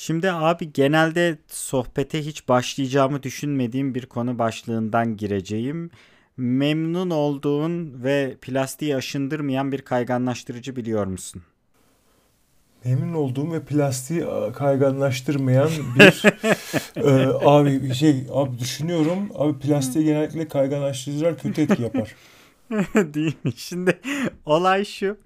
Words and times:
Şimdi 0.00 0.32
abi 0.32 0.72
genelde 0.72 1.38
sohbete 1.48 2.26
hiç 2.26 2.48
başlayacağımı 2.48 3.22
düşünmediğim 3.22 3.94
bir 3.94 4.06
konu 4.06 4.38
başlığından 4.38 5.16
gireceğim. 5.16 5.90
Memnun 6.36 7.10
olduğun 7.10 8.04
ve 8.04 8.36
plastiği 8.42 8.96
aşındırmayan 8.96 9.72
bir 9.72 9.82
kayganlaştırıcı 9.82 10.76
biliyor 10.76 11.06
musun? 11.06 11.42
Memnun 12.84 13.14
olduğum 13.14 13.52
ve 13.52 13.64
plastiği 13.64 14.24
kayganlaştırmayan 14.54 15.70
bir 15.98 16.24
e, 16.96 17.26
abi 17.46 17.94
şey 17.94 18.26
abi 18.32 18.58
düşünüyorum 18.58 19.30
abi 19.34 19.58
plastiği 19.58 20.04
genellikle 20.04 20.48
kayganlaştırıcılar 20.48 21.38
kötü 21.38 21.62
etki 21.62 21.82
yapar. 21.82 22.14
Değil 23.14 23.36
mi? 23.44 23.52
Şimdi 23.56 24.00
olay 24.46 24.84
şu. 24.84 25.16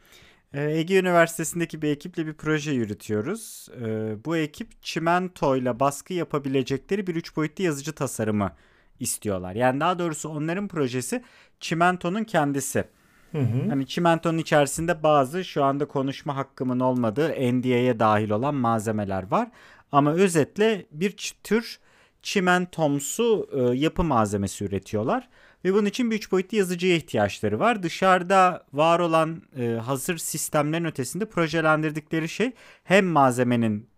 Ee, 0.55 0.79
Ege 0.79 0.98
Üniversitesi'ndeki 0.98 1.82
bir 1.82 1.89
ekiple 1.89 2.27
bir 2.27 2.32
proje 2.32 2.73
yürütüyoruz. 2.73 3.68
Ee, 3.80 4.16
bu 4.25 4.37
ekip 4.37 4.82
çimentoyla 4.82 5.81
baskı 5.81 6.14
yapabilecekleri 6.14 7.07
bir 7.07 7.14
üç 7.14 7.36
boyutlu 7.36 7.64
yazıcı 7.64 7.93
tasarımı 7.93 8.53
istiyorlar. 9.00 9.54
Yani 9.54 9.81
daha 9.81 9.99
doğrusu 9.99 10.29
onların 10.29 10.68
projesi 10.68 11.23
çimentonun 11.61 12.25
kendisi. 12.25 12.85
Hı 13.32 13.39
hı. 13.39 13.68
Hani 13.68 13.86
çimentonun 13.86 14.39
içerisinde 14.39 15.03
bazı 15.03 15.45
şu 15.45 15.64
anda 15.64 15.85
konuşma 15.85 16.36
hakkımın 16.36 16.81
olmadığı 16.81 17.29
NDA'ya 17.29 17.98
dahil 17.98 18.31
olan 18.31 18.54
malzemeler 18.54 19.31
var. 19.31 19.50
Ama 19.93 20.12
özetle 20.12 20.87
bir 20.90 21.17
tür 21.45 21.79
çimentomsu 22.23 23.48
e, 23.53 23.76
yapı 23.76 24.04
malzemesi 24.04 24.64
üretiyorlar. 24.64 25.29
Ve 25.64 25.75
bunun 25.75 25.86
için 25.86 26.11
bir 26.11 26.16
üç 26.16 26.32
boyutlu 26.32 26.58
yazıcıya 26.58 26.96
ihtiyaçları 26.96 27.58
var. 27.58 27.82
Dışarıda 27.82 28.66
var 28.72 28.98
olan 28.98 29.43
e, 29.57 29.66
hazır 29.66 30.18
sistemlerin 30.18 30.84
ötesinde 30.84 31.25
projelendirdikleri 31.25 32.28
şey 32.28 32.53
hem 32.84 33.06
malzemenin 33.06 33.89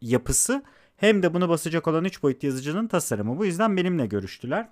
yapısı 0.00 0.62
hem 0.96 1.22
de 1.22 1.34
bunu 1.34 1.48
basacak 1.48 1.88
olan 1.88 2.04
üç 2.04 2.22
boyutlu 2.22 2.48
yazıcının 2.48 2.86
tasarımı. 2.86 3.38
Bu 3.38 3.46
yüzden 3.46 3.76
benimle 3.76 4.06
görüştüler. 4.06 4.68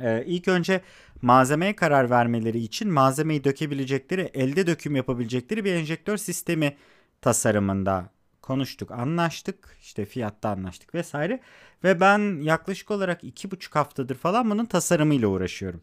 Ee, 0.00 0.24
ilk 0.26 0.48
önce 0.48 0.80
malzemeye 1.22 1.76
karar 1.76 2.10
vermeleri 2.10 2.58
için 2.58 2.90
malzemeyi 2.92 3.44
dökebilecekleri, 3.44 4.30
elde 4.34 4.66
döküm 4.66 4.96
yapabilecekleri 4.96 5.64
bir 5.64 5.72
enjektör 5.72 6.16
sistemi 6.16 6.76
tasarımında 7.20 8.10
konuştuk, 8.42 8.90
anlaştık. 8.90 9.76
İşte 9.80 10.04
fiyatta 10.04 10.48
anlaştık 10.48 10.94
vesaire. 10.94 11.40
Ve 11.84 12.00
ben 12.00 12.40
yaklaşık 12.42 12.90
olarak 12.90 13.24
iki 13.24 13.50
buçuk 13.50 13.76
haftadır 13.76 14.14
falan 14.16 14.50
bunun 14.50 14.64
tasarımıyla 14.64 15.28
uğraşıyorum. 15.28 15.82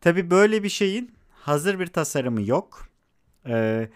Tabi 0.00 0.30
böyle 0.30 0.62
bir 0.62 0.68
şeyin 0.68 1.14
hazır 1.30 1.78
bir 1.78 1.86
tasarımı 1.86 2.42
yok. 2.42 2.88
Ee, 3.46 3.88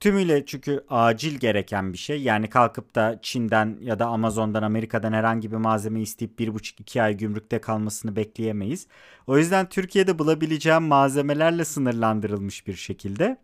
tümüyle 0.00 0.46
çünkü 0.46 0.84
acil 0.88 1.38
gereken 1.38 1.92
bir 1.92 1.98
şey. 1.98 2.22
Yani 2.22 2.50
kalkıp 2.50 2.94
da 2.94 3.18
Çin'den 3.22 3.78
ya 3.82 3.98
da 3.98 4.06
Amazon'dan 4.06 4.62
Amerika'dan 4.62 5.12
herhangi 5.12 5.52
bir 5.52 5.56
malzeme 5.56 6.00
isteyip 6.00 6.38
bir 6.38 6.54
buçuk 6.54 6.80
iki 6.80 7.02
ay 7.02 7.16
gümrükte 7.16 7.60
kalmasını 7.60 8.16
bekleyemeyiz. 8.16 8.86
O 9.26 9.38
yüzden 9.38 9.68
Türkiye'de 9.68 10.18
bulabileceğim 10.18 10.82
malzemelerle 10.82 11.64
sınırlandırılmış 11.64 12.66
bir 12.66 12.74
şekilde 12.74 13.36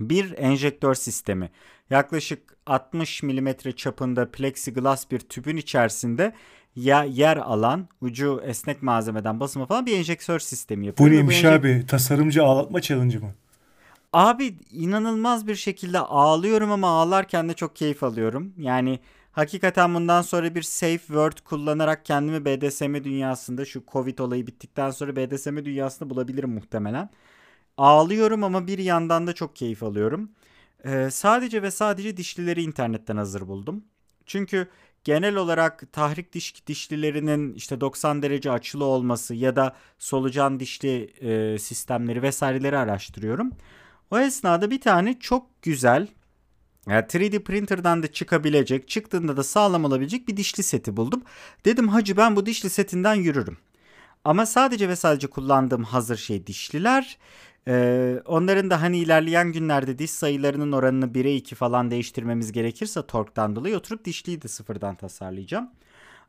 bir 0.00 0.38
enjektör 0.38 0.94
sistemi 0.94 1.50
yaklaşık 1.90 2.56
60 2.66 3.22
mm 3.22 3.48
çapında 3.76 4.30
plexiglass 4.30 5.10
bir 5.10 5.18
tübün 5.18 5.56
içerisinde 5.56 6.32
ya 6.76 7.04
yer 7.04 7.36
alan 7.36 7.88
ucu 8.00 8.42
esnek 8.44 8.82
malzemeden 8.82 9.40
basıma 9.40 9.66
falan 9.66 9.86
bir 9.86 9.98
enjektör 9.98 10.38
sistemi 10.38 10.86
yapıyor. 10.86 11.10
Bu 11.10 11.14
neymiş 11.14 11.44
enjek... 11.44 11.60
abi? 11.60 11.86
Tasarımcı 11.86 12.44
ağlatma 12.44 12.80
challenge 12.80 13.18
mı? 13.18 13.34
Abi 14.12 14.54
inanılmaz 14.70 15.46
bir 15.46 15.54
şekilde 15.54 15.98
ağlıyorum 15.98 16.72
ama 16.72 16.88
ağlarken 16.88 17.48
de 17.48 17.54
çok 17.54 17.76
keyif 17.76 18.02
alıyorum. 18.02 18.52
Yani 18.58 19.00
hakikaten 19.32 19.94
bundan 19.94 20.22
sonra 20.22 20.54
bir 20.54 20.62
safe 20.62 20.98
word 20.98 21.38
kullanarak 21.44 22.04
kendimi 22.04 22.44
BDSM 22.44 22.94
dünyasında 23.04 23.64
şu 23.64 23.82
Covid 23.92 24.18
olayı 24.18 24.46
bittikten 24.46 24.90
sonra 24.90 25.16
BDSM 25.16 25.56
dünyasında 25.56 26.10
bulabilirim 26.10 26.50
muhtemelen. 26.50 27.10
Ağlıyorum 27.76 28.44
ama 28.44 28.66
bir 28.66 28.78
yandan 28.78 29.26
da 29.26 29.32
çok 29.32 29.56
keyif 29.56 29.82
alıyorum. 29.82 30.30
Ee, 30.84 31.08
sadece 31.10 31.62
ve 31.62 31.70
sadece 31.70 32.16
dişlileri 32.16 32.62
internetten 32.62 33.16
hazır 33.16 33.48
buldum. 33.48 33.84
Çünkü 34.26 34.68
genel 35.04 35.36
olarak 35.36 35.92
tahrik 35.92 36.32
diş 36.32 36.66
dişlilerinin 36.66 37.54
işte 37.54 37.80
90 37.80 38.22
derece 38.22 38.50
açılı 38.50 38.84
olması 38.84 39.34
ya 39.34 39.56
da 39.56 39.76
solucan 39.98 40.60
dişli 40.60 41.04
e, 41.20 41.58
sistemleri 41.58 42.22
vesaireleri 42.22 42.78
araştırıyorum. 42.78 43.50
O 44.10 44.18
esnada 44.18 44.70
bir 44.70 44.80
tane 44.80 45.18
çok 45.18 45.62
güzel 45.62 46.08
yani 46.88 47.04
3D 47.04 47.42
printer'dan 47.42 48.02
da 48.02 48.12
çıkabilecek, 48.12 48.88
çıktığında 48.88 49.36
da 49.36 49.42
sağlam 49.42 49.84
olabilecek 49.84 50.28
bir 50.28 50.36
dişli 50.36 50.62
seti 50.62 50.96
buldum. 50.96 51.22
Dedim 51.64 51.88
hacı 51.88 52.16
ben 52.16 52.36
bu 52.36 52.46
dişli 52.46 52.70
setinden 52.70 53.14
yürürüm. 53.14 53.56
Ama 54.24 54.46
sadece 54.46 54.88
ve 54.88 54.96
sadece 54.96 55.26
kullandığım 55.26 55.84
hazır 55.84 56.16
şey 56.16 56.46
dişliler. 56.46 57.18
Ee, 57.68 58.22
onların 58.26 58.70
da 58.70 58.82
hani 58.82 58.98
ilerleyen 58.98 59.52
günlerde 59.52 59.98
diş 59.98 60.10
sayılarının 60.10 60.72
oranını 60.72 61.06
1'e 61.06 61.34
2 61.34 61.54
falan 61.54 61.90
değiştirmemiz 61.90 62.52
gerekirse 62.52 63.06
torktan 63.06 63.56
dolayı 63.56 63.76
oturup 63.76 64.04
dişliyi 64.04 64.42
de 64.42 64.48
sıfırdan 64.48 64.94
tasarlayacağım. 64.94 65.70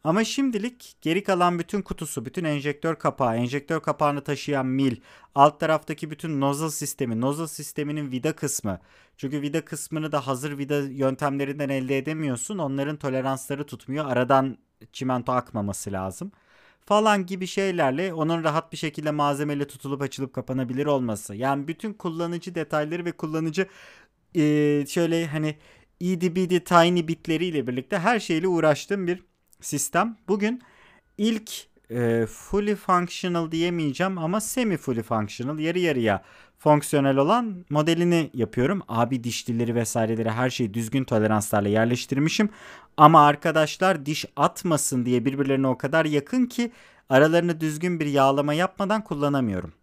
Ama 0.04 0.24
şimdilik 0.24 0.96
geri 1.02 1.24
kalan 1.24 1.60
bütün 1.60 1.82
kutusu, 1.82 2.26
bütün 2.26 2.44
enjektör 2.44 2.96
kapağı, 2.96 3.36
enjektör 3.36 3.82
kapağını 3.82 4.24
taşıyan 4.24 4.66
mil, 4.66 4.96
alt 5.36 5.60
taraftaki 5.60 6.12
bütün 6.12 6.42
nozzle 6.42 6.70
sistemi, 6.70 7.22
nozzle 7.22 7.48
sisteminin 7.48 8.12
vida 8.12 8.36
kısmı. 8.36 8.80
Çünkü 9.18 9.42
vida 9.42 9.66
kısmını 9.66 10.12
da 10.12 10.28
hazır 10.28 10.58
vida 10.58 10.80
yöntemlerinden 10.80 11.70
elde 11.70 11.98
edemiyorsun. 11.98 12.58
Onların 12.58 12.98
toleransları 12.98 13.66
tutmuyor. 13.66 14.06
Aradan 14.06 14.58
çimento 14.94 15.32
akmaması 15.32 15.92
lazım 15.92 16.32
falan 16.86 17.26
gibi 17.26 17.48
şeylerle 17.48 18.14
onun 18.14 18.44
rahat 18.44 18.72
bir 18.72 18.78
şekilde 18.78 19.12
malzemeyle 19.12 19.68
tutulup 19.68 20.02
açılıp 20.02 20.34
kapanabilir 20.34 20.86
olması. 20.86 21.36
Yani 21.36 21.68
bütün 21.68 21.94
kullanıcı 21.94 22.56
detayları 22.56 23.06
ve 23.06 23.12
kullanıcı 23.12 23.68
e, 24.36 24.86
şöyle 24.88 25.28
hani 25.28 25.58
EDBD 26.02 26.66
tiny 26.66 27.08
bitleriyle 27.08 27.68
birlikte 27.68 28.00
her 28.00 28.20
şeyle 28.20 28.48
uğraştığım 28.48 29.08
bir 29.08 29.24
sistem. 29.62 30.18
Bugün 30.28 30.62
ilk 31.18 31.73
e, 31.90 32.26
fully 32.26 32.76
functional 32.76 33.52
diyemeyeceğim 33.52 34.18
ama 34.18 34.42
semi 34.42 34.78
fully 34.78 35.04
functional 35.04 35.60
yarı 35.60 35.80
yarıya 35.80 36.24
fonksiyonel 36.60 37.18
olan 37.18 37.66
modelini 37.70 38.30
yapıyorum. 38.34 38.82
Abi 38.88 39.24
dişlileri 39.24 39.76
vesaireleri 39.76 40.30
her 40.32 40.50
şeyi 40.50 40.74
düzgün 40.74 41.04
toleranslarla 41.04 41.70
yerleştirmişim. 41.70 42.50
Ama 42.98 43.26
arkadaşlar 43.26 44.06
diş 44.06 44.26
atmasın 44.36 45.06
diye 45.06 45.26
birbirlerine 45.26 45.68
o 45.68 45.78
kadar 45.78 46.06
yakın 46.06 46.46
ki 46.46 46.72
aralarını 47.10 47.62
düzgün 47.62 48.00
bir 48.00 48.06
yağlama 48.06 48.54
yapmadan 48.54 49.04
kullanamıyorum. 49.04 49.74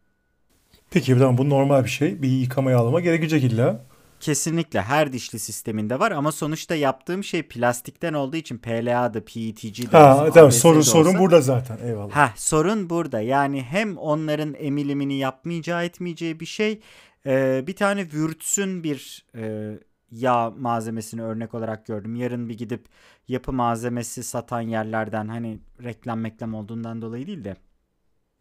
Peki 0.91 1.21
bu 1.21 1.49
normal 1.49 1.85
bir 1.85 1.91
şey. 1.91 2.23
Bir 2.23 2.29
yıkama 2.29 2.71
yağlama 2.71 3.01
gerekecek 3.01 3.45
illa. 3.45 3.90
Kesinlikle 4.21 4.81
her 4.81 5.13
dişli 5.13 5.39
sisteminde 5.39 5.99
var 5.99 6.13
ama 6.13 6.33
sonuçta 6.33 6.75
yaptığım 6.75 7.25
şey 7.25 7.43
plastikten 7.43 8.13
olduğu 8.15 8.37
için 8.37 8.59
PLA'da, 8.59 9.25
PETG'de 9.25 9.97
Ha 9.97 10.31
tamam 10.35 10.53
sorun 10.53 10.81
sorun 10.81 11.19
burada 11.19 11.41
zaten. 11.41 11.79
Eyvallah. 11.83 12.11
Ha 12.11 12.33
sorun 12.37 12.91
burada. 12.91 13.21
Yani 13.21 13.63
hem 13.63 13.97
onların 13.97 14.55
emilimini 14.59 15.19
yapmayacağı 15.19 15.85
etmeyeceği 15.85 16.41
bir 16.41 16.47
şey 16.47 16.81
e, 17.27 17.65
bir 17.67 17.77
tane 17.77 18.01
Würz'ün 18.01 18.85
bir 18.85 19.27
e, 19.35 19.75
yağ 20.11 20.51
malzemesini 20.51 21.23
örnek 21.23 21.55
olarak 21.55 21.87
gördüm. 21.87 22.17
Yarın 22.17 22.49
bir 22.49 22.59
gidip 22.59 22.87
yapı 23.29 23.53
malzemesi 23.53 24.23
satan 24.23 24.61
yerlerden 24.61 25.29
hani 25.29 25.59
reklam 25.83 26.21
meklam 26.21 26.55
olduğundan 26.55 27.03
dolayı 27.03 27.27
değil 27.27 27.45
de 27.45 27.57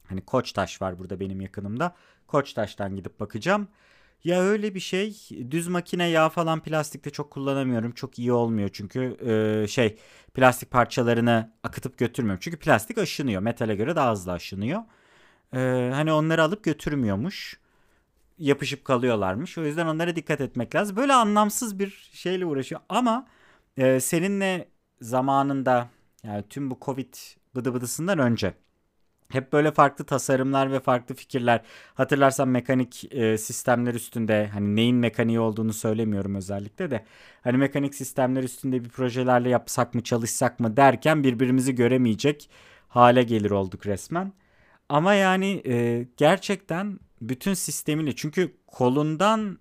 hani 0.07 0.21
Koçtaş 0.21 0.81
var 0.81 0.99
burada 0.99 1.19
benim 1.19 1.41
yakınımda. 1.41 1.95
Koçtaş'tan 2.27 2.95
gidip 2.95 3.19
bakacağım. 3.19 3.67
Ya 4.23 4.41
öyle 4.41 4.75
bir 4.75 4.79
şey 4.79 5.17
düz 5.51 5.67
makine 5.67 6.09
yağ 6.09 6.29
falan 6.29 6.63
plastikte 6.63 7.09
çok 7.09 7.31
kullanamıyorum. 7.31 7.91
Çok 7.91 8.19
iyi 8.19 8.31
olmuyor 8.33 8.69
çünkü 8.73 9.17
e, 9.63 9.67
şey 9.67 9.97
plastik 10.33 10.71
parçalarını 10.71 11.53
akıtıp 11.63 11.97
götürmüyorum. 11.97 12.39
Çünkü 12.43 12.57
plastik 12.59 12.97
aşınıyor. 12.97 13.41
Metale 13.41 13.75
göre 13.75 13.95
daha 13.95 14.11
hızlı 14.11 14.31
aşınıyor. 14.31 14.81
E, 15.53 15.59
hani 15.93 16.13
onları 16.13 16.43
alıp 16.43 16.63
götürmüyormuş. 16.63 17.59
Yapışıp 18.39 18.85
kalıyorlarmış. 18.85 19.57
O 19.57 19.65
yüzden 19.65 19.87
onlara 19.87 20.15
dikkat 20.15 20.41
etmek 20.41 20.75
lazım. 20.75 20.95
Böyle 20.97 21.13
anlamsız 21.13 21.79
bir 21.79 22.11
şeyle 22.13 22.45
uğraşıyor. 22.45 22.81
Ama 22.89 23.27
e, 23.77 23.99
seninle 23.99 24.69
zamanında 25.01 25.89
yani 26.23 26.43
tüm 26.49 26.71
bu 26.71 26.77
Covid 26.81 27.13
bıdı 27.55 27.73
bıdısından 27.73 28.19
önce 28.19 28.53
hep 29.31 29.53
böyle 29.53 29.71
farklı 29.71 30.05
tasarımlar 30.05 30.71
ve 30.71 30.79
farklı 30.79 31.15
fikirler. 31.15 31.61
Hatırlarsan 31.93 32.47
mekanik 32.47 33.13
e, 33.13 33.37
sistemler 33.37 33.93
üstünde 33.93 34.47
hani 34.53 34.75
neyin 34.75 34.95
mekaniği 34.95 35.39
olduğunu 35.39 35.73
söylemiyorum 35.73 36.35
özellikle 36.35 36.91
de. 36.91 37.05
Hani 37.43 37.57
mekanik 37.57 37.95
sistemler 37.95 38.43
üstünde 38.43 38.83
bir 38.83 38.89
projelerle 38.89 39.49
yapsak 39.49 39.93
mı 39.93 40.03
çalışsak 40.03 40.59
mı 40.59 40.77
derken 40.77 41.23
birbirimizi 41.23 41.75
göremeyecek 41.75 42.49
hale 42.87 43.23
gelir 43.23 43.51
olduk 43.51 43.85
resmen. 43.85 44.33
Ama 44.89 45.13
yani 45.13 45.61
e, 45.65 46.07
gerçekten 46.17 46.99
bütün 47.21 47.53
sistemiyle 47.53 48.15
çünkü 48.15 48.55
kolundan 48.67 49.59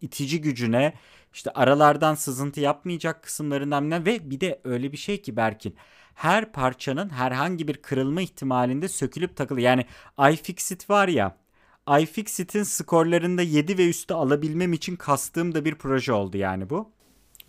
itici 0.00 0.40
gücüne 0.40 0.94
işte 1.34 1.50
aralardan 1.50 2.14
sızıntı 2.14 2.60
yapmayacak 2.60 3.22
kısımlarından 3.22 4.06
ve 4.06 4.30
bir 4.30 4.40
de 4.40 4.60
öyle 4.64 4.92
bir 4.92 4.96
şey 4.96 5.22
ki 5.22 5.36
Berkin 5.36 5.76
her 6.20 6.52
parçanın 6.52 7.08
herhangi 7.08 7.68
bir 7.68 7.76
kırılma 7.76 8.22
ihtimalinde 8.22 8.88
sökülüp 8.88 9.36
takılı. 9.36 9.60
Yani 9.60 9.84
iFixit 10.32 10.90
var 10.90 11.08
ya 11.08 11.36
iFixit'in 12.00 12.62
skorlarında 12.62 13.42
7 13.42 13.78
ve 13.78 13.88
üstü 13.88 14.14
alabilmem 14.14 14.72
için 14.72 14.96
kastığım 14.96 15.54
da 15.54 15.64
bir 15.64 15.74
proje 15.74 16.12
oldu 16.12 16.36
yani 16.36 16.70
bu. 16.70 16.90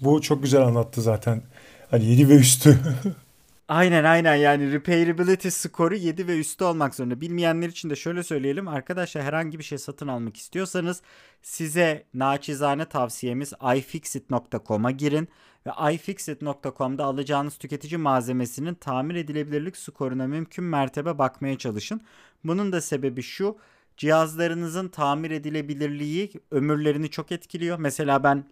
Bu 0.02 0.22
çok 0.22 0.44
güzel 0.44 0.62
anlattı 0.62 1.02
zaten. 1.02 1.42
Hani 1.90 2.06
7 2.06 2.30
ve 2.30 2.36
üstü. 2.36 2.80
Aynen 3.68 4.04
aynen 4.04 4.36
yani 4.36 4.72
repairability 4.72 5.50
skoru 5.50 5.96
7 5.96 6.28
ve 6.28 6.40
üstü 6.40 6.64
olmak 6.64 6.96
zorunda. 6.96 7.22
Bilmeyenler 7.22 7.70
için 7.70 7.90
de 7.90 7.96
şöyle 7.96 8.24
söyleyelim. 8.24 8.68
Arkadaşlar 8.68 9.24
herhangi 9.24 9.60
bir 9.60 9.64
şey 9.64 9.78
satın 9.78 10.08
almak 10.08 10.38
istiyorsanız 10.38 11.02
size 11.42 12.06
naçizane 12.14 12.86
tavsiyemiz 12.86 13.54
ifixit.com'a 13.76 14.92
girin 14.92 15.30
ve 15.66 15.94
ifixit.com'da 15.94 17.06
alacağınız 17.06 17.58
tüketici 17.58 17.98
malzemesinin 17.98 18.74
tamir 18.74 19.16
edilebilirlik 19.16 19.78
skoruna 19.78 20.28
mümkün 20.28 20.66
mertebe 20.66 21.18
bakmaya 21.18 21.58
çalışın. 21.58 22.02
Bunun 22.44 22.72
da 22.72 22.82
sebebi 22.82 23.22
şu. 23.22 23.58
Cihazlarınızın 23.98 24.88
tamir 24.88 25.32
edilebilirliği 25.32 26.32
ömürlerini 26.52 27.10
çok 27.10 27.32
etkiliyor. 27.32 27.80
Mesela 27.80 28.24
ben 28.24 28.46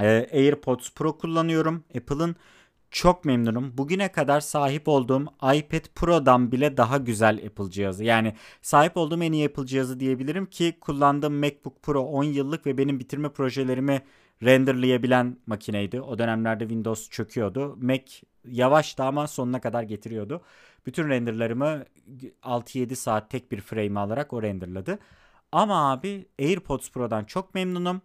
e, 0.00 0.06
AirPods 0.32 0.90
Pro 0.90 1.18
kullanıyorum. 1.18 1.84
Apple'ın 1.96 2.36
çok 2.90 3.24
memnunum. 3.24 3.78
Bugüne 3.78 4.12
kadar 4.12 4.40
sahip 4.40 4.88
olduğum 4.88 5.22
iPad 5.54 5.84
Pro'dan 5.94 6.52
bile 6.52 6.76
daha 6.76 6.98
güzel 6.98 7.42
Apple 7.46 7.70
cihazı. 7.70 8.04
Yani 8.04 8.34
sahip 8.62 8.96
olduğum 8.96 9.22
en 9.22 9.32
iyi 9.32 9.46
Apple 9.46 9.66
cihazı 9.66 10.00
diyebilirim 10.00 10.46
ki 10.46 10.76
kullandığım 10.80 11.34
MacBook 11.34 11.82
Pro 11.82 12.00
10 12.00 12.24
yıllık 12.24 12.66
ve 12.66 12.78
benim 12.78 13.00
bitirme 13.00 13.28
projelerimi 13.28 14.02
renderlayabilen 14.42 15.38
makineydi. 15.46 16.00
O 16.00 16.18
dönemlerde 16.18 16.64
Windows 16.64 17.10
çöküyordu. 17.10 17.76
Mac 17.76 18.12
yavaştı 18.44 19.02
ama 19.04 19.26
sonuna 19.26 19.60
kadar 19.60 19.82
getiriyordu. 19.82 20.42
Bütün 20.86 21.08
renderlarımı 21.08 21.84
6-7 22.42 22.94
saat 22.94 23.30
tek 23.30 23.52
bir 23.52 23.60
frame 23.60 24.00
alarak 24.00 24.32
o 24.32 24.42
renderladı. 24.42 24.98
Ama 25.52 25.92
abi 25.92 26.26
AirPods 26.40 26.90
Pro'dan 26.90 27.24
çok 27.24 27.54
memnunum. 27.54 28.02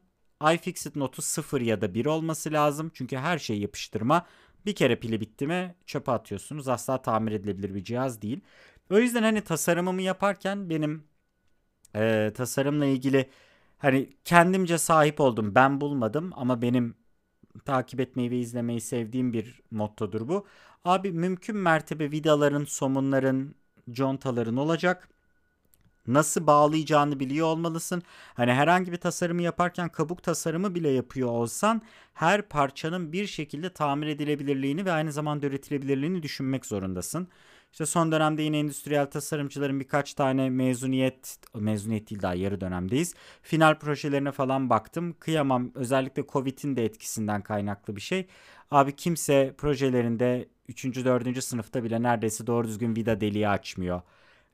iFixit 0.54 0.96
notu 0.96 1.22
0 1.22 1.62
ya 1.62 1.82
da 1.82 1.94
1 1.94 2.06
olması 2.06 2.54
lazım. 2.54 2.92
Çünkü 2.94 3.18
her 3.18 3.40
şeyi 3.40 3.62
yapıştırma. 3.62 4.26
Bir 4.66 4.76
kere 4.76 4.96
pili 5.00 5.22
bitti 5.22 5.48
mi 5.48 5.76
çöpe 5.86 6.12
atıyorsunuz. 6.12 6.68
Asla 6.68 7.02
tamir 7.02 7.32
edilebilir 7.32 7.76
bir 7.76 7.84
cihaz 7.84 8.22
değil. 8.22 8.42
O 8.92 9.00
yüzden 9.00 9.24
hani 9.24 9.42
tasarımımı 9.42 10.02
yaparken 10.02 10.70
benim 10.70 11.04
e, 11.96 12.32
tasarımla 12.36 12.86
ilgili 12.86 13.30
hani 13.80 14.10
kendimce 14.26 14.78
sahip 14.78 15.20
oldum. 15.20 15.56
Ben 15.56 15.82
bulmadım 15.82 16.32
ama 16.36 16.62
benim 16.62 16.96
takip 17.66 18.00
etmeyi 18.00 18.32
ve 18.32 18.38
izlemeyi 18.38 18.82
sevdiğim 18.82 19.34
bir 19.34 19.62
mottodur 19.72 20.28
bu. 20.28 20.46
Abi 20.86 21.12
mümkün 21.12 21.58
mertebe 21.58 22.12
vidaların, 22.12 22.66
somunların, 22.66 23.56
contaların 23.92 24.58
olacak. 24.58 25.10
Nasıl 26.08 26.48
bağlayacağını 26.48 27.20
biliyor 27.20 27.48
olmalısın. 27.48 28.04
Hani 28.34 28.54
herhangi 28.54 28.92
bir 28.92 28.98
tasarımı 28.98 29.42
yaparken 29.42 29.90
kabuk 29.90 30.24
tasarımı 30.24 30.76
bile 30.76 30.90
yapıyor 30.90 31.30
olsan 31.30 31.82
her 32.14 32.42
parçanın 32.42 33.14
bir 33.14 33.28
şekilde 33.28 33.74
tamir 33.74 34.08
edilebilirliğini 34.08 34.86
ve 34.86 34.92
aynı 34.92 35.12
zamanda 35.12 35.48
üretilebilirliğini 35.48 36.24
düşünmek 36.24 36.66
zorundasın. 36.66 37.28
İşte 37.72 37.86
son 37.86 38.12
dönemde 38.12 38.42
yine 38.42 38.60
endüstriyel 38.60 39.06
tasarımcıların 39.06 39.80
birkaç 39.80 40.14
tane 40.14 40.50
mezuniyet, 40.50 41.38
mezuniyet 41.56 42.10
değil 42.10 42.22
daha 42.22 42.34
yarı 42.36 42.62
dönemdeyiz. 42.62 43.14
Final 43.42 43.80
projelerine 43.80 44.32
falan 44.32 44.70
baktım. 44.70 45.16
Kıyamam 45.20 45.72
özellikle 45.76 46.24
Covid'in 46.28 46.76
de 46.76 46.86
etkisinden 46.86 47.42
kaynaklı 47.42 47.96
bir 47.96 48.02
şey. 48.02 48.28
Abi 48.72 48.96
kimse 48.96 49.56
projelerinde 49.58 50.50
3. 50.68 51.06
4. 51.06 51.42
sınıfta 51.42 51.84
bile 51.84 52.02
neredeyse 52.04 52.48
doğru 52.48 52.68
düzgün 52.68 52.96
vida 52.96 53.22
deliği 53.22 53.50
açmıyor. 53.50 54.02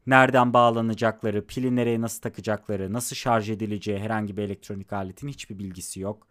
Nereden 0.08 0.54
bağlanacakları, 0.54 1.48
pili 1.48 1.76
nereye 1.76 2.02
nasıl 2.02 2.22
takacakları, 2.22 2.94
nasıl 2.94 3.16
şarj 3.16 3.50
edileceği 3.50 4.00
herhangi 4.00 4.38
bir 4.38 4.44
elektronik 4.44 4.94
aletin 4.94 5.28
hiçbir 5.28 5.60
bilgisi 5.60 6.00
yok. 6.00 6.28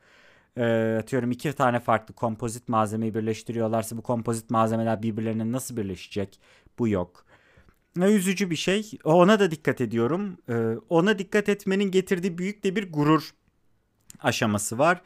Ee, 0.57 0.97
atıyorum 1.01 1.31
iki 1.31 1.53
tane 1.53 1.81
farklı 1.81 2.15
kompozit 2.15 2.69
malzemeyi 2.69 3.15
birleştiriyorlarsa 3.15 3.97
bu 3.97 4.03
kompozit 4.03 4.51
malzemeler 4.51 5.03
birbirlerine 5.03 5.53
nasıl 5.53 5.77
birleşecek? 5.77 6.41
Bu 6.79 6.88
yok. 6.88 7.25
Üzücü 7.97 8.50
bir 8.50 8.56
şey. 8.56 8.91
Ona 9.05 9.41
da 9.41 9.50
dikkat 9.50 9.81
ediyorum. 9.81 10.37
Ee, 10.49 10.76
ona 10.88 11.19
dikkat 11.19 11.49
etmenin 11.49 11.91
getirdiği 11.91 12.38
büyük 12.38 12.65
de 12.65 12.76
bir 12.76 12.93
gurur 12.93 13.35
aşaması 14.21 14.79
var. 14.79 15.03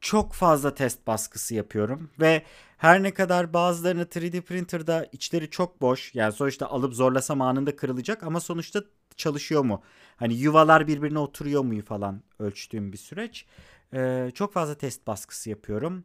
Çok 0.00 0.32
fazla 0.32 0.74
test 0.74 1.06
baskısı 1.06 1.54
yapıyorum 1.54 2.10
ve 2.20 2.42
her 2.78 3.02
ne 3.02 3.14
kadar 3.14 3.52
bazılarını 3.54 4.02
3D 4.02 4.40
printer'da 4.40 5.06
içleri 5.12 5.50
çok 5.50 5.80
boş 5.80 6.14
yani 6.14 6.32
sonuçta 6.32 6.66
alıp 6.66 6.94
zorlasam 6.94 7.40
anında 7.40 7.76
kırılacak 7.76 8.22
ama 8.22 8.40
sonuçta 8.40 8.82
çalışıyor 9.16 9.64
mu? 9.64 9.82
Hani 10.16 10.34
yuvalar 10.34 10.86
birbirine 10.86 11.18
oturuyor 11.18 11.62
mu 11.62 11.82
falan 11.82 12.22
ölçtüğüm 12.38 12.92
bir 12.92 12.98
süreç. 12.98 13.46
Ee, 13.94 14.30
çok 14.34 14.52
fazla 14.52 14.74
test 14.74 15.06
baskısı 15.06 15.50
yapıyorum. 15.50 16.04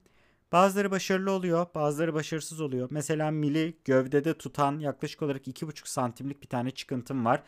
Bazıları 0.51 0.91
başarılı 0.91 1.31
oluyor, 1.31 1.65
bazıları 1.75 2.13
başarısız 2.13 2.61
oluyor. 2.61 2.87
Mesela 2.91 3.31
mili 3.31 3.77
gövdede 3.85 4.33
tutan 4.33 4.79
yaklaşık 4.79 5.21
olarak 5.21 5.47
2,5 5.47 5.89
santimlik 5.89 6.41
bir 6.41 6.47
tane 6.47 6.71
çıkıntım 6.71 7.25
var. 7.25 7.43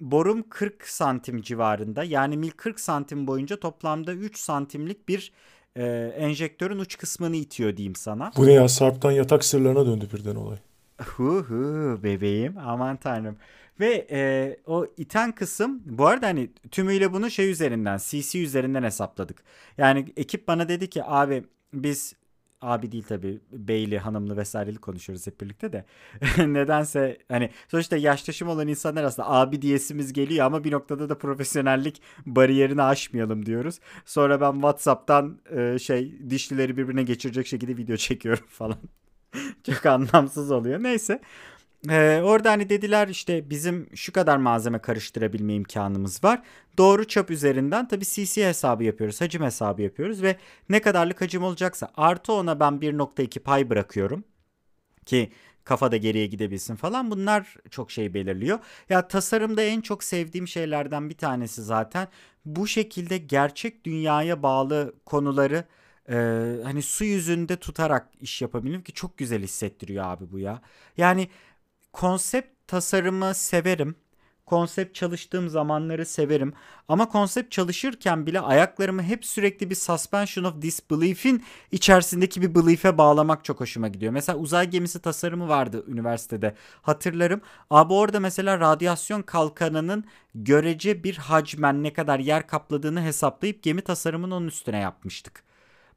Borum 0.00 0.48
40 0.48 0.88
santim 0.88 1.42
civarında. 1.42 2.04
Yani 2.04 2.36
mil 2.36 2.50
40 2.50 2.80
santim 2.80 3.26
boyunca 3.26 3.60
toplamda 3.60 4.12
3 4.12 4.38
santimlik 4.38 5.08
bir 5.08 5.32
e, 5.76 5.84
enjektörün 6.16 6.78
uç 6.78 6.98
kısmını 6.98 7.36
itiyor 7.36 7.76
diyeyim 7.76 7.94
sana. 7.94 8.32
Bu 8.36 8.46
ne 8.46 8.52
ya? 8.52 8.68
Sarp'tan 8.68 9.12
yatak 9.12 9.44
sırlarına 9.44 9.86
döndü 9.86 10.08
birden 10.12 10.34
olay. 10.34 10.58
Hu 11.04 11.44
hu 11.48 12.00
bebeğim 12.02 12.58
aman 12.58 12.96
tanrım. 12.96 13.36
Ve 13.80 14.06
e, 14.10 14.56
o 14.66 14.86
iten 14.96 15.32
kısım 15.32 15.82
bu 15.84 16.06
arada 16.06 16.26
hani 16.26 16.50
tümüyle 16.70 17.12
bunu 17.12 17.30
şey 17.30 17.50
üzerinden 17.50 17.98
CC 17.98 18.42
üzerinden 18.42 18.82
hesapladık. 18.82 19.42
Yani 19.78 20.12
ekip 20.16 20.48
bana 20.48 20.68
dedi 20.68 20.90
ki 20.90 21.04
abi 21.04 21.44
biz 21.72 22.14
abi 22.62 22.92
değil 22.92 23.04
tabii 23.08 23.40
beyli 23.52 23.98
hanımlı 23.98 24.36
vesaireli 24.36 24.78
konuşuyoruz 24.78 25.26
hep 25.26 25.40
birlikte 25.40 25.72
de 25.72 25.84
nedense 26.38 27.18
hani 27.28 27.50
sonuçta 27.68 27.96
yaştaşım 27.96 28.48
olan 28.48 28.68
insanlar 28.68 29.04
aslında 29.04 29.30
abi 29.30 29.62
diyesimiz 29.62 30.12
geliyor 30.12 30.46
ama 30.46 30.64
bir 30.64 30.72
noktada 30.72 31.08
da 31.08 31.18
profesyonellik 31.18 32.02
bariyerini 32.26 32.82
aşmayalım 32.82 33.46
diyoruz. 33.46 33.78
Sonra 34.04 34.40
ben 34.40 34.52
Whatsapp'tan 34.52 35.38
e, 35.56 35.78
şey 35.78 36.30
dişlileri 36.30 36.76
birbirine 36.76 37.02
geçirecek 37.02 37.46
şekilde 37.46 37.76
video 37.76 37.96
çekiyorum 37.96 38.46
falan. 38.48 38.78
Çok 39.66 39.86
anlamsız 39.86 40.50
oluyor. 40.50 40.82
Neyse. 40.82 41.20
Ee, 41.90 42.20
orada 42.24 42.50
hani 42.50 42.68
dediler 42.68 43.08
işte 43.08 43.50
bizim 43.50 43.88
şu 43.96 44.12
kadar 44.12 44.36
malzeme 44.36 44.78
karıştırabilme 44.78 45.54
imkanımız 45.54 46.24
var. 46.24 46.42
Doğru 46.78 47.08
çap 47.08 47.30
üzerinden 47.30 47.88
tabii 47.88 48.04
CC 48.04 48.48
hesabı 48.48 48.84
yapıyoruz. 48.84 49.20
Hacim 49.20 49.42
hesabı 49.42 49.82
yapıyoruz 49.82 50.22
ve 50.22 50.36
ne 50.68 50.80
kadarlık 50.80 51.20
hacim 51.20 51.42
olacaksa 51.42 51.90
artı 51.96 52.32
ona 52.32 52.60
ben 52.60 52.80
1.2 52.80 53.40
pay 53.40 53.70
bırakıyorum. 53.70 54.24
Ki 55.06 55.32
kafada 55.64 55.96
geriye 55.96 56.26
gidebilsin 56.26 56.76
falan 56.76 57.10
bunlar 57.10 57.56
çok 57.70 57.90
şey 57.90 58.14
belirliyor. 58.14 58.58
Ya 58.88 59.08
tasarımda 59.08 59.62
en 59.62 59.80
çok 59.80 60.04
sevdiğim 60.04 60.48
şeylerden 60.48 61.10
bir 61.10 61.16
tanesi 61.18 61.62
zaten 61.62 62.08
bu 62.44 62.66
şekilde 62.66 63.18
gerçek 63.18 63.84
dünyaya 63.84 64.42
bağlı 64.42 64.94
konuları 65.06 65.64
e, 66.08 66.14
hani 66.64 66.82
su 66.82 67.04
yüzünde 67.04 67.56
tutarak 67.56 68.08
iş 68.20 68.42
yapabilirim 68.42 68.82
ki 68.82 68.92
çok 68.92 69.18
güzel 69.18 69.42
hissettiriyor 69.42 70.04
abi 70.04 70.32
bu 70.32 70.38
ya. 70.38 70.62
Yani 70.96 71.28
konsept 71.92 72.68
tasarımı 72.68 73.34
severim. 73.34 73.94
Konsept 74.46 74.94
çalıştığım 74.94 75.48
zamanları 75.48 76.06
severim. 76.06 76.52
Ama 76.88 77.08
konsept 77.08 77.52
çalışırken 77.52 78.26
bile 78.26 78.40
ayaklarımı 78.40 79.02
hep 79.02 79.24
sürekli 79.24 79.70
bir 79.70 79.74
suspension 79.74 80.44
of 80.44 80.62
disbelief'in 80.62 81.44
içerisindeki 81.72 82.42
bir 82.42 82.54
belief'e 82.54 82.98
bağlamak 82.98 83.44
çok 83.44 83.60
hoşuma 83.60 83.88
gidiyor. 83.88 84.12
Mesela 84.12 84.38
uzay 84.38 84.70
gemisi 84.70 85.00
tasarımı 85.00 85.48
vardı 85.48 85.84
üniversitede. 85.88 86.54
Hatırlarım. 86.82 87.40
Abi 87.70 87.92
orada 87.92 88.20
mesela 88.20 88.60
radyasyon 88.60 89.22
kalkanının 89.22 90.04
görece 90.34 91.04
bir 91.04 91.16
hacmen 91.16 91.82
ne 91.82 91.92
kadar 91.92 92.18
yer 92.18 92.46
kapladığını 92.46 93.02
hesaplayıp 93.02 93.62
gemi 93.62 93.82
tasarımını 93.82 94.34
onun 94.34 94.46
üstüne 94.46 94.78
yapmıştık. 94.78 95.42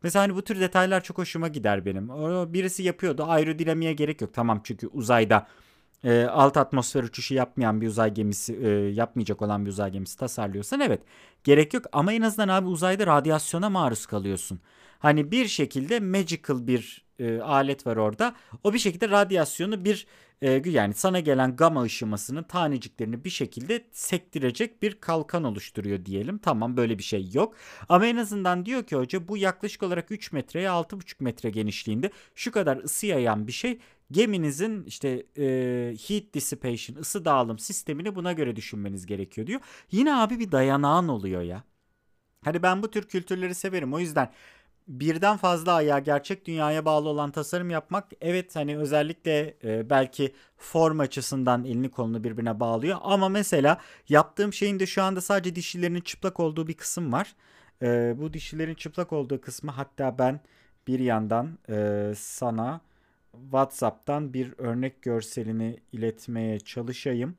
Mesela 0.04 0.24
hani 0.24 0.36
bu 0.36 0.42
tür 0.42 0.60
detaylar 0.60 1.04
çok 1.04 1.18
hoşuma 1.18 1.48
gider 1.48 1.86
benim. 1.86 2.08
Birisi 2.54 2.84
yapıyordu. 2.84 3.24
Aerodinamiğe 3.28 3.94
gerek 3.94 4.22
yok. 4.22 4.34
Tamam 4.34 4.62
çünkü 4.64 4.88
uzayda 4.88 5.48
e, 6.06 6.24
alt 6.24 6.58
atmosfer 6.58 7.04
uçuşu 7.04 7.34
yapmayan 7.34 7.82
bir 7.82 7.88
uzay 7.88 8.14
gemisi 8.14 8.56
e, 8.56 8.70
yapmayacak 8.70 9.42
olan 9.42 9.66
bir 9.66 9.70
uzay 9.70 9.92
gemisi 9.92 10.18
tasarlıyorsan 10.18 10.80
evet 10.80 11.02
gerek 11.44 11.74
yok 11.74 11.86
ama 11.92 12.14
en 12.14 12.22
azından 12.22 12.48
abi 12.48 12.68
uzayda 12.68 13.08
radyasyona 13.08 13.70
maruz 13.70 14.06
kalıyorsun. 14.06 14.60
Hani 15.00 15.32
bir 15.32 15.48
şekilde 15.48 16.00
magical 16.00 16.68
bir 16.68 17.05
e, 17.20 17.40
alet 17.40 17.88
var 17.88 17.98
orada. 17.98 18.36
O 18.64 18.74
bir 18.74 18.80
şekilde 18.80 19.10
radyasyonu 19.10 19.86
bir 19.86 20.08
e, 20.42 20.62
yani 20.66 20.94
sana 20.94 21.20
gelen 21.20 21.56
gama 21.56 21.84
ışımasının 21.84 22.44
taneciklerini 22.44 23.24
bir 23.24 23.30
şekilde 23.30 23.86
sektirecek 23.92 24.82
bir 24.82 25.02
kalkan 25.02 25.44
oluşturuyor 25.44 26.06
diyelim. 26.06 26.38
Tamam 26.38 26.78
böyle 26.78 26.98
bir 26.98 27.04
şey 27.04 27.30
yok. 27.34 27.56
Ama 27.90 28.06
en 28.06 28.16
azından 28.16 28.66
diyor 28.66 28.84
ki 28.84 28.96
hoca 28.96 29.28
bu 29.28 29.38
yaklaşık 29.38 29.84
olarak 29.84 30.12
3 30.12 30.32
metreye 30.32 30.70
6,5 30.70 31.24
metre 31.24 31.50
genişliğinde 31.50 32.12
şu 32.36 32.52
kadar 32.52 32.78
ısı 32.78 33.06
yayan 33.06 33.48
bir 33.48 33.52
şey 33.52 33.80
geminizin 34.12 34.84
işte 34.86 35.26
e, 35.38 35.44
heat 36.08 36.34
dissipation 36.34 36.96
ısı 36.98 37.26
dağılım 37.26 37.60
sistemini 37.60 38.16
buna 38.16 38.34
göre 38.34 38.56
düşünmeniz 38.56 39.06
gerekiyor 39.06 39.48
diyor. 39.48 39.62
Yine 39.92 40.16
abi 40.16 40.40
bir 40.40 40.52
dayanağın 40.52 41.08
oluyor 41.08 41.42
ya. 41.42 41.64
Hani 42.44 42.64
ben 42.64 42.84
bu 42.84 42.92
tür 42.92 43.04
kültürleri 43.08 43.56
severim. 43.56 43.94
O 43.94 44.00
yüzden 44.00 44.32
birden 44.88 45.38
fazla 45.38 45.74
ayağı 45.74 46.00
gerçek 46.00 46.46
dünyaya 46.46 46.86
bağlı 46.86 47.10
olan 47.10 47.32
tasarım 47.32 47.70
yapmak 47.70 48.08
evet 48.22 48.56
hani 48.56 48.78
özellikle 48.78 49.58
e, 49.64 49.90
belki 49.90 50.34
form 50.58 51.00
açısından 51.00 51.66
elini 51.66 51.90
kolunu 51.90 52.24
birbirine 52.24 52.60
bağlıyor 52.60 52.98
ama 53.02 53.30
mesela 53.30 53.78
yaptığım 54.10 54.54
şeyin 54.54 54.80
de 54.80 54.86
şu 54.86 55.04
anda 55.04 55.22
sadece 55.22 55.56
dişilerinin 55.56 56.02
çıplak 56.02 56.40
olduğu 56.40 56.68
bir 56.68 56.74
kısım 56.74 57.12
var. 57.14 57.36
E, 57.82 58.16
bu 58.18 58.34
dişilerin 58.34 58.76
çıplak 58.76 59.14
olduğu 59.14 59.42
kısmı 59.42 59.72
hatta 59.72 60.18
ben 60.20 60.40
bir 60.88 61.00
yandan 61.00 61.58
e, 61.70 62.14
sana 62.18 62.82
WhatsApp'tan 63.32 64.34
bir 64.34 64.54
örnek 64.58 65.02
görselini 65.02 65.80
iletmeye 65.92 66.60
çalışayım. 66.60 67.38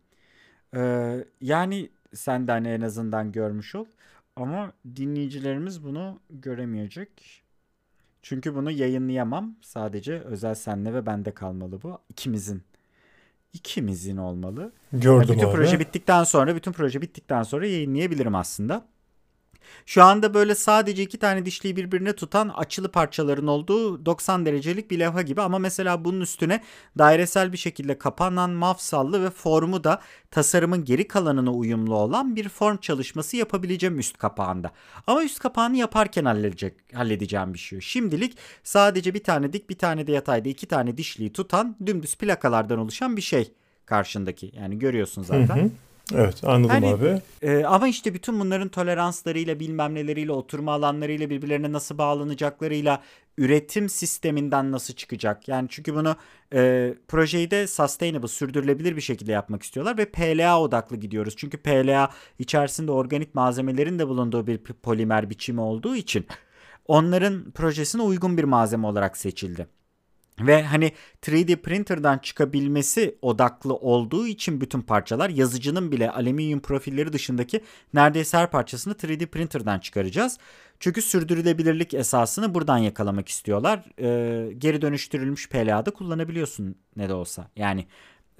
E, 0.77 1.15
yani 1.41 1.91
sen 2.15 2.47
de 2.49 2.53
hani 2.53 2.69
en 2.69 2.81
azından 2.81 3.33
görmüş 3.33 3.75
ol. 3.75 3.87
Ama 4.37 4.73
dinleyicilerimiz 4.97 5.85
bunu 5.85 6.21
göremeyecek. 6.31 7.43
Çünkü 8.23 8.55
bunu 8.55 8.71
yayınlayamam. 8.71 9.57
Sadece 9.63 10.21
özel 10.21 10.55
senle 10.55 10.95
ve 10.95 11.07
bende 11.07 11.31
kalmalı 11.31 11.83
bu. 11.83 11.99
İkimizin. 12.09 12.63
İkimizin 13.53 14.17
olmalı. 14.17 14.73
Gördüm 14.93 15.35
bütün 15.35 15.47
abi. 15.47 15.55
proje 15.57 15.81
bittikten 15.81 16.25
sonra, 16.25 16.57
bütün 16.57 16.73
proje 16.73 17.03
bittikten 17.03 17.43
sonra 17.43 17.67
yayınlayabilirim 17.67 18.35
aslında. 18.35 18.87
Şu 19.87 20.03
anda 20.03 20.35
böyle 20.35 20.55
sadece 20.55 21.03
iki 21.03 21.19
tane 21.19 21.47
dişliyi 21.47 21.77
birbirine 21.77 22.13
tutan 22.13 22.49
açılı 22.49 22.93
parçaların 22.93 23.47
olduğu 23.47 24.07
90 24.07 24.47
derecelik 24.47 24.91
bir 24.91 24.99
levha 24.99 25.23
gibi 25.23 25.43
ama 25.43 25.59
mesela 25.59 26.05
bunun 26.05 26.21
üstüne 26.21 26.63
dairesel 26.99 27.53
bir 27.53 27.59
şekilde 27.59 27.99
kapanan 27.99 28.51
mafsallı 28.51 29.25
ve 29.25 29.31
formu 29.31 29.85
da 29.85 30.01
tasarımın 30.31 30.85
geri 30.85 31.09
kalanına 31.09 31.53
uyumlu 31.53 31.97
olan 31.97 32.37
bir 32.37 32.49
form 32.49 32.77
çalışması 32.77 33.37
yapabileceğim 33.37 33.99
üst 33.99 34.19
kapağında. 34.19 34.71
Ama 35.07 35.25
üst 35.25 35.39
kapağını 35.39 35.77
yaparken 35.77 36.25
halledecek, 36.25 36.75
halledeceğim 36.95 37.55
bir 37.55 37.59
şey. 37.59 37.81
Şimdilik 37.81 38.39
sadece 38.65 39.15
bir 39.15 39.25
tane 39.25 39.53
dik 39.53 39.71
bir 39.71 39.79
tane 39.79 40.07
de 40.07 40.13
yatayda 40.13 40.49
iki 40.49 40.67
tane 40.67 40.97
dişliyi 40.97 41.33
tutan 41.33 41.77
dümdüz 41.87 42.15
plakalardan 42.17 42.79
oluşan 42.79 43.17
bir 43.17 43.23
şey 43.23 43.53
karşındaki. 43.87 44.53
Yani 44.57 44.79
görüyorsun 44.79 45.23
zaten. 45.23 45.57
Hı 45.57 45.63
hı. 45.63 45.71
Evet 46.15 46.45
anladım 46.45 46.71
Hani- 46.71 46.87
abi. 46.89 47.23
Ee, 47.43 47.65
ama 47.65 47.89
işte 47.89 48.15
bütün 48.15 48.41
bunların 48.41 48.69
toleranslarıyla 48.69 49.61
bilmem 49.61 49.95
neleriyle 49.95 50.33
oturma 50.33 50.73
alanlarıyla 50.73 51.31
birbirlerine 51.31 51.73
nasıl 51.73 51.99
bağlanacaklarıyla 51.99 53.03
üretim 53.39 53.89
sisteminden 53.89 54.73
nasıl 54.73 54.95
çıkacak? 54.95 55.49
Yani 55.49 55.69
çünkü 55.71 55.95
bunu 55.95 56.17
e, 56.55 56.95
projeyi 57.09 57.51
de 57.51 57.67
sustainable 57.67 58.29
sürdürülebilir 58.29 58.97
bir 58.97 59.01
şekilde 59.01 59.33
yapmak 59.33 59.63
istiyorlar 59.63 59.99
ve 59.99 60.05
PLA 60.05 60.61
odaklı 60.61 60.97
gidiyoruz. 60.97 61.35
Çünkü 61.37 61.59
PLA 61.59 62.11
içerisinde 62.39 62.93
organik 62.93 63.35
malzemelerin 63.35 63.99
de 63.99 64.09
bulunduğu 64.09 64.47
bir 64.47 64.59
polimer 64.59 65.31
biçimi 65.31 65.61
olduğu 65.61 65.97
için 65.97 66.27
onların 66.87 67.51
projesine 67.51 68.03
uygun 68.03 68.39
bir 68.39 68.45
malzeme 68.45 68.87
olarak 68.87 69.17
seçildi. 69.17 69.67
Ve 70.41 70.63
hani 70.63 70.93
3D 71.23 71.57
printer'dan 71.57 72.19
çıkabilmesi 72.19 73.19
odaklı 73.23 73.75
olduğu 73.75 74.27
için 74.27 74.61
bütün 74.61 74.81
parçalar 74.81 75.31
yazıcının 75.31 75.93
bile 75.93 76.11
alüminyum 76.11 76.61
profilleri 76.61 77.13
dışındaki 77.13 77.61
neredeyse 77.95 78.39
her 78.39 78.51
parçasını 78.51 78.95
3D 78.95 79.27
printer'dan 79.27 79.79
çıkaracağız. 79.79 80.39
Çünkü 80.81 81.03
sürdürülebilirlik 81.03 81.95
esasını 81.95 82.55
buradan 82.55 82.79
yakalamak 82.79 83.29
istiyorlar. 83.29 83.85
Ee, 84.01 84.53
geri 84.53 84.83
dönüştürülmüş 84.83 85.49
PLA'da 85.49 85.91
kullanabiliyorsun 85.91 86.77
ne 86.97 87.09
de 87.09 87.15
olsa. 87.15 87.51
Yani 87.57 87.87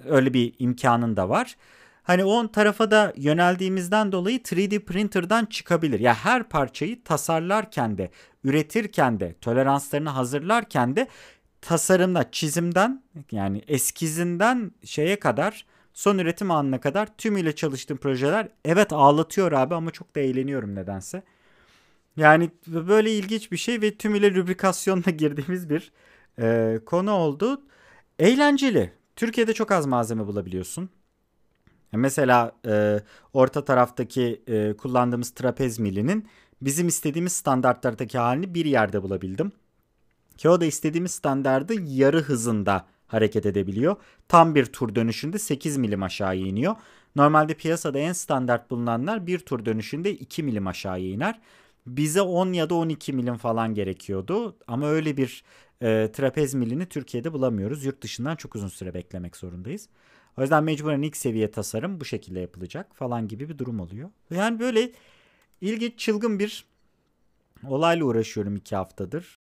öyle 0.05 0.33
bir 0.33 0.53
imkanın 0.59 1.17
da 1.17 1.29
var. 1.29 1.55
Hani 2.03 2.25
o 2.25 2.51
tarafa 2.51 2.91
da 2.91 3.13
yöneldiğimizden 3.15 4.11
dolayı 4.11 4.37
3D 4.37 4.79
printer'dan 4.79 5.45
çıkabilir. 5.45 5.99
Ya 5.99 6.13
her 6.13 6.43
parçayı 6.43 7.03
tasarlarken 7.03 7.97
de, 7.97 8.11
üretirken 8.43 9.19
de, 9.19 9.35
toleranslarını 9.41 10.09
hazırlarken 10.09 10.95
de 10.95 11.07
tasarımda, 11.67 12.31
çizimden 12.31 13.03
yani 13.31 13.61
eskizinden 13.67 14.71
şeye 14.83 15.19
kadar 15.19 15.65
son 15.93 16.17
üretim 16.17 16.51
anına 16.51 16.79
kadar 16.79 17.17
tümüyle 17.17 17.55
çalıştığım 17.55 17.97
projeler 17.97 18.49
evet 18.65 18.93
ağlatıyor 18.93 19.51
abi 19.51 19.75
ama 19.75 19.91
çok 19.91 20.15
da 20.15 20.19
eğleniyorum 20.19 20.75
nedense. 20.75 21.23
Yani 22.17 22.49
böyle 22.67 23.11
ilginç 23.11 23.51
bir 23.51 23.57
şey 23.57 23.81
ve 23.81 23.95
tümüyle 23.95 24.35
rubrikasyonla 24.35 25.11
girdiğimiz 25.17 25.69
bir 25.69 25.91
e, 26.39 26.79
konu 26.85 27.11
oldu. 27.11 27.61
Eğlenceli. 28.19 28.93
Türkiye'de 29.15 29.53
çok 29.53 29.71
az 29.71 29.85
malzeme 29.85 30.27
bulabiliyorsun. 30.27 30.89
Mesela 31.91 32.51
e, 32.67 32.99
orta 33.33 33.65
taraftaki 33.65 34.41
e, 34.47 34.73
kullandığımız 34.77 35.31
trapez 35.31 35.79
milinin 35.79 36.27
bizim 36.61 36.87
istediğimiz 36.87 37.33
standartlardaki 37.33 38.17
halini 38.17 38.53
bir 38.53 38.65
yerde 38.65 39.03
bulabildim. 39.03 39.51
Ki 40.37 40.49
o 40.49 40.61
da 40.61 40.65
istediğimiz 40.65 41.11
standardı 41.11 41.73
yarı 41.81 42.21
hızında 42.21 42.85
hareket 43.07 43.45
edebiliyor. 43.45 43.95
Tam 44.27 44.55
bir 44.55 44.65
tur 44.65 44.95
dönüşünde 44.95 45.39
8 45.39 45.77
milim 45.77 46.03
aşağıya 46.03 46.47
iniyor. 46.47 46.75
Normalde 47.15 47.53
piyasada 47.53 47.99
en 47.99 48.13
standart 48.13 48.71
bulunanlar 48.71 49.27
bir 49.27 49.39
tur 49.39 49.65
dönüşünde 49.65 50.13
2 50.13 50.43
milim 50.43 50.67
aşağıya 50.67 51.09
iner. 51.09 51.39
Bize 51.87 52.21
10 52.21 52.53
ya 52.53 52.69
da 52.69 52.75
12 52.75 53.13
milim 53.13 53.37
falan 53.37 53.73
gerekiyordu. 53.73 54.57
Ama 54.67 54.87
öyle 54.87 55.17
bir 55.17 55.43
e, 55.81 56.09
trapez 56.13 56.53
milini 56.53 56.85
Türkiye'de 56.85 57.33
bulamıyoruz. 57.33 57.85
Yurt 57.85 58.01
dışından 58.01 58.35
çok 58.35 58.55
uzun 58.55 58.67
süre 58.67 58.93
beklemek 58.93 59.37
zorundayız. 59.37 59.89
O 60.37 60.41
yüzden 60.41 60.63
mecburen 60.63 61.01
ilk 61.01 61.17
seviye 61.17 61.51
tasarım 61.51 61.99
bu 61.99 62.05
şekilde 62.05 62.39
yapılacak 62.39 62.95
falan 62.95 63.27
gibi 63.27 63.49
bir 63.49 63.57
durum 63.57 63.79
oluyor. 63.79 64.09
Yani 64.31 64.59
böyle 64.59 64.91
ilginç 65.61 65.99
çılgın 65.99 66.39
bir 66.39 66.65
olayla 67.67 68.05
uğraşıyorum 68.05 68.55
iki 68.55 68.75
haftadır. 68.75 69.39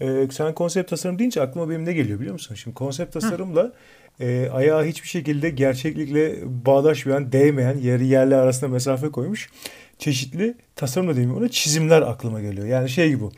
Ee, 0.00 0.28
sen 0.30 0.54
konsept 0.54 0.90
tasarım 0.90 1.18
deyince 1.18 1.42
aklıma 1.42 1.70
benim 1.70 1.84
ne 1.84 1.92
geliyor 1.92 2.18
biliyor 2.18 2.32
musun? 2.32 2.54
Şimdi 2.54 2.74
konsept 2.74 3.12
tasarımla 3.12 3.72
e, 4.20 4.48
ayağı 4.52 4.84
hiçbir 4.84 5.08
şekilde 5.08 5.50
gerçeklikle 5.50 6.36
bağdaşmayan, 6.66 7.32
değmeyen, 7.32 7.78
yeri 7.78 8.06
yerle 8.06 8.36
arasında 8.36 8.70
mesafe 8.70 9.08
koymuş 9.08 9.50
çeşitli 9.98 10.54
tasarım 10.76 11.08
da 11.08 11.16
demiyorum 11.16 11.42
ona 11.42 11.48
çizimler 11.48 12.02
aklıma 12.02 12.40
geliyor. 12.40 12.66
Yani 12.66 12.88
şey 12.88 13.08
gibi 13.08 13.20
bu. 13.20 13.32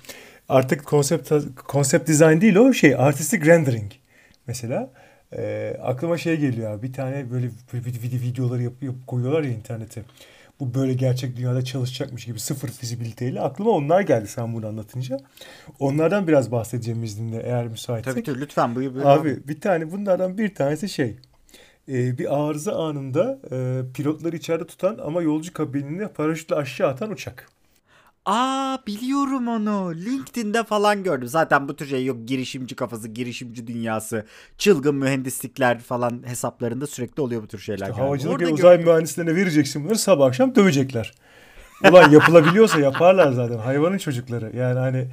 Artık 0.48 0.84
konsept 0.84 1.32
konsept 1.68 2.08
design 2.08 2.40
değil 2.40 2.56
o 2.56 2.72
şey 2.72 2.94
artistic 2.94 3.46
rendering 3.46 3.92
mesela. 4.46 4.90
E, 5.36 5.76
aklıma 5.82 6.18
şey 6.18 6.36
geliyor 6.36 6.70
abi 6.70 6.82
bir 6.88 6.92
tane 6.92 7.30
böyle, 7.30 7.50
böyle 7.72 7.84
video, 7.84 8.20
videoları 8.20 8.62
yapıp, 8.62 8.82
yapıp 8.82 9.06
koyuyorlar 9.06 9.42
ya 9.42 9.50
internete. 9.50 10.02
Bu 10.60 10.74
böyle 10.74 10.94
gerçek 10.94 11.36
dünyada 11.36 11.64
çalışacakmış 11.64 12.24
gibi 12.24 12.40
sıfır 12.40 12.68
fizibiliteyle 12.68 13.40
aklıma 13.40 13.70
onlar 13.70 14.00
geldi 14.00 14.28
sen 14.28 14.54
bunu 14.54 14.66
anlatınca. 14.66 15.18
Onlardan 15.80 16.28
biraz 16.28 16.52
bahsedeceğim 16.52 17.04
izninle 17.04 17.42
eğer 17.42 17.68
müsaitsek. 17.68 18.14
Tabii 18.14 18.24
tabii 18.24 18.40
lütfen 18.40 18.74
buyur. 18.74 18.94
buyur 18.94 19.06
Abi 19.06 19.48
bir 19.48 19.60
tane 19.60 19.92
bunlardan 19.92 20.38
bir 20.38 20.54
tanesi 20.54 20.88
şey. 20.88 21.16
e, 21.88 22.18
bir 22.18 22.36
arıza 22.48 22.72
anında 22.72 23.38
e, 23.52 23.80
pilotları 23.94 24.36
içeride 24.36 24.66
tutan 24.66 24.98
ama 25.04 25.22
yolcu 25.22 25.52
kabinini 25.52 26.08
paraşütle 26.08 26.54
aşağı 26.54 26.88
atan 26.88 27.10
uçak. 27.10 27.48
Aa 28.26 28.78
biliyorum 28.86 29.48
onu. 29.48 29.94
LinkedIn'de 29.94 30.64
falan 30.64 31.02
gördüm. 31.02 31.28
Zaten 31.28 31.68
bu 31.68 31.76
tür 31.76 31.86
şey 31.86 32.04
yok. 32.04 32.28
Girişimci 32.28 32.76
kafası, 32.76 33.08
girişimci 33.08 33.66
dünyası, 33.66 34.26
çılgın 34.58 34.94
mühendislikler 34.94 35.78
falan 35.78 36.22
hesaplarında 36.26 36.86
sürekli 36.86 37.20
oluyor 37.20 37.42
bu 37.42 37.46
tür 37.46 37.58
şeyler. 37.58 37.88
İşte 37.88 38.02
havacılık 38.02 38.40
ve 38.40 38.46
uzay 38.46 38.76
gördüm. 38.76 38.92
mühendislerine 38.92 39.36
vereceksin 39.36 39.84
bunları 39.84 39.98
sabah 39.98 40.26
akşam 40.26 40.54
dövecekler. 40.54 41.14
Ulan 41.90 42.10
yapılabiliyorsa 42.10 42.80
yaparlar 42.80 43.32
zaten 43.32 43.58
hayvanın 43.58 43.98
çocukları. 43.98 44.56
Yani 44.56 44.78
hani 44.78 45.08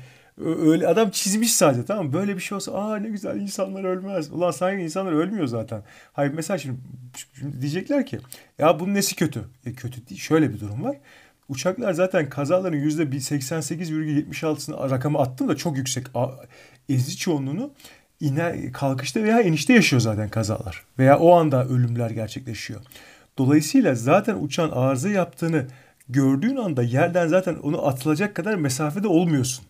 öyle 0.46 0.88
adam 0.88 1.10
çizmiş 1.10 1.54
sadece 1.54 1.86
tamam 1.86 2.06
mı? 2.06 2.14
Böyle 2.14 2.36
bir 2.36 2.42
şey 2.42 2.56
olsa 2.56 2.72
aa 2.72 2.98
ne 2.98 3.10
güzel 3.10 3.36
insanlar 3.36 3.84
ölmez. 3.84 4.32
Ulan 4.32 4.52
sanki 4.52 4.84
insanlar 4.84 5.12
ölmüyor 5.12 5.48
zaten. 5.48 5.84
Hayır 6.14 6.34
mesela 6.34 6.58
şimdi, 6.58 6.80
şimdi 7.40 7.62
diyecekler 7.62 8.06
ki 8.06 8.20
ya 8.60 8.80
bunun 8.80 8.94
nesi 8.94 9.16
kötü? 9.16 9.44
E 9.66 9.74
kötü 9.74 10.08
değil. 10.08 10.22
Şöyle 10.22 10.54
bir 10.54 10.60
durum 10.60 10.84
var. 10.84 10.98
Uçaklar 11.52 11.94
zaten 11.94 12.30
kazaların 12.30 12.80
%88,76'sını 12.80 14.92
rakamı 14.92 15.20
attım 15.20 15.50
da 15.50 15.56
çok 15.56 15.78
yüksek. 15.78 16.08
Ezici 16.90 17.18
çoğunluğunu 17.18 17.72
iner, 18.20 18.72
kalkışta 18.72 19.24
veya 19.24 19.42
inişte 19.42 19.74
yaşıyor 19.74 20.02
zaten 20.02 20.30
kazalar. 20.30 20.84
Veya 21.00 21.20
o 21.20 21.36
anda 21.36 21.66
ölümler 21.66 22.10
gerçekleşiyor. 22.10 22.82
Dolayısıyla 23.38 23.96
zaten 23.96 24.36
uçağın 24.36 24.72
arıza 24.72 25.10
yaptığını 25.10 25.68
gördüğün 26.10 26.56
anda 26.56 26.84
yerden 26.84 27.28
zaten 27.28 27.56
onu 27.56 27.88
atılacak 27.88 28.36
kadar 28.36 28.56
mesafede 28.56 29.08
olmuyorsun. 29.08 29.66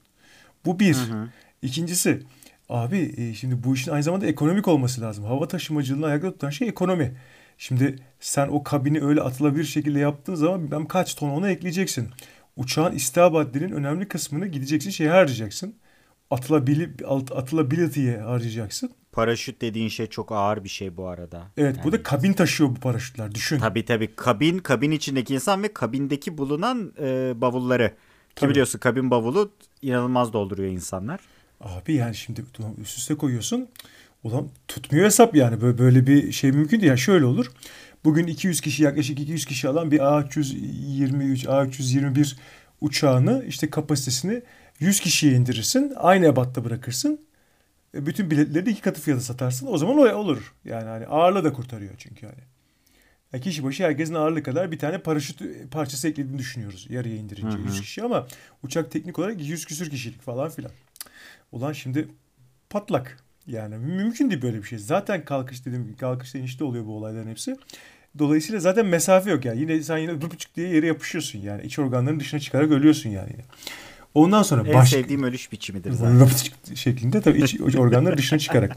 Bu 0.66 0.80
bir. 0.80 0.96
Hı 0.96 1.14
hı. 1.14 1.28
İkincisi 1.62 2.24
abi 2.70 3.14
e, 3.18 3.34
şimdi 3.34 3.64
bu 3.64 3.74
işin 3.74 3.92
aynı 3.92 4.04
zamanda 4.04 4.26
ekonomik 4.26 4.68
olması 4.68 5.02
lazım. 5.02 5.24
Hava 5.24 5.48
taşımacılığını 5.48 6.06
ayakta 6.06 6.32
tutan 6.32 6.50
şey 6.50 6.68
ekonomi. 6.68 7.12
Şimdi 7.62 7.96
sen 8.20 8.48
o 8.48 8.64
kabini 8.64 9.02
öyle 9.02 9.22
atılabilir 9.22 9.64
şekilde 9.64 10.00
yaptığın 10.00 10.36
zaman 10.36 10.64
bilmem 10.64 10.86
kaç 10.86 11.16
ton 11.16 11.30
ona 11.30 11.50
ekleyeceksin. 11.50 12.10
Uçağın 12.56 12.96
istihbaratinin 12.96 13.72
önemli 13.72 14.08
kısmını 14.08 14.48
gideceksin 14.48 14.90
şeye 14.90 15.10
harcayacaksın. 15.10 15.76
Atılabili, 16.32 16.90
atılability'ye 17.36 18.18
harcayacaksın. 18.18 18.92
Paraşüt 19.12 19.62
dediğin 19.62 19.90
şey 19.90 20.08
çok 20.08 20.32
ağır 20.32 20.64
bir 20.64 20.70
şey 20.70 20.98
bu 20.98 21.08
arada. 21.08 21.44
Evet 21.58 21.78
yani... 21.78 21.86
bu 21.86 21.92
da 21.92 22.04
kabin 22.04 22.34
taşıyor 22.34 22.70
bu 22.70 22.76
paraşütler 22.76 23.36
düşün. 23.36 23.60
Tabii 23.60 23.86
tabii 23.86 24.16
kabin, 24.16 24.58
kabin 24.60 24.92
içindeki 24.92 25.34
insan 25.34 25.64
ve 25.64 25.74
kabindeki 25.74 26.38
bulunan 26.38 26.94
e, 27.00 27.34
bavulları. 27.42 27.94
Ki 28.36 28.50
biliyorsun 28.50 28.80
kabin 28.80 29.12
bavulu 29.12 29.52
inanılmaz 29.82 30.34
dolduruyor 30.34 30.72
insanlar. 30.72 31.20
Abi 31.60 31.94
yani 31.94 32.16
şimdi 32.16 32.46
üst 32.82 32.98
üste 32.98 33.16
koyuyorsun. 33.16 33.70
Ulan 34.24 34.50
tutmuyor 34.68 35.06
hesap 35.06 35.36
yani. 35.36 35.62
Böyle, 35.62 35.78
böyle 35.78 36.08
bir 36.08 36.32
şey 36.32 36.52
mümkün 36.52 36.80
değil. 36.80 36.90
Yani 36.90 37.00
şöyle 37.00 37.26
olur. 37.26 37.52
Bugün 38.04 38.28
200 38.28 38.62
kişi 38.62 38.84
yaklaşık 38.84 39.20
200 39.20 39.46
kişi 39.46 39.68
alan 39.68 39.92
bir 39.92 40.00
A323, 40.00 41.46
A321 41.46 42.36
uçağını 42.82 43.46
işte 43.48 43.70
kapasitesini 43.70 44.42
100 44.80 45.00
kişiye 45.00 45.34
indirirsin. 45.34 45.94
Aynı 45.96 46.26
ebatta 46.26 46.66
bırakırsın. 46.66 47.22
E, 47.96 48.06
bütün 48.06 48.32
biletleri 48.32 48.66
de 48.66 48.72
iki 48.72 48.82
katı 48.82 49.02
fiyata 49.02 49.22
satarsın. 49.22 49.68
O 49.68 49.78
zaman 49.78 49.98
o 49.98 50.16
olur. 50.16 50.54
Yani 50.66 50.86
hani 50.86 51.06
ağırlığı 51.06 51.44
da 51.44 51.54
kurtarıyor 51.54 51.94
çünkü 51.98 52.26
yani. 52.26 52.40
yani 53.34 53.44
kişi 53.44 53.64
başı 53.64 53.84
herkesin 53.84 54.14
ağırlığı 54.14 54.44
kadar 54.44 54.72
bir 54.72 54.80
tane 54.80 54.98
paraşüt 54.98 55.42
parçası 55.72 56.08
eklediğini 56.08 56.40
düşünüyoruz 56.40 56.88
yarıya 56.90 57.16
indirince. 57.16 57.58
Hı 57.58 57.62
hı. 57.62 57.68
100 57.68 57.82
kişi 57.82 58.04
ama 58.04 58.28
uçak 58.64 58.92
teknik 58.92 59.20
olarak 59.20 59.42
100 59.42 59.66
küsür 59.66 59.90
kişilik 59.90 60.22
falan 60.22 60.50
filan. 60.50 60.72
Ulan 61.52 61.74
şimdi 61.74 62.08
patlak. 62.70 63.31
Yani 63.52 63.78
mümkün 63.78 64.30
değil 64.30 64.42
böyle 64.42 64.58
bir 64.58 64.64
şey. 64.64 64.80
Zaten 64.80 65.26
kalkış 65.26 65.66
dedim 65.66 65.96
kalkışta 66.00 66.38
inişte 66.38 66.64
oluyor 66.64 66.86
bu 66.86 66.98
olayların 66.98 67.30
hepsi. 67.30 67.56
Dolayısıyla 68.20 68.60
zaten 68.60 68.86
mesafe 68.86 69.32
yok 69.32 69.46
yani. 69.46 69.60
Yine 69.60 69.84
sen 69.84 69.98
yine 69.98 70.22
buçuk 70.22 70.56
diye 70.56 70.68
yere 70.68 70.88
yapışıyorsun 70.88 71.40
yani. 71.40 71.64
İç 71.64 71.80
organların 71.80 72.20
dışına 72.20 72.40
çıkarak 72.40 72.72
ölüyorsun 72.72 73.10
yani. 73.10 73.32
Ondan 74.14 74.44
sonra 74.44 74.68
en 74.68 74.74
baş... 74.74 74.90
sevdiğim 74.90 75.24
ölüş 75.24 75.52
biçimidir 75.52 75.92
zaten. 75.92 76.30
şeklinde 76.76 77.22
tabii 77.22 77.44
iç, 77.44 77.62
organların 77.62 78.18
dışına 78.18 78.40
çıkarak. 78.40 78.76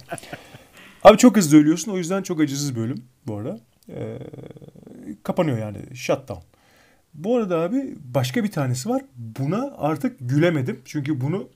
Abi 1.04 1.18
çok 1.18 1.36
hızlı 1.36 1.58
ölüyorsun. 1.58 1.92
O 1.92 1.98
yüzden 1.98 2.22
çok 2.22 2.40
acısız 2.40 2.76
bölüm 2.76 3.04
bu 3.26 3.36
arada. 3.36 3.60
Ee, 3.88 4.18
kapanıyor 5.22 5.58
yani. 5.58 5.78
Shutdown. 5.94 6.42
Bu 7.14 7.36
arada 7.36 7.58
abi 7.58 7.94
başka 8.04 8.44
bir 8.44 8.50
tanesi 8.50 8.88
var. 8.88 9.02
Buna 9.16 9.74
artık 9.78 10.16
gülemedim. 10.20 10.80
Çünkü 10.84 11.20
bunu 11.20 11.48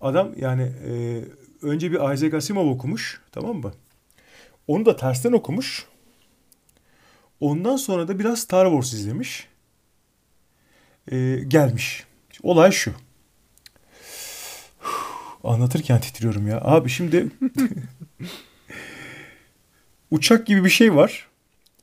adam 0.00 0.32
yani 0.36 0.62
e, 0.62 1.20
önce 1.62 1.92
bir 1.92 2.14
Isaac 2.14 2.34
Asimov 2.34 2.70
okumuş. 2.70 3.20
Tamam 3.32 3.56
mı? 3.56 3.72
Onu 4.66 4.86
da 4.86 4.96
tersten 4.96 5.32
okumuş. 5.32 5.86
Ondan 7.40 7.76
sonra 7.76 8.08
da 8.08 8.18
biraz 8.18 8.38
Star 8.38 8.66
Wars 8.66 8.92
izlemiş. 8.92 9.48
Ee, 11.12 11.40
gelmiş. 11.48 12.04
Olay 12.42 12.72
şu. 12.72 12.92
Anlatırken 15.44 16.00
titriyorum 16.00 16.48
ya. 16.48 16.60
Abi 16.60 16.88
şimdi 16.88 17.26
uçak 20.10 20.46
gibi 20.46 20.64
bir 20.64 20.70
şey 20.70 20.94
var. 20.94 21.30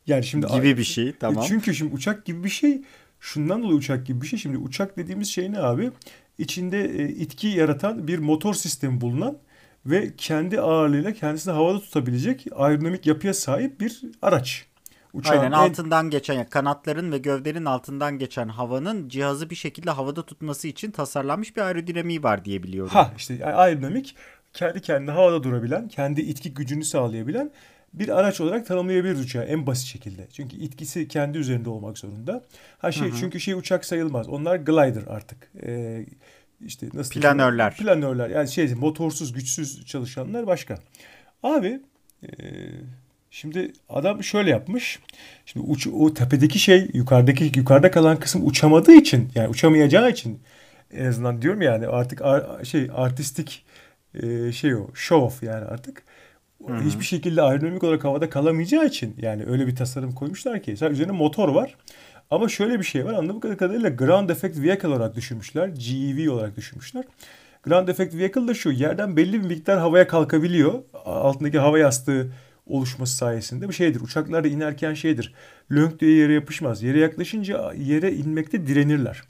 Yani 0.07 0.23
şimdi 0.23 0.47
gibi 0.47 0.77
bir 0.77 0.83
şey 0.83 1.13
tamam. 1.19 1.45
Çünkü 1.47 1.75
şimdi 1.75 1.93
uçak 1.93 2.25
gibi 2.25 2.43
bir 2.43 2.49
şey 2.49 2.81
şundan 3.19 3.63
dolayı 3.63 3.77
uçak 3.77 4.07
gibi 4.07 4.21
bir 4.21 4.27
şey. 4.27 4.39
Şimdi 4.39 4.57
uçak 4.57 4.97
dediğimiz 4.97 5.27
şey 5.27 5.51
ne 5.51 5.59
abi? 5.59 5.91
İçinde 6.37 6.85
e, 6.85 7.09
itki 7.09 7.47
yaratan 7.47 8.07
bir 8.07 8.19
motor 8.19 8.53
sistemi 8.53 9.01
bulunan 9.01 9.37
ve 9.87 10.15
kendi 10.17 10.61
ağırlığıyla 10.61 11.13
kendisini 11.13 11.53
havada 11.53 11.79
tutabilecek 11.79 12.45
aerodinamik 12.55 13.05
yapıya 13.05 13.33
sahip 13.33 13.79
bir 13.79 14.01
araç. 14.21 14.65
Uçağın 15.13 15.37
Aynen 15.37 15.51
en... 15.51 15.57
altından 15.57 16.09
geçen 16.09 16.33
yani 16.33 16.49
kanatların 16.49 17.11
ve 17.11 17.17
gövdenin 17.17 17.65
altından 17.65 18.17
geçen 18.17 18.47
havanın 18.47 19.09
cihazı 19.09 19.49
bir 19.49 19.55
şekilde 19.55 19.91
havada 19.91 20.25
tutması 20.25 20.67
için 20.67 20.91
tasarlanmış 20.91 21.55
bir 21.55 21.61
aerodinamiği 21.61 22.23
var 22.23 22.45
diye 22.45 22.63
biliyorum. 22.63 22.91
Ha 22.93 23.13
işte 23.17 23.45
aerodinamik 23.45 24.15
kendi 24.53 24.81
kendine 24.81 25.11
havada 25.11 25.43
durabilen, 25.43 25.87
kendi 25.87 26.21
itki 26.21 26.53
gücünü 26.53 26.83
sağlayabilen 26.83 27.51
bir 27.93 28.19
araç 28.19 28.41
olarak 28.41 28.65
tanımlayabiliriz 28.65 29.21
uçağı 29.21 29.43
en 29.43 29.67
basit 29.67 29.87
şekilde. 29.87 30.27
Çünkü 30.31 30.55
itkisi 30.55 31.07
kendi 31.07 31.37
üzerinde 31.37 31.69
olmak 31.69 31.97
zorunda. 31.97 32.43
Ha 32.77 32.91
şey 32.91 33.09
hı 33.09 33.13
hı. 33.13 33.17
çünkü 33.19 33.39
şey 33.39 33.53
uçak 33.53 33.85
sayılmaz. 33.85 34.29
Onlar 34.29 34.55
glider 34.55 35.03
artık. 35.07 35.51
Ee, 35.63 36.05
işte 36.65 36.87
nasıl 36.93 37.21
planörler. 37.21 37.77
Diyeyim? 37.77 38.01
Planörler. 38.01 38.29
Yani 38.29 38.49
şey 38.49 38.73
motorsuz, 38.73 39.33
güçsüz 39.33 39.85
çalışanlar 39.85 40.47
başka. 40.47 40.77
Abi 41.43 41.79
e, 42.23 42.29
Şimdi 43.31 43.73
adam 43.89 44.23
şöyle 44.23 44.49
yapmış. 44.49 44.99
Şimdi 45.45 45.65
uç, 45.65 45.87
o 45.87 46.13
tepedeki 46.13 46.59
şey 46.59 46.89
yukarıdaki 46.93 47.51
yukarıda 47.55 47.91
kalan 47.91 48.19
kısım 48.19 48.47
uçamadığı 48.47 48.93
için 48.93 49.31
yani 49.35 49.47
uçamayacağı 49.47 50.09
için 50.09 50.39
en 50.93 51.05
azından 51.05 51.41
diyorum 51.41 51.61
yani 51.61 51.87
artık 51.87 52.21
ar, 52.21 52.65
şey 52.65 52.89
artistik 52.93 53.65
e, 54.13 54.51
şey 54.51 54.75
o 54.75 54.87
show 54.93 55.25
off 55.25 55.43
yani 55.43 55.65
artık. 55.65 56.03
Hı-hı. 56.67 56.81
Hiçbir 56.81 57.05
şekilde 57.05 57.41
aerodinamik 57.41 57.83
olarak 57.83 58.03
havada 58.03 58.29
kalamayacağı 58.29 58.85
için 58.85 59.15
yani 59.17 59.43
öyle 59.45 59.67
bir 59.67 59.75
tasarım 59.75 60.11
koymuşlar 60.11 60.63
ki. 60.63 60.77
Sadece 60.77 60.93
üzerine 60.93 61.11
motor 61.11 61.49
var. 61.49 61.75
Ama 62.31 62.49
şöyle 62.49 62.79
bir 62.79 62.83
şey 62.83 63.05
var 63.05 63.13
anladığım 63.13 63.39
kadarıyla 63.39 63.89
ground 63.89 64.29
effect 64.29 64.57
vehicle 64.57 64.87
olarak 64.87 65.15
düşünmüşler. 65.15 65.67
GEV 65.67 66.31
olarak 66.31 66.57
düşünmüşler. 66.57 67.03
Ground 67.63 67.87
effect 67.87 68.15
vehicle 68.15 68.47
da 68.47 68.53
şu 68.53 68.71
yerden 68.71 69.17
belli 69.17 69.43
bir 69.43 69.47
miktar 69.47 69.79
havaya 69.79 70.07
kalkabiliyor. 70.07 70.73
Altındaki 71.05 71.59
hava 71.59 71.79
yastığı 71.79 72.31
oluşması 72.65 73.17
sayesinde 73.17 73.69
bir 73.69 73.73
şeydir. 73.73 74.01
Uçaklar 74.01 74.43
da 74.43 74.47
inerken 74.47 74.93
şeydir. 74.93 75.33
Lönk 75.71 75.99
diye 75.99 76.11
yere 76.11 76.33
yapışmaz. 76.33 76.83
Yere 76.83 76.99
yaklaşınca 76.99 77.73
yere 77.73 78.13
inmekte 78.13 78.67
direnirler. 78.67 79.23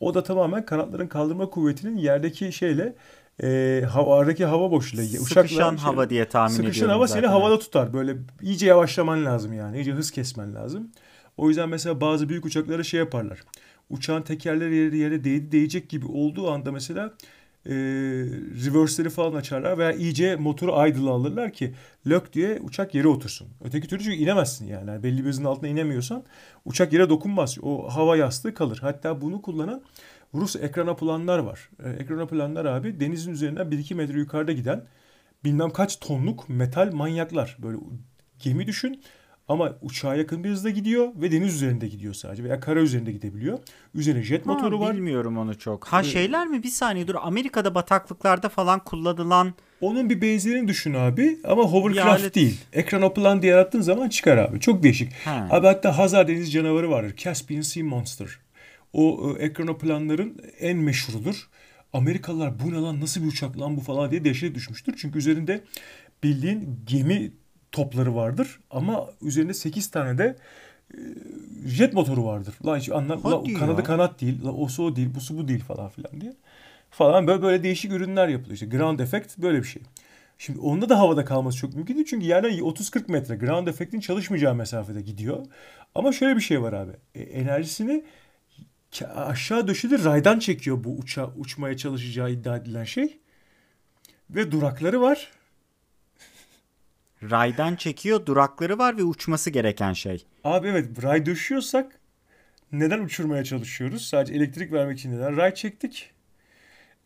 O 0.00 0.14
da 0.14 0.22
tamamen 0.22 0.66
kanatların 0.66 1.06
kaldırma 1.06 1.50
kuvvetinin 1.50 1.96
yerdeki 1.96 2.52
şeyle 2.52 2.94
e, 3.42 3.82
havadaki 3.92 4.44
hava 4.44 4.70
boşluğuyla. 4.70 5.20
Sıkışan 5.20 5.76
şey, 5.76 5.84
hava 5.84 6.10
diye 6.10 6.24
tahmin 6.24 6.48
sıkışan 6.48 6.70
ediyorum 6.70 6.74
Sıkışan 6.74 6.88
hava 6.88 7.06
zaten. 7.06 7.20
seni 7.20 7.30
havada 7.30 7.58
tutar. 7.58 7.92
Böyle 7.92 8.16
iyice 8.42 8.66
yavaşlaman 8.66 9.24
lazım 9.24 9.52
yani. 9.52 9.76
İyice 9.76 9.92
hız 9.92 10.10
kesmen 10.10 10.54
lazım. 10.54 10.90
O 11.38 11.48
yüzden 11.48 11.68
mesela 11.68 12.00
bazı 12.00 12.28
büyük 12.28 12.46
uçaklara 12.46 12.82
şey 12.82 13.00
yaparlar. 13.00 13.38
Uçağın 13.90 14.22
tekerleri 14.22 14.76
yere, 14.76 14.96
yere 14.96 15.24
değdi, 15.24 15.52
değecek 15.52 15.88
gibi 15.88 16.06
olduğu 16.06 16.50
anda 16.50 16.72
mesela 16.72 17.14
e, 17.66 17.74
reverse'leri 18.66 19.10
falan 19.10 19.32
açarlar 19.32 19.78
veya 19.78 19.92
iyice 19.92 20.36
motoru 20.36 20.88
idle 20.88 21.10
alırlar 21.10 21.52
ki 21.52 21.74
lök 22.08 22.32
diye 22.32 22.60
uçak 22.60 22.94
yere 22.94 23.08
otursun. 23.08 23.48
Öteki 23.64 23.88
türlü 23.88 24.02
çünkü 24.02 24.16
inemezsin 24.16 24.66
yani. 24.66 24.90
yani 24.90 25.02
belli 25.02 25.24
bir 25.24 25.28
hızın 25.28 25.44
altına 25.44 25.68
inemiyorsan 25.68 26.22
uçak 26.64 26.92
yere 26.92 27.08
dokunmaz. 27.08 27.58
O 27.62 27.88
hava 27.88 28.16
yastığı 28.16 28.54
kalır. 28.54 28.78
Hatta 28.80 29.20
bunu 29.20 29.42
kullanan 29.42 29.82
Rus 30.34 30.56
ekran 30.56 30.96
planlar 30.96 31.38
var. 31.38 31.70
E, 31.84 31.90
ekran 31.90 32.28
planlar 32.28 32.64
abi 32.64 33.00
denizin 33.00 33.32
üzerinden 33.32 33.66
1-2 33.66 33.94
metre 33.94 34.18
yukarıda 34.18 34.52
giden 34.52 34.84
bilmem 35.44 35.70
kaç 35.70 36.00
tonluk 36.00 36.48
metal 36.48 36.92
manyaklar. 36.92 37.56
Böyle 37.62 37.78
gemi 38.38 38.66
düşün. 38.66 39.02
Ama 39.48 39.78
uçağa 39.82 40.14
yakın 40.14 40.44
bir 40.44 40.50
hızda 40.50 40.70
gidiyor 40.70 41.08
ve 41.16 41.32
deniz 41.32 41.54
üzerinde 41.54 41.88
gidiyor 41.88 42.14
sadece 42.14 42.44
veya 42.44 42.60
kara 42.60 42.80
üzerinde 42.80 43.12
gidebiliyor. 43.12 43.58
Üzerine 43.94 44.22
jet 44.22 44.46
ha, 44.46 44.52
motoru 44.52 44.80
var. 44.80 44.94
Bilmiyorum 44.94 45.38
onu 45.38 45.58
çok. 45.58 45.84
Ha 45.84 46.00
ee, 46.00 46.04
şeyler 46.04 46.46
mi 46.46 46.62
bir 46.62 46.68
saniye 46.68 47.08
dur 47.08 47.14
Amerika'da 47.22 47.74
bataklıklarda 47.74 48.48
falan 48.48 48.84
kullanılan 48.84 49.54
onun 49.80 50.10
bir 50.10 50.20
benzerini 50.20 50.68
düşün 50.68 50.94
abi 50.94 51.38
ama 51.44 51.62
hovercraft 51.62 52.20
alet... 52.20 52.34
değil. 52.34 52.60
Ekranoplan 52.72 53.42
diye 53.42 53.52
yarattığın 53.52 53.80
zaman 53.80 54.08
çıkar 54.08 54.36
abi. 54.36 54.60
Çok 54.60 54.82
değişik. 54.82 55.12
Ha. 55.12 55.48
Abi 55.50 55.66
hatta 55.66 55.98
Hazar 55.98 56.28
deniz 56.28 56.52
canavarı 56.52 56.90
vardır. 56.90 57.16
Caspian 57.16 57.60
Sea 57.60 57.84
Monster. 57.84 58.28
O 58.92 59.34
e, 59.38 59.42
ekranoplanların 59.42 60.36
en 60.60 60.78
meşhurudur. 60.78 61.48
Amerikalılar 61.92 62.52
bu 62.58 62.72
ne 62.72 62.76
lan 62.76 63.00
nasıl 63.00 63.22
bir 63.22 63.26
uçak 63.26 63.60
lan 63.60 63.76
bu 63.76 63.80
falan 63.80 64.10
diye 64.10 64.24
dehşete 64.24 64.54
düşmüştür. 64.54 64.94
Çünkü 64.96 65.18
üzerinde 65.18 65.64
bildiğin 66.22 66.80
gemi 66.86 67.32
topları 67.72 68.16
vardır 68.16 68.60
ama 68.70 69.06
üzerinde 69.22 69.54
8 69.54 69.90
tane 69.90 70.18
de 70.18 70.36
e, 70.94 70.98
jet 71.66 71.94
motoru 71.94 72.24
vardır. 72.24 72.54
Lan 72.66 72.78
hiç 72.78 72.88
anlam 72.88 73.24
la, 73.24 73.58
kanadı 73.58 73.84
kanat 73.84 74.20
değil, 74.20 74.44
la, 74.44 74.52
o 74.52 74.68
su 74.68 74.96
değil, 74.96 75.08
bu 75.14 75.20
su 75.20 75.38
bu 75.38 75.48
değil 75.48 75.64
falan 75.64 75.88
filan 75.88 76.20
diye. 76.20 76.32
Falan 76.90 77.26
böyle 77.26 77.42
böyle 77.42 77.62
değişik 77.62 77.92
ürünler 77.92 78.28
yapılıyor. 78.28 78.54
İşte 78.54 78.66
ground 78.66 78.98
effect 78.98 79.38
böyle 79.38 79.58
bir 79.58 79.68
şey. 79.68 79.82
Şimdi 80.38 80.58
onda 80.58 80.88
da 80.88 80.98
havada 80.98 81.24
kalması 81.24 81.58
çok 81.58 81.74
mümkün 81.74 81.94
değil. 81.94 82.06
Çünkü 82.10 82.26
yerden 82.26 82.52
30-40 82.52 83.12
metre 83.12 83.36
ground 83.36 83.66
effect'in 83.66 84.00
çalışmayacağı 84.00 84.54
mesafede 84.54 85.00
gidiyor. 85.00 85.46
Ama 85.94 86.12
şöyle 86.12 86.36
bir 86.36 86.40
şey 86.40 86.62
var 86.62 86.72
abi. 86.72 86.92
E, 87.14 87.22
enerjisini 87.22 88.04
aşağı 89.14 89.68
döşeli 89.68 90.04
raydan 90.04 90.38
çekiyor 90.38 90.84
bu 90.84 90.98
uça, 90.98 91.30
uçmaya 91.36 91.76
çalışacağı 91.76 92.30
iddia 92.30 92.56
edilen 92.56 92.84
şey. 92.84 93.18
Ve 94.30 94.52
durakları 94.52 95.00
var. 95.00 95.30
Raydan 97.22 97.76
çekiyor, 97.76 98.26
durakları 98.26 98.78
var 98.78 98.98
ve 98.98 99.02
uçması 99.02 99.50
gereken 99.50 99.92
şey. 99.92 100.24
Abi 100.44 100.68
evet 100.68 101.02
ray 101.02 101.26
döşüyorsak 101.26 102.00
neden 102.72 102.98
uçurmaya 102.98 103.44
çalışıyoruz? 103.44 104.02
Sadece 104.06 104.34
elektrik 104.34 104.72
vermek 104.72 104.98
için 104.98 105.12
neden 105.12 105.36
ray 105.36 105.54
çektik? 105.54 106.10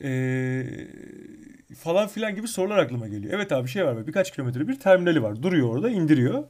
Ee, 0.04 0.64
falan 1.78 2.08
filan 2.08 2.34
gibi 2.34 2.48
sorular 2.48 2.78
aklıma 2.78 3.08
geliyor. 3.08 3.34
Evet 3.34 3.52
abi 3.52 3.68
şey 3.68 3.84
var 3.84 3.96
böyle 3.96 4.06
birkaç 4.06 4.32
kilometre 4.32 4.68
bir 4.68 4.80
terminali 4.80 5.22
var. 5.22 5.42
Duruyor 5.42 5.68
orada 5.68 5.90
indiriyor. 5.90 6.44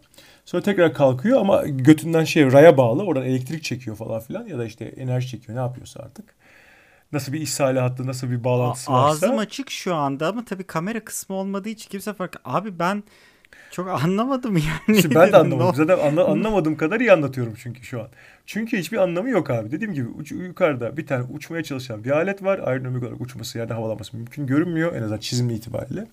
Sonra 0.45 0.63
tekrar 0.63 0.95
kalkıyor 0.95 1.41
ama 1.41 1.63
götünden 1.67 2.25
şey 2.25 2.53
raya 2.53 2.77
bağlı. 2.77 3.03
Oradan 3.05 3.25
elektrik 3.25 3.63
çekiyor 3.63 3.97
falan 3.97 4.21
filan 4.21 4.47
ya 4.47 4.59
da 4.59 4.65
işte 4.65 4.85
enerji 4.85 5.29
çekiyor 5.29 5.59
ne 5.59 5.63
yapıyorsa 5.63 6.01
artık. 6.01 6.35
Nasıl 7.13 7.33
bir 7.33 7.41
ishali 7.41 7.79
hattı 7.81 8.07
nasıl 8.07 8.31
bir 8.31 8.45
bağlantısı 8.45 8.93
A- 8.93 8.95
varsa. 8.95 9.27
Ağzım 9.27 9.39
açık 9.39 9.71
şu 9.71 9.95
anda 9.95 10.29
ama 10.29 10.45
tabii 10.45 10.65
kamera 10.65 11.05
kısmı 11.05 11.37
olmadığı 11.37 11.69
için 11.69 11.91
kimse 11.91 12.15
fark... 12.15 12.37
Abi 12.45 12.79
ben 12.79 13.03
çok 13.71 13.89
anlamadım 13.89 14.57
yani. 14.57 14.97
İşte 14.99 15.15
ben 15.15 15.33
de 15.33 15.37
anlamadım. 15.37 15.75
Zaten 15.75 15.99
anla- 16.09 16.25
anlamadığım 16.25 16.77
kadar 16.77 17.01
iyi 17.01 17.13
anlatıyorum 17.13 17.55
çünkü 17.63 17.83
şu 17.85 18.01
an. 18.01 18.09
Çünkü 18.47 18.79
hiçbir 18.79 18.97
anlamı 18.97 19.31
yok 19.31 19.51
abi. 19.51 19.71
Dediğim 19.71 19.95
gibi 19.95 20.09
uç- 20.09 20.33
yukarıda 20.33 20.97
bir 20.97 21.07
tane 21.07 21.25
uçmaya 21.33 21.63
çalışan 21.63 22.05
bir 22.05 22.11
alet 22.11 22.43
var. 22.45 22.59
Aerodinamik 22.59 23.03
olarak 23.03 23.21
uçması 23.21 23.59
yerde 23.59 23.75
havalanması 23.75 24.17
mümkün 24.17 24.47
görünmüyor. 24.47 24.95
En 24.97 25.03
azından 25.03 25.19
çizim 25.19 25.51
itibariyle. 25.51 26.07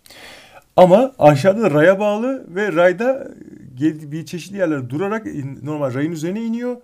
Ama 0.77 1.11
aşağıda 1.19 1.61
da 1.61 1.71
raya 1.71 1.99
bağlı 1.99 2.45
ve 2.55 2.73
rayda 2.73 3.27
gel- 3.75 4.11
bir 4.11 4.25
çeşitli 4.25 4.57
yerlerde 4.57 4.89
durarak 4.89 5.25
normal 5.63 5.93
rayın 5.93 6.11
üzerine 6.11 6.41
iniyor. 6.41 6.75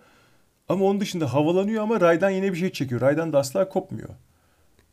Ama 0.69 0.85
onun 0.85 1.01
dışında 1.01 1.33
havalanıyor 1.33 1.83
ama 1.83 2.01
raydan 2.01 2.29
yine 2.29 2.51
bir 2.53 2.57
şey 2.57 2.71
çekiyor. 2.71 3.01
Raydan 3.01 3.33
da 3.33 3.39
asla 3.39 3.69
kopmuyor. 3.69 4.09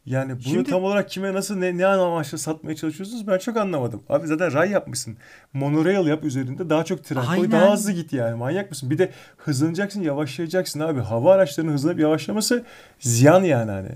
Yani 0.07 0.33
bunu 0.33 0.43
Şimdi- 0.43 0.71
tam 0.71 0.85
olarak 0.85 1.11
kime 1.11 1.35
nasıl 1.35 1.57
ne, 1.57 1.79
ne 1.79 1.87
amaçla 1.87 2.39
satmaya 2.39 2.77
çalışıyorsunuz 2.77 3.27
ben 3.27 3.39
çok 3.39 3.57
anlamadım. 3.57 4.03
Abi 4.09 4.27
zaten 4.27 4.53
ray 4.53 4.71
yapmışsın. 4.71 5.17
Monorail 5.53 6.07
yap 6.07 6.25
üzerinde 6.25 6.71
daha 6.71 6.85
çok 6.85 7.05
tren 7.05 7.37
koy 7.37 7.51
daha 7.51 7.73
hızlı 7.73 7.93
git 7.93 8.13
yani 8.13 8.37
manyak 8.37 8.71
mısın? 8.71 8.91
Bir 8.91 8.99
de 8.99 9.11
hızlanacaksın 9.37 10.03
yavaşlayacaksın 10.03 10.81
abi. 10.81 11.01
Hava 11.01 11.33
araçlarının 11.33 11.73
hızlanıp 11.73 12.01
yavaşlaması 12.01 12.65
ziyan 13.01 13.45
yani 13.45 13.71
hani. 13.71 13.89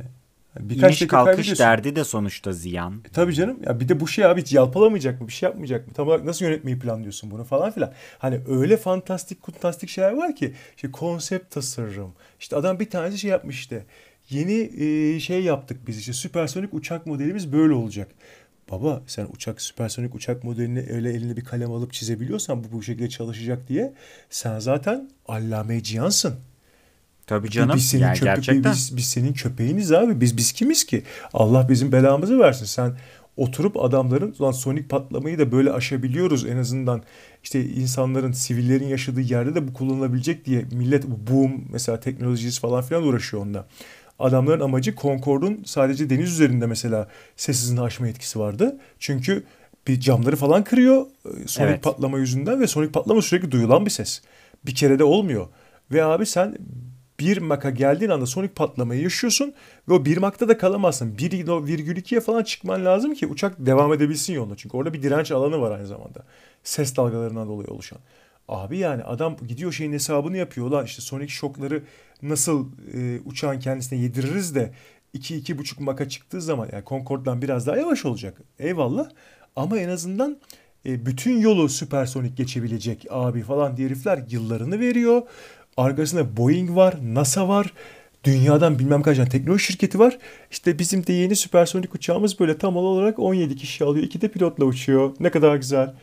Birkaç 0.61 1.03
İniş 1.03 1.11
kalkış 1.11 1.59
derdi 1.59 1.97
de 1.97 2.05
sonuçta 2.05 2.53
ziyan. 2.53 3.03
E, 3.09 3.09
tabii 3.09 3.35
canım. 3.35 3.59
Ya 3.67 3.81
bir 3.81 3.89
de 3.89 4.01
bu 4.01 4.09
şey 4.09 4.25
abi 4.25 4.41
hiç 4.41 4.53
yalpalamayacak 4.53 5.21
mı? 5.21 5.29
Bir 5.29 5.33
şey 5.33 5.49
yapmayacak 5.49 5.87
mı? 5.89 5.95
Tam 5.95 6.09
olarak 6.09 6.25
nasıl 6.25 6.45
yönetmeyi 6.45 6.79
planlıyorsun 6.79 7.31
bunu 7.31 7.45
falan 7.45 7.71
filan. 7.71 7.93
Hani 8.19 8.41
öyle 8.49 8.77
fantastik 8.77 9.47
fantastik 9.47 9.89
şeyler 9.89 10.13
var 10.13 10.37
ki. 10.37 10.55
işte 10.77 10.91
konsept 10.91 11.55
tasarım. 11.55 12.13
İşte 12.41 12.57
adam 12.57 12.81
bir 12.81 12.91
tanesi 12.91 13.19
şey 13.19 13.31
yapmış 13.31 13.59
işte. 13.59 13.85
Yeni 14.31 14.71
e, 14.85 15.21
şey 15.21 15.43
yaptık 15.43 15.87
biz 15.87 15.99
işte 15.99 16.13
süpersonik 16.13 16.75
uçak 16.75 17.07
modelimiz 17.07 17.53
böyle 17.53 17.73
olacak. 17.73 18.09
Baba 18.71 19.03
sen 19.07 19.27
uçak 19.35 19.61
süpersonik 19.63 20.15
uçak 20.15 20.45
modelini 20.45 20.87
öyle 20.91 21.13
eline 21.13 21.37
bir 21.37 21.45
kalem 21.45 21.73
alıp 21.73 21.93
çizebiliyorsan 21.93 22.65
bu 22.65 22.73
bu 22.73 22.83
şekilde 22.83 23.09
çalışacak 23.09 23.69
diye 23.69 23.95
sen 24.31 24.59
zaten 24.59 25.11
allame 25.29 25.83
cihansın. 25.83 26.35
Tabii 27.27 27.51
canım. 27.51 27.77
Biz 27.77 27.89
senin, 27.89 28.03
yani 28.03 28.19
köpe- 28.19 28.25
gerçekten. 28.25 28.73
biz, 28.73 28.97
biz 28.97 29.07
senin 29.07 29.33
köpeğiniz 29.33 29.93
abi. 29.93 30.21
Biz 30.21 30.37
biz 30.37 30.53
kimiz 30.53 30.85
ki? 30.85 31.03
Allah 31.33 31.69
bizim 31.69 31.93
belamızı 31.93 32.39
versin. 32.39 32.65
Sen 32.65 32.97
oturup 33.37 33.85
adamların 33.85 34.35
ulan 34.39 34.53
sonik 34.53 34.91
patlamayı 34.91 35.39
da 35.39 35.53
böyle 35.53 35.73
aşabiliyoruz 35.73 36.47
en 36.47 36.57
azından. 36.57 37.03
İşte 37.43 37.65
insanların, 37.65 38.33
sivillerin 38.33 38.89
yaşadığı 38.89 39.21
yerde 39.21 39.55
de 39.55 39.69
bu 39.69 39.73
kullanılabilecek 39.73 40.45
diye 40.45 40.65
millet 40.73 41.05
bu 41.07 41.33
boom 41.33 41.65
mesela 41.73 42.01
teknolojisi 42.01 42.61
falan 42.61 42.83
filan 42.83 43.03
uğraşıyor 43.03 43.43
onda. 43.43 43.67
Adamların 44.19 44.61
amacı 44.61 44.95
Concorde'un 44.97 45.63
sadece 45.67 46.11
deniz 46.11 46.33
üzerinde 46.33 46.67
mesela 46.67 47.09
ses 47.37 47.63
hızını 47.63 47.83
aşma 47.83 48.09
etkisi 48.09 48.39
vardı. 48.39 48.79
Çünkü 48.99 49.45
bir 49.89 50.01
camları 50.01 50.37
falan 50.37 50.65
kırıyor 50.65 51.07
e, 51.25 51.49
sonik 51.49 51.71
Evet. 51.71 51.83
patlama 51.83 52.19
yüzünden 52.19 52.61
ve 52.61 52.67
sonik 52.67 52.93
patlama 52.93 53.23
sürekli 53.23 53.51
duyulan 53.51 53.87
bir 53.87 53.91
ses. 53.91 54.23
Bir 54.67 54.75
kere 54.75 54.99
de 54.99 55.05
olmuyor. 55.05 55.47
Ve 55.93 56.05
abi 56.05 56.27
sen 56.27 56.57
bir 57.21 57.39
maka 57.39 57.71
geldiğin 57.71 58.11
anda 58.11 58.27
sonik 58.27 58.57
patlamayı 58.57 59.03
yaşıyorsun 59.03 59.55
ve 59.89 59.93
o 59.95 60.05
bir 60.05 60.17
makta 60.17 60.49
da 60.49 60.59
kalamazsın. 60.59 61.17
1,2'ye 61.17 62.21
falan 62.21 62.43
çıkman 62.43 62.85
lazım 62.85 63.15
ki 63.15 63.27
uçak 63.27 63.67
devam 63.67 63.93
edebilsin 63.93 64.33
yoluna. 64.35 64.57
Çünkü 64.57 64.77
orada 64.77 64.93
bir 64.93 65.03
direnç 65.03 65.33
alanı 65.33 65.61
var 65.61 65.71
aynı 65.71 65.87
zamanda. 65.87 66.25
Ses 66.65 66.97
dalgalarından 66.97 67.49
dolayı 67.49 67.69
oluşan. 67.69 67.99
Abi 68.49 68.79
yani 68.79 69.03
adam 69.03 69.37
gidiyor 69.49 69.73
şeyin 69.73 69.93
hesabını 69.93 70.37
yapıyor. 70.37 70.71
Lan 70.71 70.85
işte 70.85 71.03
sonik 71.03 71.31
şokları 71.31 71.83
nasıl 72.23 72.67
e, 72.95 73.21
uçağın 73.25 73.59
kendisine 73.61 73.99
yediririz 73.99 74.55
de 74.55 74.73
2-2,5 75.15 75.83
maka 75.83 76.09
çıktığı 76.09 76.41
zaman 76.41 76.69
yani 76.73 76.85
Concorde'dan 76.87 77.43
biraz 77.43 77.67
daha 77.67 77.77
yavaş 77.77 78.05
olacak. 78.05 78.39
Eyvallah. 78.59 79.09
Ama 79.57 79.79
en 79.79 79.89
azından 79.89 80.39
e, 80.87 81.07
bütün 81.07 81.41
yolu 81.41 81.69
süpersonik 81.69 82.37
geçebilecek 82.37 83.07
abi 83.11 83.43
falan 83.43 83.77
diye 83.77 83.89
herifler 83.89 84.25
yıllarını 84.31 84.81
veriyor. 84.81 85.23
Arkasında 85.77 86.37
Boeing 86.37 86.77
var, 86.77 86.95
NASA 87.03 87.49
var. 87.49 87.73
Dünyadan 88.25 88.79
bilmem 88.79 89.03
kaç 89.03 89.17
tane 89.17 89.29
teknoloji 89.29 89.65
şirketi 89.65 89.99
var. 89.99 90.19
İşte 90.51 90.79
bizim 90.79 91.07
de 91.07 91.13
yeni 91.13 91.37
süpersonik 91.37 91.95
uçağımız 91.95 92.41
böyle 92.41 92.59
tam 92.59 92.77
olarak 92.77 93.19
17 93.19 93.57
kişi 93.57 93.85
alıyor. 93.85 94.05
İki 94.05 94.21
de 94.21 94.29
pilotla 94.29 94.65
uçuyor. 94.65 95.15
Ne 95.21 95.31
kadar 95.31 95.57
güzel. 95.57 95.95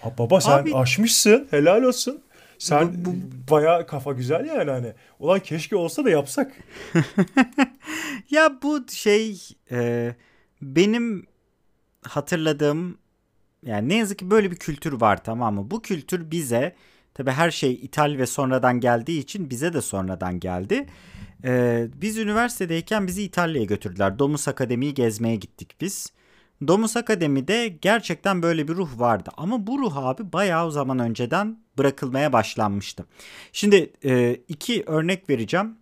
Ha, 0.00 0.12
baba 0.18 0.40
sen 0.40 0.58
Abi- 0.58 0.74
aşmışsın. 0.74 1.46
Helal 1.50 1.82
olsun. 1.82 2.20
Sen 2.62 3.04
Bu- 3.04 3.10
bu- 3.10 3.50
bayağı 3.50 3.86
kafa 3.86 4.12
güzel 4.12 4.46
yani 4.46 4.70
hani. 4.70 4.92
Ulan 5.18 5.40
keşke 5.40 5.76
olsa 5.76 6.04
da 6.04 6.10
yapsak. 6.10 6.52
Ya 8.30 8.58
bu 8.62 8.84
şey 8.90 9.38
e, 9.70 10.14
benim 10.62 11.26
hatırladığım 12.02 12.98
yani 13.66 13.88
ne 13.88 13.94
yazık 13.96 14.18
ki 14.18 14.30
böyle 14.30 14.50
bir 14.50 14.56
kültür 14.56 14.92
var 14.92 15.24
tamam 15.24 15.54
mı? 15.54 15.70
Bu 15.70 15.82
kültür 15.82 16.30
bize 16.30 16.74
tabi 17.14 17.30
her 17.30 17.50
şey 17.50 17.72
ithal 17.72 18.18
ve 18.18 18.26
sonradan 18.26 18.80
geldiği 18.80 19.20
için 19.20 19.50
bize 19.50 19.72
de 19.72 19.80
sonradan 19.80 20.40
geldi. 20.40 20.86
E, 21.44 21.86
biz 21.94 22.18
üniversitedeyken 22.18 23.06
bizi 23.06 23.22
İtalya'ya 23.22 23.66
götürdüler. 23.66 24.18
Domus 24.18 24.48
Akademi'yi 24.48 24.94
gezmeye 24.94 25.36
gittik 25.36 25.74
biz. 25.80 26.12
Domus 26.68 26.96
Akademi'de 26.96 27.68
gerçekten 27.68 28.42
böyle 28.42 28.68
bir 28.68 28.74
ruh 28.74 28.98
vardı. 28.98 29.30
Ama 29.36 29.66
bu 29.66 29.78
ruh 29.78 29.96
abi 29.96 30.32
bayağı 30.32 30.66
o 30.66 30.70
zaman 30.70 30.98
önceden 30.98 31.58
bırakılmaya 31.78 32.32
başlanmıştı. 32.32 33.06
Şimdi 33.52 33.92
e, 34.04 34.36
iki 34.48 34.82
örnek 34.86 35.30
vereceğim. 35.30 35.76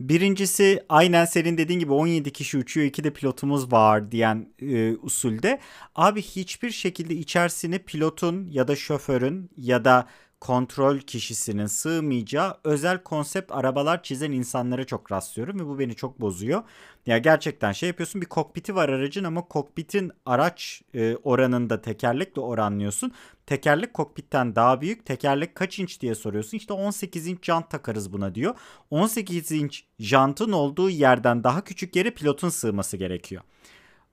Birincisi 0.00 0.84
aynen 0.88 1.24
senin 1.24 1.58
dediğin 1.58 1.80
gibi 1.80 1.92
17 1.92 2.32
kişi 2.32 2.58
uçuyor 2.58 2.86
iki 2.86 3.04
de 3.04 3.12
pilotumuz 3.12 3.72
var 3.72 4.12
diyen 4.12 4.48
e, 4.62 4.96
usulde. 4.96 5.60
Abi 5.94 6.22
hiçbir 6.22 6.70
şekilde 6.70 7.14
içerisine 7.14 7.78
pilotun 7.78 8.48
ya 8.50 8.68
da 8.68 8.76
şoförün 8.76 9.50
ya 9.56 9.84
da 9.84 10.06
kontrol 10.42 10.98
kişisinin 10.98 11.66
sığmayacağı 11.66 12.56
özel 12.64 13.02
konsept 13.02 13.52
arabalar 13.52 14.02
çizen 14.02 14.32
insanlara 14.32 14.84
çok 14.84 15.12
rastlıyorum 15.12 15.60
ve 15.60 15.66
bu 15.66 15.78
beni 15.78 15.94
çok 15.94 16.20
bozuyor. 16.20 16.62
Ya 17.06 17.18
gerçekten 17.18 17.72
şey 17.72 17.86
yapıyorsun 17.86 18.20
bir 18.20 18.26
kokpiti 18.26 18.74
var 18.74 18.88
aracın 18.88 19.24
ama 19.24 19.48
kokpitin 19.48 20.12
araç 20.26 20.82
e, 20.94 21.16
oranında 21.16 21.82
tekerlekle 21.82 22.40
oranlıyorsun. 22.40 23.12
Tekerlek 23.46 23.94
kokpitten 23.94 24.56
daha 24.56 24.80
büyük. 24.80 25.06
Tekerlek 25.06 25.54
kaç 25.54 25.78
inç 25.78 26.00
diye 26.00 26.14
soruyorsun. 26.14 26.56
İşte 26.56 26.72
18 26.72 27.26
inç 27.26 27.44
jant 27.44 27.70
takarız 27.70 28.12
buna 28.12 28.34
diyor. 28.34 28.54
18 28.90 29.52
inç 29.52 29.84
jantın 29.98 30.52
olduğu 30.52 30.90
yerden 30.90 31.44
daha 31.44 31.64
küçük 31.64 31.96
yere 31.96 32.10
pilotun 32.10 32.48
sığması 32.48 32.96
gerekiyor. 32.96 33.42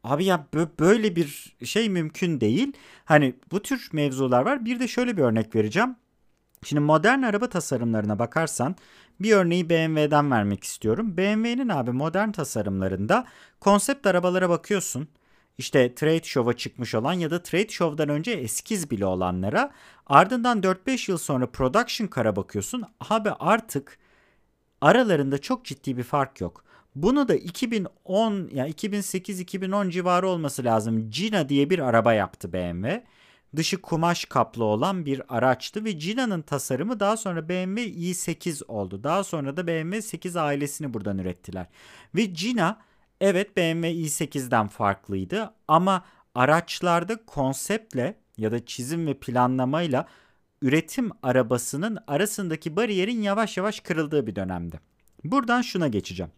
Abi 0.04 0.26
ya 0.26 0.48
bö- 0.54 0.80
böyle 0.80 1.15
bir 1.15 1.58
şey 1.63 1.89
mümkün 1.89 2.42
değil. 2.42 2.74
Hani 3.06 3.36
bu 3.52 3.62
tür 3.62 3.89
mevzular 3.94 4.46
var. 4.46 4.65
Bir 4.65 4.80
de 4.80 4.88
şöyle 4.88 5.18
bir 5.18 5.22
örnek 5.22 5.56
vereceğim. 5.56 5.96
Şimdi 6.63 6.80
modern 6.80 7.22
araba 7.22 7.50
tasarımlarına 7.50 8.19
bakarsan 8.19 8.76
bir 9.19 9.34
örneği 9.34 9.69
BMW'den 9.69 10.32
vermek 10.32 10.63
istiyorum. 10.63 11.17
BMW'nin 11.17 11.69
abi 11.69 11.91
modern 11.91 12.32
tasarımlarında 12.32 13.26
konsept 13.60 14.08
arabalara 14.08 14.50
bakıyorsun. 14.50 15.08
İşte 15.58 15.95
Trade 15.95 16.24
Show'a 16.24 16.54
çıkmış 16.54 16.95
olan 16.95 17.13
ya 17.13 17.32
da 17.32 17.43
Trade 17.43 17.69
Show'dan 17.69 18.10
önce 18.10 18.32
eskiz 18.32 18.91
bile 18.91 19.06
olanlara 19.06 19.72
ardından 20.08 20.62
4-5 20.62 21.12
yıl 21.12 21.17
sonra 21.17 21.48
Production 21.52 22.10
Car'a 22.15 22.36
bakıyorsun. 22.36 22.84
Abi 23.10 23.30
artık 23.32 24.00
aralarında 24.82 25.38
çok 25.38 25.65
ciddi 25.65 25.98
bir 25.98 26.04
fark 26.04 26.41
yok. 26.41 26.63
Bunu 26.95 27.28
da 27.28 27.36
2010 27.36 28.50
ya 28.54 28.67
2008-2010 28.67 29.91
civarı 29.91 30.28
olması 30.28 30.63
lazım. 30.63 31.10
Gina 31.10 31.50
diye 31.50 31.69
bir 31.69 31.80
araba 31.80 32.13
yaptı 32.13 32.54
BMW. 32.54 33.04
Dışı 33.55 33.81
kumaş 33.81 34.25
kaplı 34.25 34.63
olan 34.63 35.05
bir 35.05 35.21
araçtı 35.38 35.85
ve 35.85 35.91
Gina'nın 35.91 36.41
tasarımı 36.41 36.99
daha 36.99 37.17
sonra 37.17 37.49
BMW 37.49 37.83
i8 37.83 38.65
oldu. 38.65 39.03
Daha 39.03 39.23
sonra 39.23 39.57
da 39.57 39.67
BMW 39.67 40.01
8 40.01 40.35
ailesini 40.35 40.93
buradan 40.93 41.17
ürettiler. 41.17 41.65
Ve 42.15 42.25
Gina 42.25 42.79
evet 43.21 43.57
BMW 43.57 43.91
i8'den 43.91 44.67
farklıydı 44.67 45.53
ama 45.67 46.05
araçlarda 46.35 47.25
konseptle 47.25 48.15
ya 48.38 48.51
da 48.51 48.65
çizim 48.65 49.07
ve 49.07 49.13
planlamayla 49.13 50.07
üretim 50.62 51.12
arabasının 51.23 51.97
arasındaki 52.07 52.75
bariyerin 52.75 53.21
yavaş 53.21 53.57
yavaş 53.57 53.79
kırıldığı 53.79 54.27
bir 54.27 54.35
dönemdi. 54.35 54.79
Buradan 55.23 55.62
şuna 55.62 55.88
geçeceğim. 55.88 56.31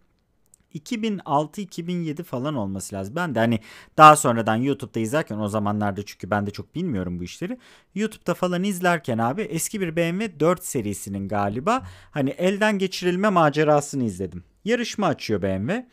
2006-2007 0.75 2.23
falan 2.23 2.55
olması 2.55 2.95
lazım. 2.95 3.15
Ben 3.15 3.35
de 3.35 3.39
hani 3.39 3.59
daha 3.97 4.15
sonradan 4.15 4.55
YouTube'da 4.55 4.99
izlerken 4.99 5.37
o 5.37 5.47
zamanlarda 5.47 6.05
çünkü 6.05 6.29
ben 6.29 6.45
de 6.45 6.51
çok 6.51 6.75
bilmiyorum 6.75 7.19
bu 7.19 7.23
işleri. 7.23 7.57
YouTube'da 7.95 8.33
falan 8.33 8.63
izlerken 8.63 9.17
abi 9.17 9.41
eski 9.41 9.81
bir 9.81 9.95
BMW 9.95 10.39
4 10.39 10.63
serisinin 10.63 11.27
galiba 11.27 11.83
hani 12.11 12.29
elden 12.29 12.77
geçirilme 12.77 13.29
macerasını 13.29 14.03
izledim. 14.03 14.43
Yarışma 14.65 15.07
açıyor 15.07 15.41
BMW. 15.41 15.85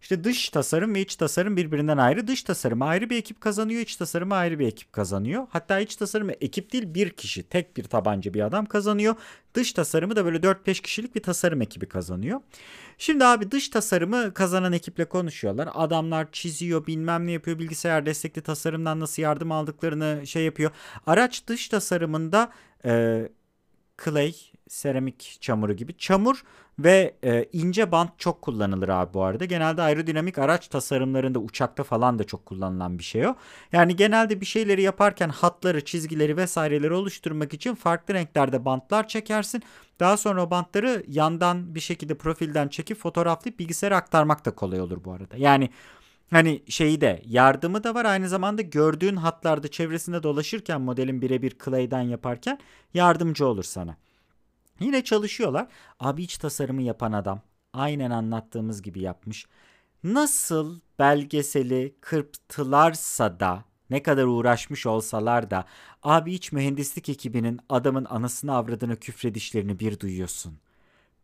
İşte 0.00 0.24
dış 0.24 0.48
tasarım 0.48 0.94
ve 0.94 1.00
iç 1.00 1.16
tasarım 1.16 1.56
birbirinden 1.56 1.98
ayrı. 1.98 2.26
Dış 2.26 2.42
tasarım 2.42 2.82
ayrı 2.82 3.10
bir 3.10 3.16
ekip 3.16 3.40
kazanıyor, 3.40 3.80
iç 3.80 3.96
tasarım 3.96 4.32
ayrı 4.32 4.58
bir 4.58 4.66
ekip 4.66 4.92
kazanıyor. 4.92 5.46
Hatta 5.50 5.80
iç 5.80 5.96
tasarımı 5.96 6.32
ekip 6.32 6.72
değil 6.72 6.94
bir 6.94 7.10
kişi, 7.10 7.42
tek 7.42 7.76
bir 7.76 7.84
tabanca 7.84 8.34
bir 8.34 8.40
adam 8.40 8.66
kazanıyor. 8.66 9.14
Dış 9.54 9.72
tasarımı 9.72 10.16
da 10.16 10.24
böyle 10.24 10.38
4-5 10.38 10.82
kişilik 10.82 11.14
bir 11.14 11.22
tasarım 11.22 11.62
ekibi 11.62 11.88
kazanıyor. 11.88 12.40
Şimdi 12.98 13.24
abi 13.24 13.50
dış 13.50 13.68
tasarımı 13.68 14.34
kazanan 14.34 14.72
ekiple 14.72 15.04
konuşuyorlar. 15.04 15.68
Adamlar 15.74 16.32
çiziyor, 16.32 16.86
bilmem 16.86 17.26
ne 17.26 17.32
yapıyor, 17.32 17.58
bilgisayar 17.58 18.06
destekli 18.06 18.42
tasarımdan 18.42 19.00
nasıl 19.00 19.22
yardım 19.22 19.52
aldıklarını 19.52 20.26
şey 20.26 20.44
yapıyor. 20.44 20.70
Araç 21.06 21.46
dış 21.46 21.68
tasarımında 21.68 22.52
e, 22.84 23.22
clay, 24.04 24.34
seramik 24.68 25.38
çamuru 25.40 25.72
gibi 25.72 25.96
çamur 25.98 26.42
ve 26.78 27.14
e, 27.24 27.44
ince 27.52 27.92
bant 27.92 28.18
çok 28.18 28.42
kullanılır 28.42 28.88
abi 28.88 29.14
bu 29.14 29.22
arada. 29.22 29.44
Genelde 29.44 29.82
aerodinamik 29.82 30.38
araç 30.38 30.68
tasarımlarında 30.68 31.38
uçakta 31.38 31.84
falan 31.84 32.18
da 32.18 32.24
çok 32.24 32.46
kullanılan 32.46 32.98
bir 32.98 33.04
şey 33.04 33.26
o. 33.26 33.34
Yani 33.72 33.96
genelde 33.96 34.40
bir 34.40 34.46
şeyleri 34.46 34.82
yaparken 34.82 35.28
hatları, 35.28 35.84
çizgileri 35.84 36.36
vesaireleri 36.36 36.92
oluşturmak 36.92 37.54
için 37.54 37.74
farklı 37.74 38.14
renklerde 38.14 38.64
bantlar 38.64 39.08
çekersin. 39.08 39.62
Daha 40.00 40.16
sonra 40.16 40.42
o 40.42 40.50
bantları 40.50 41.04
yandan 41.08 41.74
bir 41.74 41.80
şekilde 41.80 42.14
profilden 42.14 42.68
çekip 42.68 42.98
fotoğraflayıp 42.98 43.58
bilgisayara 43.58 43.96
aktarmak 43.96 44.44
da 44.44 44.50
kolay 44.50 44.80
olur 44.80 45.04
bu 45.04 45.12
arada. 45.12 45.36
Yani 45.36 45.70
Hani 46.30 46.62
şeyi 46.68 47.00
de 47.00 47.22
yardımı 47.26 47.84
da 47.84 47.94
var 47.94 48.04
aynı 48.04 48.28
zamanda 48.28 48.62
gördüğün 48.62 49.16
hatlarda 49.16 49.68
çevresinde 49.68 50.22
dolaşırken 50.22 50.80
modelin 50.80 51.22
birebir 51.22 51.56
clay'den 51.64 52.00
yaparken 52.02 52.58
yardımcı 52.94 53.46
olur 53.46 53.64
sana. 53.64 53.96
Yine 54.80 55.04
çalışıyorlar. 55.04 55.68
Abi 56.00 56.22
iç 56.22 56.38
tasarımı 56.38 56.82
yapan 56.82 57.12
adam 57.12 57.40
aynen 57.72 58.10
anlattığımız 58.10 58.82
gibi 58.82 59.00
yapmış. 59.00 59.46
Nasıl 60.04 60.80
belgeseli 60.98 61.94
kırptılarsa 62.00 63.40
da 63.40 63.64
ne 63.90 64.02
kadar 64.02 64.24
uğraşmış 64.24 64.86
olsalar 64.86 65.50
da 65.50 65.64
abi 66.02 66.34
iç 66.34 66.52
mühendislik 66.52 67.08
ekibinin 67.08 67.60
adamın 67.68 68.04
anasını 68.04 68.54
avradını 68.56 68.96
küfredişlerini 68.96 69.80
bir 69.80 70.00
duyuyorsun. 70.00 70.58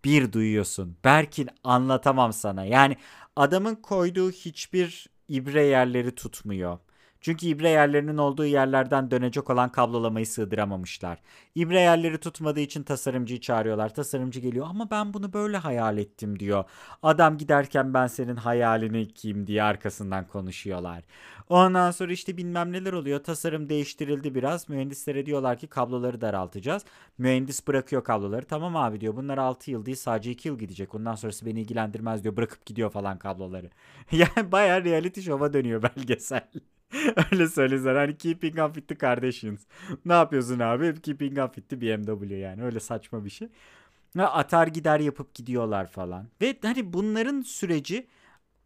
Bir 0.04 0.32
duyuyorsun. 0.32 0.96
Berkin 1.04 1.48
anlatamam 1.64 2.32
sana. 2.32 2.64
Yani 2.64 2.96
adamın 3.36 3.74
koyduğu 3.74 4.30
hiçbir 4.30 5.06
ibre 5.28 5.64
yerleri 5.66 6.14
tutmuyor. 6.14 6.78
Çünkü 7.24 7.46
ibre 7.46 7.68
yerlerinin 7.68 8.16
olduğu 8.16 8.46
yerlerden 8.46 9.10
dönecek 9.10 9.50
olan 9.50 9.72
kablolamayı 9.72 10.26
sığdıramamışlar. 10.26 11.18
İbre 11.54 11.80
yerleri 11.80 12.18
tutmadığı 12.18 12.60
için 12.60 12.82
tasarımcıyı 12.82 13.40
çağırıyorlar. 13.40 13.94
Tasarımcı 13.94 14.40
geliyor 14.40 14.66
ama 14.70 14.90
ben 14.90 15.14
bunu 15.14 15.32
böyle 15.32 15.56
hayal 15.56 15.98
ettim 15.98 16.38
diyor. 16.38 16.64
Adam 17.02 17.38
giderken 17.38 17.94
ben 17.94 18.06
senin 18.06 18.36
hayalini 18.36 19.08
kim 19.08 19.46
diye 19.46 19.62
arkasından 19.62 20.26
konuşuyorlar. 20.26 21.02
Ondan 21.48 21.90
sonra 21.90 22.12
işte 22.12 22.36
bilmem 22.36 22.72
neler 22.72 22.92
oluyor. 22.92 23.24
Tasarım 23.24 23.68
değiştirildi 23.68 24.34
biraz. 24.34 24.68
Mühendislere 24.68 25.26
diyorlar 25.26 25.58
ki 25.58 25.66
kabloları 25.66 26.20
daraltacağız. 26.20 26.84
Mühendis 27.18 27.66
bırakıyor 27.66 28.04
kabloları. 28.04 28.46
Tamam 28.46 28.76
abi 28.76 29.00
diyor. 29.00 29.16
Bunlar 29.16 29.38
6 29.38 29.70
yıl 29.70 29.86
değil 29.86 29.96
sadece 29.96 30.30
2 30.30 30.48
yıl 30.48 30.58
gidecek. 30.58 30.94
Ondan 30.94 31.14
sonrası 31.14 31.46
beni 31.46 31.60
ilgilendirmez 31.60 32.24
diyor. 32.24 32.36
Bırakıp 32.36 32.66
gidiyor 32.66 32.90
falan 32.90 33.18
kabloları. 33.18 33.70
yani 34.12 34.52
bayağı 34.52 34.84
reality 34.84 35.20
show'a 35.20 35.52
dönüyor 35.52 35.82
belgesel. 35.82 36.48
Öyle 37.32 37.48
söylesene 37.48 37.98
hani 37.98 38.16
keeping 38.16 38.58
up 38.58 38.74
with 38.74 38.88
the 38.88 38.94
Kardashians. 38.94 39.60
ne 40.04 40.12
yapıyorsun 40.12 40.58
abi? 40.58 41.00
Keeping 41.02 41.38
up 41.38 41.54
with 41.54 41.68
the 41.68 41.80
BMW 41.80 42.36
yani 42.36 42.64
öyle 42.64 42.80
saçma 42.80 43.24
bir 43.24 43.30
şey. 43.30 43.48
Atar 44.18 44.66
gider 44.66 45.00
yapıp 45.00 45.34
gidiyorlar 45.34 45.86
falan. 45.86 46.28
Ve 46.42 46.58
hani 46.62 46.92
bunların 46.92 47.42
süreci 47.42 48.06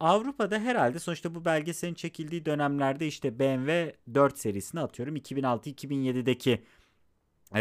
Avrupa'da 0.01 0.59
herhalde 0.59 0.99
sonuçta 0.99 1.35
bu 1.35 1.45
belgeselin 1.45 1.95
çekildiği 1.95 2.45
dönemlerde 2.47 3.07
işte 3.07 3.39
BMW 3.39 3.97
4 4.15 4.39
serisini 4.39 4.81
atıyorum 4.81 5.17
2006-2007'deki 5.17 6.65
e, 7.55 7.61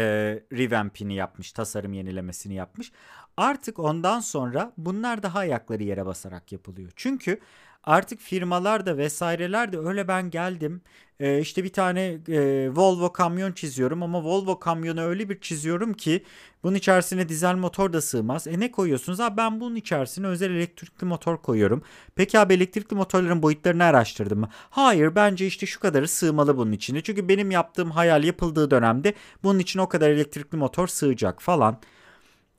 revamp'ini 0.52 1.14
yapmış, 1.14 1.52
tasarım 1.52 1.92
yenilemesini 1.92 2.54
yapmış. 2.54 2.92
Artık 3.36 3.78
ondan 3.78 4.20
sonra 4.20 4.72
bunlar 4.76 5.22
daha 5.22 5.38
ayakları 5.38 5.82
yere 5.82 6.06
basarak 6.06 6.52
yapılıyor. 6.52 6.92
Çünkü 6.96 7.40
artık 7.84 8.20
firmalar 8.20 8.86
da 8.86 8.96
vesaireler 8.96 9.72
de 9.72 9.78
öyle 9.78 10.08
ben 10.08 10.30
geldim 10.30 10.82
e, 11.20 11.40
işte 11.40 11.64
bir 11.64 11.72
tane 11.72 12.18
e, 12.28 12.70
Volvo 12.70 13.12
kamyon 13.12 13.52
çiziyorum 13.52 14.02
ama 14.02 14.24
Volvo 14.24 14.58
kamyonu 14.58 15.00
öyle 15.00 15.28
bir 15.28 15.40
çiziyorum 15.40 15.94
ki 15.94 16.24
bunun 16.62 16.74
içerisine 16.74 17.28
dizel 17.28 17.54
motor 17.54 17.92
da 17.92 18.00
sığmaz. 18.00 18.46
E 18.46 18.60
ne 18.60 18.70
koyuyorsunuz? 18.70 19.20
Abi 19.20 19.36
ben 19.36 19.60
bunun 19.60 19.76
içerisine 19.76 20.26
özel 20.26 20.50
elektrikli 20.50 21.04
motor 21.04 21.42
koyuyorum. 21.42 21.82
Peki 22.14 22.38
abi 22.38 22.54
elektrikli 22.54 22.94
motorların 22.94 23.42
boyutlarını 23.42 23.84
araştırdım 23.84 24.40
mı? 24.40 24.48
Hayır 24.70 25.14
bence 25.14 25.46
işte 25.46 25.66
şu 25.66 25.80
kadarı 25.80 26.08
sığmalı 26.08 26.56
bunun 26.56 26.72
içine. 26.72 27.02
Çünkü 27.02 27.28
benim 27.28 27.50
yaptığım 27.50 27.90
hayal 27.90 28.24
yapıldığı 28.24 28.70
dönemde 28.70 29.14
bunun 29.42 29.58
için 29.58 29.78
o 29.78 29.88
kadar 29.88 30.10
elektrikli 30.10 30.56
motor 30.56 30.86
sığacak 30.88 31.42
falan. 31.42 31.80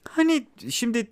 Hani 0.10 0.48
şimdi 0.70 1.12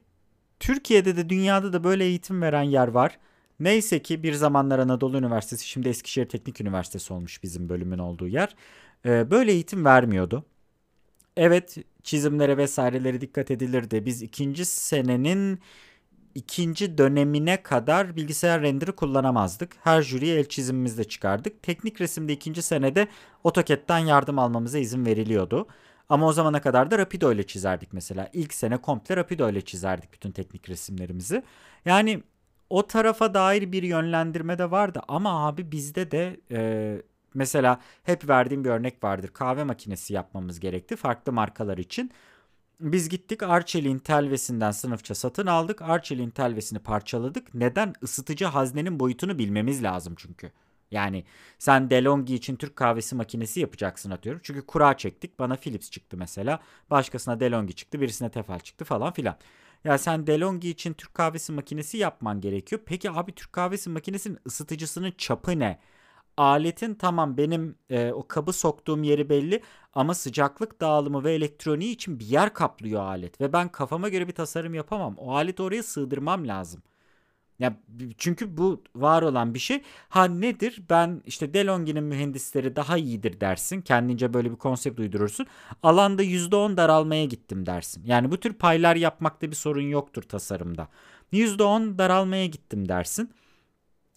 Türkiye'de 0.60 1.18
de 1.18 1.30
dünyada 1.30 1.74
da 1.74 1.84
böyle 1.84 2.06
eğitim 2.06 2.42
veren 2.42 2.64
yer 2.64 2.88
var. 2.88 3.18
Neyse 3.60 4.02
ki 4.02 4.24
bir 4.24 4.34
zamanlar 4.34 4.80
Anadolu 4.80 5.18
Üniversitesi 5.18 5.68
şimdi 5.68 5.90
Eskişehir 5.90 6.30
Teknik 6.30 6.62
Üniversitesi 6.62 7.14
olmuş 7.14 7.44
bizim 7.44 7.70
bölümün 7.70 7.98
olduğu 7.98 8.28
yer. 8.28 8.56
Ee, 9.06 9.32
böyle 9.32 9.52
eğitim 9.52 9.86
vermiyordu. 9.86 10.46
Evet 11.38 11.78
çizimlere 12.04 12.58
vesaireleri 12.58 13.22
dikkat 13.22 13.52
edilirdi. 13.52 14.06
Biz 14.06 14.22
ikinci 14.22 14.66
senenin 14.66 15.60
ikinci 16.36 16.98
dönemine 16.98 17.64
kadar 17.64 18.16
bilgisayar 18.16 18.62
render'ı 18.62 18.96
kullanamazdık. 18.96 19.76
Her 19.84 20.02
jüriye 20.02 20.40
el 20.40 20.46
çizimimizle 20.50 21.04
çıkardık. 21.04 21.64
Teknik 21.64 22.02
resimde 22.02 22.34
ikinci 22.34 22.62
senede 22.62 23.08
AutoCAD'den 23.44 24.00
yardım 24.00 24.40
almamıza 24.40 24.78
izin 24.80 25.06
veriliyordu. 25.06 25.68
Ama 26.10 26.28
o 26.28 26.34
zamana 26.34 26.62
kadar 26.62 26.92
da 26.92 26.98
Rapido 26.98 27.34
ile 27.34 27.48
çizerdik 27.48 27.94
mesela. 27.94 28.30
İlk 28.34 28.54
sene 28.54 28.78
komple 28.78 29.18
Rapido 29.18 29.50
ile 29.50 29.62
çizerdik 29.62 30.14
bütün 30.14 30.32
teknik 30.32 30.70
resimlerimizi. 30.70 31.44
Yani 31.86 32.24
o 32.70 32.88
tarafa 32.88 33.34
dair 33.34 33.72
bir 33.72 33.84
yönlendirme 33.84 34.58
de 34.58 34.72
vardı 34.72 35.02
ama 35.08 35.48
abi 35.48 35.72
bizde 35.72 36.12
de 36.12 36.40
e, 36.52 37.02
mesela 37.34 37.80
hep 38.04 38.30
verdiğim 38.30 38.64
bir 38.64 38.70
örnek 38.70 39.04
vardır. 39.04 39.30
Kahve 39.34 39.64
makinesi 39.64 40.14
yapmamız 40.14 40.60
gerekti 40.60 40.96
farklı 40.96 41.34
markalar 41.34 41.78
için. 41.78 42.12
Biz 42.80 43.10
gittik 43.10 43.44
Arçelik'in 43.44 44.00
telvesinden 44.00 44.72
sınıfça 44.72 45.16
satın 45.16 45.48
aldık. 45.48 45.82
Arçelik'in 45.82 46.30
telvesini 46.30 46.80
parçaladık. 46.80 47.54
Neden? 47.56 47.94
Isıtıcı 48.02 48.46
haznenin 48.46 49.00
boyutunu 49.00 49.40
bilmemiz 49.40 49.84
lazım 49.84 50.16
çünkü. 50.18 50.52
Yani 50.92 51.24
sen 51.60 51.90
DeLonghi 51.90 52.36
için 52.36 52.56
Türk 52.56 52.76
kahvesi 52.76 53.16
makinesi 53.16 53.60
yapacaksın 53.60 54.12
atıyorum. 54.12 54.42
Çünkü 54.44 54.66
kura 54.66 54.98
çektik. 54.98 55.40
Bana 55.40 55.56
Philips 55.56 55.90
çıktı 55.92 56.18
mesela. 56.18 56.60
Başkasına 56.90 57.40
DeLonghi 57.40 57.74
çıktı. 57.74 58.02
Birisine 58.02 58.30
Tefal 58.32 58.60
çıktı 58.60 58.86
falan 58.86 59.14
filan. 59.14 59.36
Ya 59.84 59.98
sen 59.98 60.28
DeLonghi 60.28 60.70
için 60.70 60.94
Türk 60.94 61.14
kahvesi 61.14 61.52
makinesi 61.52 61.98
yapman 61.98 62.42
gerekiyor. 62.42 62.82
Peki 62.86 63.12
abi 63.12 63.32
Türk 63.36 63.54
kahvesi 63.54 63.90
makinesinin 63.90 64.40
ısıtıcısının 64.48 65.14
çapı 65.18 65.60
ne? 65.60 65.80
Aletin 66.38 66.96
tamam 66.96 67.38
benim 67.38 67.76
e, 67.90 68.12
o 68.12 68.28
kabı 68.28 68.54
soktuğum 68.54 69.04
yeri 69.04 69.30
belli 69.30 69.64
ama 69.94 70.14
sıcaklık 70.14 70.82
dağılımı 70.82 71.24
ve 71.24 71.34
elektroniği 71.34 71.92
için 71.94 72.20
bir 72.20 72.26
yer 72.26 72.54
kaplıyor 72.54 73.02
alet 73.02 73.42
ve 73.42 73.54
ben 73.54 73.70
kafama 73.70 74.10
göre 74.10 74.28
bir 74.28 74.34
tasarım 74.36 74.74
yapamam. 74.74 75.16
O 75.18 75.36
aleti 75.36 75.62
oraya 75.64 75.84
sığdırmam 75.84 76.48
lazım. 76.48 76.84
Ya 77.60 77.74
çünkü 78.18 78.58
bu 78.58 78.84
var 78.96 79.22
olan 79.22 79.54
bir 79.54 79.60
şey. 79.60 79.82
Ha 80.10 80.26
nedir? 80.26 80.82
Ben 80.90 81.22
işte 81.26 81.54
DeLonghi'nin 81.54 82.04
mühendisleri 82.04 82.76
daha 82.76 82.98
iyidir 82.98 83.40
dersin. 83.42 83.82
Kendince 83.82 84.34
böyle 84.34 84.52
bir 84.52 84.56
konsept 84.56 85.00
uydurursun. 85.00 85.48
Alanda 85.84 86.24
%10 86.24 86.78
daralmaya 86.78 87.26
gittim 87.26 87.66
dersin. 87.66 88.04
Yani 88.06 88.32
bu 88.32 88.38
tür 88.40 88.54
paylar 88.54 88.96
yapmakta 88.96 89.52
bir 89.52 89.56
sorun 89.56 89.82
yoktur 89.82 90.22
tasarımda. 90.24 90.88
%10 91.32 91.98
daralmaya 91.98 92.46
gittim 92.46 92.90
dersin. 92.90 93.32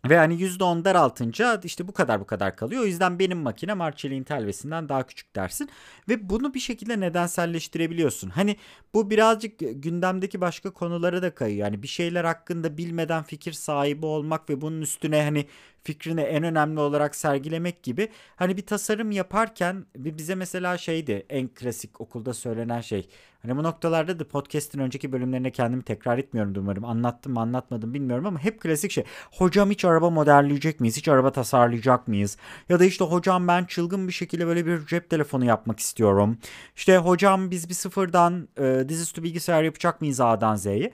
Ve 0.09 0.17
hani 0.17 0.35
%10 0.35 0.85
daraltınca 0.85 1.61
işte 1.65 1.89
bu 1.89 1.93
kadar 1.93 2.21
bu 2.21 2.27
kadar 2.27 2.57
kalıyor. 2.57 2.83
O 2.83 2.87
yüzden 2.87 3.19
benim 3.19 3.39
makinem 3.39 3.81
Arçelik'in 3.81 4.25
telvesinden 4.25 4.89
daha 4.89 5.07
küçük 5.07 5.37
dersin. 5.37 5.69
Ve 6.09 6.31
bunu 6.31 6.55
bir 6.55 6.61
şekilde 6.61 7.01
nedenselleştirebiliyorsun. 7.01 8.31
Hani 8.31 8.57
bu 8.95 9.11
birazcık 9.11 9.59
gündemdeki 9.59 10.41
başka 10.41 10.71
konulara 10.71 11.23
da 11.23 11.35
kayıyor. 11.35 11.67
Yani 11.67 11.83
bir 11.83 11.89
şeyler 11.89 12.25
hakkında 12.25 12.77
bilmeden 12.79 13.23
fikir 13.23 13.53
sahibi 13.53 14.07
olmak 14.07 14.51
ve 14.51 14.61
bunun 14.61 14.81
üstüne 14.81 15.23
hani 15.23 15.47
fikrini 15.85 16.21
en 16.21 16.45
önemli 16.45 16.81
olarak 16.81 17.17
sergilemek 17.17 17.83
gibi. 17.83 18.09
Hani 18.37 18.57
bir 18.57 18.67
tasarım 18.67 19.11
yaparken 19.11 19.87
bize 19.97 20.35
mesela 20.35 20.79
şeydi 20.79 21.27
en 21.29 21.49
klasik 21.49 22.01
okulda 22.01 22.35
söylenen 22.35 22.81
şey. 22.81 23.09
Hani 23.43 23.57
bu 23.57 23.63
noktalarda 23.63 24.19
da 24.19 24.29
podcast'in 24.29 24.79
önceki 24.79 25.13
bölümlerinde 25.13 25.51
kendimi 25.51 25.83
tekrar 25.83 26.19
etmiyorum 26.19 26.55
umarım. 26.57 26.85
Anlattım 26.85 27.33
mı 27.33 27.41
anlatmadım 27.41 27.95
bilmiyorum 27.95 28.27
ama 28.27 28.39
hep 28.39 28.61
klasik 28.61 28.91
şey. 28.91 29.05
Hocam 29.33 29.71
hiç 29.71 29.85
araba 29.85 30.11
modelleyecek 30.11 30.81
miyiz? 30.81 30.97
Hiç 30.97 31.09
araba 31.09 31.33
tasarlayacak 31.33 32.09
mıyız? 32.09 32.37
Ya 32.69 32.81
da 32.81 32.85
işte 32.85 33.05
hocam 33.05 33.49
ben 33.49 33.65
çılgın 33.65 34.09
bir 34.09 34.13
şekilde 34.13 34.47
böyle 34.47 34.67
bir 34.67 34.87
cep 34.87 35.11
telefonu 35.11 35.45
yapmak 35.45 35.81
istiyorum. 35.81 36.39
İşte 36.77 36.97
hocam 36.97 37.51
biz 37.51 37.69
bir 37.69 37.75
sıfırdan 37.75 38.49
e, 38.59 38.85
dizüstü 38.89 39.23
bilgisayar 39.23 39.63
yapacak 39.63 40.01
mıyız 40.01 40.21
A'dan 40.21 40.57
Z'ye? 40.57 40.93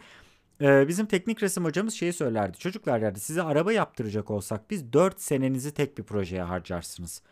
Ee, 0.61 0.89
bizim 0.89 1.07
teknik 1.07 1.43
resim 1.43 1.65
hocamız 1.65 1.95
şeyi 1.95 2.13
söylerdi. 2.13 2.59
Çocuklar 2.59 3.03
derdi 3.03 3.21
size 3.21 3.43
araba 3.43 3.73
yaptıracak 3.73 4.31
olsak 4.31 4.71
biz 4.71 4.93
4 4.93 5.21
senenizi 5.21 5.75
tek 5.75 5.99
bir 5.99 6.03
projeye 6.03 6.43
harcarsınız. 6.43 7.23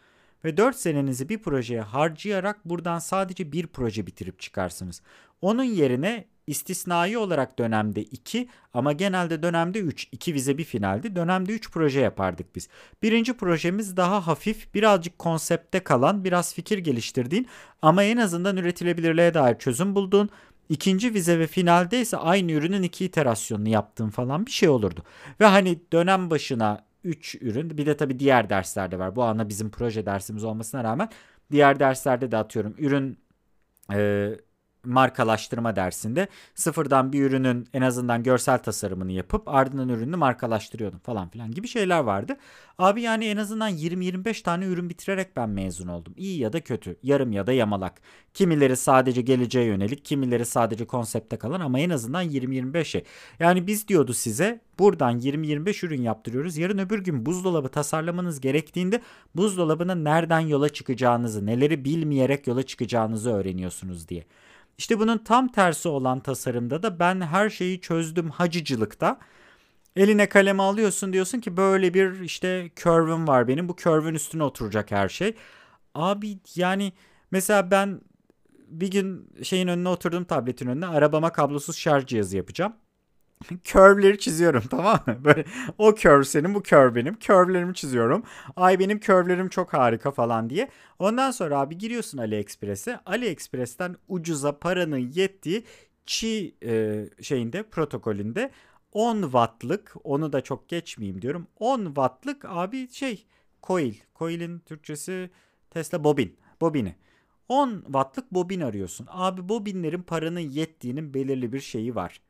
Ve 0.44 0.56
4 0.56 0.76
senenizi 0.76 1.28
bir 1.28 1.38
projeye 1.38 1.80
harcayarak 1.80 2.64
buradan 2.64 2.98
sadece 2.98 3.52
bir 3.52 3.66
proje 3.66 4.06
bitirip 4.06 4.40
çıkarsınız. 4.40 5.02
Onun 5.40 5.64
yerine 5.64 6.24
istisnai 6.46 7.18
olarak 7.18 7.58
dönemde 7.58 8.02
2 8.02 8.48
ama 8.74 8.92
genelde 8.92 9.42
dönemde 9.42 9.78
3. 9.78 10.08
2 10.12 10.34
vize 10.34 10.58
bir 10.58 10.64
finaldi. 10.64 11.16
Dönemde 11.16 11.52
3 11.52 11.70
proje 11.70 12.00
yapardık 12.00 12.56
biz. 12.56 12.68
Birinci 13.02 13.32
projemiz 13.32 13.96
daha 13.96 14.26
hafif, 14.26 14.74
birazcık 14.74 15.18
konsepte 15.18 15.80
kalan, 15.80 16.24
biraz 16.24 16.54
fikir 16.54 16.78
geliştirdiğin 16.78 17.48
ama 17.82 18.02
en 18.02 18.16
azından 18.16 18.56
üretilebilirliğe 18.56 19.34
dair 19.34 19.58
çözüm 19.58 19.94
bulduğun 19.94 20.30
İkinci 20.68 21.14
vize 21.14 21.38
ve 21.38 21.46
finalde 21.46 22.00
ise 22.00 22.16
aynı 22.16 22.52
ürünün 22.52 22.82
iki 22.82 23.04
iterasyonunu 23.04 23.68
yaptığım 23.68 24.10
falan 24.10 24.46
bir 24.46 24.50
şey 24.50 24.68
olurdu. 24.68 25.02
Ve 25.40 25.44
hani 25.44 25.80
dönem 25.92 26.30
başına 26.30 26.84
3 27.04 27.34
ürün 27.40 27.78
bir 27.78 27.86
de 27.86 27.96
tabii 27.96 28.18
diğer 28.18 28.50
derslerde 28.50 28.98
var. 28.98 29.16
Bu 29.16 29.24
ana 29.24 29.48
bizim 29.48 29.70
proje 29.70 30.06
dersimiz 30.06 30.44
olmasına 30.44 30.84
rağmen 30.84 31.08
diğer 31.50 31.80
derslerde 31.80 32.30
de 32.30 32.36
atıyorum 32.36 32.74
ürün 32.78 33.18
e, 33.92 34.30
markalaştırma 34.86 35.76
dersinde 35.76 36.28
sıfırdan 36.54 37.12
bir 37.12 37.22
ürünün 37.22 37.68
en 37.74 37.82
azından 37.82 38.22
görsel 38.22 38.58
tasarımını 38.58 39.12
yapıp 39.12 39.48
ardından 39.48 39.88
ürünü 39.88 40.16
markalaştırıyordum 40.16 40.98
falan 40.98 41.28
filan 41.28 41.50
gibi 41.50 41.68
şeyler 41.68 42.00
vardı. 42.00 42.36
Abi 42.78 43.02
yani 43.02 43.24
en 43.24 43.36
azından 43.36 43.70
20-25 43.70 44.42
tane 44.42 44.66
ürün 44.66 44.88
bitirerek 44.88 45.36
ben 45.36 45.48
mezun 45.48 45.88
oldum. 45.88 46.14
İyi 46.16 46.38
ya 46.38 46.52
da 46.52 46.60
kötü, 46.60 46.96
yarım 47.02 47.32
ya 47.32 47.46
da 47.46 47.52
yamalak. 47.52 48.00
Kimileri 48.34 48.76
sadece 48.76 49.20
geleceğe 49.20 49.66
yönelik, 49.66 50.04
kimileri 50.04 50.46
sadece 50.46 50.84
konsepte 50.86 51.36
kalan 51.36 51.60
ama 51.60 51.80
en 51.80 51.90
azından 51.90 52.24
20-25 52.24 52.84
şey. 52.84 53.04
Yani 53.38 53.66
biz 53.66 53.88
diyordu 53.88 54.12
size 54.14 54.60
buradan 54.78 55.20
20-25 55.20 55.86
ürün 55.86 56.02
yaptırıyoruz. 56.02 56.56
Yarın 56.56 56.78
öbür 56.78 56.98
gün 56.98 57.26
buzdolabı 57.26 57.68
tasarlamanız 57.68 58.40
gerektiğinde 58.40 59.02
buzdolabının 59.34 60.04
nereden 60.04 60.40
yola 60.40 60.68
çıkacağınızı, 60.68 61.46
neleri 61.46 61.84
bilmeyerek 61.84 62.46
yola 62.46 62.62
çıkacağınızı 62.62 63.32
öğreniyorsunuz 63.32 64.08
diye. 64.08 64.24
İşte 64.78 64.98
bunun 64.98 65.18
tam 65.18 65.48
tersi 65.48 65.88
olan 65.88 66.20
tasarımda 66.20 66.82
da 66.82 66.98
ben 66.98 67.20
her 67.20 67.50
şeyi 67.50 67.80
çözdüm 67.80 68.30
hacıcılıkta. 68.30 69.18
Eline 69.96 70.28
kalemi 70.28 70.62
alıyorsun 70.62 71.12
diyorsun 71.12 71.40
ki 71.40 71.56
böyle 71.56 71.94
bir 71.94 72.20
işte 72.20 72.70
curve'üm 72.76 73.28
var 73.28 73.48
benim. 73.48 73.68
Bu 73.68 73.76
curve'ün 73.76 74.14
üstüne 74.14 74.42
oturacak 74.42 74.90
her 74.90 75.08
şey. 75.08 75.34
Abi 75.94 76.38
yani 76.56 76.92
mesela 77.30 77.70
ben 77.70 78.00
bir 78.68 78.90
gün 78.90 79.30
şeyin 79.42 79.68
önüne 79.68 79.88
oturdum 79.88 80.24
tabletin 80.24 80.66
önüne 80.66 80.86
arabama 80.86 81.32
kablosuz 81.32 81.76
şarj 81.76 82.06
cihazı 82.06 82.36
yapacağım. 82.36 82.72
curve'leri 83.64 84.18
çiziyorum 84.18 84.62
tamam 84.70 85.00
mı? 85.06 85.24
Böyle 85.24 85.44
o 85.78 85.94
curve 85.94 86.24
senin 86.24 86.54
bu 86.54 86.62
curve 86.62 86.94
benim. 86.94 87.18
Curve'lerimi 87.18 87.74
çiziyorum. 87.74 88.22
Ay 88.56 88.78
benim 88.78 89.00
curve'lerim 89.00 89.48
çok 89.48 89.72
harika 89.72 90.10
falan 90.10 90.50
diye. 90.50 90.68
Ondan 90.98 91.30
sonra 91.30 91.58
abi 91.58 91.78
giriyorsun 91.78 92.18
AliExpress'e. 92.18 93.00
AliExpress'ten 93.06 93.96
ucuza 94.08 94.58
paranın 94.58 95.12
yettiği 95.14 95.64
Qi 96.06 96.54
e, 96.64 97.04
şeyinde 97.22 97.62
protokolünde 97.62 98.50
10 98.92 99.22
wattlık 99.22 99.94
onu 100.04 100.32
da 100.32 100.40
çok 100.40 100.68
geçmeyeyim 100.68 101.22
diyorum. 101.22 101.46
10 101.58 101.84
wattlık 101.84 102.44
abi 102.44 102.88
şey 102.92 103.26
coil. 103.62 103.94
Coil'in 104.18 104.58
Türkçesi 104.58 105.30
Tesla 105.70 106.04
bobin. 106.04 106.36
Bobini. 106.60 106.94
10 107.48 107.82
wattlık 107.84 108.34
bobin 108.34 108.60
arıyorsun. 108.60 109.06
Abi 109.10 109.48
bobinlerin 109.48 110.02
paranın 110.02 110.40
yettiğinin 110.40 111.14
belirli 111.14 111.52
bir 111.52 111.60
şeyi 111.60 111.94
var 111.94 112.20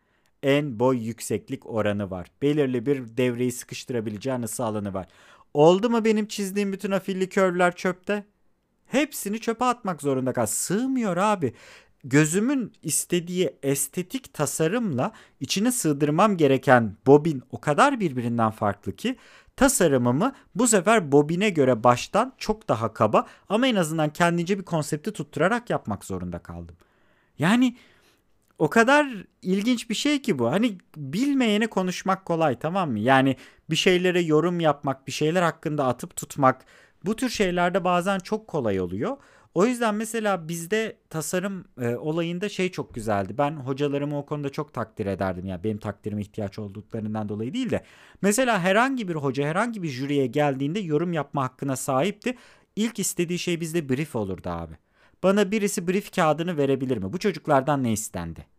en 0.44 0.78
boy 0.80 0.98
yükseklik 0.98 1.66
oranı 1.66 2.10
var. 2.10 2.30
Belirli 2.42 2.86
bir 2.86 3.16
devreyi 3.16 3.52
sıkıştırabileceğin 3.52 4.42
ısı 4.42 4.64
alanı 4.64 4.94
var. 4.94 5.06
Oldu 5.54 5.90
mu 5.90 6.04
benim 6.04 6.26
çizdiğim 6.26 6.72
bütün 6.72 6.90
afilli 6.90 7.30
curve'ler 7.30 7.76
çöpte? 7.76 8.24
Hepsini 8.86 9.40
çöpe 9.40 9.64
atmak 9.64 10.02
zorunda 10.02 10.32
kal. 10.32 10.46
Sığmıyor 10.46 11.16
abi. 11.16 11.54
Gözümün 12.04 12.72
istediği 12.82 13.56
estetik 13.62 14.34
tasarımla 14.34 15.12
içine 15.40 15.72
sığdırmam 15.72 16.36
gereken 16.36 16.96
bobin 17.06 17.42
o 17.50 17.60
kadar 17.60 18.00
birbirinden 18.00 18.50
farklı 18.50 18.96
ki 18.96 19.16
tasarımımı 19.56 20.32
bu 20.54 20.68
sefer 20.68 21.12
bobine 21.12 21.50
göre 21.50 21.84
baştan 21.84 22.32
çok 22.38 22.68
daha 22.68 22.92
kaba 22.92 23.26
ama 23.48 23.66
en 23.66 23.74
azından 23.74 24.12
kendince 24.12 24.58
bir 24.58 24.64
konsepti 24.64 25.12
tutturarak 25.12 25.70
yapmak 25.70 26.04
zorunda 26.04 26.38
kaldım. 26.38 26.76
Yani 27.38 27.76
o 28.64 28.70
kadar 28.70 29.06
ilginç 29.42 29.90
bir 29.90 29.94
şey 29.94 30.22
ki 30.22 30.38
bu. 30.38 30.52
Hani 30.52 30.78
bilmeyeni 30.96 31.66
konuşmak 31.66 32.24
kolay 32.24 32.58
tamam 32.58 32.90
mı? 32.90 32.98
Yani 32.98 33.36
bir 33.70 33.76
şeylere 33.76 34.20
yorum 34.20 34.60
yapmak, 34.60 35.06
bir 35.06 35.12
şeyler 35.12 35.42
hakkında 35.42 35.86
atıp 35.86 36.16
tutmak 36.16 36.64
bu 37.04 37.16
tür 37.16 37.28
şeylerde 37.28 37.84
bazen 37.84 38.18
çok 38.18 38.48
kolay 38.48 38.80
oluyor. 38.80 39.16
O 39.54 39.66
yüzden 39.66 39.94
mesela 39.94 40.48
bizde 40.48 40.96
tasarım 41.10 41.64
e, 41.80 41.96
olayında 41.96 42.48
şey 42.48 42.70
çok 42.70 42.94
güzeldi. 42.94 43.38
Ben 43.38 43.52
hocalarımı 43.56 44.18
o 44.18 44.26
konuda 44.26 44.48
çok 44.48 44.74
takdir 44.74 45.06
ederdim. 45.06 45.46
Yani 45.46 45.64
benim 45.64 45.78
takdirime 45.78 46.20
ihtiyaç 46.20 46.58
olduklarından 46.58 47.28
dolayı 47.28 47.54
değil 47.54 47.70
de. 47.70 47.84
Mesela 48.22 48.60
herhangi 48.60 49.08
bir 49.08 49.14
hoca 49.14 49.46
herhangi 49.46 49.82
bir 49.82 49.88
jüriye 49.88 50.26
geldiğinde 50.26 50.80
yorum 50.80 51.12
yapma 51.12 51.42
hakkına 51.42 51.76
sahipti. 51.76 52.36
İlk 52.76 52.98
istediği 52.98 53.38
şey 53.38 53.60
bizde 53.60 53.88
brief 53.88 54.16
olurdu 54.16 54.48
abi. 54.48 54.74
Bana 55.22 55.50
birisi 55.50 55.88
brief 55.88 56.14
kağıdını 56.16 56.56
verebilir 56.56 56.96
mi? 56.98 57.12
Bu 57.12 57.18
çocuklardan 57.18 57.82
ne 57.84 57.92
istendi? 57.92 58.53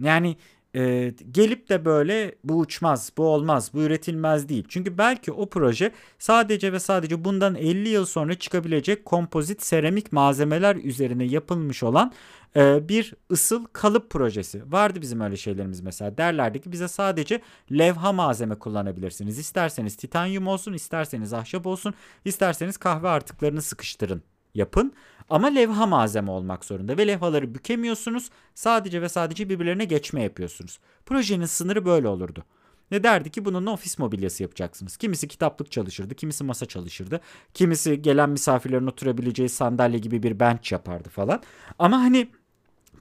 Yani 0.00 0.36
e, 0.74 1.14
gelip 1.32 1.68
de 1.68 1.84
böyle 1.84 2.34
bu 2.44 2.54
uçmaz, 2.58 3.12
bu 3.18 3.22
olmaz, 3.26 3.70
bu 3.74 3.80
üretilmez 3.82 4.48
değil. 4.48 4.64
Çünkü 4.68 4.98
belki 4.98 5.32
o 5.32 5.48
proje 5.48 5.92
sadece 6.18 6.72
ve 6.72 6.78
sadece 6.78 7.24
bundan 7.24 7.54
50 7.54 7.88
yıl 7.88 8.06
sonra 8.06 8.34
çıkabilecek 8.34 9.04
kompozit 9.04 9.62
seramik 9.62 10.12
malzemeler 10.12 10.76
üzerine 10.76 11.24
yapılmış 11.24 11.82
olan 11.82 12.12
e, 12.56 12.88
bir 12.88 13.14
ısıl 13.30 13.64
kalıp 13.72 14.10
projesi. 14.10 14.72
Vardı 14.72 15.00
bizim 15.00 15.20
öyle 15.20 15.36
şeylerimiz 15.36 15.80
mesela. 15.80 16.16
Derlerdi 16.18 16.60
ki 16.60 16.72
bize 16.72 16.88
sadece 16.88 17.40
levha 17.72 18.12
malzeme 18.12 18.54
kullanabilirsiniz. 18.54 19.38
İsterseniz 19.38 19.96
titanyum 19.96 20.46
olsun, 20.46 20.72
isterseniz 20.72 21.32
ahşap 21.32 21.66
olsun, 21.66 21.94
isterseniz 22.24 22.76
kahve 22.76 23.08
artıklarını 23.08 23.62
sıkıştırın 23.62 24.22
yapın. 24.54 24.92
Ama 25.30 25.46
levha 25.46 25.86
malzeme 25.86 26.30
olmak 26.30 26.64
zorunda 26.64 26.96
ve 26.96 27.06
levhaları 27.06 27.54
bükemiyorsunuz. 27.54 28.30
Sadece 28.54 29.02
ve 29.02 29.08
sadece 29.08 29.48
birbirlerine 29.48 29.84
geçme 29.84 30.22
yapıyorsunuz. 30.22 30.78
Projenin 31.06 31.46
sınırı 31.46 31.84
böyle 31.84 32.08
olurdu. 32.08 32.44
Ne 32.90 33.02
derdi 33.02 33.30
ki 33.30 33.44
bunun 33.44 33.66
ofis 33.66 33.98
mobilyası 33.98 34.42
yapacaksınız. 34.42 34.96
Kimisi 34.96 35.28
kitaplık 35.28 35.72
çalışırdı, 35.72 36.14
kimisi 36.14 36.44
masa 36.44 36.66
çalışırdı. 36.66 37.20
Kimisi 37.54 38.02
gelen 38.02 38.30
misafirlerin 38.30 38.86
oturabileceği 38.86 39.48
sandalye 39.48 39.98
gibi 39.98 40.22
bir 40.22 40.40
bench 40.40 40.72
yapardı 40.72 41.08
falan. 41.08 41.42
Ama 41.78 42.00
hani 42.00 42.28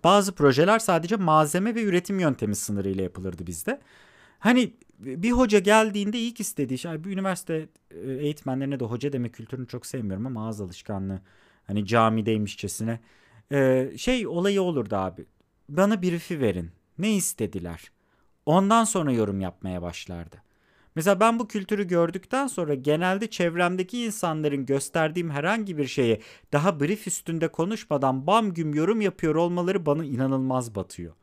bazı 0.04 0.32
projeler 0.36 0.80
sadece 0.80 1.16
malzeme 1.16 1.76
ve 1.76 1.84
üretim 1.84 2.20
yöntemi 2.20 2.56
sınırıyla 2.56 3.04
yapılırdı 3.04 3.48
bizde. 3.48 3.80
Hani 4.40 4.74
bir 5.00 5.32
hoca 5.32 5.60
geldiğinde 5.60 6.20
ilk 6.20 6.40
istediği 6.40 6.78
şey, 6.78 7.04
bir 7.04 7.12
üniversite 7.12 7.70
e, 7.92 8.12
eğitmenlerine 8.12 8.80
de 8.80 8.86
hoca 8.86 9.14
deme 9.14 9.30
kültürünü 9.30 9.68
çok 9.68 9.86
sevmiyorum 9.86 10.26
ama 10.26 10.48
ağız 10.48 10.62
alışkanlığı 10.62 11.22
Hani 11.70 11.86
camideymişçesine. 11.86 13.00
Ee, 13.52 13.92
şey 13.98 14.28
olayı 14.28 14.62
olurdu 14.62 14.96
abi. 14.96 15.26
Bana 15.70 16.02
brief'i 16.02 16.40
verin. 16.40 16.72
Ne 16.98 17.16
istediler? 17.16 17.92
Ondan 18.46 18.84
sonra 18.84 19.12
yorum 19.12 19.42
yapmaya 19.42 19.82
başlardı. 19.82 20.44
Mesela 20.96 21.20
ben 21.20 21.40
bu 21.40 21.48
kültürü 21.48 21.88
gördükten 21.88 22.48
sonra 22.48 22.74
genelde 22.74 23.30
çevremdeki 23.30 24.06
insanların 24.06 24.66
gösterdiğim 24.66 25.30
herhangi 25.30 25.78
bir 25.78 25.88
şeye 25.88 26.22
daha 26.54 26.80
brief 26.80 27.08
üstünde 27.08 27.48
konuşmadan 27.48 28.28
bam 28.28 28.54
güm 28.54 28.74
yorum 28.74 29.02
yapıyor 29.02 29.36
olmaları 29.36 29.86
bana 29.86 30.06
inanılmaz 30.06 30.76
batıyor. 30.76 31.14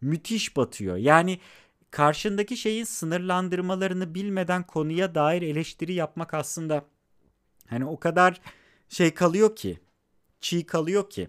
Müthiş 0.00 0.56
batıyor. 0.56 0.96
Yani 0.96 1.38
karşındaki 1.94 2.56
şeyin 2.56 2.84
sınırlandırmalarını 2.84 4.14
bilmeden 4.14 4.62
konuya 4.62 5.14
dair 5.14 5.42
eleştiri 5.42 5.92
yapmak 5.92 6.34
aslında 6.34 6.84
hani 7.66 7.84
o 7.84 8.00
kadar 8.00 8.40
şey 8.88 9.14
kalıyor 9.14 9.56
ki 9.56 9.78
çiğ 10.40 10.66
kalıyor 10.66 11.10
ki. 11.10 11.28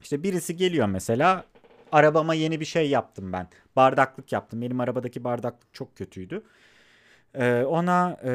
İşte 0.00 0.22
birisi 0.22 0.56
geliyor 0.56 0.86
mesela 0.86 1.44
arabama 1.92 2.34
yeni 2.34 2.60
bir 2.60 2.64
şey 2.64 2.90
yaptım 2.90 3.32
ben. 3.32 3.48
Bardaklık 3.76 4.32
yaptım. 4.32 4.62
Benim 4.62 4.80
arabadaki 4.80 5.24
bardaklık 5.24 5.74
çok 5.74 5.96
kötüydü. 5.96 6.42
Ee, 7.34 7.62
ona 7.62 8.16
e, 8.24 8.32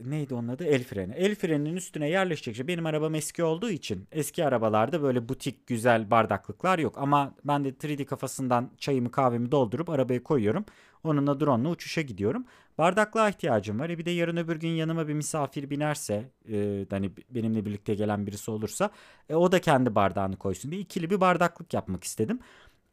neydi 0.00 0.34
onun 0.34 0.48
adı? 0.48 0.64
El 0.64 0.84
freni. 0.84 1.12
El 1.12 1.34
freninin 1.34 1.76
üstüne 1.76 2.08
yerleşecek. 2.08 2.68
Benim 2.68 2.86
arabam 2.86 3.14
eski 3.14 3.44
olduğu 3.44 3.70
için 3.70 4.08
eski 4.12 4.44
arabalarda 4.44 5.02
böyle 5.02 5.28
butik 5.28 5.66
güzel 5.66 6.10
bardaklıklar 6.10 6.78
yok. 6.78 6.98
Ama 6.98 7.34
ben 7.44 7.64
de 7.64 7.68
3D 7.68 8.04
kafasından 8.04 8.70
çayımı 8.78 9.10
kahvemi 9.10 9.52
doldurup 9.52 9.90
arabaya 9.90 10.22
koyuyorum. 10.22 10.64
Onunla 11.04 11.40
drone'la 11.40 11.68
uçuşa 11.68 12.00
gidiyorum. 12.00 12.44
Bardaklığa 12.78 13.28
ihtiyacım 13.28 13.80
var. 13.80 13.90
E 13.90 13.98
bir 13.98 14.04
de 14.04 14.10
yarın 14.10 14.36
öbür 14.36 14.56
gün 14.56 14.68
yanıma 14.68 15.08
bir 15.08 15.14
misafir 15.14 15.70
binerse 15.70 16.30
e, 16.52 16.86
hani 16.90 17.10
benimle 17.30 17.64
birlikte 17.64 17.94
gelen 17.94 18.26
birisi 18.26 18.50
olursa 18.50 18.90
e, 19.28 19.34
o 19.34 19.52
da 19.52 19.60
kendi 19.60 19.94
bardağını 19.94 20.36
koysun 20.36 20.70
diye 20.70 20.80
ikili 20.80 21.10
bir 21.10 21.20
bardaklık 21.20 21.74
yapmak 21.74 22.04
istedim. 22.04 22.38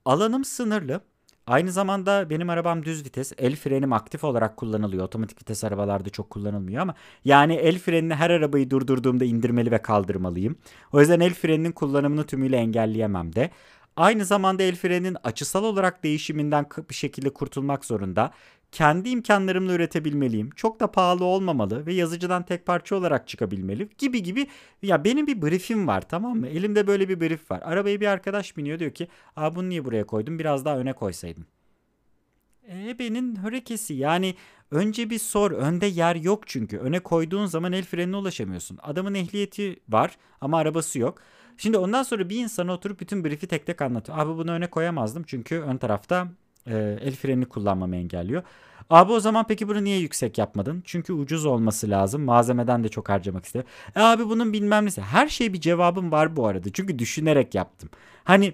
Alanım 0.05 0.45
sınırlı. 0.45 1.01
Aynı 1.47 1.71
zamanda 1.71 2.29
benim 2.29 2.49
arabam 2.49 2.85
düz 2.85 3.05
vites. 3.05 3.33
El 3.37 3.55
frenim 3.55 3.93
aktif 3.93 4.23
olarak 4.23 4.57
kullanılıyor. 4.57 5.05
Otomatik 5.05 5.41
vites 5.41 5.63
arabalarda 5.63 6.09
çok 6.09 6.29
kullanılmıyor 6.29 6.81
ama 6.81 6.95
yani 7.25 7.53
el 7.53 7.79
frenini 7.79 8.15
her 8.15 8.29
arabayı 8.29 8.69
durdurduğumda 8.69 9.25
indirmeli 9.25 9.71
ve 9.71 9.81
kaldırmalıyım. 9.81 10.55
O 10.91 10.99
yüzden 10.99 11.19
el 11.19 11.33
freninin 11.33 11.71
kullanımını 11.71 12.25
tümüyle 12.25 12.57
engelleyemem 12.57 13.35
de. 13.35 13.51
Aynı 13.95 14.25
zamanda 14.25 14.63
el 14.63 14.75
freninin 14.75 15.17
açısal 15.23 15.63
olarak 15.63 16.03
değişiminden 16.03 16.65
bir 16.89 16.95
şekilde 16.95 17.29
kurtulmak 17.29 17.85
zorunda. 17.85 18.31
Kendi 18.71 19.09
imkanlarımla 19.09 19.73
üretebilmeliyim. 19.73 20.49
Çok 20.55 20.79
da 20.79 20.91
pahalı 20.91 21.25
olmamalı 21.25 21.85
ve 21.85 21.93
yazıcıdan 21.93 22.43
tek 22.45 22.65
parça 22.65 22.95
olarak 22.95 23.27
çıkabilmeli 23.27 23.89
gibi 23.97 24.23
gibi. 24.23 24.47
Ya 24.81 25.03
benim 25.03 25.27
bir 25.27 25.41
briefim 25.41 25.87
var 25.87 26.09
tamam 26.09 26.37
mı? 26.39 26.47
Elimde 26.47 26.87
böyle 26.87 27.09
bir 27.09 27.19
brief 27.19 27.51
var. 27.51 27.61
Arabaya 27.63 28.01
bir 28.01 28.07
arkadaş 28.07 28.57
biniyor 28.57 28.79
diyor 28.79 28.91
ki 28.91 29.07
Aa, 29.35 29.55
bunu 29.55 29.69
niye 29.69 29.85
buraya 29.85 30.05
koydun 30.07 30.39
biraz 30.39 30.65
daha 30.65 30.77
öne 30.77 30.93
koysaydın. 30.93 31.45
Ebenin 32.69 33.35
hörekesi 33.35 33.93
yani 33.93 34.35
önce 34.71 35.09
bir 35.09 35.19
sor 35.19 35.51
önde 35.51 35.85
yer 35.85 36.15
yok 36.15 36.47
çünkü 36.47 36.77
öne 36.77 36.99
koyduğun 36.99 37.45
zaman 37.45 37.71
el 37.73 37.83
frenine 37.83 38.15
ulaşamıyorsun. 38.17 38.79
Adamın 38.81 39.13
ehliyeti 39.13 39.79
var 39.89 40.17
ama 40.41 40.57
arabası 40.57 40.99
yok. 40.99 41.21
Şimdi 41.57 41.77
ondan 41.77 42.03
sonra 42.03 42.29
bir 42.29 42.43
insana 42.43 42.73
oturup 42.73 42.99
bütün 42.99 43.23
brief'i 43.23 43.47
tek 43.47 43.65
tek 43.65 43.81
anlatıyor. 43.81 44.17
Abi 44.17 44.37
bunu 44.37 44.51
öne 44.51 44.69
koyamazdım 44.69 45.23
çünkü 45.27 45.59
ön 45.59 45.77
tarafta 45.77 46.27
e, 46.67 46.97
el 47.01 47.15
frenini 47.15 47.45
kullanmamı 47.45 47.95
engelliyor. 47.95 48.43
Abi 48.89 49.11
o 49.11 49.19
zaman 49.19 49.47
peki 49.47 49.67
bunu 49.67 49.83
niye 49.83 49.99
yüksek 49.99 50.37
yapmadın? 50.37 50.83
Çünkü 50.85 51.13
ucuz 51.13 51.45
olması 51.45 51.89
lazım. 51.89 52.21
Malzemeden 52.21 52.83
de 52.83 52.89
çok 52.89 53.09
harcamak 53.09 53.45
istiyor. 53.45 53.65
E 53.95 53.99
abi 53.99 54.29
bunun 54.29 54.53
bilmem 54.53 54.85
nesi. 54.85 55.01
Her 55.01 55.27
şey 55.27 55.53
bir 55.53 55.61
cevabım 55.61 56.11
var 56.11 56.35
bu 56.35 56.47
arada. 56.47 56.69
Çünkü 56.73 56.99
düşünerek 56.99 57.55
yaptım. 57.55 57.89
Hani 58.23 58.53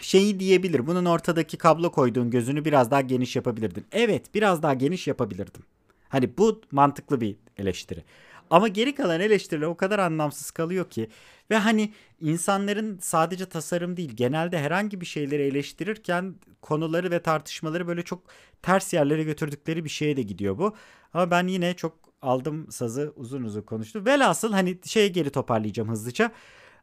şeyi 0.00 0.40
diyebilir. 0.40 0.86
Bunun 0.86 1.04
ortadaki 1.04 1.56
kablo 1.56 1.92
koyduğun 1.92 2.30
gözünü 2.30 2.64
biraz 2.64 2.90
daha 2.90 3.00
geniş 3.00 3.36
yapabilirdin. 3.36 3.84
Evet 3.92 4.34
biraz 4.34 4.62
daha 4.62 4.74
geniş 4.74 5.06
yapabilirdim. 5.06 5.62
Hani 6.08 6.38
bu 6.38 6.60
mantıklı 6.72 7.20
bir 7.20 7.36
eleştiri. 7.56 8.04
Ama 8.50 8.68
geri 8.68 8.94
kalan 8.94 9.20
eleştiriler 9.20 9.66
o 9.66 9.76
kadar 9.76 9.98
anlamsız 9.98 10.50
kalıyor 10.50 10.90
ki 10.90 11.08
ve 11.50 11.56
hani 11.56 11.92
insanların 12.20 12.98
sadece 13.00 13.46
tasarım 13.46 13.96
değil 13.96 14.12
genelde 14.14 14.58
herhangi 14.58 15.00
bir 15.00 15.06
şeyleri 15.06 15.42
eleştirirken 15.42 16.34
konuları 16.62 17.10
ve 17.10 17.22
tartışmaları 17.22 17.86
böyle 17.86 18.02
çok 18.02 18.22
ters 18.62 18.92
yerlere 18.92 19.22
götürdükleri 19.24 19.84
bir 19.84 19.90
şeye 19.90 20.16
de 20.16 20.22
gidiyor 20.22 20.58
bu. 20.58 20.76
Ama 21.14 21.30
ben 21.30 21.46
yine 21.46 21.74
çok 21.74 21.98
aldım 22.22 22.66
sazı 22.70 23.12
uzun 23.16 23.42
uzun 23.42 23.62
konuştum. 23.62 24.06
Velhasıl 24.06 24.52
hani 24.52 24.78
şeye 24.84 25.08
geri 25.08 25.30
toparlayacağım 25.30 25.88
hızlıca. 25.88 26.32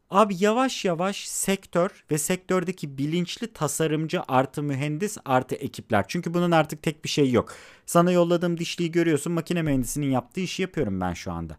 Abi 0.09 0.35
yavaş 0.39 0.85
yavaş 0.85 1.27
sektör 1.27 2.03
ve 2.11 2.17
sektördeki 2.17 2.97
bilinçli 2.97 3.53
tasarımcı 3.53 4.21
artı 4.27 4.63
mühendis 4.63 5.17
artı 5.25 5.55
ekipler. 5.55 6.05
Çünkü 6.07 6.33
bunun 6.33 6.51
artık 6.51 6.81
tek 6.81 7.03
bir 7.03 7.09
şey 7.09 7.31
yok. 7.31 7.53
Sana 7.85 8.11
yolladığım 8.11 8.59
dişliği 8.59 8.91
görüyorsun 8.91 9.33
makine 9.33 9.61
mühendisinin 9.61 10.11
yaptığı 10.11 10.39
işi 10.39 10.61
yapıyorum 10.61 11.01
ben 11.01 11.13
şu 11.13 11.31
anda. 11.31 11.57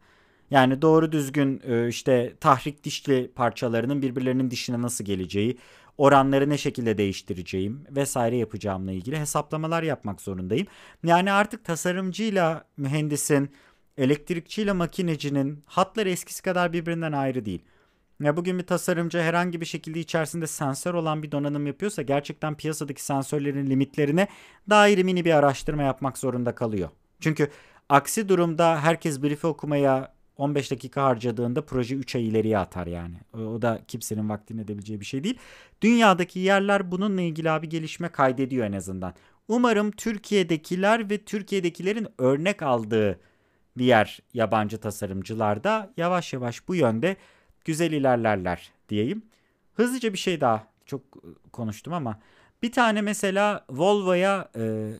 Yani 0.51 0.83
doğru 0.83 1.13
düzgün 1.13 1.63
e, 1.67 1.89
işte 1.89 2.35
tahrik 2.41 2.85
dişli 2.85 3.31
parçalarının 3.35 4.03
birbirlerinin 4.03 4.51
dişine 4.51 4.83
nasıl 4.83 5.05
geleceği, 5.05 5.59
oranları 5.99 6.51
ne 6.51 6.59
şekilde 6.59 6.99
değiştireceğim 6.99 7.85
vesaire 7.91 8.37
yapacağımla 8.37 8.93
ilgili 8.93 9.19
hesaplamalar 9.21 9.83
yapmak 9.83 10.21
zorundayım. 10.21 10.67
Yani 11.05 11.33
artık 11.33 11.65
tasarımcıyla 11.65 12.65
mühendisin, 12.77 13.51
elektrikçiyle 13.99 14.73
makinecinin 14.73 15.63
hatları 15.67 16.11
eskisi 16.11 16.43
kadar 16.43 16.73
birbirinden 16.73 17.13
ayrı 17.13 17.45
değil. 17.45 17.63
Ya 18.23 18.37
bugün 18.37 18.59
bir 18.59 18.67
tasarımcı 18.67 19.19
herhangi 19.19 19.61
bir 19.61 19.67
şekilde 19.67 20.01
içerisinde 20.01 20.47
sensör 20.47 20.95
olan 20.95 21.23
bir 21.23 21.33
donanım 21.33 21.67
yapıyorsa 21.67 22.03
gerçekten 22.03 22.55
piyasadaki 22.55 23.05
sensörlerin 23.05 23.67
limitlerine 23.67 24.29
dair 24.71 25.03
mini 25.03 25.25
bir 25.25 25.35
araştırma 25.35 25.83
yapmak 25.83 26.19
zorunda 26.19 26.55
kalıyor. 26.55 26.89
Çünkü 27.21 27.51
aksi 27.89 28.29
durumda 28.29 28.81
herkes 28.83 29.23
brief'i 29.23 29.47
okumaya 29.47 30.15
15 30.37 30.71
dakika 30.71 31.03
harcadığında 31.03 31.65
proje 31.65 31.95
3 31.95 32.17
ay 32.17 32.29
ileriye 32.29 32.59
atar 32.59 32.87
yani. 32.87 33.17
O 33.33 33.63
da 33.63 33.81
kimsenin 33.89 34.29
vaktini 34.29 34.61
edebileceği 34.61 35.01
bir 35.01 35.05
şey 35.05 35.25
değil. 35.25 35.39
Dünyadaki 35.83 36.39
yerler 36.39 36.91
bununla 36.91 37.21
ilgili 37.21 37.51
abi 37.51 37.69
gelişme 37.69 38.09
kaydediyor 38.09 38.67
en 38.67 38.73
azından. 38.73 39.15
Umarım 39.49 39.91
Türkiye'dekiler 39.91 41.11
ve 41.11 41.19
Türkiye'dekilerin 41.25 42.09
örnek 42.19 42.63
aldığı 42.63 43.21
diğer 43.79 44.21
yabancı 44.35 44.79
tasarımcılar 44.79 45.65
da 45.65 45.93
yavaş 45.97 46.33
yavaş 46.33 46.69
bu 46.69 46.75
yönde 46.75 47.17
güzel 47.69 47.93
ilerlerler 47.93 48.71
diyeyim. 48.89 49.23
Hızlıca 49.75 50.13
bir 50.13 50.19
şey 50.19 50.41
daha 50.41 50.67
çok 50.87 51.03
konuştum 51.53 51.93
ama 51.93 52.19
bir 52.63 52.73
tane 52.73 53.01
mesela 53.03 53.65
Volvo'ya 53.71 54.49
e, 54.57 54.93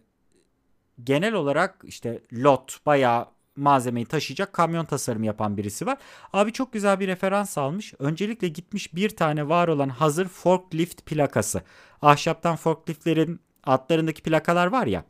genel 1.05 1.35
olarak 1.35 1.81
işte 1.85 2.23
lot 2.33 2.87
bayağı 2.87 3.27
malzemeyi 3.57 4.07
taşıyacak 4.07 4.53
kamyon 4.53 4.85
tasarımı 4.85 5.27
yapan 5.27 5.57
birisi 5.57 5.87
var. 5.87 5.99
Abi 6.33 6.53
çok 6.53 6.73
güzel 6.73 7.01
bir 7.01 7.09
referans 7.09 7.59
almış. 7.59 7.95
Öncelikle 7.99 8.49
gitmiş 8.49 8.95
bir 8.95 9.11
tane 9.11 9.49
var 9.49 9.69
olan 9.69 9.89
hazır 9.89 10.29
forklift 10.29 11.07
plakası. 11.07 11.63
Ahşaptan 12.03 12.57
forkliftlerin 12.57 13.41
altlarındaki 13.65 14.23
plakalar 14.23 14.67
var 14.67 14.87
ya. 14.87 15.05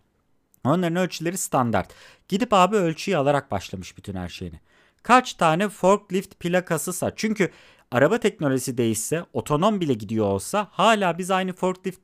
Onların 0.64 0.96
ölçüleri 0.96 1.38
standart. 1.38 1.94
Gidip 2.28 2.52
abi 2.52 2.76
ölçüyü 2.76 3.16
alarak 3.16 3.50
başlamış 3.50 3.96
bütün 3.96 4.14
her 4.14 4.28
şeyini. 4.28 4.60
Kaç 5.02 5.34
tane 5.34 5.68
forklift 5.68 6.40
plakası 6.40 6.92
sa? 6.92 7.12
Çünkü 7.16 7.50
araba 7.90 8.18
teknolojisi 8.18 8.78
değişse, 8.78 9.24
otonom 9.32 9.80
bile 9.80 9.94
gidiyor 9.94 10.26
olsa 10.26 10.68
hala 10.70 11.18
biz 11.18 11.30
aynı 11.30 11.52
forklift 11.52 12.00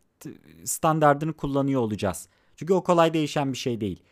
standartını 0.64 1.32
kullanıyor 1.32 1.80
olacağız. 1.80 2.28
Çünkü 2.56 2.72
o 2.72 2.84
kolay 2.84 3.14
değişen 3.14 3.52
bir 3.52 3.58
şey 3.58 3.80
değil. 3.80 4.02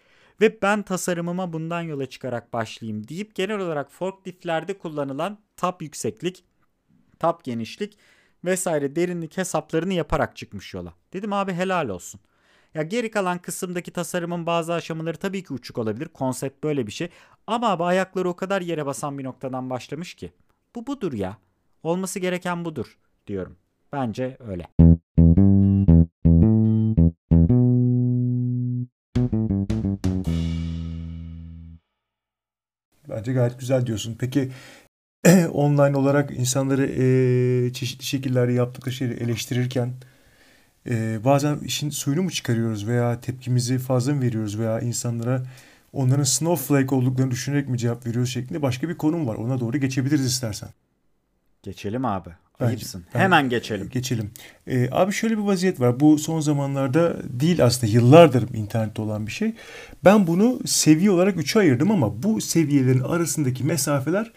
Ve 0.41 0.63
ben 0.63 0.83
tasarımıma 0.83 1.53
bundan 1.53 1.83
yola 1.83 2.07
çıkarak 2.07 2.53
başlayayım 2.53 3.09
deyip 3.09 3.35
genel 3.35 3.59
olarak 3.59 3.93
forkliftlerde 3.93 4.79
kullanılan 4.79 5.39
tap 5.57 5.83
yükseklik, 5.83 6.45
tap 7.19 7.45
genişlik 7.45 7.99
vesaire 8.45 8.97
derinlik 8.97 9.37
hesaplarını 9.37 9.95
yaparak 9.95 10.37
çıkmış 10.37 10.75
yola. 10.75 10.95
Dedim 11.13 11.33
abi 11.33 11.53
helal 11.53 11.89
olsun. 11.89 12.21
Ya 12.75 12.83
geri 12.83 13.11
kalan 13.11 13.39
kısımdaki 13.39 13.91
tasarımın 13.91 14.47
bazı 14.47 14.75
aşamaları 14.75 15.17
tabii 15.17 15.43
ki 15.45 15.53
uçuk 15.53 15.79
olabilir. 15.79 16.09
Konsept 16.09 16.65
böyle 16.65 16.87
bir 16.87 16.93
şey. 16.93 17.09
Ama 17.47 17.71
abi 17.71 17.85
ayakları 17.85 18.29
o 18.29 18.37
kadar 18.37 18.63
yere 18.63 18.87
basan 18.87 19.19
bir 19.19 19.25
noktadan 19.25 19.71
başlamış 19.71 20.15
ki. 20.15 20.33
Bu 20.75 20.87
budur 20.87 21.13
ya. 21.13 21.37
Olması 21.83 22.19
gereken 22.19 22.65
budur 22.65 22.99
diyorum. 23.27 23.57
Bence 23.93 24.37
öyle. 24.41 24.67
Bence 33.09 33.33
gayet 33.33 33.59
güzel 33.61 33.87
diyorsun. 33.87 34.17
Peki 34.19 34.53
online 35.53 35.97
olarak 35.97 36.31
insanları 36.31 36.87
e, 36.87 37.73
çeşitli 37.73 38.05
şekillerde 38.05 38.53
yaptıkları 38.53 38.95
şeyleri 38.95 39.23
eleştirirken 39.23 39.93
e, 40.91 41.25
bazen 41.25 41.59
işin 41.59 41.91
suyunu 41.91 42.23
mu 42.23 42.31
çıkarıyoruz 42.31 42.87
veya 42.87 43.21
tepkimizi 43.21 43.79
fazla 43.79 44.15
mı 44.15 44.23
veriyoruz 44.23 44.59
veya 44.59 44.81
insanlara 44.81 45.43
onların 45.93 46.25
snowflake 46.25 46.95
olduklarını 46.95 47.31
düşünerek 47.31 47.69
mi 47.69 47.79
cevap 47.79 48.07
veriyoruz 48.07 48.31
şeklinde 48.31 48.63
başka 48.63 48.89
bir 48.89 48.97
konum 48.97 49.27
var. 49.27 49.35
Ona 49.35 49.61
doğru 49.61 49.79
geçebiliriz 49.79 50.27
istersen. 50.27 50.69
Geçelim 51.63 52.05
abi. 52.05 52.31
Ayıpsın. 52.61 53.05
Bence, 53.15 53.25
Hemen 53.25 53.49
geçelim. 53.49 53.89
Geçelim. 53.89 54.31
Ee, 54.67 54.89
abi 54.91 55.13
şöyle 55.13 55.39
bir 55.39 55.43
vaziyet 55.43 55.81
var. 55.81 56.01
Bu 56.01 56.19
son 56.19 56.41
zamanlarda 56.41 57.17
değil 57.41 57.65
aslında 57.65 57.93
yıllardır 57.93 58.55
internette 58.55 59.03
olan 59.03 59.27
bir 59.27 59.33
şey. 59.33 59.55
Ben 60.05 60.27
bunu 60.27 60.61
seviye 60.67 61.11
olarak 61.11 61.37
üçe 61.37 61.59
ayırdım 61.59 61.91
ama 61.91 62.23
bu 62.23 62.41
seviyelerin 62.41 63.01
arasındaki 63.01 63.65
mesafeler 63.65 64.33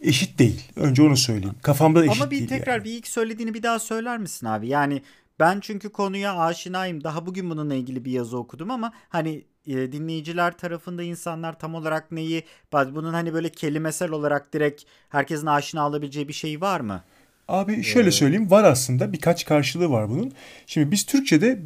eşit 0.00 0.38
değil. 0.38 0.62
Önce 0.76 1.02
onu 1.02 1.16
söyleyeyim. 1.16 1.56
Kafamda 1.62 2.04
eşit 2.04 2.10
değil. 2.10 2.22
Ama 2.22 2.30
bir 2.30 2.36
değil 2.38 2.48
tekrar 2.48 2.74
yani. 2.74 2.84
bir 2.84 2.92
ilk 2.92 3.06
söylediğini 3.06 3.54
bir 3.54 3.62
daha 3.62 3.78
söyler 3.78 4.18
misin 4.18 4.46
abi? 4.46 4.68
Yani 4.68 5.02
ben 5.40 5.60
çünkü 5.60 5.88
konuya 5.88 6.38
aşinayım. 6.38 7.04
Daha 7.04 7.26
bugün 7.26 7.50
bununla 7.50 7.74
ilgili 7.74 8.04
bir 8.04 8.12
yazı 8.12 8.38
okudum 8.38 8.70
ama 8.70 8.92
hani 9.08 9.44
e, 9.66 9.92
dinleyiciler 9.92 10.58
tarafında 10.58 11.02
insanlar 11.02 11.58
tam 11.58 11.74
olarak 11.74 12.12
neyi 12.12 12.44
bunun 12.72 13.12
hani 13.12 13.34
böyle 13.34 13.48
kelimesel 13.48 14.10
olarak 14.10 14.52
direkt 14.52 14.82
herkesin 15.08 15.46
aşina 15.46 15.82
alabileceği 15.82 16.28
bir 16.28 16.32
şey 16.32 16.60
var 16.60 16.80
mı? 16.80 17.02
Abi 17.48 17.82
şöyle 17.82 18.10
söyleyeyim 18.10 18.50
var 18.50 18.64
aslında 18.64 19.12
birkaç 19.12 19.44
karşılığı 19.44 19.90
var 19.90 20.10
bunun. 20.10 20.32
Şimdi 20.66 20.90
biz 20.90 21.06
Türkçe'de 21.06 21.62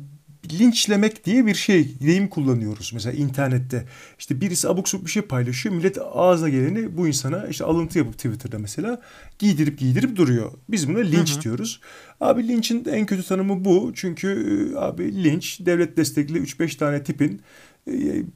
linçlemek 0.51 1.25
diye 1.25 1.47
bir 1.47 1.55
şey 1.55 2.01
deyim 2.01 2.29
kullanıyoruz 2.29 2.91
mesela 2.95 3.17
internette. 3.17 3.85
İşte 4.19 4.41
birisi 4.41 4.69
abuk 4.69 4.89
subuk 4.89 5.07
bir 5.07 5.11
şey 5.11 5.23
paylaşıyor. 5.23 5.75
Millet 5.75 5.99
ağzına 6.13 6.49
geleni 6.49 6.97
bu 6.97 7.09
insana 7.09 7.47
işte 7.47 7.65
alıntı 7.65 7.99
yapıp 7.99 8.15
Twitter'da 8.15 8.59
mesela 8.59 9.01
giydirip 9.39 9.79
giydirip 9.79 10.17
duruyor. 10.17 10.53
Biz 10.69 10.89
buna 10.89 10.99
linç 10.99 11.35
hı 11.35 11.39
hı. 11.39 11.43
diyoruz. 11.43 11.81
Abi 12.21 12.49
linçin 12.49 12.85
en 12.85 13.07
kötü 13.07 13.23
tanımı 13.23 13.65
bu. 13.65 13.93
Çünkü 13.95 14.29
e, 14.75 14.79
abi 14.79 15.25
linç 15.25 15.61
devlet 15.61 15.97
destekli 15.97 16.39
3-5 16.39 16.77
tane 16.77 17.05
tipin 17.05 17.43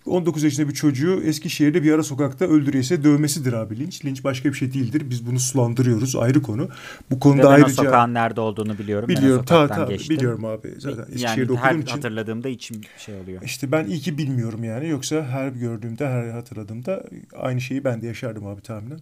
19 0.07 0.44
e, 0.44 0.47
yaşında 0.47 0.68
bir 0.68 0.74
çocuğu 0.74 1.22
Eskişehir'de 1.24 1.82
bir 1.82 1.92
ara 1.92 2.03
sokakta 2.03 2.44
öldürüyorsa 2.44 3.05
dövmesidir 3.05 3.53
abi 3.53 3.78
linç. 3.78 4.05
Linç 4.05 4.24
başka 4.24 4.49
bir 4.49 4.55
şey 4.55 4.72
değildir. 4.72 5.03
Biz 5.11 5.26
bunu 5.26 5.40
sulandırıyoruz 5.40 6.16
ayrı 6.16 6.42
konu. 6.42 6.68
Bu 7.11 7.20
konuda 7.20 7.42
Ve 7.42 7.44
ben 7.44 7.51
ayrıca... 7.51 7.82
o 7.82 7.84
sokağın 7.84 8.14
nerede 8.14 8.40
olduğunu 8.40 8.78
biliyorum. 8.78 9.09
Biliyorum 9.09 9.44
ta 9.44 9.68
ta 9.68 9.88
biliyorum 9.88 10.44
abi. 10.44 10.74
Zaten 10.78 11.03
Eskişehir'de 11.03 11.22
yani 11.22 11.42
okuduğum 11.42 11.57
her 11.57 11.74
için. 11.74 11.92
hatırladığımda 11.92 12.49
içim 12.49 12.80
şey 12.99 13.20
oluyor. 13.20 13.42
İşte 13.42 13.72
ben 13.72 13.86
iyi 13.86 14.01
ki 14.01 14.18
bilmiyorum 14.18 14.64
yani. 14.64 14.88
Yoksa 14.88 15.24
her 15.24 15.49
gördüğümde 15.49 16.09
her 16.09 16.28
hatırladığımda 16.28 17.05
aynı 17.36 17.61
şeyi 17.61 17.84
ben 17.84 18.03
de 18.03 18.07
yaşardım 18.07 18.47
abi 18.47 18.62
tahminen. 18.62 19.01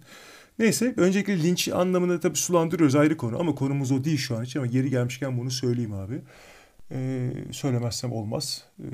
Neyse 0.59 0.95
öncelikle 0.97 1.43
linç 1.43 1.69
anlamını 1.69 2.21
tabii 2.21 2.37
sulandırıyoruz 2.37 2.97
ayrı 2.97 3.17
konu 3.17 3.41
ama 3.41 3.55
konumuz 3.55 3.93
o 3.93 4.05
değil 4.05 4.19
şu 4.19 4.37
an 4.37 4.45
için 4.45 4.59
ama 4.61 4.67
geri 4.67 4.91
gelmişken 4.91 5.39
bunu 5.39 5.51
söyleyeyim 5.51 5.93
abi. 5.93 6.21
Ee, 6.91 7.31
söylemezsem 7.51 8.13
olmaz. 8.13 8.65
Ee, 8.81 8.85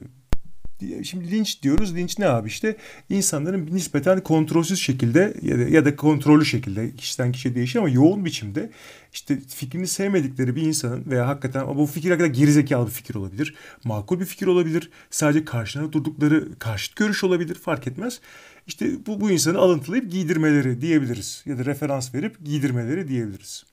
Şimdi 1.03 1.31
linç 1.31 1.63
diyoruz. 1.63 1.95
Linç 1.95 2.19
ne 2.19 2.27
abi 2.27 2.49
işte? 2.49 2.77
insanların 3.11 3.69
nispeten 3.73 4.21
kontrolsüz 4.21 4.81
şekilde 4.81 5.35
ya 5.43 5.59
da, 5.59 5.63
ya 5.63 5.85
da 5.85 5.97
kontrollü 5.97 6.45
şekilde 6.45 6.97
kişiden 6.97 7.33
kişiye 7.33 7.55
değişiyor 7.55 7.85
ama 7.85 7.95
yoğun 7.95 8.25
biçimde 8.25 8.71
işte 9.13 9.39
fikrini 9.49 9.87
sevmedikleri 9.87 10.57
bir 10.57 10.63
insanın 10.63 11.05
veya 11.07 11.29
hakikaten 11.29 11.77
bu 11.77 11.87
fikir 11.87 12.11
hakikaten 12.11 12.35
gerizekalı 12.35 12.87
bir 12.87 12.93
fikir 12.93 13.15
olabilir. 13.15 13.55
Makul 13.85 14.21
bir 14.21 14.25
fikir 14.25 14.47
olabilir. 14.47 14.91
Sadece 15.11 15.45
karşılarına 15.45 15.93
durdukları 15.93 16.59
karşıt 16.59 16.97
görüş 16.97 17.25
olabilir. 17.25 17.55
Fark 17.55 17.87
etmez. 17.87 18.21
İşte 18.67 19.07
bu, 19.07 19.21
bu 19.21 19.31
insanı 19.31 19.59
alıntılayıp 19.59 20.11
giydirmeleri 20.11 20.81
diyebiliriz. 20.81 21.43
Ya 21.47 21.59
da 21.59 21.65
referans 21.65 22.15
verip 22.15 22.45
giydirmeleri 22.45 23.09
diyebiliriz. 23.09 23.65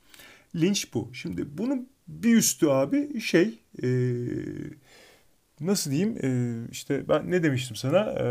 Linç 0.55 0.93
bu. 0.93 1.09
Şimdi 1.13 1.57
bunun 1.57 1.89
bir 2.07 2.35
üstü 2.35 2.67
abi 2.67 3.21
şey... 3.21 3.59
Ee, 3.83 3.87
nasıl 5.61 5.91
diyeyim 5.91 6.17
e, 6.23 6.71
işte 6.71 7.09
ben 7.09 7.31
ne 7.31 7.43
demiştim 7.43 7.75
sana 7.75 7.99
e, 7.99 8.25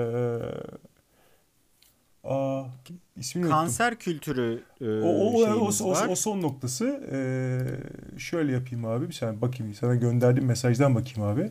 aa, 2.24 2.64
ismini 3.16 3.48
Kanser 3.48 3.86
unuttum. 3.88 3.98
kültürü 3.98 4.62
e, 4.80 4.84
o, 4.84 5.08
o, 5.08 5.42
o, 5.42 5.68
o, 5.68 5.72
o, 5.84 6.08
o 6.10 6.14
son 6.16 6.42
noktası 6.42 7.00
e, 7.12 7.18
şöyle 8.18 8.52
yapayım 8.52 8.84
abi 8.84 9.08
bir 9.08 9.14
saniye 9.14 9.40
bakayım 9.40 9.74
sana 9.74 9.94
gönderdiğim 9.94 10.48
mesajdan 10.48 10.94
bakayım 10.94 11.22
abi. 11.30 11.50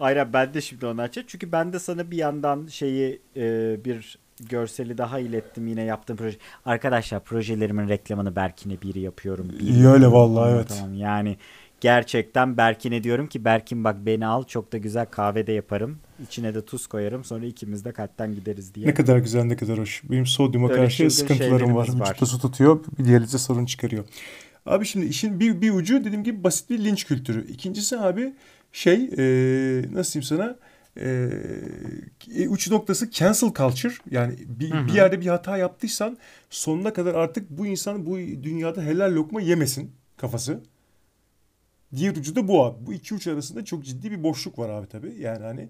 Aynen 0.00 0.32
ben 0.32 0.54
de 0.54 0.60
şimdi 0.60 0.86
onu 0.86 1.00
açacağım. 1.00 1.26
Çünkü 1.30 1.52
ben 1.52 1.72
de 1.72 1.78
sana 1.78 2.10
bir 2.10 2.16
yandan 2.16 2.66
şeyi 2.66 3.22
e, 3.36 3.76
bir 3.84 4.18
görseli 4.40 4.98
daha 4.98 5.18
ilettim 5.18 5.66
yine 5.66 5.82
yaptığım 5.82 6.16
proje. 6.16 6.38
Arkadaşlar 6.64 7.24
projelerimin 7.24 7.88
reklamını 7.88 8.36
Berkin'e 8.36 8.82
biri 8.82 9.00
yapıyorum. 9.00 9.50
İyi 9.60 9.86
öyle 9.86 10.06
vallahi 10.06 10.54
evet. 10.54 10.68
Tamam 10.68 10.94
yani 10.94 11.36
gerçekten 11.80 12.56
Berkin'e 12.56 13.04
diyorum 13.04 13.26
ki 13.26 13.44
Berkin 13.44 13.84
bak 13.84 13.96
beni 14.06 14.26
al 14.26 14.44
çok 14.44 14.72
da 14.72 14.78
güzel 14.78 15.06
kahvede 15.06 15.52
yaparım. 15.52 15.98
İçine 16.22 16.54
de 16.54 16.64
tuz 16.64 16.86
koyarım 16.86 17.24
sonra 17.24 17.46
ikimiz 17.46 17.84
de 17.84 17.92
kalpten 17.92 18.34
gideriz 18.34 18.74
diye. 18.74 18.86
Ne 18.86 18.94
kadar 18.94 19.18
güzel 19.18 19.44
ne 19.44 19.56
kadar 19.56 19.78
hoş. 19.78 20.02
Benim 20.10 20.26
sodyuma 20.26 20.68
Öyle 20.68 20.80
karşı 20.80 21.10
sıkıntılarım 21.10 21.74
var. 21.74 21.88
var. 21.94 22.16
Su 22.24 22.38
tutuyor 22.38 22.84
bir 22.98 23.04
diyalize 23.04 23.38
sorun 23.38 23.66
çıkarıyor. 23.66 24.04
Abi 24.66 24.86
şimdi 24.86 25.06
işin 25.06 25.40
bir, 25.40 25.60
bir 25.60 25.70
ucu 25.70 26.04
dediğim 26.04 26.24
gibi 26.24 26.44
basit 26.44 26.70
bir 26.70 26.84
linç 26.84 27.04
kültürü. 27.04 27.46
İkincisi 27.46 27.98
abi 27.98 28.32
şey 28.72 28.94
ee, 29.18 29.84
nasıl 29.92 30.12
diyeyim 30.12 30.22
sana 30.22 30.56
e, 31.00 32.48
uç 32.48 32.70
noktası 32.70 33.10
cancel 33.10 33.52
culture 33.54 33.94
yani 34.10 34.34
bir, 34.46 34.70
hı 34.70 34.78
hı. 34.78 34.86
bir 34.86 34.92
yerde 34.92 35.20
bir 35.20 35.26
hata 35.26 35.56
yaptıysan 35.56 36.18
sonuna 36.50 36.92
kadar 36.92 37.14
artık 37.14 37.50
bu 37.50 37.66
insan 37.66 38.06
bu 38.06 38.16
dünyada 38.16 38.82
helal 38.82 39.14
lokma 39.14 39.40
yemesin 39.40 39.90
kafası. 40.16 40.60
Diğer 41.96 42.16
ucu 42.16 42.36
da 42.36 42.48
bu 42.48 42.64
abi. 42.64 42.86
Bu 42.86 42.92
iki 42.92 43.14
uç 43.14 43.26
arasında 43.26 43.64
çok 43.64 43.84
ciddi 43.84 44.10
bir 44.10 44.22
boşluk 44.22 44.58
var 44.58 44.68
abi 44.68 44.86
tabii. 44.88 45.14
Yani 45.20 45.44
hani 45.44 45.68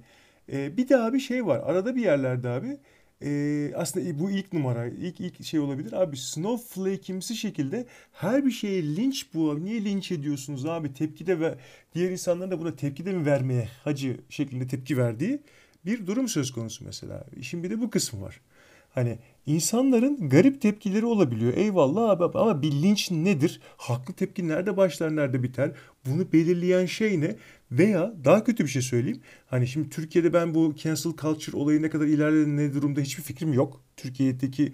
e, 0.52 0.76
bir 0.76 0.88
de 0.88 0.96
abi 0.96 1.20
şey 1.20 1.46
var. 1.46 1.58
Arada 1.58 1.96
bir 1.96 2.02
yerlerde 2.02 2.48
abi 2.48 2.78
e, 3.24 3.72
aslında 3.76 4.18
bu 4.18 4.30
ilk 4.30 4.52
numara, 4.52 4.86
ilk 4.86 5.20
ilk 5.20 5.44
şey 5.44 5.60
olabilir. 5.60 5.92
Abi 5.92 6.16
snowflake'imsi 6.16 7.36
şekilde 7.36 7.86
her 8.12 8.46
bir 8.46 8.50
şeye 8.50 8.82
linç 8.96 9.34
bu. 9.34 9.50
Abi. 9.50 9.64
Niye 9.64 9.84
linç 9.84 10.12
ediyorsunuz 10.12 10.66
abi? 10.66 10.94
Tepki 10.94 11.26
de 11.26 11.40
ve 11.40 11.54
diğer 11.94 12.10
insanların 12.10 12.50
da 12.50 12.60
buna 12.60 12.76
tepki 12.76 13.06
de 13.06 13.12
mi 13.12 13.26
vermeye 13.26 13.68
hacı 13.84 14.20
şeklinde 14.28 14.66
tepki 14.66 14.98
verdiği 14.98 15.40
bir 15.86 16.06
durum 16.06 16.28
söz 16.28 16.50
konusu 16.52 16.84
mesela. 16.84 17.24
İşin 17.36 17.62
bir 17.62 17.70
de 17.70 17.80
bu 17.80 17.90
kısmı 17.90 18.22
var. 18.22 18.40
Hani 18.88 19.18
insanların 19.46 20.28
garip 20.28 20.60
tepkileri 20.62 21.06
olabiliyor. 21.06 21.56
Eyvallah 21.56 22.10
abi 22.10 22.38
ama 22.38 22.62
bir 22.62 22.72
linç 22.72 23.10
nedir? 23.10 23.60
Haklı 23.76 24.14
tepki 24.14 24.48
nerede 24.48 24.76
başlar, 24.76 25.16
nerede 25.16 25.42
biter? 25.42 25.72
Bunu 26.06 26.32
belirleyen 26.32 26.86
şey 26.86 27.20
ne? 27.20 27.36
Veya 27.72 28.14
daha 28.24 28.44
kötü 28.44 28.64
bir 28.64 28.68
şey 28.68 28.82
söyleyeyim. 28.82 29.20
Hani 29.46 29.66
şimdi 29.66 29.90
Türkiye'de 29.90 30.32
ben 30.32 30.54
bu 30.54 30.74
cancel 30.76 31.12
culture 31.12 31.56
olayı 31.56 31.82
ne 31.82 31.90
kadar 31.90 32.06
ilerledi 32.06 32.56
ne 32.56 32.74
durumda 32.74 33.00
hiçbir 33.00 33.22
fikrim 33.22 33.52
yok. 33.52 33.82
Türkiye'deki 33.96 34.72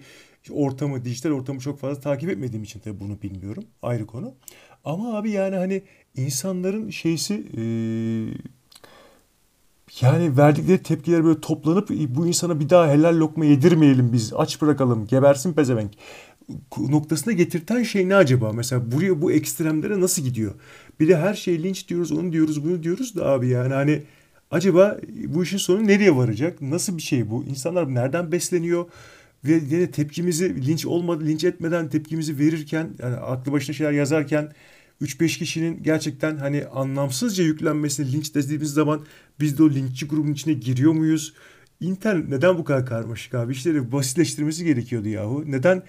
ortamı, 0.51 1.05
dijital 1.05 1.31
ortamı 1.31 1.59
çok 1.59 1.79
fazla 1.79 2.01
takip 2.01 2.29
etmediğim 2.29 2.63
için 2.63 2.79
tabii 2.79 2.99
bunu 2.99 3.21
bilmiyorum. 3.21 3.63
Ayrı 3.81 4.05
konu. 4.05 4.35
Ama 4.83 5.17
abi 5.17 5.31
yani 5.31 5.55
hani 5.55 5.83
insanların 6.15 6.89
şeysi 6.89 7.33
ee, 7.57 7.61
yani 10.01 10.37
verdikleri 10.37 10.83
tepkiler 10.83 11.23
böyle 11.23 11.41
toplanıp 11.41 11.89
bu 11.89 12.27
insana 12.27 12.59
bir 12.59 12.69
daha 12.69 12.91
helal 12.91 13.19
lokma 13.19 13.45
yedirmeyelim 13.45 14.13
biz. 14.13 14.33
Aç 14.35 14.61
bırakalım. 14.61 15.07
Gebersin 15.07 15.53
pezevenk 15.53 15.91
noktasına 16.77 17.33
getirten 17.33 17.83
şey 17.83 18.09
ne 18.09 18.15
acaba? 18.15 18.53
Mesela 18.53 18.91
buraya 18.91 19.21
bu 19.21 19.31
ekstremlere 19.31 19.99
nasıl 19.99 20.21
gidiyor? 20.21 20.53
Bir 20.99 21.07
de 21.07 21.17
her 21.17 21.33
şey 21.33 21.63
linç 21.63 21.87
diyoruz, 21.87 22.11
onu 22.11 22.31
diyoruz, 22.31 22.65
bunu 22.65 22.83
diyoruz 22.83 23.15
da 23.15 23.25
abi 23.25 23.47
yani 23.47 23.73
hani 23.73 24.03
acaba 24.51 24.97
bu 25.27 25.43
işin 25.43 25.57
sonu 25.57 25.87
nereye 25.87 26.15
varacak? 26.15 26.61
Nasıl 26.61 26.97
bir 26.97 27.01
şey 27.01 27.29
bu? 27.29 27.43
İnsanlar 27.43 27.93
nereden 27.95 28.31
besleniyor? 28.31 28.85
Ve 29.45 29.61
yine 29.69 29.91
tepkimizi 29.91 30.67
linç 30.67 30.85
olmadı, 30.85 31.25
linç 31.25 31.43
etmeden 31.43 31.89
tepkimizi 31.89 32.39
verirken, 32.39 32.89
yani 32.99 33.15
aklı 33.15 33.51
başına 33.51 33.75
şeyler 33.75 33.91
yazarken 33.91 34.51
3-5 35.01 35.37
kişinin 35.37 35.83
gerçekten 35.83 36.37
hani 36.37 36.65
anlamsızca 36.65 37.43
yüklenmesine 37.43 38.11
linç 38.11 38.35
dediğimiz 38.35 38.73
zaman 38.73 39.05
biz 39.39 39.57
de 39.57 39.63
o 39.63 39.69
linççi 39.69 40.07
grubun 40.07 40.33
içine 40.33 40.53
giriyor 40.53 40.93
muyuz? 40.93 41.33
İnternet 41.81 42.29
neden 42.29 42.57
bu 42.57 42.63
kadar 42.63 42.85
karmaşık 42.85 43.33
abi? 43.33 43.53
İşleri 43.53 43.91
basitleştirmesi 43.91 44.65
gerekiyordu 44.65 45.07
yahu. 45.09 45.43
Neden 45.47 45.83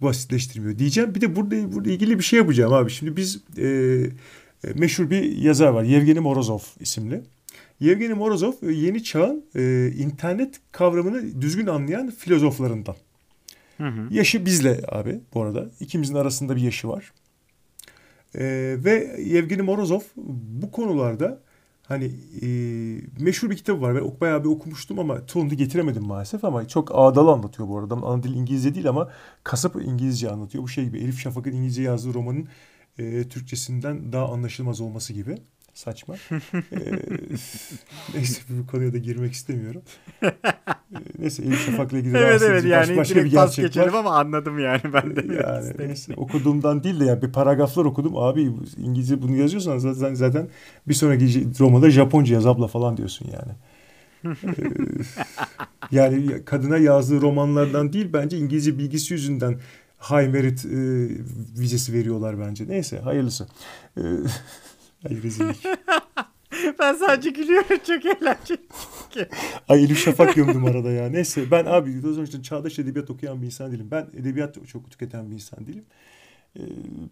basitleştirmiyor 0.00 0.78
diyeceğim. 0.78 1.14
Bir 1.14 1.20
de 1.20 1.36
burada, 1.36 1.72
burada 1.72 1.90
ilgili 1.90 2.18
bir 2.18 2.24
şey 2.24 2.38
yapacağım 2.38 2.72
abi. 2.72 2.90
Şimdi 2.90 3.16
biz 3.16 3.40
e, 3.58 3.66
e 3.66 4.72
meşhur 4.74 5.10
bir 5.10 5.22
yazar 5.36 5.68
var. 5.68 5.84
Yevgeni 5.84 6.20
Morozov 6.20 6.60
isimli. 6.80 7.22
Yevgeni 7.80 8.14
Morozov 8.14 8.52
e, 8.62 8.72
yeni 8.72 9.04
çağın 9.04 9.44
e, 9.56 9.92
internet 9.98 10.60
kavramını 10.72 11.42
düzgün 11.42 11.66
anlayan 11.66 12.10
filozoflarından. 12.10 12.96
Hı 13.76 13.88
hı. 13.88 14.14
Yaşı 14.14 14.46
bizle 14.46 14.80
abi 14.88 15.20
bu 15.34 15.42
arada. 15.42 15.70
İkimizin 15.80 16.14
arasında 16.14 16.56
bir 16.56 16.60
yaşı 16.60 16.88
var. 16.88 17.12
E, 18.36 18.44
ve 18.84 19.16
Yevgeni 19.24 19.62
Morozov 19.62 20.00
bu 20.62 20.70
konularda 20.70 21.40
hani 21.82 22.04
e, 22.42 22.48
meşhur 23.24 23.50
bir 23.50 23.56
kitap 23.56 23.80
var. 23.80 23.94
Ben 23.94 24.20
bayağı 24.20 24.44
bir 24.44 24.48
okumuştum 24.48 24.98
ama 24.98 25.26
tonunu 25.26 25.54
getiremedim 25.54 26.02
maalesef 26.02 26.44
ama 26.44 26.68
çok 26.68 26.90
ağdalı 26.94 27.30
anlatıyor 27.30 27.68
bu 27.68 27.78
arada. 27.78 27.94
Ana 27.94 28.22
dil 28.22 28.34
İngilizce 28.34 28.74
değil 28.74 28.88
ama 28.88 29.10
kasıp 29.44 29.76
İngilizce 29.84 30.30
anlatıyor. 30.30 30.64
Bu 30.64 30.68
şey 30.68 30.84
gibi 30.84 30.98
Elif 30.98 31.18
Şafak'ın 31.20 31.52
İngilizce 31.52 31.82
yazdığı 31.82 32.14
romanın 32.14 32.48
e, 32.98 33.28
Türkçesinden 33.28 34.12
daha 34.12 34.32
anlaşılmaz 34.32 34.80
olması 34.80 35.12
gibi. 35.12 35.38
Saçma. 35.76 36.14
ee, 36.30 36.40
neyse 38.14 38.42
bu 38.48 38.66
konuya 38.66 38.92
da 38.92 38.98
girmek 38.98 39.32
istemiyorum. 39.32 39.82
Ee, 40.22 40.32
neyse 41.18 41.42
Elif 41.42 41.66
Şafak'la 41.66 41.98
ilgili 41.98 42.16
evet, 42.16 42.42
evet, 42.42 42.64
yani 42.64 42.88
baş, 42.90 42.96
başka 42.96 43.24
bir 43.24 43.30
gerçek 43.30 43.76
var. 43.76 43.92
ama 43.92 44.18
anladım 44.18 44.58
yani 44.58 44.80
ben 44.92 45.16
de. 45.16 45.34
Yani 45.34 45.72
neyse, 45.78 46.14
okuduğumdan 46.16 46.84
değil 46.84 47.00
de 47.00 47.04
ya 47.04 47.22
bir 47.22 47.32
paragraflar 47.32 47.84
okudum. 47.84 48.16
Abi 48.16 48.52
İngilizce 48.76 49.22
bunu 49.22 49.36
yazıyorsan 49.36 49.78
zaten 49.78 50.14
zaten 50.14 50.48
bir 50.88 50.94
sonraki 50.94 51.46
romanda 51.60 51.90
Japonca 51.90 52.34
yaz 52.34 52.46
abla 52.46 52.66
falan 52.66 52.96
diyorsun 52.96 53.30
yani. 53.32 53.52
ee, 54.44 54.62
yani 55.90 56.44
kadına 56.44 56.78
yazdığı 56.78 57.20
romanlardan 57.20 57.92
değil 57.92 58.10
bence 58.12 58.38
İngilizce 58.38 58.78
bilgisi 58.78 59.14
yüzünden 59.14 59.60
high 60.00 60.28
merit 60.32 60.64
e, 60.64 60.78
vizesi 61.60 61.92
veriyorlar 61.92 62.40
bence. 62.40 62.68
Neyse 62.68 62.98
hayırlısı. 62.98 63.46
Ee, 63.98 64.02
Ay 65.04 65.22
rezillik. 65.22 65.64
ben 66.78 66.94
sadece 66.94 67.30
gülüyorum 67.30 67.78
çok 67.86 68.06
eğlenceli. 68.06 68.60
Ay 69.68 69.84
Elif 69.84 69.98
Şafak 70.04 70.34
gömdüm 70.34 70.64
arada 70.64 70.90
ya. 70.90 71.08
Neyse 71.08 71.50
ben 71.50 71.64
abi 71.66 71.98
o 71.98 72.12
zaman 72.12 72.24
işte 72.24 72.42
çağdaş 72.42 72.78
edebiyat 72.78 73.10
okuyan 73.10 73.42
bir 73.42 73.46
insan 73.46 73.72
değilim. 73.72 73.88
Ben 73.90 74.06
edebiyat 74.16 74.68
çok 74.68 74.90
tüketen 74.90 75.30
bir 75.30 75.34
insan 75.34 75.66
değilim. 75.66 75.84
Ee, 76.58 76.62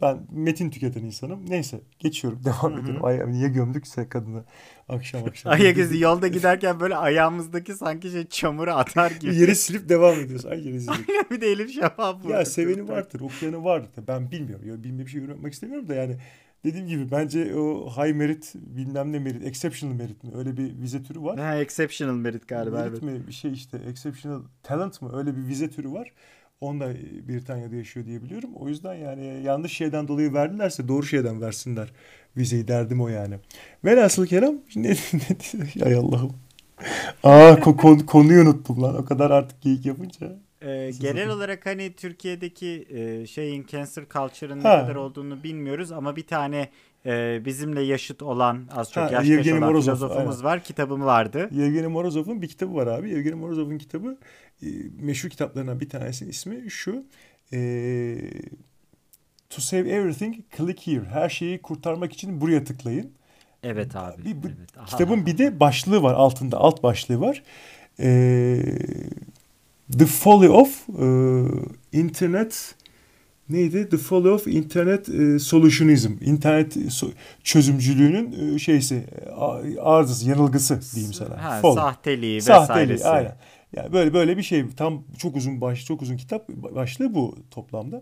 ben 0.02 0.18
metin 0.32 0.70
tüketen 0.70 1.04
insanım. 1.04 1.50
Neyse 1.50 1.80
geçiyorum. 1.98 2.40
Devam 2.44 2.72
Hı 2.72 2.76
hı. 2.76 2.80
ediyorum. 2.82 3.04
Ay, 3.04 3.32
niye 3.32 3.48
gömdükse 3.48 4.08
kadını 4.08 4.44
akşam 4.88 5.24
akşam. 5.28 5.52
Ayak 5.52 5.78
izi 5.78 5.98
yolda 5.98 6.28
giderken 6.28 6.80
böyle 6.80 6.96
ayağımızdaki 6.96 7.74
sanki 7.74 8.10
şey 8.10 8.26
çamuru 8.26 8.72
atar 8.72 9.10
gibi. 9.10 9.36
Yere 9.36 9.54
silip 9.54 9.88
devam 9.88 10.20
ediyoruz. 10.20 10.46
Ay 10.46 10.66
yere 10.66 10.80
silip. 10.80 11.30
bir 11.30 11.40
de 11.40 11.46
Elif 11.46 11.74
şeffaf 11.74 12.24
Ya 12.28 12.44
seveni 12.44 12.88
vardır, 12.88 13.20
okuyanı 13.20 13.64
vardır. 13.64 13.90
Ben 14.08 14.30
bilmiyorum. 14.30 14.66
Ya 14.68 14.74
bilmediğim 14.74 14.98
bir 14.98 15.10
şey 15.10 15.20
yorumlamak 15.20 15.52
istemiyorum 15.52 15.88
da 15.88 15.94
yani 15.94 16.16
dediğim 16.64 16.86
gibi 16.86 17.10
bence 17.10 17.56
o 17.56 17.90
high 17.90 18.14
merit 18.14 18.52
bilmem 18.54 19.12
ne 19.12 19.18
merit, 19.18 19.46
exceptional 19.46 19.94
merit 19.94 20.24
mi? 20.24 20.30
Öyle 20.34 20.56
bir 20.56 20.80
vize 20.80 21.02
türü 21.02 21.22
var. 21.22 21.38
Ha, 21.38 21.56
exceptional 21.56 22.14
merit 22.14 22.48
galiba 22.48 22.76
merit 22.76 22.92
evet. 22.92 23.02
mi 23.02 23.26
bir 23.26 23.32
şey 23.32 23.52
işte 23.52 23.78
exceptional 23.88 24.42
talent 24.62 25.02
mı? 25.02 25.10
Öyle 25.16 25.36
bir 25.36 25.46
vize 25.46 25.70
türü 25.70 25.92
var. 25.92 26.12
Onda 26.60 26.88
Britanya'da 27.28 27.76
yaşıyor 27.76 28.06
diye 28.06 28.22
biliyorum. 28.22 28.50
O 28.54 28.68
yüzden 28.68 28.94
yani 28.94 29.42
yanlış 29.42 29.72
şeyden 29.72 30.08
dolayı 30.08 30.32
verdilerse 30.34 30.88
doğru 30.88 31.06
şeyden 31.06 31.40
versinler 31.40 31.92
vizeyi 32.36 32.68
derdim 32.68 33.00
o 33.00 33.08
yani. 33.08 33.34
Velhasıl 33.84 34.26
kelam 34.26 34.54
ne, 34.76 34.90
ne 34.90 35.84
ay 35.84 35.94
Allah'ım. 35.94 36.32
Aa 37.22 37.52
ko- 37.52 37.76
kon- 37.76 38.06
konuyu 38.06 38.42
unuttum 38.42 38.82
lan. 38.82 38.96
O 38.96 39.04
kadar 39.04 39.30
artık 39.30 39.62
geyik 39.62 39.86
yapınca. 39.86 40.38
Siz 40.64 41.00
genel 41.00 41.28
olarak 41.30 41.66
hani 41.66 41.92
Türkiye'deki 41.92 42.86
e, 42.90 43.26
şeyin 43.26 43.66
cancer 43.66 44.04
culture'ın 44.12 44.58
ne 44.58 44.62
kadar 44.62 44.94
olduğunu 44.94 45.42
bilmiyoruz 45.42 45.92
ama 45.92 46.16
bir 46.16 46.26
tane 46.26 46.68
e, 47.06 47.42
bizimle 47.44 47.82
yaşıt 47.82 48.22
olan 48.22 48.68
az 48.76 48.92
çok 48.92 49.04
Ha, 49.04 49.10
yaşlı 49.12 49.32
Yevgeni 49.32 49.54
olan 49.58 49.68
Morozov, 49.72 49.94
filozofumuz 49.96 50.36
aynen. 50.36 50.44
var. 50.44 50.64
Kitabı 50.64 51.00
vardı. 51.04 51.48
Yevgeni 51.52 51.86
Morozov'un 51.86 52.42
bir 52.42 52.48
kitabı 52.48 52.74
var 52.74 52.86
abi. 52.86 53.10
Yevgeni 53.10 53.34
Morozov'un 53.34 53.78
kitabı 53.78 54.18
e, 54.62 54.66
meşhur 55.00 55.28
kitaplarından 55.30 55.80
bir 55.80 55.88
tanesinin 55.88 56.30
ismi 56.30 56.70
şu. 56.70 57.04
E, 57.52 57.58
to 59.50 59.60
save 59.60 59.88
everything 59.90 60.36
click 60.56 60.86
here. 60.86 61.04
Her 61.04 61.28
şeyi 61.28 61.62
kurtarmak 61.62 62.12
için 62.12 62.40
buraya 62.40 62.64
tıklayın. 62.64 63.12
Evet 63.62 63.96
abi. 63.96 64.24
Bir, 64.24 64.42
bu- 64.42 64.46
evet. 64.58 64.78
Aha. 64.78 64.84
kitabın 64.86 65.26
bir 65.26 65.38
de 65.38 65.60
başlığı 65.60 66.02
var 66.02 66.14
altında 66.14 66.58
alt 66.58 66.82
başlığı 66.82 67.20
var. 67.20 67.42
E, 68.00 68.06
The 69.98 70.06
Folly 70.06 70.48
of 70.48 70.88
e, 70.88 71.98
Internet 71.98 72.74
neydi? 73.48 73.88
The 73.88 73.96
Folly 73.96 74.30
of 74.30 74.46
Internet 74.46 75.08
e, 75.08 75.38
Solutionism. 75.38 76.12
İnternet 76.20 76.76
so- 76.76 77.12
çözümcülüğünün 77.44 78.54
e, 78.54 78.58
şeysi 78.58 78.94
e, 78.94 79.30
a- 79.30 79.82
arızası, 79.82 80.28
yanılgısı 80.28 80.80
diyeyim 80.94 81.12
sana. 81.14 81.44
Ha, 81.44 81.60
Folly. 81.60 81.74
sahteliği 81.74 82.42
Sahteli, 82.42 82.78
vesairesi. 82.92 83.08
aynen. 83.08 83.36
Yani 83.76 83.92
böyle 83.92 84.14
böyle 84.14 84.36
bir 84.36 84.42
şey. 84.42 84.64
Tam 84.76 85.02
çok 85.18 85.36
uzun 85.36 85.60
baş, 85.60 85.84
çok 85.84 86.02
uzun 86.02 86.16
kitap 86.16 86.48
başlığı 86.48 87.14
bu 87.14 87.36
toplamda. 87.50 88.00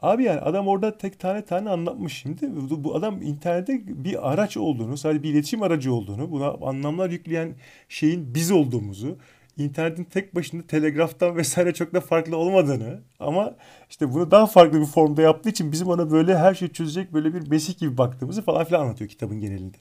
Abi 0.00 0.24
yani 0.24 0.40
adam 0.40 0.68
orada 0.68 0.98
tek 0.98 1.20
tane 1.20 1.44
tane 1.44 1.70
anlatmış 1.70 2.12
şimdi. 2.12 2.50
Bu, 2.70 2.84
bu 2.84 2.94
adam 2.96 3.22
internette 3.22 3.82
bir 4.04 4.32
araç 4.32 4.56
olduğunu, 4.56 4.96
sadece 4.96 5.22
bir 5.22 5.30
iletişim 5.30 5.62
aracı 5.62 5.92
olduğunu, 5.94 6.30
buna 6.30 6.50
anlamlar 6.50 7.10
yükleyen 7.10 7.54
şeyin 7.88 8.34
biz 8.34 8.50
olduğumuzu, 8.50 9.18
internetin 9.58 10.04
tek 10.04 10.34
başına 10.34 10.62
telegraftan 10.62 11.36
vesaire 11.36 11.74
çok 11.74 11.94
da 11.94 12.00
farklı 12.00 12.36
olmadığını 12.36 13.00
ama 13.20 13.54
işte 13.90 14.12
bunu 14.12 14.30
daha 14.30 14.46
farklı 14.46 14.80
bir 14.80 14.86
formda 14.86 15.22
yaptığı 15.22 15.48
için 15.48 15.72
bizim 15.72 15.88
ona 15.88 16.10
böyle 16.10 16.38
her 16.38 16.54
şeyi 16.54 16.72
çözecek 16.72 17.12
böyle 17.12 17.34
bir 17.34 17.48
mesih 17.48 17.78
gibi 17.78 17.98
baktığımızı 17.98 18.42
falan 18.42 18.64
filan 18.64 18.80
anlatıyor 18.80 19.10
kitabın 19.10 19.40
genelinde. 19.40 19.76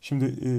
Şimdi 0.00 0.24
e, 0.24 0.50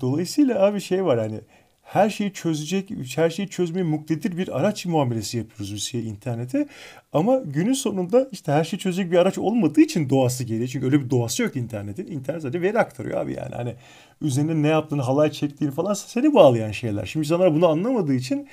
dolayısıyla 0.00 0.64
abi 0.64 0.80
şey 0.80 1.04
var 1.04 1.18
hani 1.18 1.40
her 1.82 2.10
şeyi 2.10 2.32
çözecek, 2.32 2.90
her 3.16 3.30
şeyi 3.30 3.48
çözmeye 3.48 3.82
muktedir 3.82 4.36
bir 4.36 4.58
araç 4.58 4.86
muamelesi 4.86 5.38
yapıyoruz 5.38 5.74
biz 5.74 5.82
şey 5.82 6.08
internete. 6.08 6.68
Ama 7.12 7.36
günün 7.36 7.72
sonunda 7.72 8.28
işte 8.32 8.52
her 8.52 8.64
şeyi 8.64 8.80
çözecek 8.80 9.12
bir 9.12 9.16
araç 9.16 9.38
olmadığı 9.38 9.80
için 9.80 10.10
doğası 10.10 10.44
geliyor. 10.44 10.68
Çünkü 10.68 10.86
öyle 10.86 11.00
bir 11.04 11.10
doğası 11.10 11.42
yok 11.42 11.56
internetin. 11.56 12.06
İnternet 12.06 12.42
sadece 12.42 12.62
veri 12.62 12.78
aktarıyor 12.78 13.20
abi 13.20 13.32
yani. 13.32 13.54
Hani 13.54 13.74
üzerinde 14.20 14.62
ne 14.62 14.68
yaptığını, 14.68 15.02
halay 15.02 15.30
çektiğini 15.30 15.74
falan 15.74 15.94
seni 15.94 16.34
bağlayan 16.34 16.72
şeyler. 16.72 17.06
Şimdi 17.06 17.26
insanlar 17.26 17.54
bunu 17.54 17.68
anlamadığı 17.68 18.14
için 18.14 18.48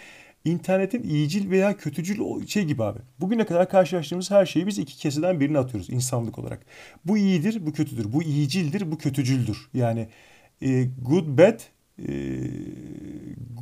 internetin 0.46 1.04
iyicil 1.04 1.50
veya 1.50 1.78
kötücül 1.78 2.48
şey 2.48 2.66
gibi 2.66 2.84
abi. 2.84 3.00
Bugüne 3.20 3.46
kadar 3.46 3.70
karşılaştığımız 3.70 4.32
her 4.32 4.46
şeyi 4.46 4.68
biz 4.68 4.80
iki 4.80 4.98
keseden 4.98 5.40
birine 5.40 5.58
atıyoruz 5.60 5.90
insanlık 5.90 6.40
olarak. 6.40 6.66
Bu 7.06 7.18
iyidir, 7.18 7.66
bu 7.66 7.74
kötüdür. 7.74 8.14
Bu 8.14 8.24
iyicildir, 8.24 8.92
bu 8.92 8.98
kötücüldür. 8.98 9.70
Yani 9.74 10.08
e, 10.62 10.84
good, 11.02 11.38
bad, 11.38 11.60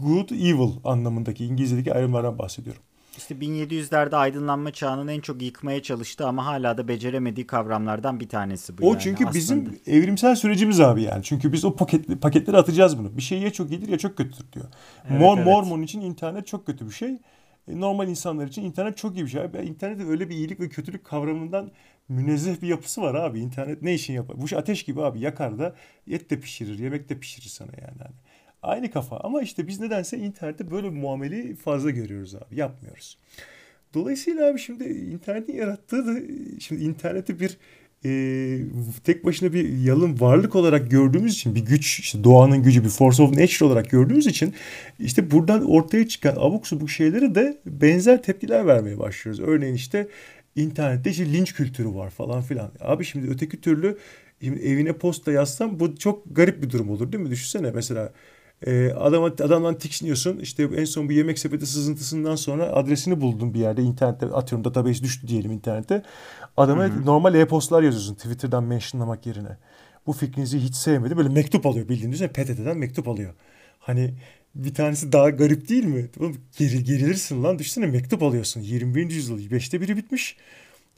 good, 0.04 0.30
evil 0.30 0.72
anlamındaki 0.84 1.46
İngilizce'deki 1.46 1.94
ayrımlardan 1.94 2.40
bahsediyorum. 2.40 2.82
İşte 3.18 3.36
1700'lerde 3.36 4.16
aydınlanma 4.16 4.72
çağının 4.72 5.08
en 5.08 5.20
çok 5.22 5.42
yıkmaya 5.42 5.82
çalıştığı 5.82 6.28
ama 6.28 6.46
hala 6.46 6.78
da 6.78 6.88
beceremediği 6.88 7.48
kavramlardan 7.48 8.20
bir 8.20 8.30
tanesi 8.30 8.78
bu 8.78 8.88
O 8.88 8.90
yani. 8.92 9.00
çünkü 9.02 9.26
Aslında- 9.26 9.36
bizim 9.40 9.80
evrimsel 9.88 10.36
sürecimiz 10.36 10.80
abi 10.82 11.04
yani. 11.04 11.24
Çünkü 11.24 11.54
biz 11.54 11.66
o 11.66 11.76
paketli, 11.76 12.20
paketleri 12.20 12.58
atacağız 12.58 12.98
bunu. 12.98 13.18
Bir 13.18 13.22
şey 13.22 13.40
ya 13.40 13.54
çok 13.54 13.72
iyidir 13.72 13.88
ya 13.88 13.98
çok 13.98 14.18
kötüdür 14.18 14.52
diyor. 14.54 14.66
Evet, 15.10 15.22
Mor, 15.22 15.38
evet. 15.38 15.46
Mormon 15.48 15.82
için 15.82 16.02
internet 16.02 16.48
çok 16.48 16.66
kötü 16.66 16.86
bir 16.86 16.92
şey. 16.94 17.10
E, 17.68 17.80
Normal 17.80 18.08
insanlar 18.08 18.48
için 18.48 18.64
internet 18.64 18.98
çok 18.98 19.16
iyi 19.18 19.26
bir 19.26 19.30
şey. 19.30 19.42
Abi, 19.42 19.58
internetin 19.58 20.10
öyle 20.10 20.30
bir 20.30 20.36
iyilik 20.36 20.60
ve 20.60 20.70
kötülük 20.70 21.04
kavramından 21.06 21.72
münezzeh 22.10 22.62
bir 22.62 22.68
yapısı 22.68 23.02
var 23.02 23.16
abi. 23.16 23.40
İnternet 23.40 23.82
ne 23.82 23.94
işin 23.94 24.14
yapar? 24.14 24.42
Bu 24.42 24.48
şey 24.48 24.60
ateş 24.60 24.84
gibi 24.84 25.02
abi. 25.02 25.20
Yakar 25.20 25.60
da 25.60 25.76
et 26.12 26.30
de 26.30 26.40
pişirir, 26.40 26.80
yemek 26.80 27.10
de 27.10 27.20
pişirir 27.20 27.50
sana 27.50 27.72
yani. 27.82 27.98
Hani 28.00 28.16
Aynı 28.68 28.92
kafa 28.92 29.18
ama 29.18 29.42
işte 29.42 29.68
biz 29.68 29.80
nedense 29.80 30.18
internette 30.18 30.72
böyle 30.72 30.92
bir 30.92 30.98
muameleyi 30.98 31.56
fazla 31.56 31.90
görüyoruz 31.90 32.36
abi. 32.36 32.56
Yapmıyoruz. 32.56 33.18
Dolayısıyla 33.94 34.50
abi 34.50 34.60
şimdi 34.60 34.84
internetin 34.84 35.56
yarattığı 35.56 36.08
da 36.08 36.20
şimdi 36.60 36.84
interneti 36.84 37.40
bir 37.40 37.58
e, 38.06 38.12
tek 39.04 39.26
başına 39.26 39.54
bir 39.54 39.78
yalın 39.78 40.20
varlık 40.20 40.56
olarak 40.56 40.92
gördüğümüz 40.92 41.34
için 41.34 41.56
bir 41.56 41.66
güç 41.66 42.00
işte 42.00 42.24
doğanın 42.24 42.64
gücü 42.64 42.84
bir 42.84 42.90
force 42.90 43.24
of 43.24 43.30
nature 43.30 43.66
olarak 43.66 43.90
gördüğümüz 43.90 44.28
için 44.28 44.54
işte 45.00 45.32
buradan 45.32 45.72
ortaya 45.72 46.08
çıkan 46.08 46.36
abuk 46.36 46.68
subuk 46.68 46.90
şeylere 46.90 47.36
de 47.36 47.58
benzer 47.66 48.24
tepkiler 48.24 48.68
vermeye 48.68 49.00
başlıyoruz. 49.00 49.40
Örneğin 49.40 49.74
işte 49.74 50.08
internette 50.56 51.10
işte 51.10 51.34
linç 51.34 51.54
kültürü 51.54 51.90
var 51.90 52.10
falan 52.10 52.42
filan. 52.42 52.72
Abi 52.80 53.06
şimdi 53.06 53.30
öteki 53.30 53.62
türlü 53.62 53.98
şimdi 54.42 54.60
evine 54.60 54.94
posta 54.94 55.32
yazsam 55.32 55.80
bu 55.80 55.96
çok 55.96 56.36
garip 56.36 56.64
bir 56.64 56.70
durum 56.70 56.90
olur 56.90 57.12
değil 57.12 57.24
mi? 57.24 57.32
Düşünsene 57.32 57.72
mesela 57.72 58.14
e, 58.66 58.92
adama, 58.92 59.26
adamdan 59.26 59.78
tiksiniyorsun. 59.78 60.38
İşte 60.40 60.64
en 60.64 60.86
son 60.86 61.10
bu 61.10 61.12
yemek 61.12 61.40
sepeti 61.40 61.66
sızıntısından 61.66 62.36
sonra 62.36 62.66
adresini 62.66 63.22
buldun 63.22 63.54
bir 63.54 63.60
yerde. 63.60 63.82
internette 63.82 64.26
atıyorum 64.26 64.66
database 64.66 65.04
düştü 65.04 65.28
diyelim 65.28 65.52
internette. 65.52 66.04
Adama 66.58 66.84
Hı 66.84 66.88
hı. 66.88 67.06
normal 67.06 67.36
e-postlar 67.36 67.84
yazıyorsun 67.84 68.16
Twitter'dan 68.16 68.64
mentionlamak 68.64 69.26
yerine. 69.26 69.58
Bu 70.08 70.14
fikrinizi 70.14 70.60
hiç 70.60 70.76
sevmedi. 70.76 71.18
Böyle 71.18 71.30
mektup 71.30 71.66
alıyor 71.66 71.90
bildiğin 71.90 72.12
üzere 72.12 72.28
PTT'den 72.28 72.78
mektup 72.78 73.08
alıyor. 73.08 73.34
Hani 73.80 74.14
bir 74.56 74.74
tanesi 74.74 75.12
daha 75.12 75.30
garip 75.30 75.70
değil 75.70 75.86
mi? 75.86 76.10
Oğlum 76.20 76.38
geri, 76.58 76.84
gerilirsin 76.84 77.44
lan. 77.44 77.60
Düşünsene 77.60 77.86
mektup 77.86 78.24
alıyorsun. 78.24 78.62
21. 78.62 79.10
yüzyıl. 79.10 79.52
Beşte 79.52 79.82
biri 79.82 79.98
bitmiş. 79.98 80.38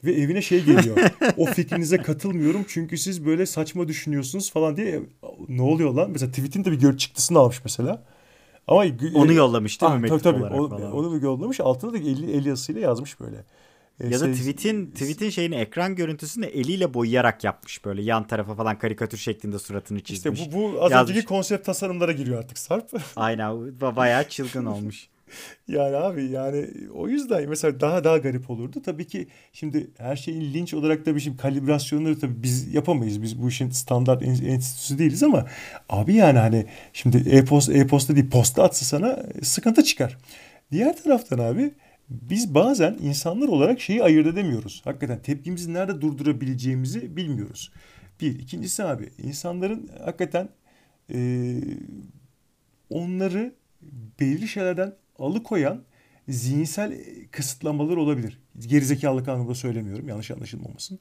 Ve 0.04 0.12
evine 0.12 0.42
şey 0.42 0.64
geliyor. 0.64 0.96
o 1.36 1.44
fikrinize 1.46 1.96
katılmıyorum 1.96 2.64
çünkü 2.68 2.98
siz 2.98 3.26
böyle 3.26 3.46
saçma 3.46 3.88
düşünüyorsunuz 3.88 4.52
falan 4.52 4.76
diye. 4.76 5.00
Ne 5.48 5.62
oluyor 5.62 5.94
lan? 5.94 6.10
Mesela 6.10 6.30
tweet'in 6.32 6.64
de 6.64 6.70
bir 6.72 6.80
gör 6.80 6.96
çıktısını 6.96 7.38
almış 7.38 7.60
mesela. 7.64 8.02
Ama 8.68 8.84
Onu 9.14 9.32
yollamış 9.32 9.80
değil 9.82 9.92
mi 9.92 10.00
Ah, 10.04 10.08
tabii, 10.08 10.22
tabii. 10.22 10.38
olarak 10.40 10.60
O- 10.60 10.68
falan. 10.68 10.92
Onu 10.92 11.16
bir 11.16 11.22
yollamış. 11.22 11.60
Altına 11.60 11.92
da 11.92 11.98
el, 11.98 12.28
el 12.28 12.46
yazısıyla 12.46 12.80
yazmış 12.80 13.20
böyle. 13.20 13.36
E, 14.00 14.08
Ya 14.08 14.20
da 14.20 14.32
tweet'in 14.32 14.86
tweet'in 14.90 15.30
şeyini 15.30 15.54
ekran 15.54 15.94
görüntüsünü 15.94 16.46
eliyle 16.46 16.94
boyayarak 16.94 17.44
yapmış 17.44 17.84
böyle 17.84 18.02
yan 18.02 18.26
tarafa 18.26 18.54
falan 18.54 18.78
karikatür 18.78 19.18
şeklinde 19.18 19.58
suratını 19.58 20.00
çizmiş. 20.00 20.40
İşte 20.40 20.52
bu, 20.52 20.72
bu 20.74 20.84
az 20.84 20.92
önceki 20.92 21.24
konsept 21.26 21.66
tasarımlara 21.66 22.12
giriyor 22.12 22.38
artık 22.38 22.58
Sarp. 22.58 22.90
Aynen 23.16 23.50
ba- 23.80 23.96
bayağı 23.96 24.28
çılgın 24.28 24.64
olmuş. 24.66 25.08
Yani 25.68 25.96
abi 25.96 26.24
yani 26.30 26.66
o 26.94 27.08
yüzden 27.08 27.48
mesela 27.48 27.80
daha 27.80 28.04
daha 28.04 28.18
garip 28.18 28.50
olurdu. 28.50 28.82
Tabii 28.84 29.06
ki 29.06 29.26
şimdi 29.52 29.90
her 29.98 30.16
şeyin 30.16 30.54
linç 30.54 30.74
olarak 30.74 31.06
da 31.06 31.14
bir 31.14 31.20
şey 31.20 31.36
kalibrasyonları 31.36 32.18
tabii 32.18 32.42
biz 32.42 32.74
yapamayız. 32.74 33.22
Biz 33.22 33.42
bu 33.42 33.48
işin 33.48 33.70
standart 33.70 34.22
en- 34.22 34.44
enstitüsü 34.44 34.98
değiliz 34.98 35.22
ama 35.22 35.46
abi 35.88 36.14
yani 36.14 36.38
hani 36.38 36.66
şimdi 36.92 37.16
e-posta 37.30 37.72
e-posta 37.72 38.16
değil 38.16 38.30
posta 38.30 38.62
atsa 38.64 38.84
sana 38.86 39.22
sıkıntı 39.42 39.84
çıkar. 39.84 40.18
Diğer 40.72 41.02
taraftan 41.02 41.38
abi 41.38 41.70
biz 42.10 42.54
bazen 42.54 42.96
insanlar 43.02 43.48
olarak 43.48 43.80
şeyi 43.80 44.02
ayırt 44.04 44.26
edemiyoruz. 44.26 44.80
Hakikaten 44.84 45.22
tepkimizi 45.22 45.74
nerede 45.74 46.00
durdurabileceğimizi 46.00 47.16
bilmiyoruz. 47.16 47.72
Bir. 48.20 48.38
ikincisi 48.38 48.84
abi 48.84 49.08
insanların 49.22 49.90
hakikaten 50.04 50.48
eee, 51.08 51.60
onları 52.90 53.54
belirli 54.20 54.48
şeylerden 54.48 54.92
alıkoyan 55.20 55.82
zihinsel 56.28 56.94
kısıtlamalar 57.30 57.96
olabilir. 57.96 58.38
Gerizekalılık 58.66 59.28
anlamında 59.28 59.54
söylemiyorum. 59.54 60.08
Yanlış 60.08 60.30
anlaşılmamasın. 60.30 60.98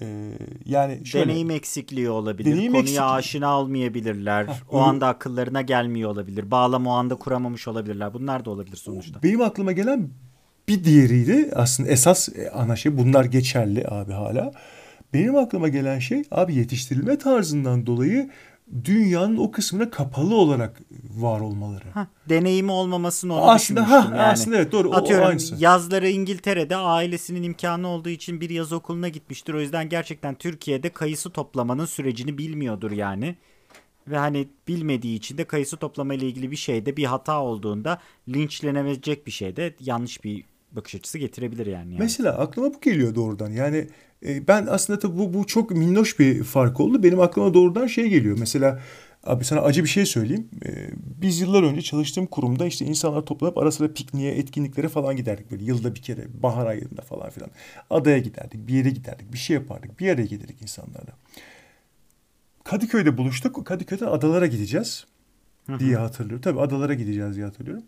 Ee, 0.00 0.32
yani 0.64 1.06
şöyle. 1.06 1.30
Deneyim 1.30 1.50
eksikliği 1.50 2.10
olabilir. 2.10 2.50
Deneyim 2.52 2.72
Konuya 2.72 2.82
eksikliği. 2.82 3.02
aşina 3.10 3.60
olmayabilirler. 3.60 4.44
Hah, 4.44 4.56
o 4.70 4.78
anda 4.78 5.08
akıllarına 5.08 5.62
gelmiyor 5.62 6.10
olabilir. 6.10 6.50
Bağlam 6.50 6.86
o 6.86 6.90
anda 6.90 7.14
kuramamış 7.14 7.68
olabilirler. 7.68 8.14
Bunlar 8.14 8.44
da 8.44 8.50
olabilir 8.50 8.76
sonuçta. 8.76 9.22
Benim 9.22 9.40
aklıma 9.40 9.72
gelen 9.72 10.08
Bir 10.68 10.84
diğeriydi 10.84 11.50
aslında 11.54 11.88
esas 11.88 12.28
e, 12.28 12.50
ana 12.50 12.76
şey 12.76 12.98
bunlar 12.98 13.24
geçerli 13.24 13.88
abi 13.88 14.12
hala. 14.12 14.52
Benim 15.14 15.36
aklıma 15.36 15.68
gelen 15.68 15.98
şey 15.98 16.22
abi 16.30 16.54
yetiştirilme 16.54 17.18
tarzından 17.18 17.86
dolayı 17.86 18.30
dünyanın 18.84 19.36
o 19.36 19.50
kısmına 19.50 19.90
kapalı 19.90 20.34
olarak 20.34 20.80
var 21.16 21.40
olmaları. 21.40 21.90
Ha, 21.94 22.06
deneyimi 22.28 22.72
olmamasını 22.72 23.34
onu 23.34 23.50
aslında 23.50 23.90
ha 23.90 23.96
yani. 24.10 24.22
aslında 24.22 24.56
evet 24.56 24.72
doğru 24.72 24.94
Atıyorum 24.94 25.26
o, 25.26 25.28
aynısı. 25.28 25.56
yazları 25.58 26.08
İngiltere'de 26.08 26.76
ailesinin 26.76 27.42
imkanı 27.42 27.88
olduğu 27.88 28.08
için 28.08 28.40
bir 28.40 28.50
yaz 28.50 28.72
okuluna 28.72 29.08
gitmiştir. 29.08 29.54
O 29.54 29.60
yüzden 29.60 29.88
gerçekten 29.88 30.34
Türkiye'de 30.34 30.88
kayısı 30.88 31.30
toplamanın 31.30 31.86
sürecini 31.86 32.38
bilmiyordur 32.38 32.90
yani. 32.90 33.36
Ve 34.08 34.18
hani 34.18 34.48
bilmediği 34.68 35.16
için 35.16 35.38
de 35.38 35.44
kayısı 35.44 35.76
toplama 35.76 36.14
ile 36.14 36.26
ilgili 36.26 36.50
bir 36.50 36.56
şeyde 36.56 36.96
bir 36.96 37.04
hata 37.04 37.42
olduğunda 37.42 37.98
linçlenebilecek 38.28 39.26
bir 39.26 39.32
şeyde 39.32 39.74
yanlış 39.80 40.24
bir 40.24 40.44
bakış 40.76 40.94
açısı 40.94 41.18
getirebilir 41.18 41.66
yani. 41.66 41.92
yani. 41.92 41.98
Mesela 41.98 42.38
aklıma 42.38 42.74
bu 42.74 42.80
geliyor 42.80 43.14
doğrudan. 43.14 43.50
Yani 43.50 43.88
e, 44.26 44.48
ben 44.48 44.66
aslında 44.70 44.98
tabii 44.98 45.18
bu, 45.18 45.34
bu 45.34 45.46
çok 45.46 45.70
minnoş 45.70 46.18
bir 46.18 46.44
fark 46.44 46.80
oldu. 46.80 47.02
Benim 47.02 47.20
aklıma 47.20 47.54
doğrudan 47.54 47.86
şey 47.86 48.08
geliyor. 48.08 48.36
Mesela 48.38 48.80
abi 49.24 49.44
sana 49.44 49.60
acı 49.60 49.84
bir 49.84 49.88
şey 49.88 50.06
söyleyeyim. 50.06 50.48
E, 50.66 50.90
biz 51.22 51.40
yıllar 51.40 51.62
önce 51.62 51.82
çalıştığım 51.82 52.26
kurumda 52.26 52.66
işte 52.66 52.84
insanlar 52.84 53.22
toplanıp 53.22 53.58
ara 53.58 53.72
sıra 53.72 53.92
pikniğe, 53.92 54.32
etkinliklere 54.32 54.88
falan 54.88 55.16
giderdik. 55.16 55.50
Böyle 55.50 55.64
yılda 55.64 55.94
bir 55.94 56.02
kere 56.02 56.42
bahar 56.42 56.66
ayında 56.66 57.02
falan 57.02 57.30
filan. 57.30 57.50
Adaya 57.90 58.18
giderdik, 58.18 58.68
bir 58.68 58.74
yere 58.74 58.90
giderdik, 58.90 59.32
bir 59.32 59.38
şey 59.38 59.54
yapardık. 59.54 60.00
Bir 60.00 60.08
araya 60.08 60.26
gelirdik 60.26 60.62
insanlarla. 60.62 61.12
Kadıköy'de 62.64 63.18
buluştuk. 63.18 63.66
Kadıköy'den 63.66 64.06
adalara 64.06 64.46
gideceğiz 64.46 65.06
diye 65.78 65.96
hatırlıyorum. 65.96 66.40
Tabii 66.40 66.60
adalara 66.60 66.94
gideceğiz 66.94 67.36
diye 67.36 67.44
hatırlıyorum. 67.44 67.84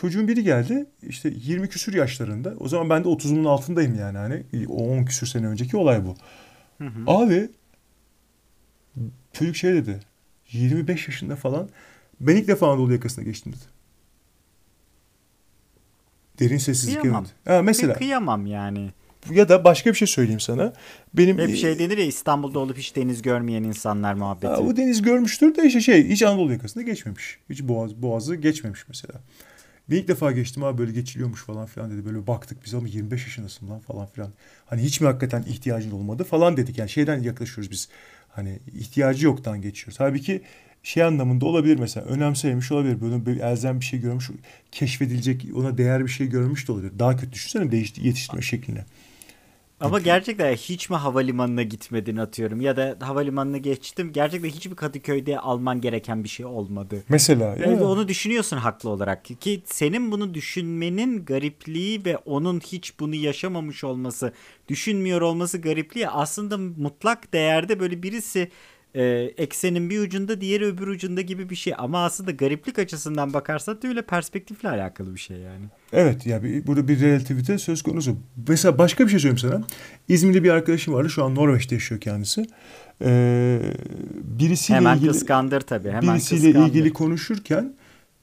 Çocuğun 0.00 0.28
biri 0.28 0.44
geldi 0.44 0.86
işte 1.02 1.32
20 1.34 1.68
küsür 1.68 1.94
yaşlarında. 1.94 2.54
O 2.60 2.68
zaman 2.68 2.90
ben 2.90 3.04
de 3.04 3.08
30'umun 3.08 3.48
altındayım 3.48 3.94
yani 3.94 4.18
hani 4.18 4.44
10 4.68 5.04
küsür 5.04 5.26
sene 5.26 5.46
önceki 5.46 5.76
olay 5.76 6.06
bu. 6.06 6.16
Hı 6.78 6.88
hı. 6.88 7.02
Abi 7.06 7.48
çocuk 9.32 9.56
şey 9.56 9.72
dedi 9.72 10.00
25 10.52 11.08
yaşında 11.08 11.36
falan 11.36 11.68
ben 12.20 12.36
ilk 12.36 12.48
defa 12.48 12.72
Anadolu 12.72 12.92
yakasına 12.92 13.24
geçtim 13.24 13.52
dedi. 13.52 13.62
Derin 16.38 16.58
sessizlik 16.58 17.00
kıyamam. 17.00 17.26
evet. 17.46 17.58
Ha, 17.58 17.62
mesela. 17.62 17.94
Kıyamam 17.94 18.46
yani. 18.46 18.90
Ya 19.30 19.48
da 19.48 19.64
başka 19.64 19.90
bir 19.90 19.96
şey 19.96 20.08
söyleyeyim 20.08 20.40
sana. 20.40 20.72
Benim 21.14 21.38
Hep 21.38 21.56
şey 21.56 21.78
denir 21.78 21.98
ya 21.98 22.04
İstanbul'da 22.04 22.58
olup 22.58 22.78
hiç 22.78 22.96
deniz 22.96 23.22
görmeyen 23.22 23.62
insanlar 23.62 24.14
muhabbeti. 24.14 24.46
Ha, 24.46 24.58
o 24.58 24.76
deniz 24.76 25.02
görmüştür 25.02 25.54
de 25.54 25.66
işte 25.66 25.80
şey 25.80 26.08
hiç 26.08 26.22
Anadolu 26.22 26.52
yakasında 26.52 26.84
geçmemiş. 26.84 27.38
Hiç 27.50 27.62
boğaz, 27.62 27.94
boğazı 27.94 28.36
geçmemiş 28.36 28.88
mesela. 28.88 29.20
Bir 29.90 29.96
ilk 29.96 30.08
defa 30.08 30.32
geçtim 30.32 30.64
abi 30.64 30.78
böyle 30.78 30.92
geçiliyormuş 30.92 31.44
falan 31.44 31.66
filan 31.66 31.90
dedi. 31.90 32.06
Böyle 32.06 32.26
baktık 32.26 32.64
biz 32.64 32.74
ama 32.74 32.88
25 32.88 33.22
yaşındasın 33.22 33.70
lan 33.70 33.80
falan 33.80 34.06
filan. 34.06 34.30
Hani 34.66 34.82
hiç 34.82 35.00
mi 35.00 35.06
hakikaten 35.06 35.42
ihtiyacın 35.42 35.90
olmadı 35.90 36.24
falan 36.24 36.56
dedik. 36.56 36.78
Yani 36.78 36.90
şeyden 36.90 37.22
yaklaşıyoruz 37.22 37.70
biz. 37.70 37.88
Hani 38.28 38.58
ihtiyacı 38.74 39.26
yoktan 39.26 39.62
geçiyoruz. 39.62 40.00
Halbuki 40.00 40.42
şey 40.82 41.02
anlamında 41.02 41.46
olabilir 41.46 41.78
mesela 41.78 42.06
önemsemiş 42.06 42.72
olabilir. 42.72 43.00
Böyle 43.00 43.26
bir 43.26 43.40
elzem 43.40 43.80
bir 43.80 43.84
şey 43.84 44.00
görmüş, 44.00 44.30
keşfedilecek, 44.72 45.46
ona 45.56 45.78
değer 45.78 46.04
bir 46.04 46.10
şey 46.10 46.26
görmüş 46.26 46.68
de 46.68 46.72
olabilir. 46.72 46.92
Daha 46.98 47.16
kötü 47.16 47.32
düşünsene 47.32 47.72
değişti, 47.72 48.06
yetiştirme 48.06 48.42
şekline. 48.42 48.84
Ama 49.80 49.98
gerçekten 49.98 50.52
hiç 50.54 50.90
mi 50.90 50.96
havalimanına 50.96 51.62
gitmedin 51.62 52.16
atıyorum 52.16 52.60
ya 52.60 52.76
da 52.76 52.96
havalimanına 53.00 53.58
geçtim 53.58 54.12
gerçekten 54.12 54.48
hiçbir 54.48 54.76
Kadıköy'de 54.76 55.38
alman 55.38 55.80
gereken 55.80 56.24
bir 56.24 56.28
şey 56.28 56.46
olmadı. 56.46 57.04
Mesela. 57.08 57.56
Yani 57.60 57.82
onu 57.82 58.08
düşünüyorsun 58.08 58.56
haklı 58.56 58.90
olarak 58.90 59.24
ki 59.24 59.62
senin 59.64 60.12
bunu 60.12 60.34
düşünmenin 60.34 61.24
garipliği 61.24 62.04
ve 62.04 62.16
onun 62.16 62.60
hiç 62.60 63.00
bunu 63.00 63.14
yaşamamış 63.14 63.84
olması 63.84 64.32
düşünmüyor 64.68 65.20
olması 65.20 65.58
garipliği 65.58 66.08
aslında 66.08 66.58
mutlak 66.58 67.32
değerde 67.32 67.80
böyle 67.80 68.02
birisi 68.02 68.50
e, 68.98 69.32
eksenin 69.36 69.90
bir 69.90 70.00
ucunda 70.00 70.40
diğeri 70.40 70.64
öbür 70.64 70.86
ucunda 70.86 71.20
gibi 71.20 71.50
bir 71.50 71.54
şey. 71.54 71.74
Ama 71.78 72.04
aslında 72.04 72.30
gariplik 72.30 72.78
açısından 72.78 73.32
bakarsan 73.32 73.82
da 73.82 73.88
öyle 73.88 74.02
perspektifle 74.02 74.68
alakalı 74.68 75.14
bir 75.14 75.20
şey 75.20 75.36
yani. 75.36 75.64
Evet 75.92 76.26
ya 76.26 76.42
bir, 76.42 76.66
burada 76.66 76.88
bir 76.88 77.00
relativite 77.00 77.58
söz 77.58 77.82
konusu. 77.82 78.16
Mesela 78.48 78.78
başka 78.78 79.04
bir 79.04 79.10
şey 79.10 79.18
söyleyeyim 79.18 79.38
sana. 79.38 79.64
İzmir'de 80.08 80.44
bir 80.44 80.50
arkadaşım 80.50 80.94
vardı. 80.94 81.10
Şu 81.10 81.24
an 81.24 81.34
Norveç'te 81.34 81.74
yaşıyor 81.74 82.00
kendisi. 82.00 82.46
Ee, 83.04 83.60
birisiyle 84.38 84.76
hemen 84.76 84.96
ilgili, 84.96 85.10
kıskandır 85.10 85.60
tabii. 85.60 85.88
Hemen 85.88 86.14
birisiyle 86.14 86.46
kıskandır. 86.46 86.68
ilgili 86.68 86.92
konuşurken 86.92 87.74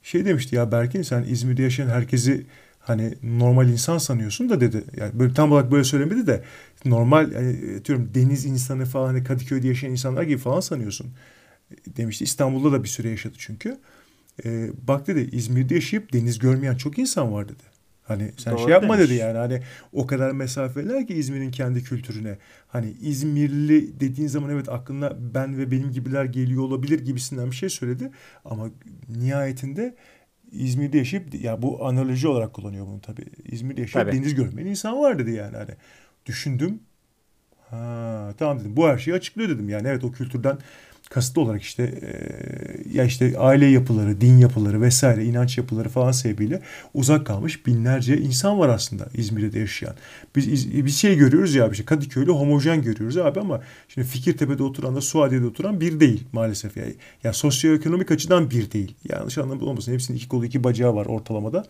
şey 0.03 0.25
demişti 0.25 0.55
ya 0.55 0.71
Berkin 0.71 1.01
sen 1.01 1.23
İzmir'de 1.23 1.63
yaşayan 1.63 1.87
herkesi 1.89 2.45
hani 2.85 3.13
normal 3.23 3.69
insan 3.69 3.97
sanıyorsun 3.97 4.49
da 4.49 4.61
dedi. 4.61 4.83
Yani 4.97 5.19
böyle 5.19 5.33
tam 5.33 5.51
olarak 5.51 5.71
böyle 5.71 5.83
söylemedi 5.83 6.27
de 6.27 6.43
normal 6.85 7.31
yani, 7.31 7.85
diyorum 7.85 8.09
deniz 8.13 8.45
insanı 8.45 8.85
falan 8.85 9.07
hani 9.07 9.23
Kadıköy'de 9.23 9.67
yaşayan 9.67 9.91
insanlar 9.91 10.23
gibi 10.23 10.37
falan 10.37 10.59
sanıyorsun 10.59 11.07
demişti. 11.97 12.23
İstanbul'da 12.23 12.71
da 12.71 12.83
bir 12.83 12.89
süre 12.89 13.09
yaşadı 13.09 13.33
çünkü. 13.37 13.77
Ee, 14.45 14.69
bak 14.87 15.07
dedi 15.07 15.29
İzmir'de 15.31 15.75
yaşayıp 15.75 16.13
deniz 16.13 16.39
görmeyen 16.39 16.75
çok 16.75 16.99
insan 16.99 17.33
var 17.33 17.47
dedi. 17.47 17.63
Hani 18.03 18.31
sen 18.37 18.53
Doğru 18.53 18.63
şey 18.63 18.71
yapma 18.71 18.97
demiş. 18.97 19.09
dedi 19.09 19.19
yani 19.19 19.37
hani 19.37 19.61
o 19.93 20.07
kadar 20.07 20.31
mesafeler 20.31 21.07
ki 21.07 21.13
İzmir'in 21.13 21.51
kendi 21.51 21.83
kültürüne. 21.83 22.37
Hani 22.67 22.91
İzmirli 23.01 23.99
dediğin 23.99 24.27
zaman 24.27 24.49
evet 24.49 24.69
aklına 24.69 25.13
ben 25.33 25.57
ve 25.57 25.71
benim 25.71 25.91
gibiler 25.91 26.25
geliyor 26.25 26.63
olabilir 26.63 26.99
gibisinden 26.99 27.51
bir 27.51 27.55
şey 27.55 27.69
söyledi. 27.69 28.11
Ama 28.45 28.69
nihayetinde 29.09 29.95
İzmir'de 30.51 30.97
yaşayıp 30.97 31.43
ya 31.43 31.61
bu 31.61 31.85
analoji 31.85 32.27
olarak 32.27 32.53
kullanıyor 32.53 32.87
bunu 32.87 33.01
tabii. 33.01 33.25
İzmir'de 33.45 33.81
yaşayıp 33.81 34.09
tabii. 34.09 34.17
deniz 34.17 34.35
görmeyen 34.35 34.67
insan 34.67 34.99
var 34.99 35.19
dedi 35.19 35.31
yani 35.31 35.57
hani. 35.57 35.71
Düşündüm. 36.25 36.79
Ha 37.69 38.33
tamam 38.37 38.59
dedim. 38.59 38.77
Bu 38.77 38.87
her 38.87 38.97
şeyi 38.97 39.15
açıklıyor 39.15 39.49
dedim. 39.49 39.69
Yani 39.69 39.87
evet 39.87 40.03
o 40.03 40.11
kültürden 40.11 40.57
kasıtlı 41.09 41.41
olarak 41.41 41.61
işte 41.61 41.83
e, 41.83 42.97
ya 42.97 43.03
işte 43.03 43.37
aile 43.37 43.65
yapıları, 43.65 44.21
din 44.21 44.37
yapıları 44.37 44.81
vesaire, 44.81 45.25
inanç 45.25 45.57
yapıları 45.57 45.89
falan 45.89 46.11
sebebiyle 46.11 46.61
uzak 46.93 47.25
kalmış 47.25 47.65
binlerce 47.65 48.17
insan 48.17 48.59
var 48.59 48.69
aslında 48.69 49.07
İzmir'de 49.13 49.59
yaşayan. 49.59 49.95
Biz 50.35 50.73
bir 50.85 50.89
şey 50.89 51.17
görüyoruz 51.17 51.55
ya 51.55 51.71
bir 51.71 51.75
şey 51.75 51.85
Kadıköy'le 51.85 52.27
homojen 52.27 52.81
görüyoruz 52.81 53.17
abi 53.17 53.39
ama 53.39 53.61
şimdi 53.87 54.07
Fikirtepe'de 54.07 54.63
oturan 54.63 54.95
da 54.95 55.01
Suadiye'de 55.01 55.45
oturan 55.45 55.81
bir 55.81 55.99
değil 55.99 56.23
maalesef 56.33 56.77
yani. 56.77 56.93
Yani 57.23 57.35
sosyoekonomik 57.35 58.11
açıdan 58.11 58.51
bir 58.51 58.71
değil. 58.71 58.95
Yanlış 59.09 59.37
anlamda 59.37 59.65
olmasın. 59.65 59.93
Hepsinin 59.93 60.17
iki 60.17 60.27
kolu 60.27 60.45
iki 60.45 60.63
bacağı 60.63 60.95
var 60.95 61.05
ortalamada. 61.05 61.65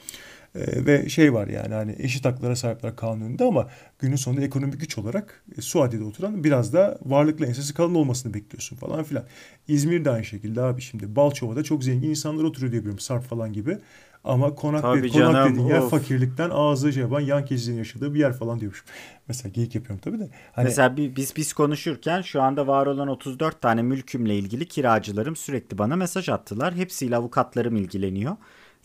Ee, 0.55 0.85
ve 0.85 1.09
şey 1.09 1.33
var 1.33 1.47
yani 1.47 1.73
hani 1.73 1.95
eşit 1.99 2.25
haklara 2.25 2.55
sahipler 2.55 2.95
kanununda 2.95 3.45
ama 3.45 3.67
günün 3.99 4.15
sonunda 4.15 4.41
ekonomik 4.41 4.79
güç 4.79 4.97
olarak 4.97 5.43
e, 5.57 5.61
Suadiye'de 5.61 6.05
oturan 6.05 6.43
biraz 6.43 6.73
da 6.73 6.97
varlıklı 7.05 7.45
ensesi 7.45 7.73
kalın 7.73 7.95
olmasını 7.95 8.33
bekliyorsun 8.33 8.75
falan 8.75 9.03
filan. 9.03 9.23
İzmir'de 9.67 10.09
aynı 10.09 10.25
şekilde 10.25 10.61
abi 10.61 10.81
şimdi 10.81 11.15
Balçova'da 11.15 11.63
çok 11.63 11.83
zengin 11.83 12.09
insanlar 12.09 12.43
oturuyor 12.43 12.71
diye 12.71 12.81
biliyorum 12.81 12.99
Sarp 12.99 13.23
falan 13.23 13.53
gibi. 13.53 13.77
Ama 14.23 14.55
konak, 14.55 14.81
Tabii 14.81 15.03
de, 15.03 15.09
konak 15.09 15.49
dediğin 15.49 15.67
yer 15.67 15.89
fakirlikten 15.89 16.49
ağzı 16.53 16.99
yapan 16.99 17.19
yan 17.19 17.45
keçinin 17.45 17.77
yaşadığı 17.77 18.13
bir 18.13 18.19
yer 18.19 18.33
falan 18.33 18.59
diyormuş. 18.59 18.83
Mesela 19.27 19.49
geyik 19.49 19.75
yapıyorum 19.75 20.01
tabii 20.03 20.19
de. 20.19 20.29
Hani... 20.53 20.65
Mesela 20.65 20.97
biz 20.97 21.35
biz 21.35 21.53
konuşurken 21.53 22.21
şu 22.21 22.41
anda 22.41 22.67
var 22.67 22.85
olan 22.85 23.07
34 23.07 23.61
tane 23.61 23.81
mülkümle 23.81 24.35
ilgili 24.35 24.67
kiracılarım 24.67 25.35
sürekli 25.35 25.77
bana 25.77 25.95
mesaj 25.95 26.29
attılar. 26.29 26.75
Hepsiyle 26.75 27.15
avukatlarım 27.15 27.75
ilgileniyor. 27.75 28.35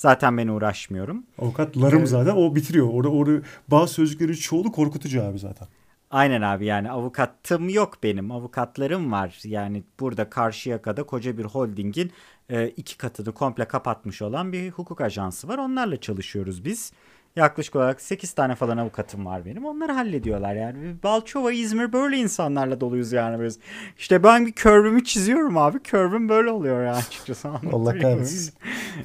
Zaten 0.00 0.38
ben 0.38 0.48
uğraşmıyorum. 0.48 1.24
Avukatlarım 1.38 2.02
ee, 2.02 2.06
zaten 2.06 2.36
o 2.36 2.54
bitiriyor. 2.54 2.88
Orada, 2.92 3.08
orada 3.08 3.42
bazı 3.68 3.92
sözcüklerin 3.92 4.32
çoğulu 4.32 4.72
korkutucu 4.72 5.22
abi 5.24 5.38
zaten. 5.38 5.68
Aynen 6.10 6.42
abi 6.42 6.66
yani 6.66 6.90
avukatım 6.90 7.68
yok 7.68 7.98
benim. 8.02 8.30
Avukatlarım 8.30 9.12
var. 9.12 9.38
Yani 9.44 9.82
burada 10.00 10.30
Karşıyaka'da 10.30 11.02
koca 11.02 11.38
bir 11.38 11.44
holdingin 11.44 12.12
e, 12.50 12.68
iki 12.68 12.98
katını 12.98 13.32
komple 13.32 13.64
kapatmış 13.64 14.22
olan 14.22 14.52
bir 14.52 14.70
hukuk 14.70 15.00
ajansı 15.00 15.48
var. 15.48 15.58
Onlarla 15.58 16.00
çalışıyoruz 16.00 16.64
biz. 16.64 16.92
Yaklaşık 17.36 17.76
olarak 17.76 18.00
8 18.00 18.32
tane 18.32 18.54
falan 18.54 18.76
avukatım 18.76 19.26
var 19.26 19.44
benim. 19.44 19.64
Onları 19.64 19.92
hallediyorlar 19.92 20.54
yani. 20.54 20.94
Balçova, 21.02 21.52
İzmir 21.52 21.92
böyle 21.92 22.16
insanlarla 22.16 22.80
doluyuz 22.80 23.12
yani. 23.12 23.44
Biz. 23.44 23.58
İşte 23.98 24.22
ben 24.22 24.46
bir 24.46 24.52
curve'ümü 24.52 25.04
çiziyorum 25.04 25.56
abi. 25.56 25.78
Curve'üm 25.84 26.28
böyle 26.28 26.50
oluyor 26.50 26.84
yani 26.84 26.96
açıkçası. 26.96 27.48
Allah 27.72 27.98
kahretsin. 27.98 28.54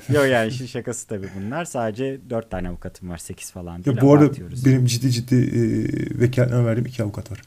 Yok 0.10 0.26
yani 0.28 0.48
işin 0.48 0.66
şakası 0.66 1.08
tabii 1.08 1.28
bunlar. 1.40 1.66
Sadece 1.66 2.20
4 2.30 2.52
tane 2.52 2.70
avukatım 2.70 3.10
var. 3.10 3.18
8 3.18 3.52
falan 3.52 3.84
değil. 3.84 3.98
Ya 3.98 4.02
bu 4.02 4.14
arada 4.14 4.32
benim 4.66 4.86
ciddi 4.86 5.12
ciddi 5.12 5.36
e, 5.36 6.20
vekaletname 6.22 6.66
verdiğim 6.66 6.86
iki 6.86 7.04
avukat 7.04 7.32
var 7.32 7.42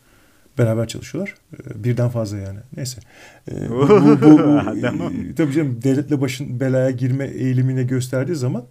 beraber 0.58 0.88
çalışıyorlar. 0.88 1.34
E, 1.52 1.84
birden 1.84 2.08
fazla 2.08 2.38
yani. 2.38 2.58
Neyse. 2.76 3.00
E, 3.50 3.70
bu, 3.70 3.88
bu, 3.88 4.22
bu, 4.22 4.38
bu, 4.38 4.76
e, 5.30 5.34
tabii 5.34 5.52
canım 5.52 5.82
devletle 5.82 6.20
başın 6.20 6.60
belaya 6.60 6.90
girme 6.90 7.26
eğilimine 7.26 7.82
gösterdiği 7.82 8.34
zaman 8.34 8.64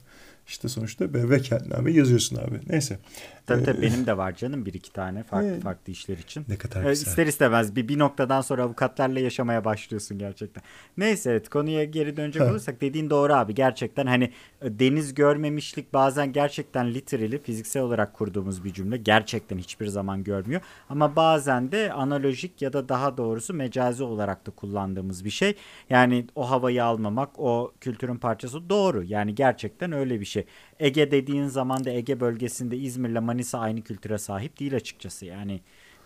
İşte 0.47 0.67
sonuçta 0.69 1.13
bevekatname 1.13 1.91
yazıyorsun 1.91 2.35
abi. 2.37 2.59
Neyse. 2.69 2.99
Tabii 3.45 3.61
Ee, 3.61 3.65
tabii 3.65 3.81
benim 3.81 4.05
de 4.05 4.17
var 4.17 4.35
canım 4.35 4.65
bir 4.65 4.73
iki 4.73 4.93
tane 4.93 5.23
farklı 5.23 5.47
Evet. 5.49 5.63
farklı 5.63 5.91
işler 5.91 6.17
için. 6.17 6.45
Ne 6.47 6.55
kadar 6.57 6.83
Ee, 6.85 6.89
güzel. 6.89 7.07
İster 7.07 7.27
istemez 7.27 7.75
bir, 7.75 7.87
bir 7.87 7.99
noktadan 7.99 8.41
sonra 8.41 8.63
avukatlarla 8.63 9.19
yaşamaya 9.19 9.65
başlıyorsun 9.65 10.19
gerçekten. 10.19 10.63
Neyse 10.97 11.31
evet 11.31 11.49
konuya 11.49 11.83
geri 11.83 12.17
dönecek 12.17 12.41
Ha. 12.41 12.47
olursak 12.51 12.81
dediğin 12.81 13.09
doğru 13.09 13.33
abi. 13.33 13.55
Gerçekten 13.55 14.07
hani 14.07 14.23
e, 14.61 14.79
deniz 14.79 15.13
görmemişlik 15.13 15.93
bazen 15.93 16.33
gerçekten 16.33 16.93
literally 16.93 17.41
fiziksel 17.41 17.83
olarak 17.83 18.13
kurduğumuz 18.13 18.63
bir 18.63 18.73
cümle. 18.73 18.97
Gerçekten 18.97 19.57
hiçbir 19.57 19.87
zaman 19.87 20.23
görmüyor. 20.23 20.61
Ama 20.89 21.15
bazen 21.15 21.71
de 21.71 21.93
analojik 21.93 22.61
ya 22.61 22.73
da 22.73 22.89
daha 22.89 23.17
doğrusu 23.17 23.53
mecazi 23.53 24.03
olarak 24.03 24.47
da 24.47 24.51
kullandığımız 24.51 25.25
bir 25.25 25.29
şey. 25.29 25.55
Yani 25.89 26.27
o 26.35 26.49
havayı 26.49 26.83
almamak 26.83 27.29
o 27.39 27.73
kültürün 27.81 28.17
parçası 28.17 28.69
doğru. 28.69 29.03
Yani 29.03 29.35
gerçekten 29.35 29.91
öyle 29.91 30.19
bir 30.19 30.25
şey. 30.25 30.36
Ege 30.79 31.11
dediğin 31.11 31.47
zaman 31.47 31.83
da 31.83 31.89
Ege 31.89 32.19
bölgesinde 32.19 32.77
İzmir'le 32.77 33.21
Manisa 33.21 33.59
aynı 33.59 33.81
kültüre 33.81 34.17
sahip 34.17 34.59
değil 34.59 34.75
açıkçası. 34.75 35.25
Yani 35.25 35.61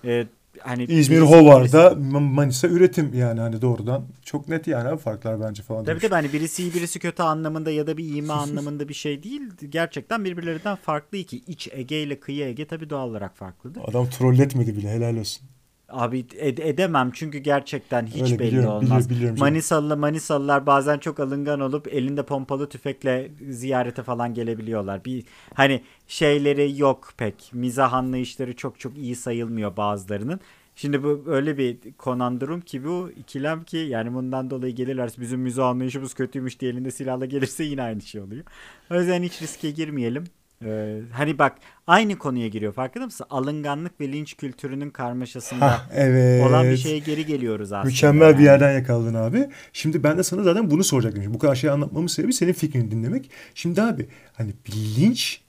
e, 0.06 0.28
hani 0.60 0.84
İzmir 0.84 1.22
Hovar'da 1.22 1.88
Ma- 1.88 2.34
Manisa 2.34 2.68
üretim 2.68 3.14
yani 3.14 3.40
hani 3.40 3.62
doğrudan 3.62 4.04
çok 4.26 4.48
net 4.48 4.68
yani 4.68 4.90
abi 4.90 4.98
farklar 5.02 5.42
bence 5.42 5.64
falan. 5.64 5.86
Tabii 5.86 6.00
tabii 6.00 6.14
hani 6.14 6.34
birisi 6.34 6.64
iyi 6.64 6.74
birisi 6.74 7.00
kötü 7.00 7.24
anlamında 7.24 7.72
ya 7.72 7.88
da 7.88 7.98
bir 7.98 8.16
ima 8.16 8.34
anlamında 8.44 8.90
bir 8.90 8.94
şey 8.94 9.24
değil. 9.24 9.42
Gerçekten 9.70 10.26
birbirlerinden 10.26 10.76
farklı 10.76 11.18
iki. 11.18 11.38
İç 11.38 11.70
Ege 11.72 12.04
ile 12.04 12.20
kıyı 12.20 12.46
Ege 12.46 12.66
tabii 12.68 12.90
doğal 12.90 13.10
olarak 13.10 13.38
farklıdır. 13.38 13.82
Adam 13.88 14.10
trolletmedi 14.10 14.78
bile 14.78 14.90
helal 14.90 15.18
olsun. 15.18 15.48
Abi 15.92 16.20
ed- 16.20 16.62
edemem 16.62 17.12
çünkü 17.14 17.38
gerçekten 17.38 18.06
hiç 18.06 18.22
Öyle 18.22 18.40
belli 18.40 18.48
biliyorum, 18.48 18.70
olmaz. 18.70 19.10
biliyorum, 19.10 19.10
biliyorum. 19.10 19.40
Manisalı 19.40 19.98
Manisalılar 19.98 20.66
bazen 20.66 20.98
çok 20.98 21.20
alıngan 21.20 21.60
olup 21.60 21.88
elinde 21.94 22.24
pompalı 22.26 22.70
tüfekle 22.70 23.32
ziyarete 23.50 24.04
falan 24.04 24.34
gelebiliyorlar. 24.34 25.06
Bir 25.06 25.24
hani 25.54 25.82
şeyleri 26.08 26.80
yok 26.80 27.10
pek. 27.18 27.50
Mizah 27.54 27.94
anlayışları 27.94 28.56
çok 28.56 28.80
çok 28.80 28.98
iyi 28.98 29.16
sayılmıyor 29.16 29.78
bazılarının. 29.78 30.40
Şimdi 30.76 31.04
bu 31.04 31.24
öyle 31.28 31.58
bir 31.58 31.78
konandrum 31.98 32.62
ki 32.62 32.86
bu 32.86 33.12
ikilem 33.18 33.64
ki 33.64 33.78
yani 33.78 34.14
bundan 34.14 34.50
dolayı 34.50 34.76
gelirler 34.76 35.12
bizim 35.20 35.40
mizah 35.42 35.68
anlayışımız 35.68 36.14
kötüymüş 36.14 36.60
diye 36.60 36.72
elinde 36.72 36.92
silahla 36.92 37.26
gelirse 37.26 37.64
yine 37.64 37.82
aynı 37.82 38.02
şey 38.02 38.22
oluyor. 38.22 38.44
O 38.92 38.96
yüzden 38.96 39.24
hiç 39.24 39.42
riske 39.42 39.72
girmeyelim. 39.72 40.24
Ee, 40.66 41.00
hani 41.12 41.40
bak 41.40 41.56
aynı 41.88 42.18
konuya 42.18 42.48
giriyor 42.48 42.74
farkında 42.74 43.06
mısın? 43.06 43.26
Alınganlık 43.30 44.02
ve 44.02 44.12
linç 44.12 44.38
kültürünün 44.38 44.90
karmaşasında 44.90 45.72
Hah 45.72 45.90
evet. 45.94 46.48
olan 46.48 46.66
bir 46.66 46.78
şeye 46.78 47.00
geri 47.00 47.26
geliyoruz 47.26 47.72
aslında. 47.72 47.86
Mükemmel 47.92 48.30
bir 48.30 48.34
yani. 48.34 48.44
yerden 48.44 48.72
yakaladın 48.72 49.14
abi. 49.14 49.50
Şimdi 49.74 50.04
ben 50.04 50.18
de 50.18 50.24
sana 50.24 50.44
zaten 50.44 50.72
bunu 50.72 50.84
soracaktım. 50.84 51.34
Bu 51.34 51.40
kadar 51.40 51.56
şey 51.56 51.70
anlatmamın 51.70 52.08
sebebi 52.08 52.34
senin 52.34 52.54
fikrini 52.54 52.92
dinlemek. 52.92 53.32
Şimdi 53.56 53.82
abi 53.82 54.08
hani 54.34 54.54
bir 54.68 55.02
linç 55.02 55.42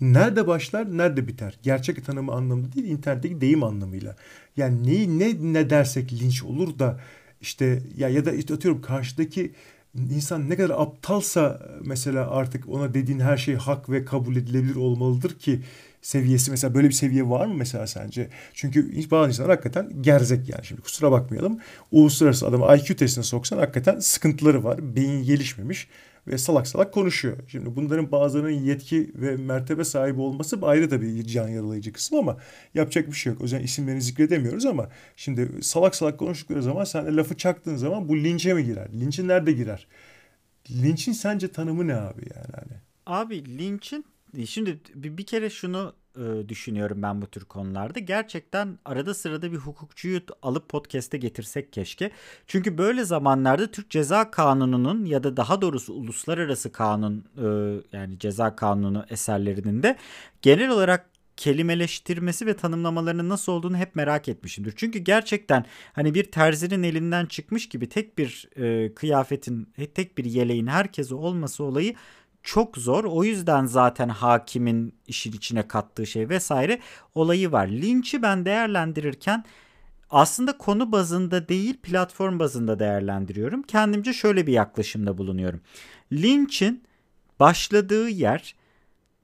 nerede 0.00 0.46
başlar, 0.46 0.98
nerede 0.98 1.28
biter? 1.28 1.58
Gerçek 1.62 2.06
tanımı 2.06 2.32
anlamında 2.32 2.72
değil, 2.72 2.86
internetteki 2.86 3.40
deyim 3.40 3.62
anlamıyla. 3.62 4.16
Yani 4.56 4.86
neyi 4.86 5.18
ne 5.18 5.52
ne 5.52 5.70
dersek 5.70 6.12
linç 6.12 6.42
olur 6.42 6.78
da 6.78 7.00
işte 7.40 7.82
ya 7.96 8.08
ya 8.08 8.24
da 8.24 8.32
işte 8.32 8.54
atıyorum 8.54 8.82
karşıdaki 8.82 9.52
insan 9.94 10.50
ne 10.50 10.56
kadar 10.56 10.74
aptalsa 10.78 11.60
mesela 11.80 12.30
artık 12.30 12.68
ona 12.68 12.94
dediğin 12.94 13.20
her 13.20 13.36
şey 13.36 13.54
hak 13.54 13.90
ve 13.90 14.04
kabul 14.04 14.36
edilebilir 14.36 14.76
olmalıdır 14.76 15.38
ki 15.38 15.60
seviyesi 16.02 16.50
mesela 16.50 16.74
böyle 16.74 16.88
bir 16.88 16.94
seviye 16.94 17.28
var 17.28 17.46
mı 17.46 17.54
mesela 17.54 17.86
sence? 17.86 18.28
Çünkü 18.54 19.10
bazı 19.10 19.28
insanlar 19.28 19.50
hakikaten 19.50 20.02
gerzek 20.02 20.48
yani 20.48 20.64
şimdi 20.64 20.80
kusura 20.80 21.12
bakmayalım. 21.12 21.58
Uluslararası 21.92 22.46
adamı 22.46 22.76
IQ 22.76 22.96
testine 22.96 23.24
soksan 23.24 23.58
hakikaten 23.58 23.98
sıkıntıları 23.98 24.64
var. 24.64 24.96
Beyin 24.96 25.24
gelişmemiş 25.24 25.88
ve 26.26 26.38
salak 26.38 26.66
salak 26.66 26.94
konuşuyor. 26.94 27.36
Şimdi 27.48 27.76
bunların 27.76 28.12
bazılarının 28.12 28.50
yetki 28.50 29.12
ve 29.14 29.36
mertebe 29.36 29.84
sahibi 29.84 30.20
olması 30.20 30.58
ayrı 30.62 30.88
tabii 30.88 31.26
can 31.26 31.48
yaralayıcı 31.48 31.92
kısım 31.92 32.18
ama 32.18 32.36
yapacak 32.74 33.06
bir 33.06 33.12
şey 33.12 33.32
yok. 33.32 33.40
O 33.40 33.44
yüzden 33.44 33.60
isimlerini 33.60 34.02
zikredemiyoruz 34.02 34.66
ama 34.66 34.88
şimdi 35.16 35.62
salak 35.62 35.94
salak 35.94 36.18
konuştukları 36.18 36.62
zaman 36.62 36.84
sen 36.84 37.06
de 37.06 37.16
lafı 37.16 37.36
çaktığın 37.36 37.76
zaman 37.76 38.08
bu 38.08 38.16
linçe 38.16 38.54
mi 38.54 38.64
girer? 38.64 38.88
Linçin 39.00 39.28
nerede 39.28 39.52
girer? 39.52 39.86
Linçin 40.70 41.12
sence 41.12 41.48
tanımı 41.48 41.88
ne 41.88 41.94
abi 41.94 42.22
yani 42.34 42.54
hani? 42.54 42.80
Abi 43.06 43.58
linçin 43.58 44.04
şimdi 44.46 44.80
bir 44.94 45.26
kere 45.26 45.50
şunu 45.50 45.94
e, 46.20 46.48
düşünüyorum 46.48 47.02
ben 47.02 47.22
bu 47.22 47.26
tür 47.26 47.44
konularda. 47.44 47.98
Gerçekten 47.98 48.78
arada 48.84 49.14
sırada 49.14 49.52
bir 49.52 49.56
hukukçuyu 49.56 50.20
alıp 50.42 50.68
podcast'e 50.68 51.18
getirsek 51.18 51.72
keşke. 51.72 52.10
Çünkü 52.46 52.78
böyle 52.78 53.04
zamanlarda 53.04 53.70
Türk 53.70 53.90
Ceza 53.90 54.30
Kanunu'nun 54.30 55.04
ya 55.04 55.22
da 55.22 55.36
daha 55.36 55.62
doğrusu 55.62 55.92
uluslararası 55.92 56.72
kanun 56.72 57.24
e, 57.36 57.46
yani 57.96 58.18
ceza 58.18 58.56
kanunu 58.56 59.04
eserlerinin 59.10 59.82
de 59.82 59.96
genel 60.42 60.70
olarak 60.70 61.10
kelimeleştirmesi 61.40 62.46
ve 62.46 62.56
tanımlamalarının 62.56 63.28
nasıl 63.28 63.52
olduğunu 63.52 63.76
hep 63.76 63.96
merak 63.96 64.28
etmişimdir. 64.28 64.72
Çünkü 64.76 64.98
gerçekten 64.98 65.64
hani 65.92 66.14
bir 66.14 66.24
terzinin 66.24 66.82
elinden 66.82 67.26
çıkmış 67.26 67.68
gibi 67.68 67.88
tek 67.88 68.18
bir 68.18 68.48
e, 68.56 68.94
kıyafetin, 68.94 69.68
tek 69.94 70.18
bir 70.18 70.24
yeleğin 70.24 70.66
herkese 70.66 71.14
olması 71.14 71.64
olayı 71.64 71.94
çok 72.42 72.76
zor. 72.76 73.04
O 73.04 73.24
yüzden 73.24 73.66
zaten 73.66 74.08
hakimin 74.08 74.94
işin 75.06 75.32
içine 75.32 75.68
kattığı 75.68 76.06
şey 76.06 76.28
vesaire 76.28 76.80
olayı 77.14 77.52
var. 77.52 77.66
Linç'i 77.68 78.22
ben 78.22 78.44
değerlendirirken 78.44 79.44
aslında 80.10 80.58
konu 80.58 80.92
bazında 80.92 81.48
değil 81.48 81.76
platform 81.82 82.38
bazında 82.38 82.78
değerlendiriyorum. 82.78 83.62
Kendimce 83.62 84.12
şöyle 84.12 84.46
bir 84.46 84.52
yaklaşımda 84.52 85.18
bulunuyorum. 85.18 85.60
Linç'in 86.12 86.84
başladığı 87.40 88.08
yer 88.08 88.54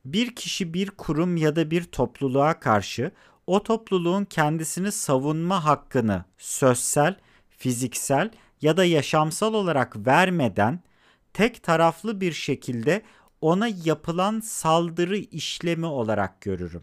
bir 0.04 0.34
kişi 0.34 0.74
bir 0.74 0.90
kurum 0.90 1.36
ya 1.36 1.56
da 1.56 1.70
bir 1.70 1.84
topluluğa 1.84 2.60
karşı 2.60 3.10
o 3.46 3.62
topluluğun 3.62 4.24
kendisini 4.24 4.92
savunma 4.92 5.64
hakkını 5.64 6.24
sözsel, 6.38 7.16
fiziksel 7.48 8.30
ya 8.62 8.76
da 8.76 8.84
yaşamsal 8.84 9.54
olarak 9.54 10.06
vermeden 10.06 10.80
tek 11.36 11.62
taraflı 11.62 12.20
bir 12.20 12.32
şekilde 12.32 13.02
ona 13.40 13.68
yapılan 13.84 14.40
saldırı 14.40 15.16
işlemi 15.16 15.86
olarak 15.86 16.40
görürüm. 16.40 16.82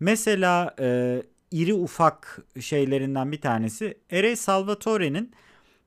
Mesela 0.00 0.74
e, 0.80 1.22
iri 1.50 1.74
ufak 1.74 2.38
şeylerinden 2.60 3.32
bir 3.32 3.40
tanesi 3.40 3.98
R.A. 4.12 4.36
Salvatore'nin 4.36 5.32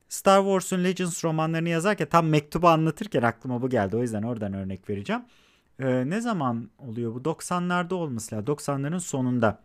Star 0.10 0.42
Wars'un 0.44 0.84
Legends 0.84 1.26
romanlarını 1.26 1.70
yazarken 1.70 2.08
tam 2.10 2.28
mektubu 2.28 2.68
anlatırken 2.68 3.22
aklıma 3.22 3.62
bu 3.62 3.70
geldi. 3.70 3.96
O 3.96 4.02
yüzden 4.02 4.24
oradan 4.24 4.54
örnek 4.54 4.90
vereceğim. 4.90 5.22
Ee, 5.80 6.10
ne 6.10 6.22
zaman 6.22 6.70
oluyor 6.78 7.16
bu? 7.16 7.20
90'larda 7.20 7.94
olması 7.94 8.36
lazım. 8.36 8.56
90'ların 8.56 9.00
sonunda. 9.00 9.60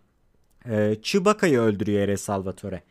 Ee, 0.69 0.97
Chewbacca'yı 1.03 1.59
öldürüyor 1.59 2.09
R.A. 2.09 2.17
Salvatore. 2.17 2.83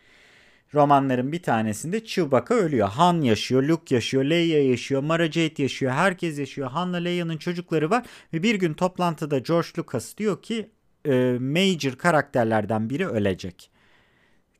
Romanların 0.73 1.31
bir 1.31 1.43
tanesinde 1.43 2.05
Chewbacca 2.05 2.55
ölüyor. 2.55 2.87
Han 2.87 3.21
yaşıyor, 3.21 3.63
Luke 3.63 3.95
yaşıyor, 3.95 4.23
Leia 4.23 4.59
yaşıyor, 4.59 5.03
Mara 5.03 5.31
Jade 5.31 5.61
yaşıyor, 5.61 5.91
herkes 5.91 6.39
yaşıyor. 6.39 6.71
Han'la 6.71 6.97
Leia'nın 6.97 7.37
çocukları 7.37 7.89
var 7.89 8.05
ve 8.33 8.43
bir 8.43 8.55
gün 8.55 8.73
toplantıda 8.73 9.39
George 9.39 9.69
Lucas 9.77 10.17
diyor 10.17 10.41
ki 10.41 10.69
e, 11.05 11.37
major 11.39 11.95
karakterlerden 11.97 12.89
biri 12.89 13.07
ölecek. 13.07 13.71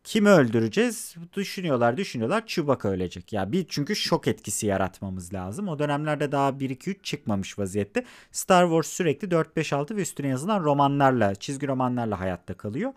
Kimi 0.04 0.30
öldüreceğiz? 0.30 1.16
Düşünüyorlar, 1.34 1.98
düşünüyorlar. 1.98 2.48
Chewbacca 2.48 2.90
ölecek. 2.90 3.34
Ya 3.34 3.52
bir 3.52 3.66
çünkü 3.70 3.96
şok 3.96 4.28
etkisi 4.28 4.68
yaratmamız 4.68 5.34
lazım. 5.34 5.68
O 5.68 5.80
dönemlerde 5.80 6.32
daha 6.32 6.60
1 6.60 6.70
2 6.70 6.90
3 6.92 7.06
çıkmamış 7.06 7.60
vaziyette. 7.60 8.06
Star 8.32 8.64
Wars 8.66 8.88
sürekli 8.88 9.32
4 9.32 9.56
5 9.56 9.74
6 9.74 9.96
ve 9.96 10.02
üstüne 10.02 10.28
yazılan 10.28 10.64
romanlarla, 10.64 11.36
çizgi 11.36 11.68
romanlarla 11.68 12.20
hayatta 12.20 12.54
kalıyor. 12.54 12.94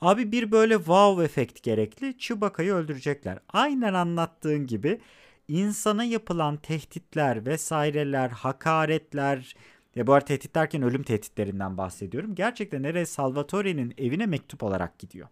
Abi 0.00 0.32
bir 0.32 0.50
böyle 0.50 0.76
wow 0.76 1.24
efekt 1.24 1.62
gerekli. 1.62 2.18
Chewbacca'yı 2.18 2.72
öldürecekler. 2.72 3.38
Aynen 3.48 3.94
anlattığın 3.94 4.66
gibi 4.66 5.00
insana 5.48 6.04
yapılan 6.04 6.56
tehditler 6.56 7.46
vesaireler, 7.46 8.28
hakaretler 8.28 9.56
ve 9.96 10.06
bu 10.06 10.12
arada 10.12 10.24
tehdit 10.24 10.54
derken 10.54 10.82
ölüm 10.82 11.02
tehditlerinden 11.02 11.76
bahsediyorum. 11.78 12.34
Gerçekten 12.34 12.82
nereye 12.82 13.06
Salvatore'nin 13.06 13.94
evine 13.98 14.26
mektup 14.26 14.62
olarak 14.62 14.98
gidiyor 14.98 15.28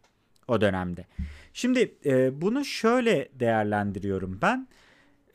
o 0.48 0.60
dönemde. 0.60 1.06
Şimdi 1.52 1.94
e, 2.06 2.40
bunu 2.40 2.64
şöyle 2.64 3.28
değerlendiriyorum 3.34 4.38
ben. 4.42 4.68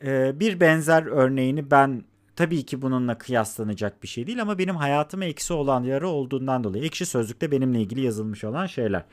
E, 0.04 0.40
bir 0.40 0.60
benzer 0.60 1.02
örneğini 1.02 1.70
ben 1.70 2.04
tabii 2.40 2.62
ki 2.62 2.82
bununla 2.82 3.18
kıyaslanacak 3.18 4.02
bir 4.02 4.08
şey 4.08 4.26
değil 4.26 4.42
ama 4.42 4.58
benim 4.58 4.76
hayatıma 4.76 5.24
eksi 5.24 5.52
olan 5.52 5.82
yarı 5.84 6.08
olduğundan 6.08 6.64
dolayı 6.64 6.84
Ekşi 6.84 7.06
Sözlük'te 7.06 7.50
benimle 7.50 7.80
ilgili 7.80 8.00
yazılmış 8.00 8.44
olan 8.44 8.66
şeyler. 8.66 9.04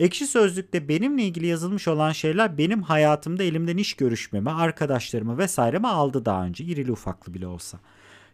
Ekşi 0.00 0.26
Sözlük'te 0.26 0.88
benimle 0.88 1.22
ilgili 1.22 1.46
yazılmış 1.46 1.88
olan 1.88 2.12
şeyler 2.12 2.58
benim 2.58 2.82
hayatımda 2.82 3.42
elimden 3.42 3.76
iş 3.76 3.94
görüşmemi, 3.94 4.50
arkadaşlarımı 4.50 5.38
vesairemi 5.38 5.88
aldı 5.88 6.24
daha 6.24 6.44
önce 6.44 6.64
irili 6.64 6.92
ufaklı 6.92 7.34
bile 7.34 7.46
olsa. 7.46 7.80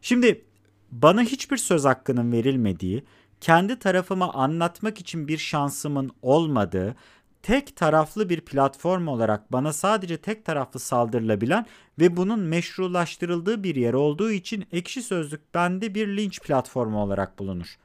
Şimdi 0.03 0.45
bana 0.93 1.23
hiçbir 1.23 1.57
söz 1.57 1.85
hakkının 1.85 2.33
verilmediği, 2.33 3.05
kendi 3.41 3.79
tarafımı 3.79 4.33
anlatmak 4.33 5.01
için 5.01 5.29
bir 5.29 5.39
şansımın 5.39 6.11
olmadığı, 6.23 6.97
tek 7.43 7.77
taraflı 7.77 8.29
bir 8.29 8.41
platform 8.41 9.09
olarak 9.09 9.53
bana 9.53 9.73
sadece 9.73 10.17
tek 10.17 10.45
taraflı 10.45 10.81
saldırılabilen 10.81 11.67
ve 11.99 12.17
bunun 12.17 12.41
meşrulaştırıldığı 12.41 13.63
bir 13.65 13.77
yer 13.77 13.95
olduğu 13.95 14.31
için 14.31 14.65
ekşi 14.73 15.03
sözlük 15.03 15.55
bende 15.55 15.95
bir 15.95 16.17
linç 16.17 16.41
platformu 16.41 17.03
olarak 17.03 17.39
bulunur. 17.39 17.77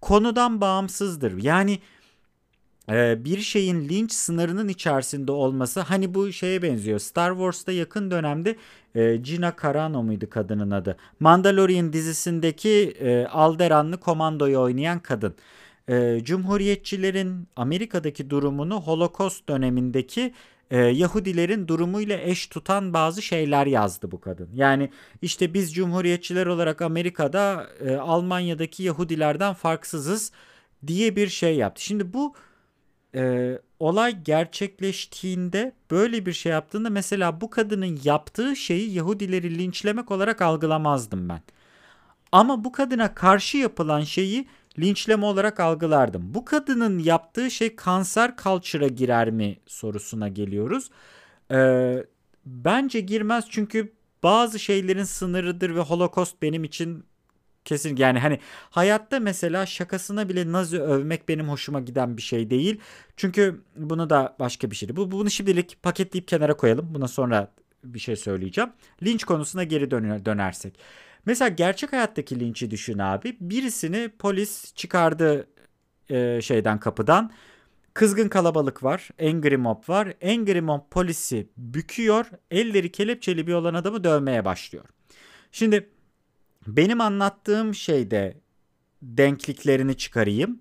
Konudan 0.00 0.60
bağımsızdır. 0.60 1.42
Yani 1.42 1.78
e, 2.90 3.24
bir 3.24 3.38
şeyin 3.38 3.88
linç 3.88 4.12
sınırının 4.12 4.68
içerisinde 4.68 5.32
olması 5.32 5.80
hani 5.80 6.14
bu 6.14 6.32
şeye 6.32 6.62
benziyor. 6.62 6.98
Star 6.98 7.32
Wars'ta 7.32 7.72
yakın 7.72 8.10
dönemde 8.10 8.56
e, 8.94 9.16
Gina 9.16 9.52
Carano 9.62 10.02
muydu 10.02 10.30
kadının 10.30 10.70
adı? 10.70 10.96
Mandalorian 11.20 11.92
dizisindeki 11.92 12.96
e, 13.00 13.26
Alderanlı 13.26 14.00
komandoyu 14.00 14.58
oynayan 14.58 14.98
kadın 14.98 15.34
e, 15.88 16.20
Cumhuriyetçilerin 16.24 17.48
Amerika'daki 17.56 18.30
durumunu 18.30 18.80
Holocaust 18.80 19.48
dönemindeki 19.48 20.34
e, 20.70 20.78
Yahudilerin 20.78 21.68
durumuyla 21.68 22.18
eş 22.18 22.46
tutan 22.46 22.92
bazı 22.92 23.22
şeyler 23.22 23.66
yazdı 23.66 24.10
bu 24.10 24.20
kadın. 24.20 24.48
Yani 24.54 24.90
işte 25.22 25.54
biz 25.54 25.74
Cumhuriyetçiler 25.74 26.46
olarak 26.46 26.82
Amerika'da 26.82 27.66
e, 27.80 27.96
Almanya'daki 27.96 28.82
Yahudilerden 28.82 29.54
farksızız 29.54 30.32
diye 30.86 31.16
bir 31.16 31.28
şey 31.28 31.56
yaptı. 31.56 31.84
Şimdi 31.84 32.12
bu 32.12 32.34
e, 33.14 33.52
olay 33.80 34.22
gerçekleştiğinde 34.22 35.72
böyle 35.90 36.26
bir 36.26 36.32
şey 36.32 36.52
yaptığında 36.52 36.90
mesela 36.90 37.40
bu 37.40 37.50
kadının 37.50 37.98
yaptığı 38.04 38.56
şeyi 38.56 38.94
Yahudileri 38.94 39.58
linçlemek 39.58 40.10
olarak 40.10 40.42
algılamazdım 40.42 41.28
ben. 41.28 41.40
Ama 42.32 42.64
bu 42.64 42.72
kadına 42.72 43.14
karşı 43.14 43.58
yapılan 43.58 44.00
şeyi 44.00 44.46
linçleme 44.78 45.26
olarak 45.26 45.60
algılardım. 45.60 46.34
Bu 46.34 46.44
kadının 46.44 46.98
yaptığı 46.98 47.50
şey 47.50 47.76
kanser 47.76 48.36
culture'a 48.42 48.88
girer 48.88 49.30
mi 49.30 49.58
sorusuna 49.66 50.28
geliyoruz. 50.28 50.90
Ee, 51.52 52.04
bence 52.46 53.00
girmez 53.00 53.44
çünkü 53.50 53.92
bazı 54.22 54.58
şeylerin 54.58 55.04
sınırıdır 55.04 55.74
ve 55.74 55.80
holokost 55.80 56.42
benim 56.42 56.64
için 56.64 57.04
kesin 57.64 57.96
yani 57.96 58.18
hani 58.18 58.38
hayatta 58.70 59.20
mesela 59.20 59.66
şakasına 59.66 60.28
bile 60.28 60.52
Nazi 60.52 60.80
övmek 60.80 61.28
benim 61.28 61.48
hoşuma 61.48 61.80
giden 61.80 62.16
bir 62.16 62.22
şey 62.22 62.50
değil. 62.50 62.80
Çünkü 63.16 63.62
bunu 63.76 64.10
da 64.10 64.36
başka 64.40 64.70
bir 64.70 64.76
şey. 64.76 64.96
Bu 64.96 65.10
bunu 65.10 65.30
şimdilik 65.30 65.82
paketleyip 65.82 66.28
kenara 66.28 66.56
koyalım. 66.56 66.94
Buna 66.94 67.08
sonra 67.08 67.52
bir 67.84 67.98
şey 67.98 68.16
söyleyeceğim. 68.16 68.70
Linç 69.02 69.24
konusuna 69.24 69.64
geri 69.64 69.90
döner, 69.90 70.24
dönersek. 70.24 70.78
Mesela 71.26 71.48
gerçek 71.48 71.92
hayattaki 71.92 72.40
linçi 72.40 72.70
düşün 72.70 72.98
abi. 72.98 73.36
Birisini 73.40 74.10
polis 74.18 74.74
çıkardı 74.74 75.48
e, 76.10 76.40
şeyden 76.42 76.80
kapıdan. 76.80 77.32
Kızgın 77.94 78.28
kalabalık 78.28 78.84
var. 78.84 79.08
Angry 79.22 79.56
Mob 79.56 79.88
var. 79.88 80.14
Angry 80.24 80.60
Mob 80.60 80.80
polisi 80.90 81.48
büküyor. 81.56 82.26
Elleri 82.50 82.92
kelepçeli 82.92 83.46
bir 83.46 83.52
olan 83.52 83.74
adamı 83.74 84.04
dövmeye 84.04 84.44
başlıyor. 84.44 84.84
Şimdi 85.52 85.90
benim 86.66 87.00
anlattığım 87.00 87.74
şeyde 87.74 88.36
denkliklerini 89.02 89.96
çıkarayım. 89.96 90.60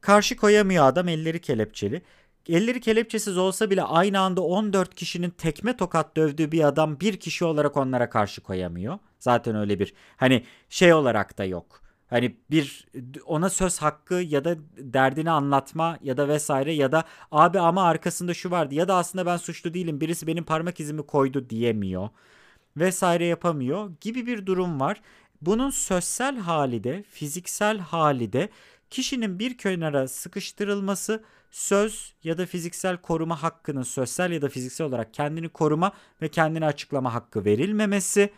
Karşı 0.00 0.36
koyamıyor 0.36 0.86
adam 0.86 1.08
elleri 1.08 1.40
kelepçeli. 1.40 2.02
Elleri 2.48 2.80
kelepçesiz 2.80 3.36
olsa 3.38 3.70
bile 3.70 3.82
aynı 3.82 4.20
anda 4.20 4.40
14 4.40 4.94
kişinin 4.94 5.30
tekme 5.30 5.76
tokat 5.76 6.16
dövdüğü 6.16 6.52
bir 6.52 6.64
adam 6.64 7.00
bir 7.00 7.16
kişi 7.16 7.44
olarak 7.44 7.76
onlara 7.76 8.10
karşı 8.10 8.40
koyamıyor. 8.40 8.98
Zaten 9.18 9.56
öyle 9.56 9.78
bir 9.78 9.94
hani 10.16 10.44
şey 10.68 10.92
olarak 10.92 11.38
da 11.38 11.44
yok. 11.44 11.82
Hani 12.10 12.36
bir 12.50 12.86
ona 13.26 13.50
söz 13.50 13.78
hakkı 13.78 14.14
ya 14.14 14.44
da 14.44 14.56
derdini 14.78 15.30
anlatma 15.30 15.98
ya 16.02 16.16
da 16.16 16.28
vesaire 16.28 16.72
ya 16.72 16.92
da 16.92 17.04
abi 17.32 17.60
ama 17.60 17.82
arkasında 17.84 18.34
şu 18.34 18.50
vardı 18.50 18.74
ya 18.74 18.88
da 18.88 18.94
aslında 18.94 19.26
ben 19.26 19.36
suçlu 19.36 19.74
değilim 19.74 20.00
birisi 20.00 20.26
benim 20.26 20.44
parmak 20.44 20.80
izimi 20.80 21.02
koydu 21.06 21.50
diyemiyor 21.50 22.08
vesaire 22.76 23.26
yapamıyor 23.26 23.92
gibi 24.00 24.26
bir 24.26 24.46
durum 24.46 24.80
var. 24.80 25.02
Bunun 25.42 25.70
sözsel 25.70 26.38
hali 26.38 26.84
de 26.84 27.02
fiziksel 27.02 27.78
hali 27.78 28.32
de 28.32 28.48
kişinin 28.90 29.38
bir 29.38 29.58
kenara 29.58 30.08
sıkıştırılması 30.08 31.24
söz 31.50 32.14
ya 32.24 32.38
da 32.38 32.46
fiziksel 32.46 32.96
koruma 32.96 33.42
hakkının 33.42 33.82
sosyal 33.82 34.32
ya 34.32 34.42
da 34.42 34.48
fiziksel 34.48 34.86
olarak 34.86 35.14
kendini 35.14 35.48
koruma 35.48 35.92
ve 36.22 36.28
kendini 36.28 36.66
açıklama 36.66 37.14
hakkı 37.14 37.44
verilmemesi, 37.44 38.30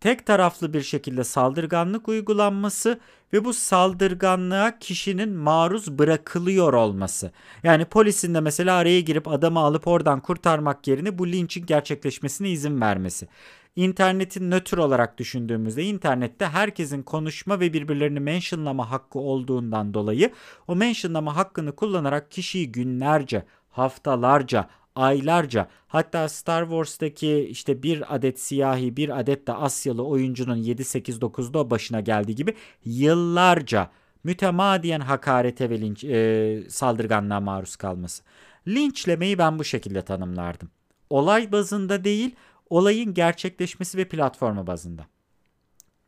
tek 0.00 0.26
taraflı 0.26 0.72
bir 0.72 0.82
şekilde 0.82 1.24
saldırganlık 1.24 2.08
uygulanması 2.08 3.00
ve 3.32 3.44
bu 3.44 3.52
saldırganlığa 3.52 4.78
kişinin 4.78 5.32
maruz 5.32 5.98
bırakılıyor 5.98 6.72
olması. 6.72 7.32
Yani 7.62 7.84
polisin 7.84 8.34
de 8.34 8.40
mesela 8.40 8.76
araya 8.76 9.00
girip 9.00 9.28
adamı 9.28 9.58
alıp 9.58 9.86
oradan 9.86 10.20
kurtarmak 10.20 10.88
yerine 10.88 11.18
bu 11.18 11.26
linçin 11.26 11.66
gerçekleşmesine 11.66 12.50
izin 12.50 12.80
vermesi. 12.80 13.28
İnternetin 13.76 14.50
nötr 14.50 14.78
olarak 14.78 15.18
düşündüğümüzde 15.18 15.84
internette 15.84 16.46
herkesin 16.46 17.02
konuşma 17.02 17.60
ve 17.60 17.72
birbirlerini 17.72 18.20
mentionlama 18.20 18.90
hakkı 18.90 19.18
olduğundan 19.18 19.94
dolayı 19.94 20.32
o 20.68 20.76
mentionlama 20.76 21.36
hakkını 21.36 21.76
kullanarak 21.76 22.30
kişiyi 22.30 22.72
günlerce, 22.72 23.44
haftalarca, 23.70 24.68
aylarca 24.94 25.68
hatta 25.88 26.28
Star 26.28 26.62
Wars'taki 26.62 27.46
işte 27.50 27.82
bir 27.82 28.14
adet 28.14 28.40
siyahi 28.40 28.96
bir 28.96 29.20
adet 29.20 29.46
de 29.46 29.52
Asyalı 29.52 30.06
oyuncunun 30.06 30.56
7-8-9'da 30.56 31.70
başına 31.70 32.00
geldiği 32.00 32.34
gibi 32.34 32.54
yıllarca 32.84 33.90
mütemadiyen 34.24 35.00
hakarete 35.00 35.70
ve 35.70 35.80
linç, 35.80 36.04
e, 36.04 36.62
saldırganlığa 36.68 37.40
maruz 37.40 37.76
kalması. 37.76 38.22
Linçlemeyi 38.68 39.38
ben 39.38 39.58
bu 39.58 39.64
şekilde 39.64 40.02
tanımlardım. 40.02 40.70
Olay 41.10 41.52
bazında 41.52 42.04
değil 42.04 42.34
olayın 42.72 43.14
gerçekleşmesi 43.14 43.98
ve 43.98 44.04
platformu 44.04 44.66
bazında. 44.66 45.06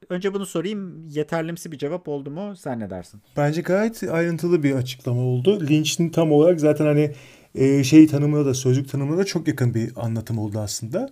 Önce 0.08 0.34
bunu 0.34 0.46
sorayım. 0.46 1.08
Yeterlimsi 1.08 1.72
bir 1.72 1.78
cevap 1.78 2.08
oldu 2.08 2.30
mu? 2.30 2.56
Sen 2.56 2.80
ne 2.80 2.90
dersin? 2.90 3.22
Bence 3.36 3.60
gayet 3.60 4.02
ayrıntılı 4.02 4.62
bir 4.62 4.74
açıklama 4.74 5.20
oldu. 5.20 5.60
Lynch'in 5.60 6.08
tam 6.08 6.32
olarak 6.32 6.60
zaten 6.60 6.84
hani 6.84 7.14
e, 7.54 7.84
şey 7.84 8.06
tanımına 8.06 8.46
da 8.46 8.54
sözlük 8.54 8.88
tanımına 8.88 9.18
da 9.18 9.24
çok 9.24 9.48
yakın 9.48 9.74
bir 9.74 9.92
anlatım 9.96 10.38
oldu 10.38 10.58
aslında. 10.58 11.10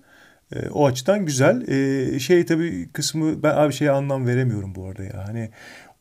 E, 0.53 0.68
o 0.68 0.86
açıdan 0.86 1.26
güzel. 1.26 1.68
E, 1.68 2.18
şey 2.18 2.46
tabii 2.46 2.88
kısmı 2.92 3.42
ben 3.42 3.57
abi 3.57 3.72
şeye 3.72 3.90
anlam 3.90 4.26
veremiyorum 4.26 4.74
bu 4.74 4.86
arada 4.86 5.03
ya. 5.03 5.28
Hani 5.28 5.50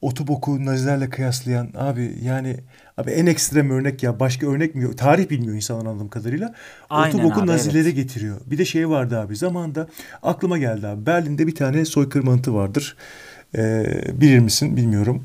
otoboku 0.01 0.65
nazilerle 0.65 1.09
kıyaslayan 1.09 1.69
abi 1.77 2.15
yani 2.23 2.57
abi 2.97 3.11
en 3.11 3.25
ekstrem 3.25 3.69
örnek 3.69 4.03
ya 4.03 4.19
başka 4.19 4.47
örnek 4.47 4.75
mi 4.75 4.83
yok? 4.83 4.97
Tarih 4.97 5.29
bilmiyor 5.29 5.55
insan 5.55 5.79
anladığım 5.79 6.09
kadarıyla. 6.09 6.53
Aynen 6.89 7.17
otoboku 7.17 7.41
abi, 7.41 7.47
nazilere 7.47 7.83
evet. 7.83 7.95
getiriyor. 7.95 8.37
Bir 8.45 8.57
de 8.57 8.65
şey 8.65 8.89
vardı 8.89 9.19
abi 9.19 9.35
zamanda 9.35 9.87
aklıma 10.23 10.57
geldi 10.57 10.87
abi. 10.87 11.05
Berlin'de 11.05 11.47
bir 11.47 11.55
tane 11.55 11.85
soykırım 11.85 12.29
anıtı 12.29 12.53
vardır. 12.53 12.95
Ee, 13.57 13.85
bilir 14.21 14.39
misin 14.39 14.77
bilmiyorum. 14.77 15.23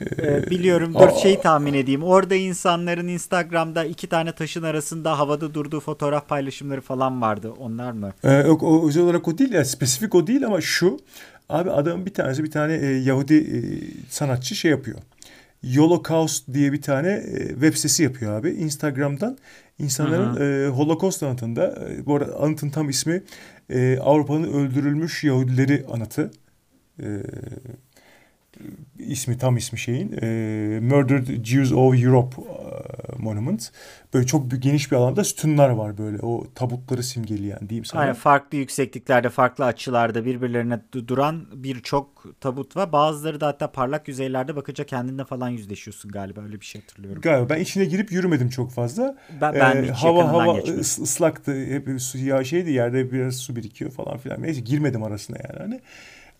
Ee, 0.00 0.50
biliyorum. 0.50 0.94
Dur 0.94 1.08
şeyi 1.22 1.40
tahmin 1.40 1.74
edeyim. 1.74 2.02
Orada 2.02 2.34
insanların 2.34 3.08
Instagram'da 3.08 3.84
iki 3.84 4.06
tane 4.06 4.32
taşın 4.32 4.62
arasında 4.62 5.18
havada 5.18 5.54
durduğu 5.54 5.80
fotoğraf 5.80 6.28
paylaşımları 6.28 6.80
falan 6.80 7.20
vardı. 7.20 7.52
Onlar 7.58 7.92
mı? 7.92 8.12
Ee, 8.24 8.32
yok 8.32 8.62
o 8.62 8.88
özel 8.88 9.02
olarak 9.02 9.28
o 9.28 9.38
değil 9.38 9.52
ya. 9.52 9.64
Spesifik 9.64 10.14
o 10.14 10.26
değil 10.26 10.46
ama 10.46 10.60
şu. 10.60 10.98
Abi 11.48 11.70
adamın 11.70 12.06
bir 12.06 12.14
tanesi 12.14 12.44
bir 12.44 12.50
tane 12.50 12.74
e, 12.74 12.86
Yahudi 12.86 13.34
e, 13.34 13.60
sanatçı 14.10 14.54
şey 14.54 14.70
yapıyor. 14.70 14.98
Holocaust 15.76 16.52
diye 16.52 16.72
bir 16.72 16.82
tane 16.82 17.08
e, 17.08 17.48
web 17.48 17.74
sitesi 17.74 18.02
yapıyor 18.02 18.32
abi. 18.32 18.50
Instagram'dan 18.50 19.38
insanların 19.78 20.66
e, 20.66 20.68
Holocaust 20.68 21.22
anıtında 21.22 21.88
e, 21.90 22.06
bu 22.06 22.16
arada 22.16 22.36
anıtın 22.36 22.70
tam 22.70 22.88
ismi 22.88 23.22
e, 23.70 23.98
Avrupa'nın 23.98 24.52
öldürülmüş 24.52 25.24
Yahudileri 25.24 25.84
anıtı. 25.92 26.30
E, 27.02 27.06
ismi 28.98 29.38
tam 29.38 29.56
ismi 29.56 29.78
şeyin 29.78 30.12
e, 30.22 30.26
Murdered 30.80 31.44
Jews 31.44 31.72
of 31.72 32.02
Europe 32.02 32.36
e, 32.42 33.22
Monument. 33.22 33.70
Böyle 34.14 34.26
çok 34.26 34.62
geniş 34.62 34.92
bir 34.92 34.96
alanda 34.96 35.24
sütunlar 35.24 35.70
var 35.70 35.98
böyle 35.98 36.18
o 36.18 36.46
tabutları 36.54 37.02
simgeleyen 37.02 37.68
diyeyim 37.68 37.84
sana. 37.84 38.00
Aynen 38.00 38.14
farklı 38.14 38.58
yüksekliklerde 38.58 39.28
farklı 39.28 39.64
açılarda 39.64 40.24
birbirlerine 40.24 40.80
duran 40.92 41.46
birçok 41.52 42.24
tabut 42.40 42.76
var. 42.76 42.92
Bazıları 42.92 43.40
da 43.40 43.46
hatta 43.46 43.72
parlak 43.72 44.08
yüzeylerde 44.08 44.56
bakınca 44.56 44.84
kendinle 44.84 45.24
falan 45.24 45.48
yüzleşiyorsun 45.48 46.10
galiba 46.10 46.40
öyle 46.40 46.60
bir 46.60 46.66
şey 46.66 46.80
hatırlıyorum. 46.80 47.22
Galiba 47.22 47.48
ben 47.48 47.60
içine 47.60 47.84
girip 47.84 48.12
yürümedim 48.12 48.48
çok 48.48 48.72
fazla. 48.72 49.16
Ben, 49.40 49.54
ben 49.54 49.82
ee, 49.82 49.90
hava 49.90 50.28
hava 50.28 50.54
geçmedim. 50.54 50.80
ıslaktı 50.80 51.66
hep 51.66 52.02
su 52.02 52.18
ya 52.18 52.44
şeydi 52.44 52.70
yerde 52.70 53.12
biraz 53.12 53.36
su 53.36 53.56
birikiyor 53.56 53.90
falan 53.90 54.18
filan. 54.18 54.42
Neyse 54.42 54.60
girmedim 54.60 55.02
arasına 55.02 55.36
yani 55.36 55.58
hani. 55.58 55.80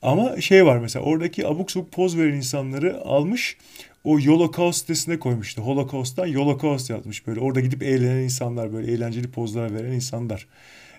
Ama 0.03 0.40
şey 0.40 0.66
var 0.66 0.78
mesela 0.78 1.05
oradaki 1.05 1.46
abuk 1.46 1.70
sabuk 1.70 1.92
poz 1.92 2.18
veren 2.18 2.34
insanları 2.34 3.01
almış 3.01 3.57
o 4.05 4.20
Holocaust 4.20 4.78
sitesine 4.78 5.18
koymuştu. 5.18 5.62
Holocaust'tan 5.62 6.34
Holocaust 6.34 6.90
yazmış 6.90 7.26
böyle. 7.26 7.40
Orada 7.40 7.61
gidip 7.61 7.82
eğlenen 7.82 8.22
insanlar 8.22 8.72
böyle 8.72 8.92
eğlenceli 8.92 9.30
pozlara 9.30 9.74
veren 9.74 9.92
insanlar. 9.92 10.46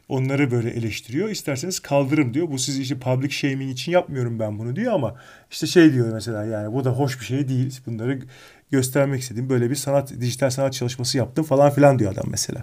Onları 0.09 0.51
böyle 0.51 0.69
eleştiriyor. 0.69 1.29
İsterseniz 1.29 1.79
kaldırın 1.79 2.33
diyor. 2.33 2.51
Bu 2.51 2.59
siz 2.59 2.79
işte 2.79 2.99
public 2.99 3.29
shaming 3.29 3.71
için 3.71 3.91
yapmıyorum 3.91 4.39
ben 4.39 4.59
bunu 4.59 4.75
diyor 4.75 4.93
ama 4.93 5.15
işte 5.51 5.67
şey 5.67 5.93
diyor 5.93 6.13
mesela 6.13 6.45
yani 6.45 6.73
bu 6.73 6.85
da 6.85 6.89
hoş 6.89 7.19
bir 7.19 7.25
şey 7.25 7.47
değil. 7.47 7.79
Bunları 7.85 8.19
göstermek 8.71 9.21
istediğim 9.21 9.49
böyle 9.49 9.69
bir 9.69 9.75
sanat 9.75 10.13
dijital 10.21 10.49
sanat 10.49 10.73
çalışması 10.73 11.17
yaptım 11.17 11.45
falan 11.45 11.71
filan 11.71 11.99
diyor 11.99 12.13
adam 12.13 12.25
mesela. 12.31 12.61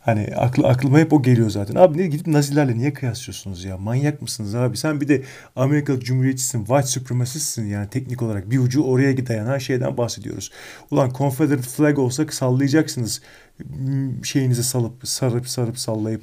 Hani 0.00 0.28
aklı, 0.36 0.66
aklıma 0.68 0.98
hep 0.98 1.12
o 1.12 1.22
geliyor 1.22 1.50
zaten. 1.50 1.74
Abi 1.74 1.98
ne 1.98 2.06
gidip 2.06 2.26
Nazilerle 2.26 2.78
niye 2.78 2.92
kıyaslıyorsunuz 2.92 3.64
ya? 3.64 3.78
Manyak 3.78 4.22
mısınız 4.22 4.54
abi? 4.54 4.76
Sen 4.76 5.00
bir 5.00 5.08
de 5.08 5.22
Amerika 5.56 6.00
Cumhuriyetçisin, 6.00 6.64
white 6.64 6.86
supremacistsin 6.86 7.66
yani 7.66 7.88
teknik 7.88 8.22
olarak. 8.22 8.50
Bir 8.50 8.58
ucu 8.58 8.82
oraya 8.82 9.26
dayanan 9.26 9.58
şeyden 9.58 9.96
bahsediyoruz. 9.96 10.50
Ulan 10.90 11.12
Confederate 11.18 11.62
flag 11.62 11.98
olsa 11.98 12.26
sallayacaksınız 12.30 13.20
şeyinizi 14.22 14.64
salıp 14.64 15.08
sarıp 15.08 15.48
sarıp 15.48 15.78
sallayıp 15.78 16.22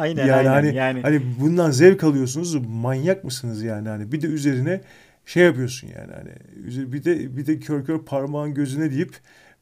aynen 0.00 0.26
yani 0.26 0.32
aynen 0.32 0.50
hani 0.50 0.74
yani 0.74 1.02
hani 1.02 1.22
bundan 1.40 1.70
zevk 1.70 2.04
alıyorsunuz 2.04 2.54
manyak 2.66 3.24
mısınız 3.24 3.62
yani 3.62 3.88
hani 3.88 4.12
bir 4.12 4.20
de 4.20 4.26
üzerine 4.26 4.80
şey 5.28 5.44
yapıyorsun 5.44 5.88
yani 5.88 6.12
hani 6.12 6.30
bir 6.92 7.04
de 7.04 7.36
bir 7.36 7.46
de 7.46 7.60
kör 7.60 7.84
kör 7.84 8.04
parmağın 8.04 8.54
gözüne 8.54 8.90
deyip 8.90 9.16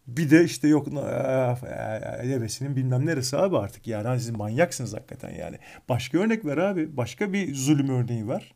bir 0.06 0.30
de 0.30 0.44
işte 0.44 0.68
yok 0.68 0.86
devesinin 2.24 2.76
bilmem 2.76 3.06
neresi 3.06 3.36
abi 3.36 3.58
artık 3.58 3.86
yani 3.86 4.06
hani 4.06 4.20
siz 4.20 4.30
manyaksınız 4.30 4.94
hakikaten 4.94 5.30
yani. 5.30 5.58
Başka 5.88 6.18
örnek 6.18 6.44
ver 6.44 6.56
abi. 6.56 6.96
Başka 6.96 7.32
bir 7.32 7.54
zulüm 7.54 7.88
örneği 7.88 8.26
var. 8.26 8.54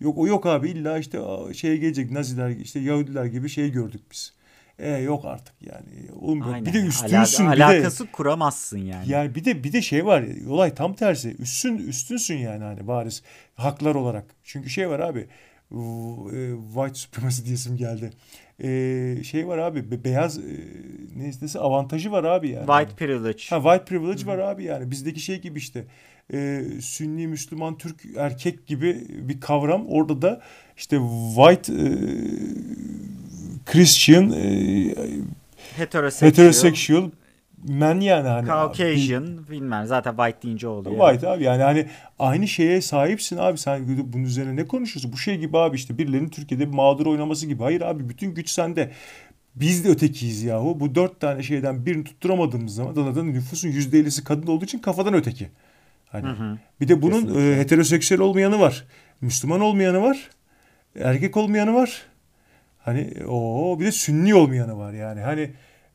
Yok 0.00 0.18
o 0.18 0.26
yok 0.26 0.46
abi 0.46 0.70
illa 0.70 0.98
işte 0.98 1.18
şeye 1.54 1.76
gelecek 1.76 2.10
Naziler 2.10 2.50
işte 2.50 2.80
Yahudiler 2.80 3.24
gibi 3.24 3.48
şey 3.48 3.70
gördük 3.70 4.02
biz. 4.10 4.34
E 4.78 4.90
yok 4.90 5.24
artık 5.24 5.54
yani. 5.60 6.10
Oğlum 6.20 6.42
Aynen. 6.42 6.66
bir 6.66 6.72
de 6.72 6.78
üstünsün 6.78 7.46
Alak- 7.46 7.54
bir 7.54 7.60
de. 7.60 7.64
Alakası 7.64 8.06
kuramazsın 8.06 8.78
yani. 8.78 9.10
Yani 9.10 9.34
bir 9.34 9.44
de 9.44 9.64
bir 9.64 9.72
de 9.72 9.82
şey 9.82 10.06
var. 10.06 10.24
Olay 10.48 10.74
tam 10.74 10.94
tersi. 10.94 11.36
Üstün 11.38 11.78
üstünsün 11.78 12.36
yani 12.36 12.64
hani 12.64 12.86
bariz 12.86 13.22
haklar 13.54 13.94
olarak. 13.94 14.24
Çünkü 14.44 14.70
şey 14.70 14.88
var 14.88 15.00
abi. 15.00 15.28
E, 15.72 16.54
white 16.74 16.94
supremacy 16.94 17.44
diyesim 17.44 17.76
geldi. 17.76 18.10
Ee, 18.64 19.16
şey 19.24 19.48
var 19.48 19.58
abi 19.58 20.04
beyaz 20.04 20.38
e, 20.38 20.42
neyse 21.16 21.58
avantajı 21.58 22.12
var 22.12 22.24
abi 22.24 22.48
yani. 22.48 22.66
White 22.66 23.06
privilege. 23.06 23.42
Ha 23.48 23.56
white 23.62 23.84
privilege 23.84 24.26
var 24.26 24.38
abi 24.38 24.64
yani. 24.64 24.90
Bizdeki 24.90 25.20
şey 25.20 25.40
gibi 25.40 25.58
işte. 25.58 25.84
E, 26.32 26.62
Sünni 26.80 27.26
Müslüman 27.26 27.78
Türk 27.78 27.96
erkek 28.16 28.66
gibi 28.66 29.06
bir 29.10 29.40
kavram. 29.40 29.86
Orada 29.88 30.22
da 30.22 30.40
işte 30.76 30.98
white 31.36 31.72
e, 31.72 31.86
Christian 33.66 34.30
e, 34.30 34.94
heterosexual 35.76 37.10
men 37.68 38.00
yani 38.00 38.28
hani. 38.28 38.46
Caucasian 38.46 39.48
bilmem 39.50 39.86
zaten 39.86 40.16
white 40.16 40.42
deyince 40.42 40.68
oluyor. 40.68 41.10
White 41.10 41.28
abi 41.28 41.44
yani 41.44 41.62
hani 41.62 41.86
aynı 42.18 42.48
şeye 42.48 42.80
sahipsin 42.80 43.36
abi 43.36 43.58
sen 43.58 43.98
bunun 44.12 44.24
üzerine 44.24 44.56
ne 44.56 44.66
konuşuyorsun? 44.66 45.12
Bu 45.12 45.16
şey 45.16 45.38
gibi 45.38 45.58
abi 45.58 45.76
işte 45.76 45.98
birilerinin 45.98 46.28
Türkiye'de 46.28 46.68
bir 46.68 46.74
mağdur 46.74 47.06
oynaması 47.06 47.46
gibi. 47.46 47.62
Hayır 47.62 47.80
abi 47.80 48.08
bütün 48.08 48.34
güç 48.34 48.50
sende. 48.50 48.90
Biz 49.54 49.84
de 49.84 49.88
ötekiyiz 49.88 50.42
yahu. 50.42 50.80
Bu 50.80 50.94
dört 50.94 51.20
tane 51.20 51.42
şeyden 51.42 51.86
birini 51.86 52.04
tutturamadığımız 52.04 52.74
zaman 52.74 52.96
da 52.96 53.22
nüfusun 53.22 53.68
yüzde 53.68 53.98
ellisi 53.98 54.24
kadın 54.24 54.46
olduğu 54.46 54.64
için 54.64 54.78
kafadan 54.78 55.14
öteki. 55.14 55.48
Hani 56.08 56.26
hı 56.26 56.32
hı. 56.32 56.58
bir 56.80 56.88
de 56.88 57.02
bunun 57.02 57.40
e, 57.40 57.56
heteroseksüel 57.56 58.20
olmayanı 58.20 58.60
var. 58.60 58.84
Müslüman 59.20 59.60
olmayanı 59.60 60.02
var. 60.02 60.30
Erkek 61.00 61.36
olmayanı 61.36 61.74
var. 61.74 62.02
Hani 62.78 63.12
o 63.28 63.76
bir 63.80 63.84
de 63.84 63.92
sünni 63.92 64.34
olmayanı 64.34 64.78
var 64.78 64.92
yani. 64.92 65.20
Hani 65.20 65.50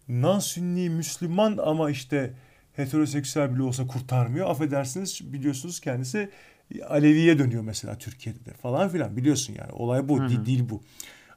non-sünni 0.09 0.89
Müslüman 0.89 1.57
ama 1.57 1.89
işte 1.89 2.33
heteroseksüel 2.73 3.55
bile 3.55 3.63
olsa 3.63 3.87
kurtarmıyor. 3.87 4.49
Affedersiniz 4.49 5.33
biliyorsunuz 5.33 5.79
kendisi 5.79 6.29
Alevi'ye 6.87 7.39
dönüyor 7.39 7.63
mesela 7.63 7.97
Türkiye'de 7.97 8.45
de 8.45 8.53
falan 8.53 8.89
filan 8.89 9.17
biliyorsun 9.17 9.55
yani. 9.59 9.71
Olay 9.71 10.09
bu, 10.09 10.19
Hı-hı. 10.19 10.45
değil 10.45 10.69
bu. 10.69 10.81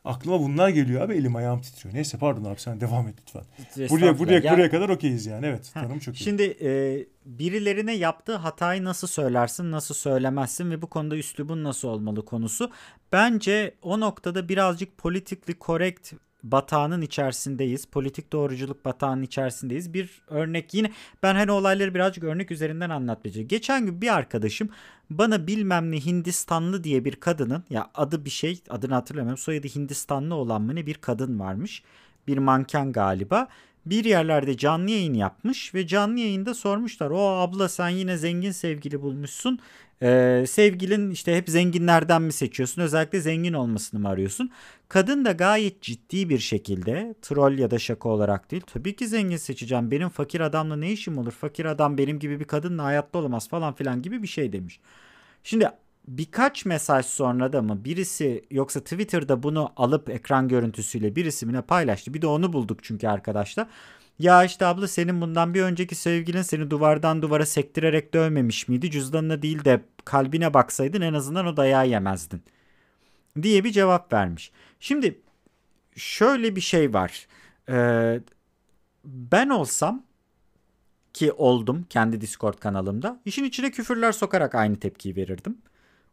Aklıma 0.05 0.41
bunlar 0.41 0.69
geliyor 0.69 1.01
abi 1.01 1.15
elim 1.15 1.37
ayağım 1.37 1.61
titriyor. 1.61 1.95
Neyse 1.95 2.19
pardon 2.19 2.45
abi 2.45 2.61
sen 2.61 2.81
devam 2.81 3.09
et 3.09 3.15
lütfen. 3.21 3.43
Buraya 3.91 4.19
buraya 4.19 4.41
ya, 4.41 4.53
buraya 4.53 4.71
kadar 4.71 4.89
okeyiz 4.89 5.27
yani. 5.27 5.47
Evet, 5.47 5.71
tanım 5.75 5.99
çok 5.99 6.21
iyi. 6.21 6.25
Şimdi 6.25 6.43
e, 6.43 6.99
birilerine 7.27 7.93
yaptığı 7.97 8.37
hatayı 8.37 8.85
nasıl 8.85 9.07
söylersin, 9.07 9.71
nasıl 9.71 9.95
söylemezsin 9.95 10.71
ve 10.71 10.83
bu 10.83 10.87
konuda 10.87 11.17
üslubun 11.17 11.65
nasıl 11.65 11.89
olmalı 11.89 12.25
konusu. 12.25 12.71
Bence 13.13 13.75
o 13.83 14.01
noktada 14.01 14.49
birazcık 14.49 14.99
politically 14.99 15.59
correct 15.61 16.13
batağının 16.43 17.01
içerisindeyiz. 17.01 17.85
Politik 17.87 18.33
doğruculuk 18.33 18.85
batağının 18.85 19.23
içerisindeyiz. 19.23 19.95
Bir 19.95 20.23
örnek 20.29 20.75
yine 20.75 20.91
ben 21.23 21.35
hani 21.35 21.53
olayları 21.53 21.95
birazcık 21.95 22.25
örnek 22.25 22.51
üzerinden 22.51 22.91
anlatmayacağım. 22.91 23.49
Geçen 23.49 23.87
gün 23.87 24.01
bir 24.01 24.15
arkadaşım 24.15 24.69
bana 25.11 25.47
bilmem 25.47 25.93
ne 25.93 26.01
Hindistanlı 26.05 26.85
diye 26.85 27.05
bir 27.05 27.17
kadının 27.17 27.65
ya 27.71 27.91
adı 27.95 28.25
bir 28.25 28.31
şey 28.31 28.61
adını 28.71 28.95
hatırlamıyorum 28.95 29.39
soyadı 29.39 29.69
Hindistanlı 29.69 30.35
olan 30.35 30.63
mı 30.63 30.75
ne 30.75 30.87
bir 30.87 30.95
kadın 30.95 31.41
varmış. 31.41 31.83
Bir 32.27 32.39
manken 32.39 32.93
galiba 32.93 33.49
bir 33.87 34.05
yerlerde 34.05 34.57
canlı 34.57 34.91
yayın 34.91 35.15
yapmış 35.15 35.75
ve 35.75 35.87
canlı 35.87 36.19
yayında 36.19 36.55
sormuşlar. 36.55 37.11
O 37.11 37.21
abla 37.21 37.69
sen 37.69 37.89
yine 37.89 38.17
zengin 38.17 38.51
sevgili 38.51 39.03
bulmuşsun. 39.03 39.59
Ee, 40.03 40.45
sevgilin 40.49 41.11
işte 41.11 41.37
hep 41.37 41.49
zenginlerden 41.51 42.23
mi 42.23 42.33
seçiyorsun? 42.33 42.83
Özellikle 42.83 43.21
zengin 43.21 43.53
olmasını 43.53 44.01
mı 44.01 44.09
arıyorsun? 44.09 44.51
Kadın 44.89 45.25
da 45.25 45.33
gayet 45.33 45.83
ciddi 45.83 46.29
bir 46.29 46.39
şekilde 46.39 47.15
troll 47.23 47.59
ya 47.59 47.71
da 47.71 47.79
şaka 47.79 48.09
olarak 48.09 48.51
değil. 48.51 48.63
Tabii 48.67 48.97
ki 48.97 49.09
zengin 49.09 49.37
seçeceğim. 49.37 49.91
Benim 49.91 50.09
fakir 50.09 50.41
adamla 50.41 50.77
ne 50.77 50.93
işim 50.93 51.19
olur? 51.19 51.33
Fakir 51.33 51.65
adam 51.65 51.99
benim 51.99 52.19
gibi 52.19 52.41
bir 52.41 52.45
kadınla 52.45 52.85
hayatta 52.85 53.19
olamaz 53.19 53.49
falan 53.49 53.75
filan 53.75 54.03
gibi 54.03 54.23
bir 54.23 54.29
şey 54.29 54.53
demiş. 54.53 54.81
Şimdi 55.45 55.71
birkaç 56.09 56.65
mesaj 56.65 57.07
sonra 57.07 57.53
da 57.53 57.63
mı 57.63 57.85
birisi 57.85 58.45
yoksa 58.51 58.81
Twitter'da 58.81 59.43
bunu 59.43 59.73
alıp 59.77 60.11
ekran 60.11 60.49
görüntüsüyle 60.49 61.17
birisi 61.17 61.47
mi 61.47 61.63
paylaştı. 61.63 62.15
Bir 62.15 62.23
de 62.23 62.27
onu 62.27 62.53
bulduk 62.53 62.79
çünkü 62.85 63.09
arkadaşlar. 63.09 63.67
Ya 64.21 64.45
işte 64.45 64.67
abla 64.67 64.89
senin 64.89 65.21
bundan 65.21 65.55
bir 65.55 65.63
önceki 65.63 65.95
sevgilin 65.95 66.43
seni 66.43 66.71
duvardan 66.71 67.23
duvara 67.23 67.47
sektirerek 67.47 68.15
dövmemiş 68.15 68.69
miydi? 68.69 68.91
Cüzdanına 68.91 69.43
değil 69.43 69.65
de 69.65 69.85
kalbine 70.05 70.55
baksaydın 70.55 71.01
en 71.01 71.15
azından 71.15 71.47
o 71.47 71.57
dayağı 71.57 71.89
yemezdin. 71.89 72.43
Diye 73.43 73.65
bir 73.65 73.73
cevap 73.73 74.13
vermiş. 74.13 74.53
Şimdi 74.81 75.21
şöyle 75.97 76.57
bir 76.57 76.61
şey 76.61 76.95
var. 76.95 77.27
Ee, 77.69 78.21
ben 79.05 79.49
olsam 79.49 80.03
ki 81.13 81.33
oldum 81.33 81.87
kendi 81.91 82.21
Discord 82.21 82.59
kanalımda 82.59 83.21
işin 83.25 83.45
içine 83.45 83.71
küfürler 83.71 84.13
sokarak 84.13 84.55
aynı 84.55 84.77
tepkiyi 84.81 85.17
verirdim. 85.17 85.59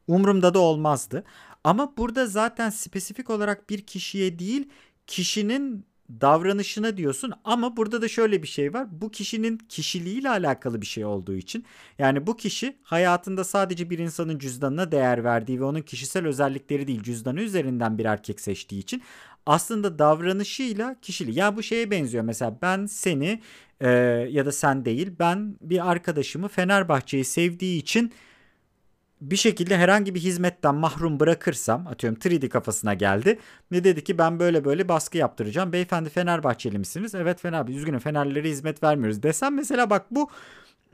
Umurumda 0.08 0.54
da 0.54 0.60
olmazdı. 0.60 1.24
Ama 1.64 1.98
burada 1.98 2.26
zaten 2.28 2.70
spesifik 2.70 3.30
olarak 3.30 3.70
bir 3.70 3.82
kişiye 3.82 4.40
değil 4.40 4.70
kişinin 5.08 5.86
davranışına 6.10 6.98
diyorsun 6.98 7.34
ama 7.44 7.78
burada 7.78 8.02
da 8.02 8.08
şöyle 8.08 8.44
bir 8.44 8.48
şey 8.48 8.74
var. 8.74 8.88
Bu 8.92 9.12
kişinin 9.12 9.58
kişiliğiyle 9.58 10.30
alakalı 10.30 10.82
bir 10.82 10.86
şey 10.86 11.06
olduğu 11.06 11.36
için 11.36 11.66
yani 12.00 12.28
bu 12.28 12.38
kişi 12.38 12.78
hayatında 12.84 13.44
sadece 13.44 13.90
bir 13.90 14.00
insanın 14.00 14.40
cüzdanına 14.40 14.92
değer 14.92 15.24
verdiği 15.24 15.60
ve 15.60 15.64
onun 15.64 15.82
kişisel 15.82 16.28
özellikleri 16.28 16.88
değil 16.88 17.04
cüzdanı 17.04 17.42
üzerinden 17.42 17.98
bir 17.98 18.06
erkek 18.06 18.42
seçtiği 18.42 18.82
için 18.82 19.02
aslında 19.46 20.00
davranışıyla 20.00 20.96
kişiliği. 21.02 21.38
Yani 21.38 21.58
bu 21.58 21.64
şeye 21.64 21.92
benziyor 21.92 22.24
mesela 22.24 22.58
ben 22.62 22.86
seni 22.86 23.42
e, 23.82 23.90
ya 24.32 24.46
da 24.46 24.52
sen 24.52 24.86
değil 24.86 25.12
ben 25.20 25.56
bir 25.62 25.92
arkadaşımı 25.92 26.48
Fenerbahçe'yi 26.48 27.26
sevdiği 27.26 27.80
için 27.80 28.14
bir 29.22 29.36
şekilde 29.36 29.78
herhangi 29.78 30.16
bir 30.16 30.20
hizmetten 30.20 30.76
mahrum 30.76 31.20
bırakırsam 31.20 31.88
atıyorum 31.88 32.20
3D 32.20 32.50
kafasına 32.50 32.94
geldi 32.94 33.40
ve 33.72 33.84
dedi 33.84 34.04
ki 34.04 34.18
ben 34.18 34.40
böyle 34.40 34.66
böyle 34.66 34.90
baskı 34.90 35.18
yaptıracağım. 35.18 35.74
Beyefendi 35.74 36.10
Fenerbahçeli 36.10 36.80
misiniz? 36.80 37.16
Evet 37.16 37.42
Fenerbahçe. 37.42 37.74
Üzgünüm 37.74 38.00
Fenerlilere 38.00 38.50
hizmet 38.50 38.84
vermiyoruz 38.84 39.24
desem 39.24 39.56
mesela 39.56 39.90
bak 39.90 40.06
bu 40.12 40.30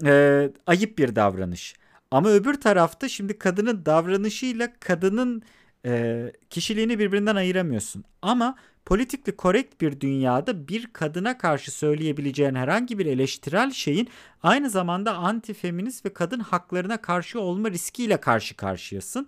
e, 0.05 0.49
ayıp 0.67 0.97
bir 0.97 1.15
davranış. 1.15 1.75
Ama 2.11 2.29
öbür 2.29 2.53
tarafta 2.53 3.09
şimdi 3.09 3.37
kadının 3.37 3.85
davranışıyla 3.85 4.73
kadının 4.79 5.43
e, 5.85 6.31
kişiliğini 6.49 6.99
birbirinden 6.99 7.35
ayıramıyorsun. 7.35 8.03
Ama 8.21 8.55
politikli 8.85 9.35
korrekt 9.35 9.81
bir 9.81 9.99
dünyada 9.99 10.67
bir 10.67 10.93
kadına 10.93 11.37
karşı 11.37 11.71
söyleyebileceğin 11.71 12.55
herhangi 12.55 12.99
bir 12.99 13.05
eleştirel 13.05 13.71
şeyin 13.71 14.09
aynı 14.43 14.69
zamanda 14.69 15.13
antifeminist 15.15 16.05
ve 16.05 16.13
kadın 16.13 16.39
haklarına 16.39 17.01
karşı 17.01 17.39
olma 17.39 17.71
riskiyle 17.71 18.17
karşı 18.17 18.55
karşıyasın. 18.55 19.27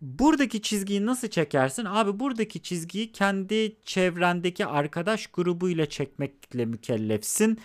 Buradaki 0.00 0.62
çizgiyi 0.62 1.06
nasıl 1.06 1.28
çekersin? 1.28 1.84
Abi 1.84 2.20
buradaki 2.20 2.62
çizgiyi 2.62 3.12
kendi 3.12 3.76
çevrendeki 3.84 4.66
arkadaş 4.66 5.26
grubuyla 5.26 5.86
çekmekle 5.86 6.64
mükellefsin. 6.64 7.58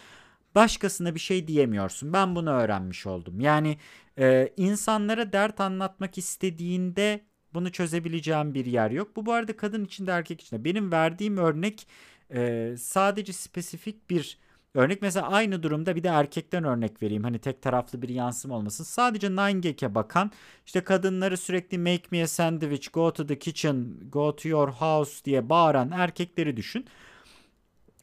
Başkasına 0.55 1.15
bir 1.15 1.19
şey 1.19 1.47
diyemiyorsun. 1.47 2.13
Ben 2.13 2.35
bunu 2.35 2.49
öğrenmiş 2.49 3.05
oldum. 3.07 3.39
Yani 3.39 3.77
e, 4.19 4.53
insanlara 4.57 5.33
dert 5.33 5.59
anlatmak 5.61 6.17
istediğinde 6.17 7.21
bunu 7.53 7.71
çözebileceğim 7.71 8.53
bir 8.53 8.65
yer 8.65 8.91
yok. 8.91 9.15
Bu 9.15 9.25
bu 9.25 9.33
arada 9.33 9.57
kadın 9.57 9.85
için 9.85 10.07
de 10.07 10.11
erkek 10.11 10.41
için 10.41 10.57
de. 10.57 10.63
Benim 10.63 10.91
verdiğim 10.91 11.37
örnek 11.37 11.87
e, 12.33 12.75
sadece 12.77 13.33
spesifik 13.33 14.09
bir 14.09 14.37
örnek. 14.73 15.01
Mesela 15.01 15.27
aynı 15.27 15.63
durumda 15.63 15.95
bir 15.95 16.03
de 16.03 16.07
erkekten 16.07 16.63
örnek 16.63 17.03
vereyim. 17.03 17.23
Hani 17.23 17.39
tek 17.39 17.61
taraflı 17.61 18.01
bir 18.01 18.09
yansım 18.09 18.51
olmasın. 18.51 18.83
Sadece 18.83 19.31
Nine 19.31 19.59
Gag'e 19.59 19.95
bakan 19.95 20.31
işte 20.65 20.83
kadınları 20.83 21.37
sürekli 21.37 21.77
make 21.77 22.03
me 22.11 22.23
a 22.23 22.27
sandwich, 22.27 22.89
go 22.93 23.13
to 23.13 23.27
the 23.27 23.39
kitchen, 23.39 23.99
go 24.11 24.35
to 24.35 24.49
your 24.49 24.69
house 24.69 25.25
diye 25.25 25.49
bağıran 25.49 25.91
erkekleri 25.91 26.57
düşün. 26.57 26.85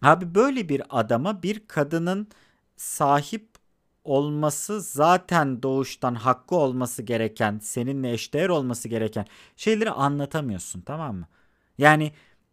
Abi 0.02 0.34
böyle 0.34 0.68
bir 0.68 0.82
adama 0.90 1.42
bir 1.42 1.66
kadının 1.68 2.28
sahip 2.76 3.53
olması 4.04 4.80
zaten 4.80 5.62
doğuştan 5.62 6.14
hakkı 6.14 6.56
olması 6.56 7.02
gereken, 7.02 7.58
seninle 7.62 8.12
eşdeğer 8.12 8.48
olması 8.48 8.88
gereken 8.88 9.26
şeyleri 9.56 9.90
anlatamıyorsun 9.90 10.80
tamam 10.80 11.16
mı? 11.16 11.28
Yani 11.78 12.12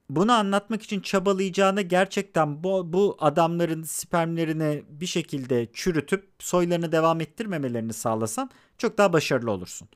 bunu 0.09 0.31
anlatmak 0.33 0.83
için 0.83 1.01
çabalayacağını 1.01 1.81
gerçekten 1.81 2.63
bu, 2.63 2.93
bu 2.93 3.17
adamların 3.19 3.83
spermlerini 3.83 4.83
bir 4.89 5.05
şekilde 5.05 5.67
çürütüp 5.73 6.29
soylarını 6.39 6.91
devam 6.91 7.21
ettirmemelerini 7.21 7.93
sağlasan 7.93 8.49
çok 8.77 8.97
daha 8.97 9.13
başarılı 9.13 9.51
olursun. 9.51 9.89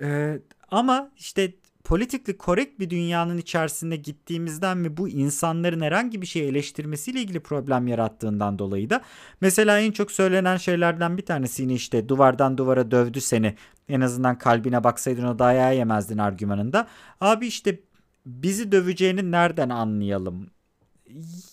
Ee, 0.00 0.40
ama 0.70 1.10
işte 1.16 1.52
politically 1.84 2.38
correct 2.38 2.80
bir 2.80 2.90
dünyanın 2.90 3.38
içerisinde 3.38 3.96
gittiğimizden 3.96 4.84
ve 4.84 4.96
bu 4.96 5.08
insanların 5.08 5.80
herhangi 5.80 6.22
bir 6.22 6.26
şey 6.26 6.48
eleştirmesiyle 6.48 7.20
ilgili 7.20 7.40
problem 7.40 7.86
yarattığından 7.86 8.58
dolayı 8.58 8.90
da 8.90 9.00
mesela 9.40 9.80
en 9.80 9.92
çok 9.92 10.12
söylenen 10.12 10.56
şeylerden 10.56 11.16
bir 11.16 11.26
tanesi 11.26 11.74
işte 11.74 12.08
duvardan 12.08 12.58
duvara 12.58 12.90
dövdü 12.90 13.20
seni 13.20 13.54
en 13.88 14.00
azından 14.00 14.38
kalbine 14.38 14.84
baksaydın 14.84 15.24
o 15.26 15.38
dayağı 15.38 15.76
yemezdin 15.76 16.18
argümanında. 16.18 16.88
Abi 17.20 17.46
işte 17.46 17.80
bizi 18.26 18.72
döveceğini 18.72 19.30
nereden 19.30 19.68
anlayalım? 19.68 20.50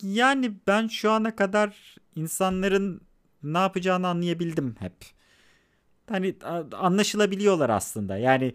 Yani 0.04 0.54
ben 0.68 0.88
şu 0.88 1.12
ana 1.12 1.36
kadar 1.36 1.96
insanların 2.16 3.02
ne 3.44 3.58
yapacağını 3.58 4.08
anlayabildim 4.08 4.76
hep. 4.80 4.94
Hani 6.10 6.36
anlaşılabiliyorlar 6.74 7.70
aslında. 7.70 8.18
Yani 8.18 8.54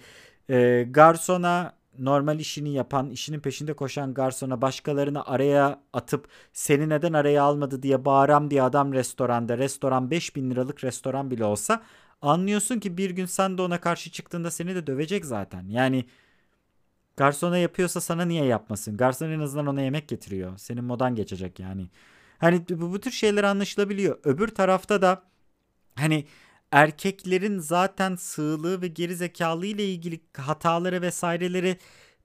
e, 0.50 0.86
garsona 0.90 1.72
normal 1.98 2.40
işini 2.40 2.72
yapan, 2.74 3.10
işinin 3.10 3.40
peşinde 3.40 3.72
koşan 3.72 4.14
garsona 4.14 4.62
başkalarını 4.62 5.26
araya 5.26 5.80
atıp 5.92 6.28
seni 6.52 6.88
neden 6.88 7.12
araya 7.12 7.42
almadı 7.42 7.82
diye 7.82 8.04
bağıram 8.04 8.50
diye 8.50 8.62
adam 8.62 8.92
restoranda, 8.92 9.58
restoran 9.58 10.10
5000 10.10 10.50
liralık 10.50 10.84
restoran 10.84 11.30
bile 11.30 11.44
olsa 11.44 11.82
anlıyorsun 12.22 12.80
ki 12.80 12.96
bir 12.96 13.10
gün 13.10 13.26
sen 13.26 13.58
de 13.58 13.62
ona 13.62 13.80
karşı 13.80 14.10
çıktığında 14.10 14.50
seni 14.50 14.74
de 14.74 14.86
dövecek 14.86 15.24
zaten. 15.24 15.64
Yani 15.68 16.04
garsona 17.16 17.58
yapıyorsa 17.58 18.00
sana 18.00 18.24
niye 18.24 18.44
yapmasın? 18.44 18.96
Garson 18.96 19.30
en 19.30 19.40
azından 19.40 19.66
ona 19.66 19.80
yemek 19.82 20.08
getiriyor. 20.08 20.58
Senin 20.58 20.84
modan 20.84 21.14
geçecek 21.14 21.60
yani. 21.60 21.88
Hani 22.38 22.68
bu, 22.70 22.92
bu 22.92 23.00
tür 23.00 23.10
şeyler 23.10 23.44
anlaşılabiliyor. 23.44 24.18
Öbür 24.24 24.48
tarafta 24.48 25.02
da 25.02 25.22
hani 25.94 26.26
erkeklerin 26.76 27.58
zaten 27.58 28.16
sığlığı 28.16 28.82
ve 28.82 28.88
geri 28.88 29.16
zekalı 29.16 29.66
ile 29.66 29.84
ilgili 29.84 30.20
hataları 30.36 31.02
vesaireleri 31.02 31.78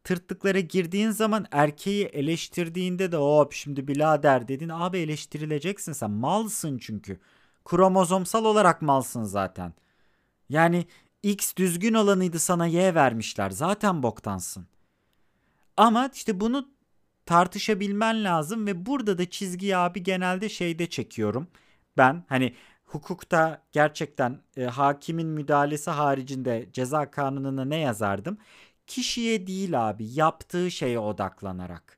tırtıklara 0.04 0.60
girdiğin 0.60 1.12
zaman 1.12 1.46
erkeği 1.52 2.06
eleştirdiğinde 2.06 3.12
de 3.12 3.18
hop 3.18 3.54
şimdi 3.54 3.88
birader 3.88 4.48
dedin 4.48 4.70
abi 4.70 4.98
eleştirileceksin 4.98 5.94
sen 5.94 6.12
malsın 6.12 6.78
çünkü. 6.78 7.20
Kromozomsal 7.66 8.46
olarak 8.46 8.82
malsın 8.82 9.24
zaten. 9.24 9.74
Yani 10.50 10.86
X 11.24 11.56
düzgün 11.56 11.94
olanıydı 11.94 12.40
sana 12.40 12.68
Y 12.68 12.96
vermişler 12.96 13.50
zaten 13.50 14.04
boktansın. 14.04 14.68
Ama 15.78 16.10
işte 16.14 16.40
bunu 16.40 16.70
tartışabilmen 17.26 18.24
lazım 18.24 18.68
ve 18.68 18.86
burada 18.86 19.18
da 19.18 19.30
çizgiyi 19.30 19.78
abi 19.78 20.04
genelde 20.04 20.50
şeyde 20.50 20.90
çekiyorum. 20.90 21.48
Ben 21.98 22.24
hani 22.30 22.54
hukukta 22.92 23.64
gerçekten 23.72 24.40
e, 24.58 24.64
hakimin 24.64 25.28
müdahalesi 25.28 25.92
haricinde 25.92 26.70
ceza 26.74 27.12
kanununa 27.12 27.66
ne 27.66 27.78
yazardım? 27.78 28.38
Kişiye 28.88 29.48
değil 29.48 29.90
abi 29.90 30.06
yaptığı 30.14 30.72
şeye 30.72 31.00
odaklanarak. 31.00 31.98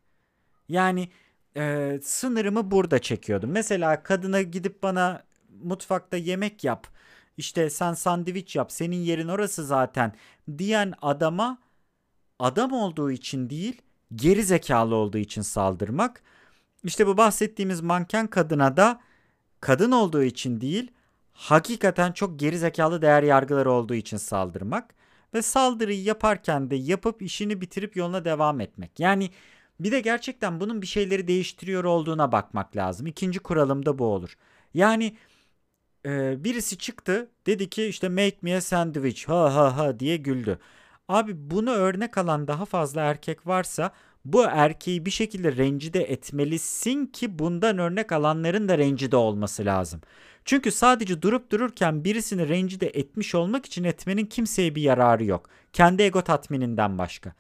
Yani 0.70 1.10
e, 1.58 2.00
sınırımı 2.04 2.72
burada 2.72 3.00
çekiyordum. 3.00 3.52
Mesela 3.52 4.04
kadına 4.04 4.42
gidip 4.42 4.84
bana 4.84 5.24
mutfakta 5.64 6.18
yemek 6.18 6.64
yap. 6.64 6.88
İşte 7.38 7.70
sen 7.70 7.94
sandviç 7.94 8.56
yap. 8.56 8.72
Senin 8.72 8.98
yerin 8.98 9.28
orası 9.28 9.66
zaten 9.66 10.14
diyen 10.58 10.94
adama 11.02 11.58
adam 12.40 12.72
olduğu 12.72 13.12
için 13.12 13.50
değil, 13.50 13.82
geri 14.16 14.44
zekalı 14.44 14.96
olduğu 14.96 15.18
için 15.18 15.42
saldırmak. 15.42 16.24
İşte 16.84 17.08
bu 17.08 17.18
bahsettiğimiz 17.18 17.82
manken 17.82 18.28
kadına 18.28 18.78
da 18.78 19.02
kadın 19.64 19.92
olduğu 19.92 20.24
için 20.24 20.62
değil, 20.62 20.92
hakikaten 21.34 22.12
çok 22.12 22.40
geri 22.40 22.58
zekalı 22.58 23.02
değer 23.02 23.24
yargıları 23.24 23.72
olduğu 23.72 23.96
için 23.96 24.18
saldırmak 24.18 24.96
ve 25.34 25.42
saldırıyı 25.42 26.04
yaparken 26.04 26.70
de 26.72 26.76
yapıp 26.76 27.22
işini 27.22 27.62
bitirip 27.62 27.96
yoluna 27.96 28.26
devam 28.26 28.62
etmek. 28.62 29.00
Yani 29.00 29.30
bir 29.80 29.92
de 29.92 30.00
gerçekten 30.00 30.60
bunun 30.60 30.82
bir 30.82 30.88
şeyleri 30.88 31.28
değiştiriyor 31.28 31.84
olduğuna 31.84 32.32
bakmak 32.32 32.76
lazım. 32.76 33.08
İkinci 33.08 33.40
kuralım 33.40 33.86
da 33.86 34.00
bu 34.00 34.06
olur. 34.06 34.38
Yani 34.74 35.18
e, 36.06 36.44
birisi 36.44 36.78
çıktı 36.78 37.32
dedi 37.46 37.70
ki 37.70 37.86
işte 37.86 38.10
make 38.10 38.38
me 38.42 38.56
a 38.56 38.62
sandwich 38.62 39.30
ha 39.30 39.56
ha 39.56 39.78
ha 39.78 40.00
diye 40.00 40.18
güldü. 40.18 40.60
Abi 41.08 41.52
bunu 41.52 41.72
örnek 41.72 42.18
alan 42.18 42.48
daha 42.48 42.66
fazla 42.66 43.02
erkek 43.02 43.48
varsa 43.48 43.92
bu 44.26 44.44
erkeği 44.44 45.06
bir 45.06 45.12
şekilde 45.12 45.58
rencide 45.58 46.02
etmelisin 46.02 47.06
ki 47.06 47.40
bundan 47.40 47.78
örnek 47.78 48.12
alanların 48.12 48.70
da 48.70 48.78
rencide 48.78 49.16
olması 49.16 49.66
lazım. 49.66 50.02
Çünkü 50.46 50.72
sadece 50.72 51.22
durup 51.22 51.52
dururken 51.52 52.04
birisini 52.04 52.50
rencide 52.50 52.88
etmiş 52.88 53.36
olmak 53.36 53.66
için 53.66 53.84
etmenin 53.84 54.26
kimseye 54.26 54.76
bir 54.76 54.82
yararı 54.82 55.26
yok. 55.26 55.50
Kendi 55.74 56.04
ego 56.04 56.22
tatmininden 56.22 56.98
başka. 56.98 57.34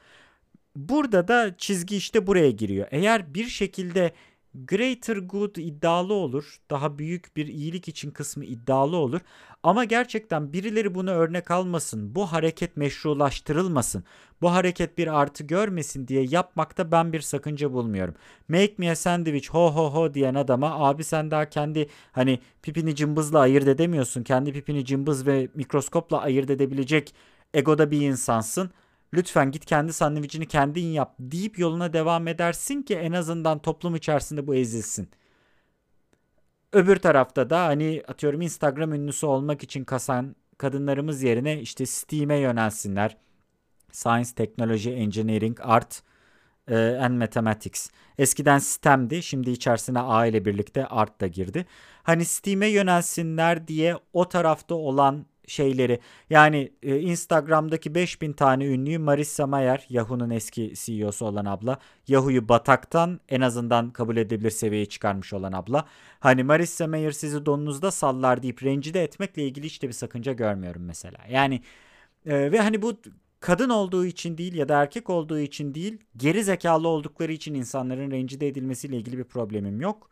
Burada 0.75 1.27
da 1.27 1.57
çizgi 1.57 1.97
işte 1.97 2.27
buraya 2.27 2.51
giriyor. 2.51 2.87
Eğer 2.91 3.33
bir 3.33 3.45
şekilde 3.45 4.11
greater 4.55 5.17
good 5.17 5.55
iddialı 5.55 6.13
olur. 6.13 6.57
Daha 6.69 6.97
büyük 6.99 7.35
bir 7.35 7.47
iyilik 7.47 7.87
için 7.87 8.11
kısmı 8.11 8.45
iddialı 8.45 8.97
olur. 8.97 9.21
Ama 9.63 9.83
gerçekten 9.83 10.53
birileri 10.53 10.95
bunu 10.95 11.11
örnek 11.11 11.51
almasın. 11.51 12.15
Bu 12.15 12.25
hareket 12.25 12.77
meşrulaştırılmasın. 12.77 14.03
Bu 14.41 14.51
hareket 14.51 14.97
bir 14.97 15.07
artı 15.19 15.43
görmesin 15.43 16.07
diye 16.07 16.25
yapmakta 16.29 16.91
ben 16.91 17.13
bir 17.13 17.21
sakınca 17.21 17.73
bulmuyorum. 17.73 18.15
Make 18.47 18.73
me 18.77 18.91
a 18.91 18.95
sandwich 18.95 19.49
ho 19.49 19.71
ho 19.75 19.93
ho 19.93 20.13
diyen 20.13 20.35
adama 20.35 20.87
abi 20.87 21.03
sen 21.03 21.31
daha 21.31 21.49
kendi 21.49 21.89
hani 22.11 22.39
pipini 22.61 22.95
cımbızla 22.95 23.39
ayırt 23.39 23.67
edemiyorsun. 23.67 24.23
Kendi 24.23 24.53
pipini 24.53 24.85
cımbız 24.85 25.27
ve 25.27 25.49
mikroskopla 25.55 26.21
ayırt 26.21 26.49
edebilecek 26.49 27.13
egoda 27.53 27.91
bir 27.91 28.01
insansın 28.01 28.71
lütfen 29.13 29.51
git 29.51 29.65
kendi 29.65 29.93
sandviçini 29.93 30.47
kendin 30.47 30.85
yap 30.85 31.15
deyip 31.19 31.59
yoluna 31.59 31.93
devam 31.93 32.27
edersin 32.27 32.81
ki 32.81 32.95
en 32.95 33.11
azından 33.11 33.59
toplum 33.59 33.95
içerisinde 33.95 34.47
bu 34.47 34.55
ezilsin. 34.55 35.09
Öbür 36.71 36.95
tarafta 36.95 37.49
da 37.49 37.65
hani 37.65 38.03
atıyorum 38.07 38.41
Instagram 38.41 38.93
ünlüsü 38.93 39.25
olmak 39.25 39.63
için 39.63 39.83
kasan 39.83 40.35
kadınlarımız 40.57 41.23
yerine 41.23 41.61
işte 41.61 41.85
STEAM'e 41.85 42.37
yönelsinler. 42.37 43.17
Science, 43.91 44.29
Technology, 44.35 45.03
Engineering, 45.03 45.59
Art 45.61 46.03
e, 46.67 46.75
and 46.77 47.17
Mathematics. 47.17 47.89
Eskiden 48.17 48.59
STEM'di. 48.59 49.23
Şimdi 49.23 49.51
içerisine 49.51 49.99
A 49.99 50.25
ile 50.25 50.45
birlikte 50.45 50.85
Art 50.87 51.21
da 51.21 51.27
girdi. 51.27 51.65
Hani 52.03 52.25
STEAM'e 52.25 52.67
yönelsinler 52.67 53.67
diye 53.67 53.97
o 54.13 54.29
tarafta 54.29 54.75
olan 54.75 55.25
şeyleri 55.47 55.99
yani 56.29 56.71
e, 56.83 56.99
Instagram'daki 56.99 57.95
5000 57.95 58.33
tane 58.33 58.65
ünlüyü 58.65 58.97
Marissa 58.97 59.47
Mayer 59.47 59.85
Yahoo'nun 59.89 60.29
eski 60.29 60.73
CEO'su 60.75 61.25
olan 61.25 61.45
abla 61.45 61.77
Yahoo'yu 62.07 62.49
bataktan 62.49 63.19
en 63.29 63.41
azından 63.41 63.89
kabul 63.91 64.17
edilebilir 64.17 64.51
seviyeye 64.51 64.85
çıkarmış 64.85 65.33
olan 65.33 65.51
abla. 65.51 65.85
Hani 66.19 66.43
Marissa 66.43 66.87
Mayer 66.87 67.11
sizi 67.11 67.45
donunuzda 67.45 67.91
sallar 67.91 68.43
deyip 68.43 68.63
rencide 68.63 69.03
etmekle 69.03 69.43
ilgili 69.43 69.65
hiç 69.65 69.81
de 69.81 69.87
bir 69.87 69.93
sakınca 69.93 70.33
görmüyorum 70.33 70.85
mesela. 70.85 71.19
Yani 71.29 71.61
e, 72.25 72.51
ve 72.51 72.59
hani 72.59 72.81
bu 72.81 72.93
kadın 73.39 73.69
olduğu 73.69 74.05
için 74.05 74.37
değil 74.37 74.53
ya 74.53 74.69
da 74.69 74.81
erkek 74.81 75.09
olduğu 75.09 75.39
için 75.39 75.75
değil 75.75 75.97
geri 76.17 76.43
zekalı 76.43 76.87
oldukları 76.87 77.31
için 77.31 77.53
insanların 77.53 78.11
rencide 78.11 78.47
edilmesiyle 78.47 78.97
ilgili 78.97 79.17
bir 79.17 79.23
problemim 79.23 79.81
yok. 79.81 80.09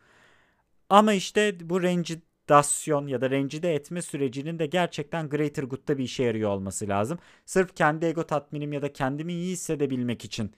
Ama 0.89 1.13
işte 1.13 1.69
bu 1.69 1.81
rencide 1.83 2.21
dasyon 2.51 3.07
ya 3.07 3.21
da 3.21 3.29
rencide 3.29 3.75
etme 3.75 4.01
sürecinin 4.01 4.59
de 4.59 4.65
gerçekten 4.65 5.29
greater 5.29 5.63
good'da 5.63 5.97
bir 5.97 6.03
işe 6.03 6.23
yarıyor 6.23 6.49
olması 6.49 6.87
lazım. 6.87 7.19
Sırf 7.45 7.75
kendi 7.75 8.05
ego 8.05 8.23
tatminim 8.23 8.73
ya 8.73 8.81
da 8.81 8.93
kendimi 8.93 9.33
iyi 9.33 9.51
hissedebilmek 9.51 10.25
için 10.25 10.51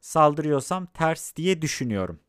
saldırıyorsam 0.00 0.86
ters 0.86 1.36
diye 1.36 1.62
düşünüyorum. 1.62 2.20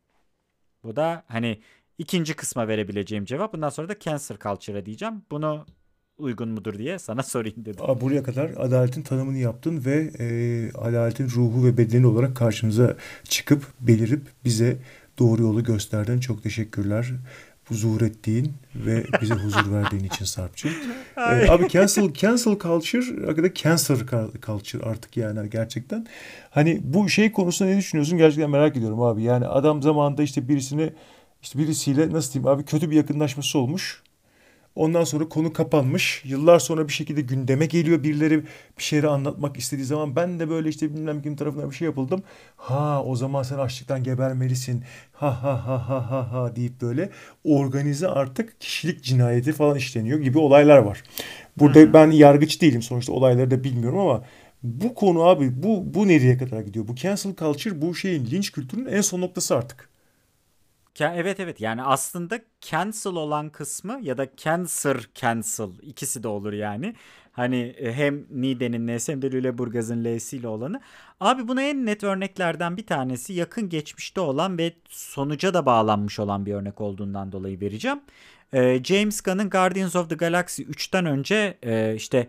Bu 0.84 0.96
da 0.96 1.24
hani 1.28 1.60
ikinci 1.98 2.34
kısma 2.34 2.68
verebileceğim 2.68 3.24
cevap. 3.24 3.52
Bundan 3.52 3.68
sonra 3.68 3.88
da 3.88 3.98
cancer 3.98 4.36
culture'a 4.38 4.86
diyeceğim. 4.86 5.22
Bunu 5.30 5.66
uygun 6.18 6.48
mudur 6.48 6.78
diye 6.78 6.98
sana 6.98 7.22
sorayım 7.34 7.64
dedim. 7.64 7.84
Buraya 8.00 8.22
kadar 8.22 8.50
adaletin 8.50 9.02
tanımını 9.02 9.38
yaptın 9.38 9.84
ve 9.84 10.10
e, 10.18 10.26
adaletin 10.78 11.28
ruhu 11.28 11.64
ve 11.64 11.76
bedeni 11.76 12.06
olarak 12.06 12.36
karşımıza 12.36 12.96
çıkıp 13.24 13.66
belirip 13.80 14.22
bize 14.44 14.76
doğru 15.18 15.42
yolu 15.42 15.64
gösterdin. 15.64 16.20
Çok 16.20 16.42
teşekkürler. 16.42 17.12
Huzur 17.68 18.00
ettiğin 18.00 18.52
ve 18.74 19.04
bize 19.22 19.34
huzur 19.34 19.72
verdiğin 19.72 20.04
için 20.04 20.24
Sarpçı. 20.24 20.68
Ee, 21.16 21.48
abi 21.48 21.68
cancel 21.68 22.12
cancel 22.14 22.58
culture 22.58 23.26
hakikaten 23.26 23.52
cancer 23.54 23.98
culture 24.46 24.84
artık 24.84 25.16
yani 25.16 25.50
gerçekten. 25.50 26.06
Hani 26.50 26.80
bu 26.82 27.08
şey 27.08 27.32
konusunda 27.32 27.70
ne 27.70 27.76
düşünüyorsun? 27.76 28.18
Gerçekten 28.18 28.50
merak 28.50 28.76
ediyorum 28.76 29.02
abi. 29.02 29.22
Yani 29.22 29.46
adam 29.46 29.82
zamanında 29.82 30.22
işte 30.22 30.48
birisini 30.48 30.92
işte 31.42 31.58
birisiyle 31.58 32.12
nasıl 32.12 32.32
diyeyim 32.32 32.48
abi 32.48 32.64
kötü 32.64 32.90
bir 32.90 32.96
yakınlaşması 32.96 33.58
olmuş. 33.58 34.02
Ondan 34.78 35.04
sonra 35.04 35.28
konu 35.28 35.52
kapanmış. 35.52 36.22
Yıllar 36.24 36.58
sonra 36.58 36.88
bir 36.88 36.92
şekilde 36.92 37.20
gündeme 37.20 37.66
geliyor. 37.66 38.02
Birileri 38.02 38.42
bir 38.78 38.82
şeyleri 38.82 39.08
anlatmak 39.08 39.56
istediği 39.56 39.84
zaman 39.84 40.16
ben 40.16 40.40
de 40.40 40.50
böyle 40.50 40.68
işte 40.68 40.94
bilmem 40.94 41.22
kim 41.22 41.36
tarafından 41.36 41.70
bir 41.70 41.74
şey 41.74 41.86
yapıldım. 41.86 42.22
Ha 42.56 43.04
o 43.04 43.16
zaman 43.16 43.42
sen 43.42 43.58
açlıktan 43.58 44.02
gebermelisin. 44.04 44.84
Ha 45.12 45.42
ha 45.42 45.66
ha 45.66 45.88
ha 45.88 46.10
ha 46.10 46.32
ha 46.32 46.56
deyip 46.56 46.80
böyle 46.80 47.10
organize 47.44 48.08
artık 48.08 48.60
kişilik 48.60 49.04
cinayeti 49.04 49.52
falan 49.52 49.76
işleniyor 49.76 50.18
gibi 50.18 50.38
olaylar 50.38 50.78
var. 50.78 51.02
Burada 51.56 51.78
Hı-hı. 51.78 51.92
ben 51.92 52.10
yargıç 52.10 52.62
değilim 52.62 52.82
sonuçta 52.82 53.12
olayları 53.12 53.50
da 53.50 53.64
bilmiyorum 53.64 53.98
ama 53.98 54.24
bu 54.62 54.94
konu 54.94 55.22
abi 55.22 55.62
bu 55.62 55.94
bu 55.94 56.08
nereye 56.08 56.38
kadar 56.38 56.60
gidiyor? 56.60 56.88
Bu 56.88 56.94
cancel 56.94 57.34
culture 57.34 57.82
bu 57.82 57.94
şeyin 57.94 58.26
linç 58.26 58.52
kültürünün 58.52 58.86
en 58.86 59.00
son 59.00 59.20
noktası 59.20 59.56
artık. 59.56 59.88
Evet 61.00 61.40
evet 61.40 61.60
yani 61.60 61.82
aslında 61.82 62.40
cancel 62.60 63.12
olan 63.12 63.50
kısmı 63.50 63.98
ya 64.02 64.18
da 64.18 64.26
cancer 64.36 64.96
cancel 65.14 65.70
ikisi 65.82 66.22
de 66.22 66.28
olur 66.28 66.52
yani. 66.52 66.94
Hani 67.32 67.74
e, 67.78 67.92
hem 67.92 68.26
Nide'nin 68.30 68.86
N'si 68.86 69.12
hem 69.12 69.22
de 69.22 69.32
Lüleburgaz'ın 69.32 70.04
L'siyle 70.04 70.48
olanı. 70.48 70.80
Abi 71.20 71.48
buna 71.48 71.62
en 71.62 71.86
net 71.86 72.04
örneklerden 72.04 72.76
bir 72.76 72.86
tanesi 72.86 73.32
yakın 73.32 73.68
geçmişte 73.68 74.20
olan 74.20 74.58
ve 74.58 74.72
sonuca 74.88 75.54
da 75.54 75.66
bağlanmış 75.66 76.18
olan 76.18 76.46
bir 76.46 76.54
örnek 76.54 76.80
olduğundan 76.80 77.32
dolayı 77.32 77.60
vereceğim. 77.60 78.00
Ee, 78.52 78.80
James 78.84 79.20
Gunn'ın 79.20 79.50
Guardians 79.50 79.96
of 79.96 80.08
the 80.10 80.14
Galaxy 80.14 80.62
3'ten 80.62 81.06
önce 81.06 81.58
e, 81.62 81.94
işte 81.94 82.28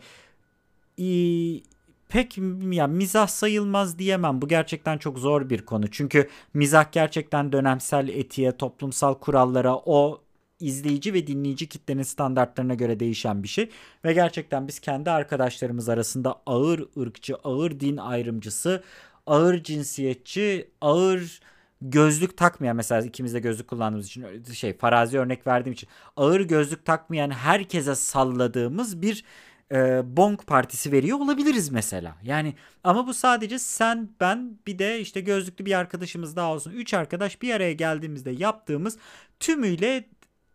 pek 2.09 2.37
ya 2.71 2.87
mizah 2.87 3.27
sayılmaz 3.27 3.99
diyemem. 3.99 4.41
Bu 4.41 4.47
gerçekten 4.47 4.97
çok 4.97 5.19
zor 5.19 5.49
bir 5.49 5.65
konu. 5.65 5.91
Çünkü 5.91 6.29
mizah 6.53 6.91
gerçekten 6.91 7.51
dönemsel 7.51 8.07
etiğe, 8.07 8.57
toplumsal 8.57 9.13
kurallara, 9.13 9.75
o 9.75 10.21
izleyici 10.59 11.13
ve 11.13 11.27
dinleyici 11.27 11.69
kitlenin 11.69 12.03
standartlarına 12.03 12.73
göre 12.73 12.99
değişen 12.99 13.43
bir 13.43 13.47
şey. 13.47 13.69
Ve 14.05 14.13
gerçekten 14.13 14.67
biz 14.67 14.79
kendi 14.79 15.11
arkadaşlarımız 15.11 15.89
arasında 15.89 16.41
ağır 16.45 16.83
ırkçı, 16.97 17.35
ağır 17.35 17.79
din 17.79 17.97
ayrımcısı, 17.97 18.83
ağır 19.25 19.63
cinsiyetçi, 19.63 20.71
ağır 20.81 21.39
gözlük 21.81 22.37
takmayan 22.37 22.75
mesela 22.75 23.01
ikimiz 23.01 23.33
de 23.33 23.39
gözlük 23.39 23.67
kullandığımız 23.67 24.07
için 24.07 24.43
şey 24.53 24.77
farazi 24.77 25.19
örnek 25.19 25.47
verdiğim 25.47 25.73
için 25.73 25.89
ağır 26.15 26.41
gözlük 26.41 26.85
takmayan 26.85 27.31
herkese 27.31 27.95
salladığımız 27.95 29.01
bir 29.01 29.23
e, 29.71 30.01
Bonk 30.17 30.47
partisi 30.47 30.91
veriyor 30.91 31.19
olabiliriz 31.19 31.69
mesela. 31.69 32.15
Yani 32.23 32.53
ama 32.83 33.07
bu 33.07 33.13
sadece 33.13 33.59
sen, 33.59 34.09
ben 34.19 34.57
bir 34.67 34.79
de 34.79 34.99
işte 34.99 35.21
gözlüklü 35.21 35.65
bir 35.65 35.79
arkadaşımız 35.79 36.35
daha 36.35 36.53
olsun. 36.53 36.71
Üç 36.71 36.93
arkadaş 36.93 37.41
bir 37.41 37.53
araya 37.53 37.73
geldiğimizde 37.73 38.31
yaptığımız 38.31 38.97
tümüyle 39.39 40.09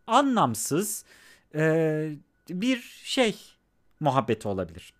anlamsız 0.07 1.05
e, 1.55 2.11
bir 2.49 2.81
şey 3.03 3.35
muhabbeti 3.99 4.47
olabilir. 4.47 4.93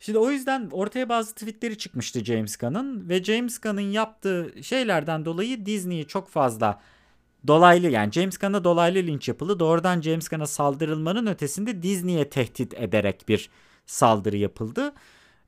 Şimdi 0.00 0.18
o 0.18 0.30
yüzden 0.30 0.68
ortaya 0.72 1.08
bazı 1.08 1.34
tweetleri 1.34 1.78
çıkmıştı 1.78 2.24
James 2.24 2.56
Gunn'ın 2.56 3.08
ve 3.08 3.24
James 3.24 3.58
Gunn'ın 3.58 3.80
yaptığı 3.80 4.54
şeylerden 4.62 5.24
dolayı 5.24 5.66
Disney'i 5.66 6.06
çok 6.06 6.28
fazla 6.28 6.80
dolaylı 7.46 7.90
yani 7.90 8.12
James 8.12 8.38
Gunn'a 8.38 8.64
dolaylı 8.64 8.98
linç 8.98 9.28
yapıldı. 9.28 9.58
Doğrudan 9.58 10.00
James 10.00 10.28
Gunn'a 10.28 10.46
saldırılmanın 10.46 11.26
ötesinde 11.26 11.82
Disney'e 11.82 12.28
tehdit 12.30 12.74
ederek 12.74 13.28
bir 13.28 13.50
saldırı 13.86 14.36
yapıldı. 14.36 14.92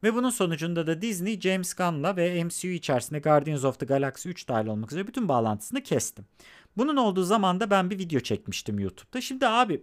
Ve 0.03 0.15
bunun 0.15 0.31
sonucunda 0.31 0.87
da 0.87 1.03
Disney 1.03 1.41
James 1.41 1.75
Gunn'la 1.75 2.17
ve 2.17 2.45
MCU 2.45 2.69
içerisinde 2.69 3.19
Guardians 3.19 3.65
of 3.65 3.79
the 3.79 3.87
Galaxy 3.87 4.29
3 4.29 4.49
dahil 4.49 4.67
olmak 4.67 4.93
üzere 4.93 5.07
bütün 5.07 5.29
bağlantısını 5.29 5.83
kesti. 5.83 6.23
Bunun 6.77 6.97
olduğu 6.97 7.25
zaman 7.25 7.61
da 7.61 7.71
ben 7.71 7.91
bir 7.91 7.99
video 7.99 8.21
çekmiştim 8.21 8.79
YouTube'da. 8.79 9.21
Şimdi 9.21 9.47
abi 9.47 9.83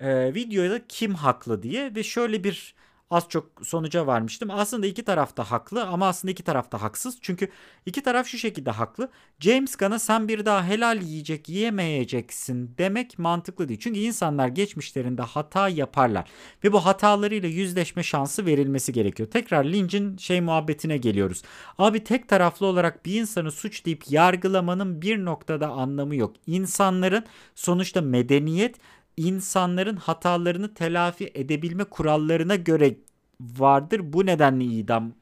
e, 0.00 0.34
videoda 0.34 0.86
kim 0.88 1.14
haklı 1.14 1.62
diye 1.62 1.94
ve 1.94 2.02
şöyle 2.02 2.44
bir 2.44 2.74
az 3.10 3.28
çok 3.28 3.50
sonuca 3.62 4.06
varmıştım. 4.06 4.50
Aslında 4.50 4.86
iki 4.86 5.04
taraf 5.04 5.36
da 5.36 5.50
haklı 5.50 5.84
ama 5.84 6.08
aslında 6.08 6.32
iki 6.32 6.42
taraf 6.42 6.72
da 6.72 6.82
haksız. 6.82 7.18
Çünkü 7.20 7.48
iki 7.86 8.02
taraf 8.02 8.26
şu 8.26 8.38
şekilde 8.38 8.70
haklı. 8.70 9.08
James 9.40 9.76
Gunn'a 9.76 9.98
sen 9.98 10.28
bir 10.28 10.44
daha 10.44 10.64
helal 10.64 11.02
yiyecek 11.02 11.48
yiyemeyeceksin 11.48 12.74
demek 12.78 13.18
mantıklı 13.18 13.68
değil. 13.68 13.80
Çünkü 13.80 14.00
insanlar 14.00 14.48
geçmişlerinde 14.48 15.22
hata 15.22 15.68
yaparlar. 15.68 16.30
Ve 16.64 16.72
bu 16.72 16.86
hatalarıyla 16.86 17.48
yüzleşme 17.48 18.02
şansı 18.02 18.46
verilmesi 18.46 18.92
gerekiyor. 18.92 19.30
Tekrar 19.30 19.64
Lynch'in 19.64 20.16
şey 20.16 20.40
muhabbetine 20.40 20.96
geliyoruz. 20.96 21.42
Abi 21.78 22.04
tek 22.04 22.28
taraflı 22.28 22.66
olarak 22.66 23.06
bir 23.06 23.20
insanı 23.20 23.52
suç 23.52 23.84
deyip 23.84 24.10
yargılamanın 24.10 25.02
bir 25.02 25.24
noktada 25.24 25.68
anlamı 25.68 26.16
yok. 26.16 26.36
İnsanların 26.46 27.24
sonuçta 27.54 28.00
medeniyet 28.00 28.76
insanların 29.18 29.96
hatalarını 29.96 30.74
telafi 30.74 31.30
edebilme 31.34 31.84
kurallarına 31.84 32.56
göre 32.56 32.96
vardır. 33.40 34.12
Bu 34.12 34.26
nedenle 34.26 34.64
idam 34.64 35.12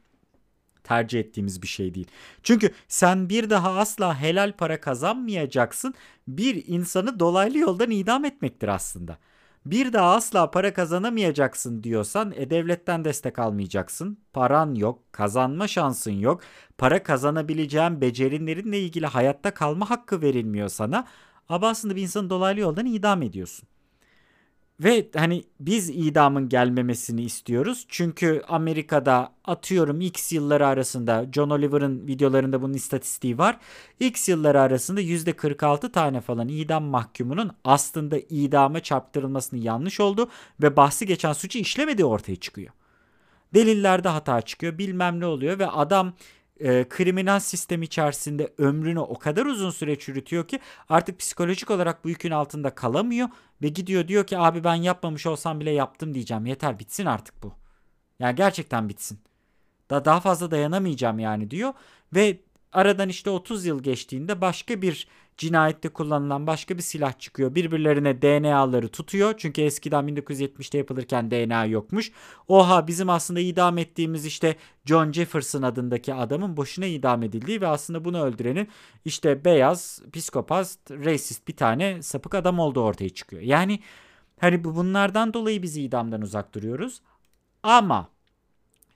tercih 0.83 1.19
ettiğimiz 1.19 1.61
bir 1.61 1.67
şey 1.67 1.93
değil. 1.93 2.07
Çünkü 2.43 2.71
sen 2.87 3.29
bir 3.29 3.49
daha 3.49 3.77
asla 3.77 4.21
helal 4.21 4.53
para 4.53 4.81
kazanmayacaksın. 4.81 5.93
Bir 6.27 6.63
insanı 6.67 7.19
dolaylı 7.19 7.57
yoldan 7.57 7.91
idam 7.91 8.25
etmektir 8.25 8.67
aslında. 8.67 9.17
Bir 9.65 9.93
daha 9.93 10.15
asla 10.15 10.51
para 10.51 10.73
kazanamayacaksın 10.73 11.83
diyorsan 11.83 12.33
e 12.35 12.49
devletten 12.49 13.05
destek 13.05 13.39
almayacaksın. 13.39 14.17
Paran 14.33 14.75
yok, 14.75 15.13
kazanma 15.13 15.67
şansın 15.67 16.11
yok. 16.11 16.41
Para 16.77 17.03
kazanabileceğin 17.03 18.01
becerinlerinle 18.01 18.79
ilgili 18.79 19.05
hayatta 19.05 19.53
kalma 19.53 19.89
hakkı 19.89 20.21
verilmiyor 20.21 20.69
sana. 20.69 21.07
Ama 21.49 21.67
aslında 21.67 21.95
bir 21.95 22.01
insanı 22.01 22.29
dolaylı 22.29 22.59
yoldan 22.59 22.85
idam 22.85 23.21
ediyorsun. 23.21 23.67
Ve 24.79 25.09
hani 25.15 25.43
biz 25.59 25.89
idamın 25.89 26.49
gelmemesini 26.49 27.21
istiyoruz. 27.21 27.85
Çünkü 27.89 28.43
Amerika'da 28.47 29.33
atıyorum 29.45 30.01
X 30.01 30.31
yılları 30.31 30.67
arasında 30.67 31.25
John 31.33 31.49
Oliver'ın 31.49 32.07
videolarında 32.07 32.61
bunun 32.61 32.73
istatistiği 32.73 33.37
var. 33.37 33.57
X 33.99 34.29
yılları 34.29 34.61
arasında 34.61 35.01
%46 35.01 35.91
tane 35.91 36.21
falan 36.21 36.47
idam 36.47 36.83
mahkumunun 36.83 37.51
aslında 37.63 38.17
idama 38.29 38.79
çarptırılmasının 38.79 39.61
yanlış 39.61 39.99
oldu 39.99 40.29
ve 40.61 40.75
bahsi 40.75 41.05
geçen 41.05 41.33
suçu 41.33 41.59
işlemediği 41.59 42.05
ortaya 42.05 42.35
çıkıyor. 42.35 42.73
Delillerde 43.53 44.09
hata 44.09 44.41
çıkıyor 44.41 44.77
bilmem 44.77 45.19
ne 45.19 45.25
oluyor 45.25 45.59
ve 45.59 45.67
adam 45.67 46.13
e, 46.59 46.89
kriminal 46.89 47.39
sistem 47.39 47.83
içerisinde 47.83 48.53
ömrünü 48.57 48.99
o 48.99 49.19
kadar 49.19 49.45
uzun 49.45 49.69
süre 49.69 49.99
çürütüyor 49.99 50.47
ki 50.47 50.59
artık 50.89 51.19
psikolojik 51.19 51.71
olarak 51.71 52.05
bu 52.05 52.09
yükün 52.09 52.31
altında 52.31 52.75
kalamıyor 52.75 53.29
ve 53.61 53.67
gidiyor 53.67 54.07
diyor 54.07 54.27
ki 54.27 54.37
abi 54.37 54.63
ben 54.63 54.75
yapmamış 54.75 55.25
olsam 55.25 55.59
bile 55.59 55.71
yaptım 55.71 56.13
diyeceğim. 56.13 56.45
Yeter 56.45 56.79
bitsin 56.79 57.05
artık 57.05 57.43
bu. 57.43 57.53
Yani 58.19 58.35
gerçekten 58.35 58.89
bitsin. 58.89 59.19
Da 59.89 60.05
daha 60.05 60.19
fazla 60.19 60.51
dayanamayacağım 60.51 61.19
yani 61.19 61.51
diyor 61.51 61.73
ve 62.15 62.39
aradan 62.73 63.09
işte 63.09 63.29
30 63.29 63.65
yıl 63.65 63.83
geçtiğinde 63.83 64.41
başka 64.41 64.81
bir 64.81 65.07
cinayette 65.37 65.89
kullanılan 65.89 66.47
başka 66.47 66.77
bir 66.77 66.81
silah 66.81 67.19
çıkıyor. 67.19 67.55
Birbirlerine 67.55 68.21
DNA'ları 68.21 68.87
tutuyor. 68.87 69.33
Çünkü 69.37 69.61
eskiden 69.61 70.05
1970'te 70.05 70.77
yapılırken 70.77 71.31
DNA 71.31 71.65
yokmuş. 71.65 72.11
Oha 72.47 72.87
bizim 72.87 73.09
aslında 73.09 73.39
idam 73.39 73.77
ettiğimiz 73.77 74.25
işte 74.25 74.55
John 74.85 75.11
Jefferson 75.11 75.61
adındaki 75.61 76.13
adamın 76.13 76.57
boşuna 76.57 76.85
idam 76.85 77.23
edildiği 77.23 77.61
ve 77.61 77.67
aslında 77.67 78.05
bunu 78.05 78.23
öldürenin 78.23 78.67
işte 79.05 79.45
beyaz, 79.45 80.01
psikopat, 80.13 80.77
racist 80.89 81.47
bir 81.47 81.55
tane 81.55 82.01
sapık 82.01 82.35
adam 82.35 82.59
olduğu 82.59 82.81
ortaya 82.81 83.09
çıkıyor. 83.09 83.41
Yani 83.41 83.79
hani 84.39 84.63
bunlardan 84.63 85.33
dolayı 85.33 85.61
biz 85.61 85.77
idamdan 85.77 86.21
uzak 86.21 86.55
duruyoruz. 86.55 87.01
Ama 87.63 88.09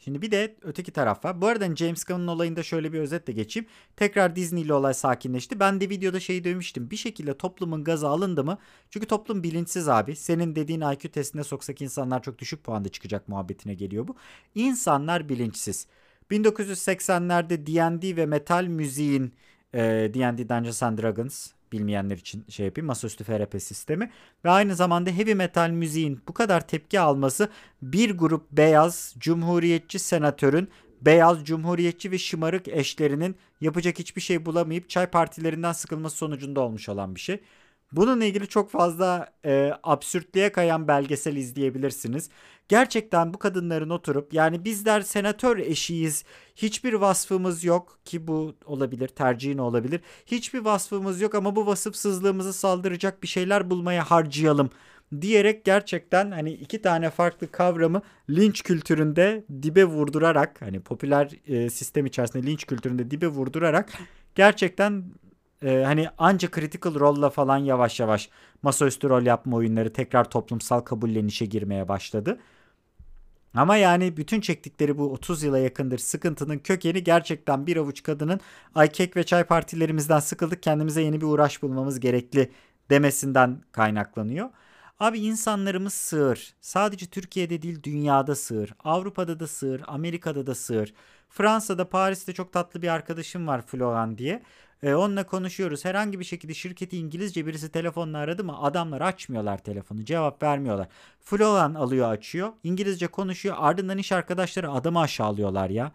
Şimdi 0.03 0.22
bir 0.22 0.32
de 0.32 0.56
öteki 0.61 0.91
taraf 0.91 1.26
var. 1.26 1.41
Bu 1.41 1.48
arada 1.48 1.76
James 1.76 2.03
Gunn'ın 2.03 2.28
olayında 2.28 2.64
şöyle 2.64 2.94
bir 2.94 2.99
özetle 2.99 3.34
geçeyim. 3.34 3.68
Tekrar 3.95 4.36
Disney 4.36 4.64
ile 4.64 4.73
olay 4.73 4.94
sakinleşti. 4.94 5.60
Ben 5.60 5.82
de 5.82 5.90
videoda 5.90 6.19
şeyi 6.19 6.44
demiştim. 6.44 6.91
Bir 6.91 6.95
şekilde 6.95 7.38
toplumun 7.38 7.84
gazı 7.84 8.07
alındı 8.07 8.44
mı? 8.44 8.57
Çünkü 8.90 9.07
toplum 9.07 9.44
bilinçsiz 9.44 9.90
abi. 9.90 10.15
Senin 10.15 10.56
dediğin 10.56 10.82
IQ 10.82 11.11
testine 11.11 11.44
soksak 11.44 11.82
insanlar 11.82 12.23
çok 12.23 12.40
düşük 12.40 12.64
puanda 12.64 12.90
çıkacak 12.90 13.28
muhabbetine 13.28 13.73
geliyor 13.73 14.07
bu. 14.07 14.15
İnsanlar 14.56 15.30
bilinçsiz. 15.30 15.88
1980'lerde 16.32 17.68
D&D 17.68 18.15
ve 18.15 18.26
metal 18.26 18.65
müziğin 18.65 19.34
e, 19.73 19.80
D&D 20.14 20.49
Dungeons 20.49 20.84
and 20.84 20.99
Dragons 20.99 21.52
bilmeyenler 21.72 22.18
için 22.18 22.45
şey 22.49 22.65
yapayım 22.65 22.88
masaüstü 22.88 23.23
FRP 23.23 23.61
sistemi 23.61 24.11
ve 24.45 24.49
aynı 24.49 24.76
zamanda 24.76 25.10
heavy 25.10 25.34
metal 25.34 25.69
müziğin 25.69 26.22
bu 26.27 26.34
kadar 26.34 26.68
tepki 26.68 26.99
alması 26.99 27.49
bir 27.81 28.18
grup 28.18 28.52
beyaz 28.52 29.15
cumhuriyetçi 29.19 29.99
senatörün 29.99 30.69
beyaz 31.02 31.45
cumhuriyetçi 31.45 32.11
ve 32.11 32.18
şımarık 32.18 32.68
eşlerinin 32.68 33.35
yapacak 33.61 33.99
hiçbir 33.99 34.22
şey 34.22 34.45
bulamayıp 34.45 34.89
çay 34.89 35.07
partilerinden 35.07 35.72
sıkılması 35.72 36.18
sonucunda 36.18 36.61
olmuş 36.61 36.89
olan 36.89 37.15
bir 37.15 37.19
şey. 37.19 37.39
Bununla 37.92 38.26
ilgili 38.26 38.48
çok 38.48 38.72
fazla 38.72 39.34
e, 39.46 39.72
absürtlüğe 39.84 40.52
kayan 40.52 40.88
belgesel 40.88 41.36
izleyebilirsiniz. 41.36 42.30
Gerçekten 42.68 43.34
bu 43.34 43.40
kadınların 43.40 43.90
oturup 43.90 44.34
yani 44.34 44.66
bizler 44.66 45.02
senatör 45.02 45.58
eşiyiz. 45.58 46.24
Hiçbir 46.56 46.94
vasfımız 46.94 47.64
yok 47.64 48.00
ki 48.06 48.28
bu 48.28 48.56
olabilir 48.66 49.08
tercihin 49.08 49.58
olabilir. 49.58 50.02
Hiçbir 50.26 50.60
vasfımız 50.60 51.22
yok 51.22 51.36
ama 51.36 51.56
bu 51.56 51.68
vasıfsızlığımızı 51.68 52.54
saldıracak 52.54 53.24
bir 53.24 53.28
şeyler 53.28 53.70
bulmaya 53.70 54.12
harcayalım 54.12 54.70
diyerek 55.22 55.66
gerçekten 55.66 56.32
hani 56.32 56.54
iki 56.54 56.82
tane 56.82 57.10
farklı 57.10 57.52
kavramı 57.52 58.02
linç 58.30 58.64
kültüründe 58.64 59.46
dibe 59.64 59.86
vurdurarak 59.86 60.62
hani 60.62 60.80
popüler 60.80 61.32
e, 61.48 61.70
sistem 61.70 62.06
içerisinde 62.06 62.48
linç 62.48 62.66
kültüründe 62.66 63.12
dibe 63.12 63.28
vurdurarak 63.28 63.94
gerçekten 64.36 65.04
e, 65.64 65.84
hani 65.84 66.10
anca 66.18 66.50
critical 66.56 66.96
role'la 66.96 67.30
falan 67.30 67.58
yavaş 67.58 68.00
yavaş 68.00 68.30
masaüstü 68.62 69.10
rol 69.10 69.24
yapma 69.24 69.58
oyunları 69.58 69.94
tekrar 69.94 70.30
toplumsal 70.30 70.80
kabullenişe 70.80 71.46
girmeye 71.46 71.88
başladı. 71.88 72.40
Ama 73.54 73.76
yani 73.78 74.18
bütün 74.18 74.42
çektikleri 74.42 74.98
bu 74.98 75.12
30 75.12 75.44
yıla 75.44 75.60
yakındır 75.60 75.98
sıkıntının 75.98 76.60
kökeni 76.60 77.04
gerçekten 77.04 77.68
bir 77.68 77.78
avuç 77.78 78.04
kadının 78.04 78.40
ay 78.76 78.92
kek 78.92 79.18
ve 79.18 79.24
çay 79.24 79.44
partilerimizden 79.44 80.20
sıkıldık 80.20 80.64
kendimize 80.64 81.02
yeni 81.02 81.22
bir 81.22 81.26
uğraş 81.26 81.62
bulmamız 81.62 82.00
gerekli 82.00 82.52
demesinden 82.90 83.62
kaynaklanıyor. 83.72 84.50
Abi 85.00 85.20
insanlarımız 85.20 85.94
sığır. 85.94 86.54
Sadece 86.62 87.06
Türkiye'de 87.06 87.62
değil 87.62 87.84
dünyada 87.84 88.36
sığır. 88.36 88.74
Avrupa'da 88.84 89.40
da 89.40 89.48
sığır, 89.48 89.82
Amerika'da 89.88 90.48
da 90.48 90.56
sığır. 90.56 90.94
Fransa'da, 91.30 91.90
Paris'te 91.90 92.34
çok 92.34 92.54
tatlı 92.54 92.82
bir 92.82 92.88
arkadaşım 92.88 93.48
var 93.48 93.62
Florian 93.62 94.18
diye. 94.18 94.44
E, 94.84 94.94
onunla 94.94 95.24
konuşuyoruz. 95.28 95.86
Herhangi 95.86 96.20
bir 96.20 96.26
şekilde 96.26 96.53
şirketi 96.53 96.98
İngilizce 96.98 97.45
birisi 97.45 97.72
telefonla 97.72 98.18
aradı 98.18 98.44
mı 98.44 98.62
adamlar 98.62 99.02
açmıyorlar 99.02 99.58
telefonu. 99.58 100.06
Cevap 100.06 100.44
vermiyorlar. 100.44 100.88
Florian 101.20 101.74
alıyor 101.74 102.12
açıyor. 102.12 102.49
İngilizce 102.64 103.08
konuşuyor. 103.08 103.56
Ardından 103.60 103.98
iş 103.98 104.12
arkadaşları 104.12 104.72
adamı 104.72 104.99
aşağılıyorlar 104.99 105.70
ya. 105.70 105.91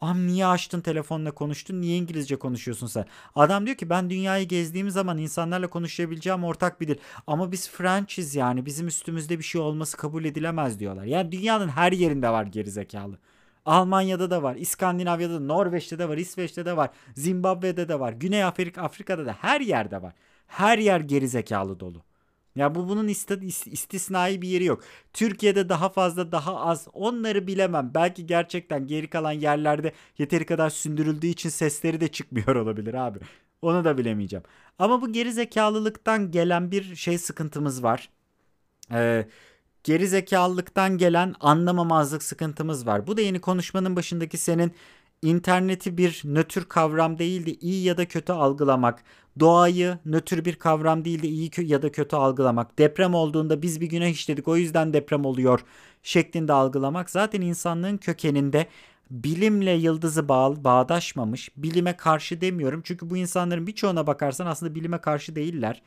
Am 0.00 0.26
niye 0.26 0.46
açtın 0.46 0.80
telefonla 0.80 1.30
konuştun? 1.30 1.80
Niye 1.80 1.96
İngilizce 1.96 2.36
konuşuyorsun 2.36 2.86
sen? 2.86 3.04
Adam 3.34 3.66
diyor 3.66 3.76
ki 3.76 3.90
ben 3.90 4.10
dünyayı 4.10 4.48
gezdiğim 4.48 4.90
zaman 4.90 5.18
insanlarla 5.18 5.66
konuşabileceğim 5.66 6.44
ortak 6.44 6.80
bir 6.80 6.88
dil. 6.88 6.96
Ama 7.26 7.52
biz 7.52 7.70
Frenchiz 7.70 8.34
yani 8.34 8.66
bizim 8.66 8.86
üstümüzde 8.86 9.38
bir 9.38 9.44
şey 9.44 9.60
olması 9.60 9.96
kabul 9.96 10.24
edilemez 10.24 10.80
diyorlar. 10.80 11.04
Yani 11.04 11.32
dünyanın 11.32 11.68
her 11.68 11.92
yerinde 11.92 12.28
var 12.28 12.44
gerizekalı. 12.46 13.18
Almanya'da 13.64 14.30
da 14.30 14.42
var, 14.42 14.56
İskandinavya'da 14.56 15.34
da, 15.34 15.40
Norveç'te 15.40 15.98
de 15.98 16.08
var, 16.08 16.16
İsveç'te 16.18 16.66
de 16.66 16.76
var, 16.76 16.90
Zimbabwe'de 17.14 17.88
de 17.88 18.00
var, 18.00 18.12
Güney 18.12 18.44
Afrika, 18.44 18.82
Afrika'da 18.82 19.26
da 19.26 19.32
her 19.32 19.60
yerde 19.60 20.02
var. 20.02 20.12
Her 20.46 20.78
yer 20.78 21.00
gerizekalı 21.00 21.80
dolu. 21.80 22.02
Ya 22.56 22.74
bu 22.74 22.88
bunun 22.88 23.08
istisnai 23.08 24.42
bir 24.42 24.48
yeri 24.48 24.64
yok. 24.64 24.84
Türkiye'de 25.12 25.68
daha 25.68 25.88
fazla 25.88 26.32
daha 26.32 26.60
az 26.60 26.88
onları 26.92 27.46
bilemem. 27.46 27.90
Belki 27.94 28.26
gerçekten 28.26 28.86
geri 28.86 29.10
kalan 29.10 29.32
yerlerde 29.32 29.92
yeteri 30.18 30.46
kadar 30.46 30.70
sündürüldüğü 30.70 31.26
için 31.26 31.48
sesleri 31.48 32.00
de 32.00 32.08
çıkmıyor 32.08 32.56
olabilir 32.56 32.94
abi. 32.94 33.18
Onu 33.62 33.84
da 33.84 33.98
bilemeyeceğim. 33.98 34.44
Ama 34.78 35.02
bu 35.02 35.12
geri 35.12 35.32
zekalılıktan 35.32 36.30
gelen 36.30 36.70
bir 36.70 36.94
şey 36.96 37.18
sıkıntımız 37.18 37.82
var. 37.82 38.10
Ee, 38.92 39.28
geri 39.84 40.08
zekalılıktan 40.08 40.98
gelen 40.98 41.34
anlamamazlık 41.40 42.22
sıkıntımız 42.22 42.86
var. 42.86 43.06
Bu 43.06 43.16
da 43.16 43.20
yeni 43.20 43.40
konuşmanın 43.40 43.96
başındaki 43.96 44.38
senin 44.38 44.72
interneti 45.22 45.98
bir 45.98 46.22
nötr 46.24 46.64
kavram 46.68 47.18
değil 47.18 47.46
de 47.46 47.54
iyi 47.54 47.84
ya 47.84 47.96
da 47.96 48.08
kötü 48.08 48.32
algılamak, 48.32 49.04
doğayı 49.40 49.98
nötr 50.04 50.44
bir 50.44 50.54
kavram 50.54 51.04
değil 51.04 51.22
de 51.22 51.28
iyi 51.28 51.50
ya 51.58 51.82
da 51.82 51.92
kötü 51.92 52.16
algılamak, 52.16 52.78
deprem 52.78 53.14
olduğunda 53.14 53.62
biz 53.62 53.80
bir 53.80 53.86
günah 53.86 54.06
işledik 54.06 54.48
o 54.48 54.56
yüzden 54.56 54.92
deprem 54.92 55.24
oluyor 55.24 55.60
şeklinde 56.02 56.52
algılamak 56.52 57.10
zaten 57.10 57.40
insanlığın 57.40 57.96
kökeninde 57.96 58.66
bilimle 59.10 59.70
yıldızı 59.70 60.28
bağ, 60.28 60.64
bağdaşmamış, 60.64 61.50
bilime 61.56 61.96
karşı 61.96 62.40
demiyorum. 62.40 62.82
Çünkü 62.84 63.10
bu 63.10 63.16
insanların 63.16 63.66
birçoğuna 63.66 64.06
bakarsan 64.06 64.46
aslında 64.46 64.74
bilime 64.74 64.98
karşı 64.98 65.36
değiller. 65.36 65.82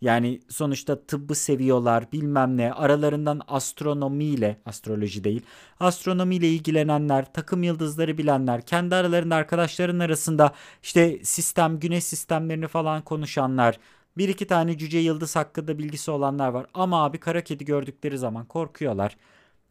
Yani 0.00 0.40
sonuçta 0.48 1.02
tıbbı 1.06 1.34
seviyorlar 1.34 2.12
bilmem 2.12 2.56
ne. 2.56 2.72
Aralarından 2.72 3.40
astronomiyle 3.48 4.56
astroloji 4.66 5.24
değil 5.24 5.42
astronomiyle 5.80 6.48
ilgilenenler 6.48 7.32
takım 7.32 7.62
yıldızları 7.62 8.18
bilenler 8.18 8.62
kendi 8.62 8.94
aralarında 8.94 9.36
arkadaşların 9.36 9.98
arasında 9.98 10.52
işte 10.82 11.24
sistem 11.24 11.80
güneş 11.80 12.04
sistemlerini 12.04 12.68
falan 12.68 13.02
konuşanlar 13.02 13.78
bir 14.18 14.28
iki 14.28 14.46
tane 14.46 14.78
cüce 14.78 14.98
yıldız 14.98 15.36
hakkında 15.36 15.78
bilgisi 15.78 16.10
olanlar 16.10 16.48
var. 16.48 16.66
Ama 16.74 17.04
abi 17.04 17.18
kara 17.18 17.44
kedi 17.44 17.64
gördükleri 17.64 18.18
zaman 18.18 18.44
korkuyorlar. 18.44 19.16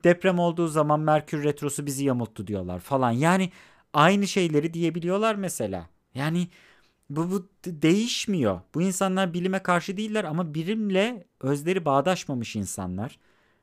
Deprem 0.03 0.39
olduğu 0.39 0.67
zaman 0.67 0.99
Merkür 0.99 1.43
retrosu 1.43 1.85
bizi 1.85 2.05
yamulttu 2.05 2.47
diyorlar 2.47 2.79
falan. 2.79 3.11
Yani 3.11 3.51
aynı 3.93 4.27
şeyleri 4.27 4.73
diyebiliyorlar 4.73 5.35
mesela. 5.35 5.89
Yani 6.13 6.47
bu, 7.09 7.31
bu 7.31 7.47
değişmiyor. 7.65 8.61
Bu 8.75 8.81
insanlar 8.81 9.33
bilime 9.33 9.63
karşı 9.63 9.97
değiller 9.97 10.23
ama 10.23 10.53
bilimle 10.53 11.27
özleri 11.41 11.85
bağdaşmamış 11.85 12.55
insanlar. 12.55 13.19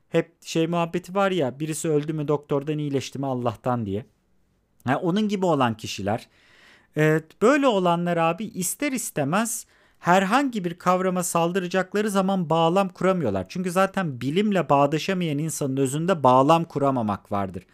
Hep 0.09 0.43
şey 0.43 0.67
muhabbeti 0.67 1.15
var 1.15 1.31
ya 1.31 1.61
birisi 1.61 1.89
öldü 1.89 2.13
mü 2.13 2.29
doktordan 2.29 2.79
iyileşti 2.79 3.19
mi 3.19 3.27
Allah'tan 3.27 3.87
diye. 3.87 4.07
Yani 4.89 4.97
onun 4.97 5.29
gibi 5.29 5.47
olan 5.47 5.77
kişiler. 5.77 6.29
Evet, 6.97 7.43
böyle 7.43 7.67
olanlar 7.67 8.17
abi 8.17 8.45
ister 8.45 8.93
istemez 8.93 9.67
herhangi 9.99 10.65
bir 10.65 10.75
kavrama 10.75 11.23
saldıracakları 11.23 12.11
zaman 12.11 12.51
bağlam 12.51 12.89
kuramıyorlar. 12.89 13.47
Çünkü 13.49 13.71
zaten 13.71 14.21
bilimle 14.21 14.69
bağdaşamayan 14.69 15.39
insanın 15.39 15.77
özünde 15.77 16.23
bağlam 16.23 16.65
kuramamak 16.65 17.33
vardır. 17.33 17.67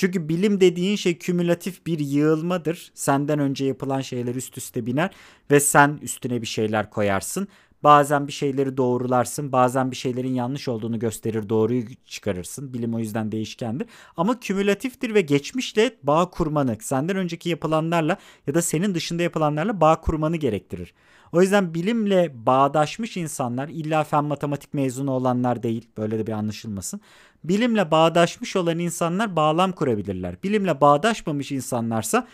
Çünkü 0.00 0.28
bilim 0.28 0.60
dediğin 0.60 0.96
şey 0.96 1.18
kümülatif 1.18 1.86
bir 1.86 1.98
yığılmadır. 1.98 2.90
Senden 2.94 3.38
önce 3.38 3.64
yapılan 3.64 4.00
şeyler 4.00 4.34
üst 4.34 4.58
üste 4.58 4.86
biner 4.86 5.10
ve 5.50 5.60
sen 5.60 5.98
üstüne 6.02 6.42
bir 6.42 6.46
şeyler 6.46 6.90
koyarsın. 6.90 7.48
Bazen 7.82 8.26
bir 8.26 8.32
şeyleri 8.32 8.76
doğrularsın, 8.76 9.52
bazen 9.52 9.90
bir 9.90 9.96
şeylerin 9.96 10.34
yanlış 10.34 10.68
olduğunu 10.68 10.98
gösterir, 10.98 11.48
doğruyu 11.48 11.84
çıkarırsın. 12.06 12.74
Bilim 12.74 12.94
o 12.94 12.98
yüzden 12.98 13.32
değişkendir. 13.32 13.86
Ama 14.16 14.40
kümülatiftir 14.40 15.14
ve 15.14 15.20
geçmişle 15.20 15.96
bağ 16.02 16.30
kurmanı, 16.30 16.76
senden 16.80 17.16
önceki 17.16 17.48
yapılanlarla 17.48 18.16
ya 18.46 18.54
da 18.54 18.62
senin 18.62 18.94
dışında 18.94 19.22
yapılanlarla 19.22 19.80
bağ 19.80 20.00
kurmanı 20.00 20.36
gerektirir. 20.36 20.94
O 21.32 21.42
yüzden 21.42 21.74
bilimle 21.74 22.46
bağdaşmış 22.46 23.16
insanlar 23.16 23.68
illa 23.68 24.04
fen 24.04 24.24
matematik 24.24 24.74
mezunu 24.74 25.10
olanlar 25.10 25.62
değil. 25.62 25.88
Böyle 25.96 26.18
de 26.18 26.26
bir 26.26 26.32
anlaşılmasın. 26.32 27.00
Bilimle 27.44 27.90
bağdaşmış 27.90 28.56
olan 28.56 28.78
insanlar 28.78 29.36
bağlam 29.36 29.72
kurabilirler. 29.72 30.42
Bilimle 30.42 30.80
bağdaşmamış 30.80 31.52
insanlarsa 31.52 32.26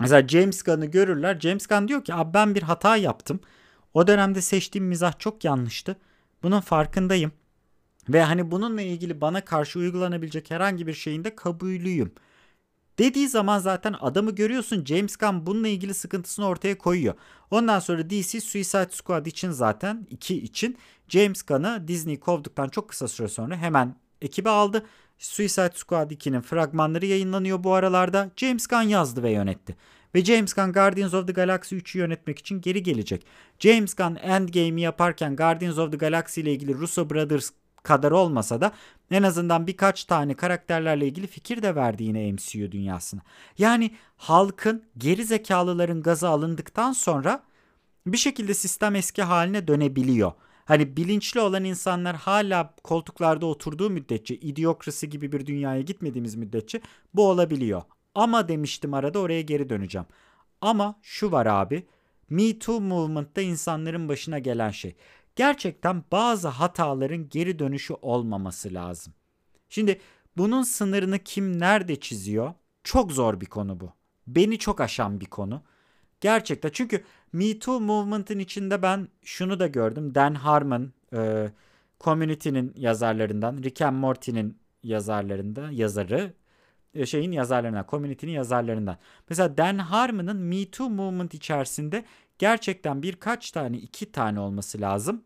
mesela 0.00 0.28
James 0.28 0.62
Gunn'ı 0.62 0.86
görürler. 0.86 1.40
James 1.40 1.66
Gunn 1.66 1.88
diyor 1.88 2.04
ki 2.04 2.14
abi 2.14 2.34
ben 2.34 2.54
bir 2.54 2.62
hata 2.62 2.96
yaptım. 2.96 3.40
O 3.94 4.06
dönemde 4.06 4.40
seçtiğim 4.40 4.86
mizah 4.86 5.18
çok 5.18 5.44
yanlıştı. 5.44 5.96
Bunun 6.42 6.60
farkındayım. 6.60 7.32
Ve 8.08 8.22
hani 8.22 8.50
bununla 8.50 8.82
ilgili 8.82 9.20
bana 9.20 9.44
karşı 9.44 9.78
uygulanabilecek 9.78 10.50
herhangi 10.50 10.86
bir 10.86 10.94
şeyin 10.94 11.24
de 11.24 11.36
kabulüyüm. 11.36 12.12
Dediği 12.98 13.28
zaman 13.28 13.58
zaten 13.58 13.94
adamı 14.00 14.34
görüyorsun 14.34 14.84
James 14.84 15.16
Gunn 15.16 15.46
bununla 15.46 15.68
ilgili 15.68 15.94
sıkıntısını 15.94 16.46
ortaya 16.46 16.78
koyuyor. 16.78 17.14
Ondan 17.50 17.78
sonra 17.78 18.10
DC 18.10 18.40
Suicide 18.40 18.88
Squad 18.90 19.26
için 19.26 19.50
zaten 19.50 20.06
2 20.10 20.42
için 20.42 20.78
James 21.08 21.42
Gunn'ı 21.42 21.88
Disney 21.88 22.20
kovduktan 22.20 22.68
çok 22.68 22.88
kısa 22.88 23.08
süre 23.08 23.28
sonra 23.28 23.56
hemen 23.56 23.96
ekibe 24.22 24.50
aldı. 24.50 24.86
Suicide 25.18 25.72
Squad 25.74 26.10
2'nin 26.10 26.40
fragmanları 26.40 27.06
yayınlanıyor 27.06 27.64
bu 27.64 27.74
aralarda. 27.74 28.30
James 28.36 28.66
Gunn 28.66 28.82
yazdı 28.82 29.22
ve 29.22 29.30
yönetti. 29.30 29.76
Ve 30.14 30.24
James 30.24 30.54
Gunn 30.54 30.72
Guardians 30.72 31.14
of 31.14 31.26
the 31.26 31.32
Galaxy 31.32 31.76
3'ü 31.76 31.98
yönetmek 31.98 32.38
için 32.38 32.60
geri 32.60 32.82
gelecek. 32.82 33.26
James 33.58 33.94
Gunn 33.94 34.14
Endgame'i 34.16 34.80
yaparken 34.80 35.36
Guardians 35.36 35.78
of 35.78 35.90
the 35.90 35.96
Galaxy 35.96 36.40
ile 36.40 36.52
ilgili 36.52 36.74
Russo 36.74 37.10
Brothers 37.10 37.50
kadar 37.84 38.10
olmasa 38.10 38.60
da 38.60 38.72
en 39.10 39.22
azından 39.22 39.66
birkaç 39.66 40.04
tane 40.04 40.34
karakterlerle 40.34 41.06
ilgili 41.06 41.26
fikir 41.26 41.62
de 41.62 41.74
verdi 41.74 42.04
yine 42.04 42.32
MCU 42.32 42.72
dünyasına. 42.72 43.20
Yani 43.58 43.90
halkın 44.16 44.84
geri 44.98 45.24
zekalıların 45.24 46.02
gazı 46.02 46.28
alındıktan 46.28 46.92
sonra 46.92 47.42
bir 48.06 48.16
şekilde 48.16 48.54
sistem 48.54 48.94
eski 48.94 49.22
haline 49.22 49.68
dönebiliyor. 49.68 50.32
Hani 50.64 50.96
bilinçli 50.96 51.40
olan 51.40 51.64
insanlar 51.64 52.16
hala 52.16 52.74
koltuklarda 52.84 53.46
oturduğu 53.46 53.90
müddetçe, 53.90 54.34
idiokrasi 54.34 55.10
gibi 55.10 55.32
bir 55.32 55.46
dünyaya 55.46 55.80
gitmediğimiz 55.80 56.34
müddetçe 56.34 56.80
bu 57.14 57.28
olabiliyor. 57.28 57.82
Ama 58.14 58.48
demiştim 58.48 58.94
arada 58.94 59.18
oraya 59.18 59.42
geri 59.42 59.70
döneceğim. 59.70 60.06
Ama 60.60 60.98
şu 61.02 61.32
var 61.32 61.46
abi. 61.46 61.86
Me 62.30 62.58
Too 62.58 62.80
movement'ta 62.80 63.40
insanların 63.40 64.08
başına 64.08 64.38
gelen 64.38 64.70
şey. 64.70 64.96
Gerçekten 65.36 66.04
bazı 66.12 66.48
hataların 66.48 67.28
geri 67.28 67.58
dönüşü 67.58 67.94
olmaması 67.94 68.74
lazım. 68.74 69.14
Şimdi 69.68 70.00
bunun 70.36 70.62
sınırını 70.62 71.18
kim 71.18 71.60
nerede 71.60 72.00
çiziyor? 72.00 72.54
Çok 72.84 73.12
zor 73.12 73.40
bir 73.40 73.46
konu 73.46 73.80
bu. 73.80 73.92
Beni 74.26 74.58
çok 74.58 74.80
aşan 74.80 75.20
bir 75.20 75.26
konu. 75.26 75.62
Gerçekten 76.20 76.70
çünkü 76.72 77.04
Me 77.32 77.58
Too 77.58 77.80
movement'ın 77.80 78.38
içinde 78.38 78.82
ben 78.82 79.08
şunu 79.22 79.60
da 79.60 79.66
gördüm. 79.66 80.14
Dan 80.14 80.34
Harmon, 80.34 80.92
e, 81.16 81.50
Community'nin 82.00 82.72
yazarlarından, 82.76 83.62
Rick 83.62 83.82
and 83.82 83.96
Morty'nin 83.96 84.58
yazarlarında, 84.82 85.70
yazarı, 85.70 86.32
e, 86.94 87.06
şeyin 87.06 87.32
yazarlarından, 87.32 87.86
Community'nin 87.90 88.32
yazarlarından. 88.32 88.96
Mesela 89.28 89.56
Dan 89.56 89.78
Harmon'ın 89.78 90.36
Me 90.36 90.70
Too 90.70 90.90
movement 90.90 91.34
içerisinde 91.34 92.04
gerçekten 92.38 93.02
birkaç 93.02 93.50
tane, 93.50 93.78
iki 93.78 94.12
tane 94.12 94.40
olması 94.40 94.80
lazım. 94.80 95.24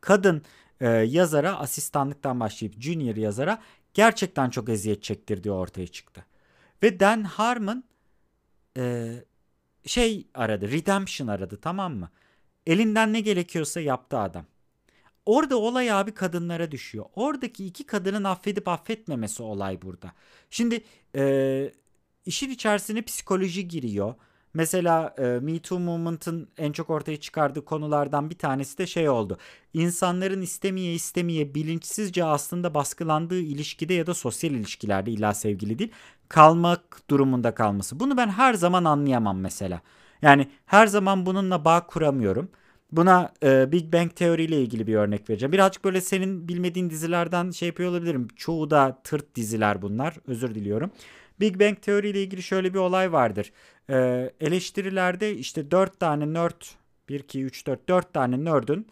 Kadın 0.00 0.42
e, 0.80 0.88
yazara 0.88 1.58
asistanlıktan 1.58 2.40
başlayıp 2.40 2.80
junior 2.80 3.16
yazara 3.16 3.62
gerçekten 3.94 4.50
çok 4.50 4.68
eziyet 4.68 5.02
çektirdiği 5.02 5.52
ortaya 5.52 5.86
çıktı. 5.86 6.24
Ve 6.82 7.00
Dan 7.00 7.22
Harmon 7.22 7.84
e, 8.76 9.14
şey 9.86 10.26
aradı, 10.34 10.70
redemption 10.70 11.28
aradı 11.28 11.56
tamam 11.60 11.94
mı? 11.94 12.10
Elinden 12.66 13.12
ne 13.12 13.20
gerekiyorsa 13.20 13.80
yaptı 13.80 14.18
adam. 14.18 14.44
Orada 15.26 15.56
olay 15.56 15.92
abi 15.92 16.14
kadınlara 16.14 16.70
düşüyor. 16.70 17.04
Oradaki 17.14 17.66
iki 17.66 17.86
kadının 17.86 18.24
affedip 18.24 18.68
affetmemesi 18.68 19.42
olay 19.42 19.82
burada. 19.82 20.12
Şimdi 20.50 20.84
e, 21.16 21.72
işin 22.26 22.50
içerisine 22.50 23.02
psikoloji 23.02 23.68
giriyor. 23.68 24.14
Mesela 24.56 25.14
e, 25.18 25.22
Me 25.22 25.58
Too 25.58 25.78
Movement'ın 25.78 26.48
en 26.58 26.72
çok 26.72 26.90
ortaya 26.90 27.16
çıkardığı 27.16 27.64
konulardan 27.64 28.30
bir 28.30 28.38
tanesi 28.38 28.78
de 28.78 28.86
şey 28.86 29.08
oldu. 29.08 29.38
İnsanların 29.74 30.42
istemeye 30.42 30.94
istemeye 30.94 31.54
bilinçsizce 31.54 32.24
aslında 32.24 32.74
baskılandığı 32.74 33.40
ilişkide 33.40 33.94
ya 33.94 34.06
da 34.06 34.14
sosyal 34.14 34.52
ilişkilerde 34.52 35.10
illa 35.10 35.34
sevgili 35.34 35.78
değil 35.78 35.92
kalmak 36.28 37.10
durumunda 37.10 37.54
kalması. 37.54 38.00
Bunu 38.00 38.16
ben 38.16 38.28
her 38.28 38.54
zaman 38.54 38.84
anlayamam 38.84 39.40
mesela. 39.40 39.80
Yani 40.22 40.48
her 40.66 40.86
zaman 40.86 41.26
bununla 41.26 41.64
bağ 41.64 41.86
kuramıyorum. 41.86 42.48
Buna 42.92 43.32
e, 43.42 43.72
Big 43.72 43.92
Bang 43.92 44.14
Theory 44.14 44.44
ile 44.44 44.62
ilgili 44.62 44.86
bir 44.86 44.94
örnek 44.94 45.30
vereceğim. 45.30 45.52
Birazcık 45.52 45.84
böyle 45.84 46.00
senin 46.00 46.48
bilmediğin 46.48 46.90
dizilerden 46.90 47.50
şey 47.50 47.66
yapıyor 47.68 47.90
olabilirim. 47.90 48.28
Çoğu 48.36 48.70
da 48.70 49.00
tırt 49.04 49.34
diziler 49.34 49.82
bunlar. 49.82 50.16
Özür 50.26 50.54
diliyorum. 50.54 50.90
Big 51.40 51.60
Bang 51.60 51.82
Theory 51.82 52.10
ile 52.10 52.22
ilgili 52.22 52.42
şöyle 52.42 52.74
bir 52.74 52.78
olay 52.78 53.12
vardır. 53.12 53.52
E, 53.90 54.30
eleştirilerde 54.40 55.36
işte 55.36 55.70
4 55.70 56.00
tane 56.00 56.32
nerd 56.32 56.62
1, 57.08 57.20
2, 57.20 57.44
3, 57.44 57.66
4 57.66 57.88
4 57.88 58.14
tane 58.14 58.44
nerd'ün 58.44 58.86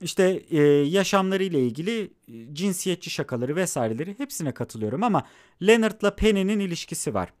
işte 0.00 0.42
e, 0.50 0.62
yaşamları 0.68 1.44
ile 1.44 1.60
ilgili 1.60 2.10
e, 2.28 2.54
cinsiyetçi 2.54 3.10
şakaları 3.10 3.56
vesaireleri 3.56 4.18
hepsine 4.18 4.52
katılıyorum 4.52 5.02
ama 5.02 5.26
Leonard'la 5.62 6.16
Penny'nin 6.16 6.58
ilişkisi 6.58 7.14
var. 7.14 7.32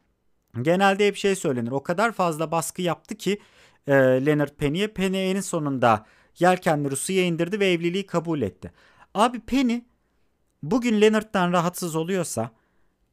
Genelde 0.62 1.06
hep 1.06 1.16
şey 1.16 1.36
söylenir. 1.36 1.70
O 1.70 1.82
kadar 1.82 2.12
fazla 2.12 2.50
baskı 2.50 2.82
yaptı 2.82 3.14
ki 3.14 3.38
e, 3.86 3.92
Leonard 3.94 4.48
Penny'e. 4.58 4.88
Penny 4.88 5.30
en 5.30 5.40
sonunda 5.40 6.06
yelkenleri 6.38 6.96
suya 6.96 7.24
indirdi 7.24 7.60
ve 7.60 7.72
evliliği 7.72 8.06
kabul 8.06 8.42
etti. 8.42 8.72
Abi 9.14 9.40
Penny 9.40 9.80
bugün 10.62 11.00
Leonard'dan 11.00 11.52
rahatsız 11.52 11.96
oluyorsa 11.96 12.50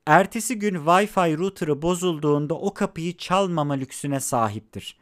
ertesi 0.05 0.59
gün 0.59 0.75
Wi-Fi 0.75 1.37
router'ı 1.37 1.81
bozulduğunda 1.81 2.53
o 2.53 2.73
kapıyı 2.73 3.17
çalmama 3.17 3.73
lüksüne 3.73 4.19
sahiptir. 4.19 4.97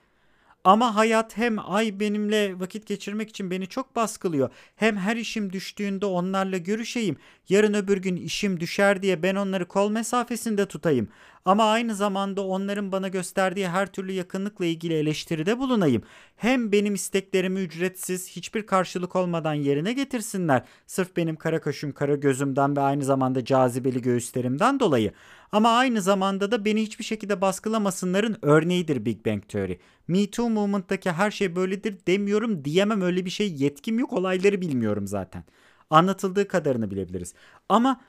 Ama 0.64 0.96
hayat 0.96 1.38
hem 1.38 1.72
ay 1.72 2.00
benimle 2.00 2.60
vakit 2.60 2.88
geçirmek 2.88 3.30
için 3.30 3.52
beni 3.52 3.68
çok 3.68 3.96
baskılıyor. 3.96 4.50
Hem 4.76 4.98
her 4.98 5.18
işim 5.18 5.54
düştüğünde 5.54 6.06
onlarla 6.06 6.58
görüşeyim. 6.58 7.18
Yarın 7.50 7.74
öbür 7.74 7.98
gün 7.98 8.16
işim 8.16 8.60
düşer 8.60 9.02
diye 9.02 9.24
ben 9.24 9.36
onları 9.36 9.68
kol 9.68 9.92
mesafesinde 9.92 10.66
tutayım. 10.66 11.08
Ama 11.45 11.64
aynı 11.64 11.95
zamanda 11.95 12.45
onların 12.45 12.91
bana 12.91 13.07
gösterdiği 13.07 13.68
her 13.68 13.91
türlü 13.91 14.11
yakınlıkla 14.11 14.65
ilgili 14.65 14.94
eleştiride 14.94 15.60
bulunayım. 15.60 16.03
Hem 16.36 16.72
benim 16.72 16.94
isteklerimi 16.94 17.60
ücretsiz 17.60 18.30
hiçbir 18.30 18.65
karşılık 18.65 19.15
olmadan 19.15 19.53
yerine 19.53 19.94
getirsinler. 19.94 20.64
Sırf 20.88 21.18
benim 21.18 21.36
kara 21.36 21.61
kaşım 21.61 21.91
kara 21.91 22.15
gözümden 22.15 22.76
ve 22.76 22.80
aynı 22.80 23.03
zamanda 23.03 23.45
cazibeli 23.45 24.02
göğüslerimden 24.02 24.80
dolayı. 24.80 25.11
Ama 25.52 25.70
aynı 25.70 26.02
zamanda 26.02 26.52
da 26.52 26.65
beni 26.65 26.82
hiçbir 26.82 27.03
şekilde 27.03 27.41
baskılamasınların 27.41 28.38
örneğidir 28.41 29.06
Big 29.06 29.26
Bang 29.26 29.48
Theory. 29.48 29.78
Me 30.07 30.32
Too 30.32 30.49
Movement'taki 30.49 31.11
her 31.11 31.32
şey 31.32 31.56
böyledir 31.56 31.98
demiyorum 32.07 32.65
diyemem 32.65 33.02
öyle 33.02 33.26
bir 33.26 33.30
şey 33.30 33.53
yetkim 33.53 33.99
yok 33.99 34.14
olayları 34.14 34.61
bilmiyorum 34.61 35.07
zaten. 35.07 35.44
Anlatıldığı 35.90 36.48
kadarını 36.48 36.91
bilebiliriz. 36.91 37.34
Ama 37.70 38.02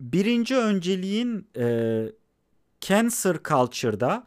birinci 0.00 0.56
önceliğin 0.56 1.48
e, 1.56 2.06
cancer 2.80 3.36
culture'da 3.44 4.24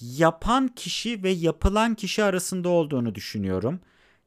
yapan 0.00 0.68
kişi 0.68 1.22
ve 1.22 1.30
yapılan 1.30 1.94
kişi 1.94 2.24
arasında 2.24 2.68
olduğunu 2.68 3.14
düşünüyorum. 3.14 3.80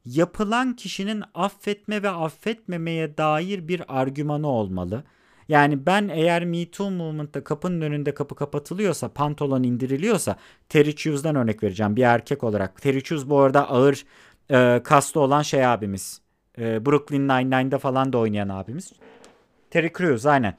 Yapılan 0.04 0.76
kişinin 0.76 1.24
affetme 1.34 2.02
ve 2.02 2.08
affetmemeye 2.08 3.16
dair 3.18 3.68
bir 3.68 4.00
argümanı 4.00 4.46
olmalı. 4.46 5.04
Yani 5.48 5.86
ben 5.86 6.08
eğer 6.08 6.44
Me 6.44 6.70
Too 6.70 6.90
movement'ta 6.90 7.44
kapının 7.44 7.80
önünde 7.80 8.14
kapı 8.14 8.34
kapatılıyorsa, 8.34 9.08
pantolon 9.08 9.62
indiriliyorsa 9.62 10.36
Terry 10.68 10.96
Chews'dan 10.96 11.36
örnek 11.36 11.62
vereceğim 11.62 11.96
bir 11.96 12.02
erkek 12.02 12.44
olarak. 12.44 12.82
Terry 12.82 13.02
Chews 13.02 13.28
bu 13.28 13.38
arada 13.40 13.70
ağır 13.70 14.04
e, 14.50 14.82
kaslı 14.84 15.20
olan 15.20 15.42
şey 15.42 15.66
abimiz. 15.66 16.20
E, 16.58 16.86
Brooklyn 16.86 17.28
Nine-Nine'da 17.28 17.78
falan 17.78 18.12
da 18.12 18.18
oynayan 18.18 18.48
abimiz. 18.48 18.92
Terry 19.70 19.92
Crews 19.98 20.26
aynen. 20.26 20.56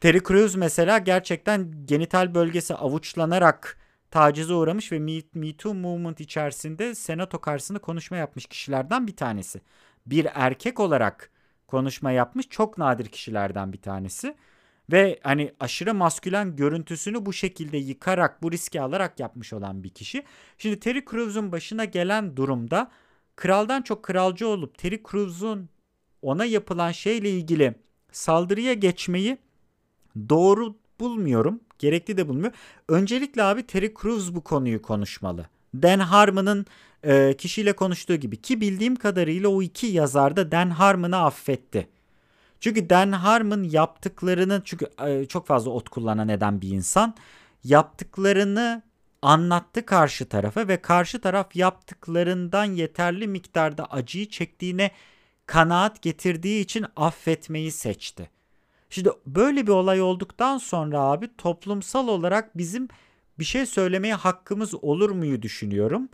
Terry 0.00 0.22
Crews 0.22 0.56
mesela 0.56 0.98
gerçekten 0.98 1.72
genital 1.84 2.34
bölgesi 2.34 2.74
avuçlanarak 2.74 3.78
tacize 4.10 4.54
uğramış 4.54 4.92
ve 4.92 4.98
Me, 4.98 5.20
Me 5.34 5.56
Too 5.56 5.74
movement 5.74 6.20
içerisinde 6.20 6.94
senato 6.94 7.40
karşısında 7.40 7.78
konuşma 7.78 8.16
yapmış 8.16 8.46
kişilerden 8.46 9.06
bir 9.06 9.16
tanesi. 9.16 9.60
Bir 10.06 10.26
erkek 10.34 10.80
olarak 10.80 11.30
konuşma 11.66 12.10
yapmış 12.10 12.48
çok 12.48 12.78
nadir 12.78 13.06
kişilerden 13.06 13.72
bir 13.72 13.82
tanesi. 13.82 14.36
Ve 14.92 15.20
hani 15.22 15.54
aşırı 15.60 15.94
maskülen 15.94 16.56
görüntüsünü 16.56 17.26
bu 17.26 17.32
şekilde 17.32 17.76
yıkarak, 17.76 18.42
bu 18.42 18.52
riski 18.52 18.80
alarak 18.80 19.20
yapmış 19.20 19.52
olan 19.52 19.84
bir 19.84 19.88
kişi. 19.90 20.24
Şimdi 20.58 20.80
Terry 20.80 21.04
Crews'un 21.10 21.52
başına 21.52 21.84
gelen 21.84 22.36
durumda 22.36 22.90
kraldan 23.36 23.82
çok 23.82 24.02
kralcı 24.02 24.48
olup 24.48 24.78
Terry 24.78 25.02
Crews'un 25.10 25.68
ona 26.22 26.44
yapılan 26.44 26.92
şeyle 26.92 27.30
ilgili 27.30 27.74
saldırıya 28.12 28.72
geçmeyi 28.74 29.38
doğru 30.28 30.76
bulmuyorum. 31.00 31.60
Gerekli 31.78 32.16
de 32.16 32.28
bulmuyor. 32.28 32.52
Öncelikle 32.88 33.42
abi 33.42 33.62
Terry 33.62 33.94
Crews 34.02 34.34
bu 34.34 34.40
konuyu 34.40 34.82
konuşmalı. 34.82 35.46
Dan 35.74 35.98
Harmon'ın 35.98 36.66
e, 37.04 37.36
kişiyle 37.38 37.72
konuştuğu 37.72 38.16
gibi 38.16 38.36
ki 38.36 38.60
bildiğim 38.60 38.96
kadarıyla 38.96 39.48
o 39.48 39.62
iki 39.62 39.86
yazar 39.86 40.36
da 40.36 40.52
Dan 40.52 40.70
Harmon'ı 40.70 41.16
affetti. 41.16 41.88
Çünkü 42.60 42.90
Dan 42.90 43.12
Harmon 43.12 43.62
yaptıklarını 43.62 44.62
çünkü 44.64 44.86
e, 45.06 45.26
çok 45.26 45.46
fazla 45.46 45.70
ot 45.70 45.88
kullanan 45.88 46.28
eden 46.28 46.60
bir 46.60 46.68
insan 46.68 47.14
yaptıklarını 47.64 48.82
anlattı 49.22 49.86
karşı 49.86 50.28
tarafa 50.28 50.68
ve 50.68 50.82
karşı 50.82 51.20
taraf 51.20 51.56
yaptıklarından 51.56 52.64
yeterli 52.64 53.28
miktarda 53.28 53.84
acıyı 53.84 54.28
çektiğine 54.28 54.90
kanaat 55.46 56.02
getirdiği 56.02 56.60
için 56.60 56.86
affetmeyi 56.96 57.72
seçti. 57.72 58.30
Şimdi 58.90 59.10
böyle 59.26 59.66
bir 59.66 59.72
olay 59.72 60.02
olduktan 60.02 60.58
sonra 60.58 61.00
abi 61.00 61.36
toplumsal 61.36 62.08
olarak 62.08 62.58
bizim 62.58 62.88
bir 63.38 63.44
şey 63.44 63.66
söylemeye 63.66 64.14
hakkımız 64.14 64.84
olur 64.84 65.10
muyu 65.10 65.42
düşünüyorum. 65.42 66.08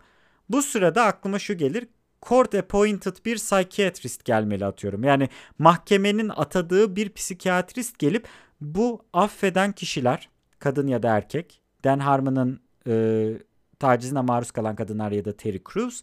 Bu 0.49 0.61
sırada 0.61 1.03
aklıma 1.03 1.39
şu 1.39 1.57
gelir. 1.57 1.87
Court 2.21 2.55
appointed 2.55 3.15
bir 3.25 3.35
psychiatrist 3.35 4.25
gelmeli 4.25 4.65
atıyorum. 4.65 5.03
Yani 5.03 5.29
mahkemenin 5.59 6.29
atadığı 6.29 6.95
bir 6.95 7.13
psikiyatrist 7.13 7.99
gelip 7.99 8.27
bu 8.61 9.05
affeden 9.13 9.71
kişiler 9.71 10.29
kadın 10.59 10.87
ya 10.87 11.03
da 11.03 11.17
erkek 11.17 11.61
Dan 11.83 11.99
Harmon'ın 11.99 12.59
e, 12.87 13.33
tacizine 13.79 14.21
maruz 14.21 14.51
kalan 14.51 14.75
kadınlar 14.75 15.11
ya 15.11 15.25
da 15.25 15.37
Terry 15.37 15.61
Crews 15.73 16.01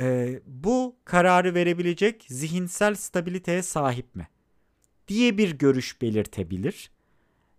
e, 0.00 0.40
bu 0.46 0.96
kararı 1.04 1.54
verebilecek 1.54 2.26
zihinsel 2.28 2.94
stabiliteye 2.94 3.62
sahip 3.62 4.16
mi? 4.16 4.28
Diye 5.08 5.38
bir 5.38 5.58
görüş 5.58 6.02
belirtebilir. 6.02 6.90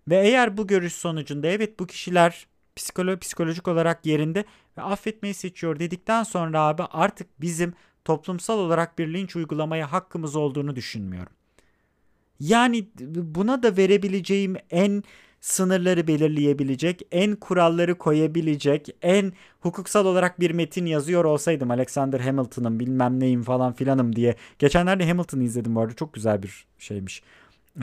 Ve 0.07 0.27
eğer 0.27 0.57
bu 0.57 0.67
görüş 0.67 0.93
sonucunda 0.93 1.47
evet 1.47 1.79
bu 1.79 1.87
kişiler 1.87 2.47
psikolo 2.75 3.19
psikolojik 3.19 3.67
olarak 3.67 4.05
yerinde 4.05 4.45
ve 4.77 4.81
affetmeyi 4.81 5.33
seçiyor 5.33 5.79
dedikten 5.79 6.23
sonra 6.23 6.61
abi 6.61 6.83
artık 6.83 7.41
bizim 7.41 7.73
toplumsal 8.05 8.59
olarak 8.59 8.99
bir 8.99 9.13
linç 9.13 9.35
uygulamaya 9.35 9.91
hakkımız 9.91 10.35
olduğunu 10.35 10.75
düşünmüyorum. 10.75 11.33
Yani 12.39 12.87
buna 12.99 13.63
da 13.63 13.77
verebileceğim 13.77 14.55
en 14.69 15.03
sınırları 15.45 16.07
belirleyebilecek, 16.07 17.01
en 17.11 17.35
kuralları 17.35 17.97
koyabilecek, 17.97 18.95
en 19.01 19.33
hukuksal 19.59 20.05
olarak 20.05 20.39
bir 20.39 20.51
metin 20.51 20.85
yazıyor 20.85 21.25
olsaydım 21.25 21.71
Alexander 21.71 22.19
Hamilton'ın 22.19 22.79
bilmem 22.79 23.19
neyim 23.19 23.43
falan 23.43 23.73
filanım 23.73 24.15
diye. 24.15 24.35
Geçenlerde 24.59 25.07
Hamilton'ı 25.07 25.43
izledim 25.43 25.75
bu 25.75 25.79
arada 25.79 25.93
çok 25.93 26.13
güzel 26.13 26.43
bir 26.43 26.65
şeymiş, 26.77 27.23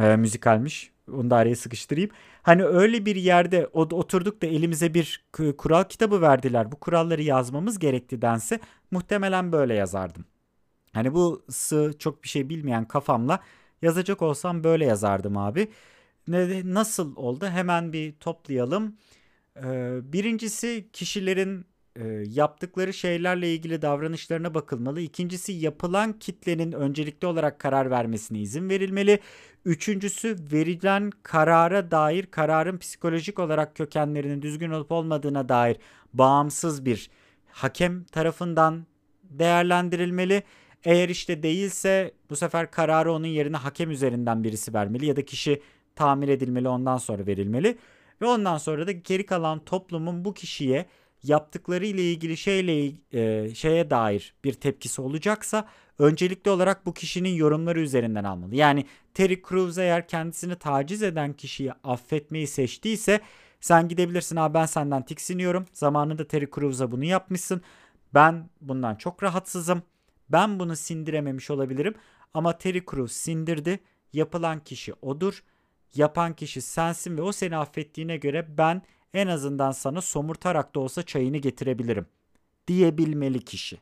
e, 0.00 0.16
müzikalmiş. 0.16 0.92
Onu 1.12 1.30
da 1.30 1.36
araya 1.36 1.56
sıkıştırayım. 1.56 2.10
Hani 2.42 2.64
öyle 2.64 3.06
bir 3.06 3.16
yerde 3.16 3.66
oturduk 3.72 4.42
da 4.42 4.46
elimize 4.46 4.94
bir 4.94 5.24
kural 5.58 5.84
kitabı 5.84 6.20
verdiler. 6.20 6.72
Bu 6.72 6.76
kuralları 6.76 7.22
yazmamız 7.22 7.78
gerekti 7.78 8.22
dense 8.22 8.60
muhtemelen 8.90 9.52
böyle 9.52 9.74
yazardım. 9.74 10.24
Hani 10.92 11.14
bu 11.14 11.44
sığ 11.50 11.92
çok 11.98 12.22
bir 12.22 12.28
şey 12.28 12.48
bilmeyen 12.48 12.84
kafamla 12.84 13.40
yazacak 13.82 14.22
olsam 14.22 14.64
böyle 14.64 14.84
yazardım 14.84 15.36
abi. 15.36 15.68
Ne, 16.28 16.62
nasıl 16.74 17.16
oldu? 17.16 17.46
Hemen 17.46 17.92
bir 17.92 18.12
toplayalım. 18.12 18.96
Ee, 19.56 19.98
birincisi 20.12 20.88
kişilerin 20.92 21.66
e, 21.96 22.04
yaptıkları 22.26 22.92
şeylerle 22.92 23.54
ilgili 23.54 23.82
davranışlarına 23.82 24.54
bakılmalı. 24.54 25.00
İkincisi 25.00 25.52
yapılan 25.52 26.12
kitlenin 26.18 26.72
öncelikli 26.72 27.26
olarak 27.26 27.58
karar 27.58 27.90
vermesine 27.90 28.40
izin 28.40 28.68
verilmeli. 28.68 29.20
Üçüncüsü 29.64 30.36
verilen 30.52 31.10
karara 31.22 31.90
dair 31.90 32.26
kararın 32.26 32.78
psikolojik 32.78 33.38
olarak 33.38 33.76
kökenlerinin 33.76 34.42
düzgün 34.42 34.70
olup 34.70 34.92
olmadığına 34.92 35.48
dair 35.48 35.76
bağımsız 36.14 36.84
bir 36.84 37.10
hakem 37.50 38.04
tarafından 38.04 38.86
değerlendirilmeli. 39.22 40.42
Eğer 40.84 41.08
işte 41.08 41.42
değilse 41.42 42.14
bu 42.30 42.36
sefer 42.36 42.70
kararı 42.70 43.12
onun 43.12 43.26
yerine 43.26 43.56
hakem 43.56 43.90
üzerinden 43.90 44.44
birisi 44.44 44.74
vermeli 44.74 45.06
ya 45.06 45.16
da 45.16 45.24
kişi 45.24 45.62
tamir 45.96 46.28
edilmeli 46.28 46.68
ondan 46.68 46.98
sonra 46.98 47.26
verilmeli. 47.26 47.78
Ve 48.20 48.26
ondan 48.26 48.58
sonra 48.58 48.86
da 48.86 48.92
geri 48.92 49.26
kalan 49.26 49.64
toplumun 49.64 50.24
bu 50.24 50.34
kişiye 50.34 50.86
yaptıkları 51.22 51.86
ile 51.86 52.02
ilgili 52.12 52.36
şeyle 52.36 52.92
e, 53.12 53.54
şeye 53.54 53.90
dair 53.90 54.34
bir 54.44 54.52
tepkisi 54.52 55.02
olacaksa 55.02 55.68
öncelikli 55.98 56.50
olarak 56.50 56.86
bu 56.86 56.94
kişinin 56.94 57.34
yorumları 57.34 57.80
üzerinden 57.80 58.24
almalı. 58.24 58.54
Yani 58.54 58.86
Terry 59.14 59.42
Crews 59.48 59.78
eğer 59.78 60.08
kendisini 60.08 60.56
taciz 60.56 61.02
eden 61.02 61.32
kişiyi 61.32 61.72
affetmeyi 61.72 62.46
seçtiyse 62.46 63.20
sen 63.60 63.88
gidebilirsin 63.88 64.36
abi 64.36 64.54
ben 64.54 64.66
senden 64.66 65.02
tiksiniyorum. 65.02 65.66
Zamanında 65.72 66.28
Terry 66.28 66.48
Crews'a 66.54 66.90
bunu 66.90 67.04
yapmışsın. 67.04 67.62
Ben 68.14 68.50
bundan 68.60 68.94
çok 68.94 69.22
rahatsızım. 69.22 69.82
Ben 70.28 70.58
bunu 70.58 70.76
sindirememiş 70.76 71.50
olabilirim 71.50 71.94
ama 72.34 72.58
Terry 72.58 72.84
Crews 72.90 73.12
sindirdi. 73.12 73.80
Yapılan 74.12 74.64
kişi 74.64 74.94
odur. 75.02 75.42
Yapan 75.94 76.32
kişi 76.34 76.60
sensin 76.60 77.16
ve 77.16 77.22
o 77.22 77.32
seni 77.32 77.56
affettiğine 77.56 78.16
göre 78.16 78.46
ben 78.58 78.82
en 79.14 79.26
azından 79.26 79.70
sana 79.72 80.00
somurtarak 80.00 80.74
da 80.74 80.80
olsa 80.80 81.02
çayını 81.02 81.36
getirebilirim 81.36 82.06
diyebilmeli 82.68 83.44
kişi. 83.44 83.78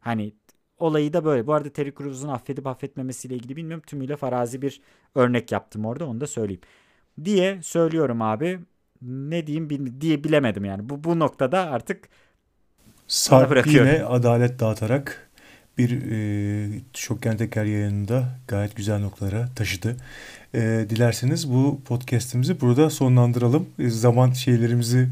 Hani 0.00 0.32
olayı 0.78 1.12
da 1.12 1.24
böyle. 1.24 1.46
Bu 1.46 1.54
arada 1.54 1.70
Terry 1.70 1.94
Crews'un 1.98 2.28
affedip 2.28 2.66
affetmemesiyle 2.66 3.34
ilgili 3.34 3.56
bilmiyorum. 3.56 3.84
Tümüyle 3.86 4.16
farazi 4.16 4.62
bir 4.62 4.80
örnek 5.14 5.52
yaptım 5.52 5.84
orada 5.84 6.06
onu 6.06 6.20
da 6.20 6.26
söyleyeyim. 6.26 6.60
Diye 7.24 7.62
söylüyorum 7.62 8.22
abi. 8.22 8.60
Ne 9.02 9.46
diyeyim 9.46 10.00
diye 10.00 10.24
bilemedim 10.24 10.64
yani. 10.64 10.88
Bu, 10.88 11.04
bu 11.04 11.18
noktada 11.18 11.70
artık 11.70 12.08
Sarp 13.06 13.66
yine 13.66 14.04
adalet 14.04 14.60
dağıtarak 14.60 15.30
bir 15.78 16.02
e, 16.10 16.80
Şokken 16.94 17.36
Teker 17.36 17.64
yayınında 17.64 18.38
gayet 18.48 18.76
güzel 18.76 19.00
noktalara 19.00 19.48
taşıdı. 19.56 19.96
E, 20.54 20.86
dilerseniz 20.90 21.52
bu 21.52 21.80
podcast'imizi 21.84 22.60
burada 22.60 22.90
sonlandıralım. 22.90 23.68
E, 23.78 23.90
zaman 23.90 24.30
şeylerimizi 24.30 25.08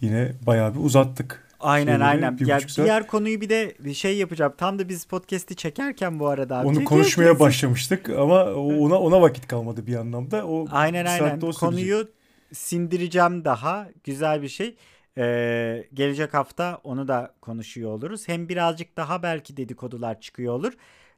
yine 0.00 0.32
bayağı 0.46 0.74
bir 0.74 0.80
uzattık. 0.80 1.42
Aynen 1.60 1.92
Şeyleri, 1.92 2.04
aynen. 2.04 2.38
Ya, 2.40 2.60
diğer 2.76 3.06
konuyu 3.06 3.40
bir 3.40 3.48
de 3.48 3.74
bir 3.78 3.94
şey 3.94 4.16
yapacağım. 4.16 4.52
Tam 4.58 4.78
da 4.78 4.88
biz 4.88 5.04
podcast'i 5.04 5.56
çekerken 5.56 6.20
bu 6.20 6.28
arada 6.28 6.58
abi. 6.58 6.68
Onu 6.68 6.84
konuşmaya 6.84 7.40
başlamıştık 7.40 8.10
ama 8.10 8.44
ona 8.54 8.98
ona 8.98 9.20
vakit 9.22 9.48
kalmadı 9.48 9.86
bir 9.86 9.96
anlamda. 9.96 10.46
O 10.46 10.66
aynen 10.70 11.06
aynen. 11.06 11.40
O 11.40 11.52
konuyu 11.52 12.08
sindireceğim 12.52 13.44
daha. 13.44 13.88
Güzel 14.04 14.42
bir 14.42 14.48
şey. 14.48 14.74
Ee, 15.18 15.84
gelecek 15.94 16.34
hafta 16.34 16.80
onu 16.84 17.08
da 17.08 17.34
konuşuyor 17.40 17.90
oluruz. 17.90 18.28
Hem 18.28 18.48
birazcık 18.48 18.96
daha 18.96 19.22
belki 19.22 19.56
dedikodular 19.56 20.20
çıkıyor 20.20 20.54
olur. 20.54 20.72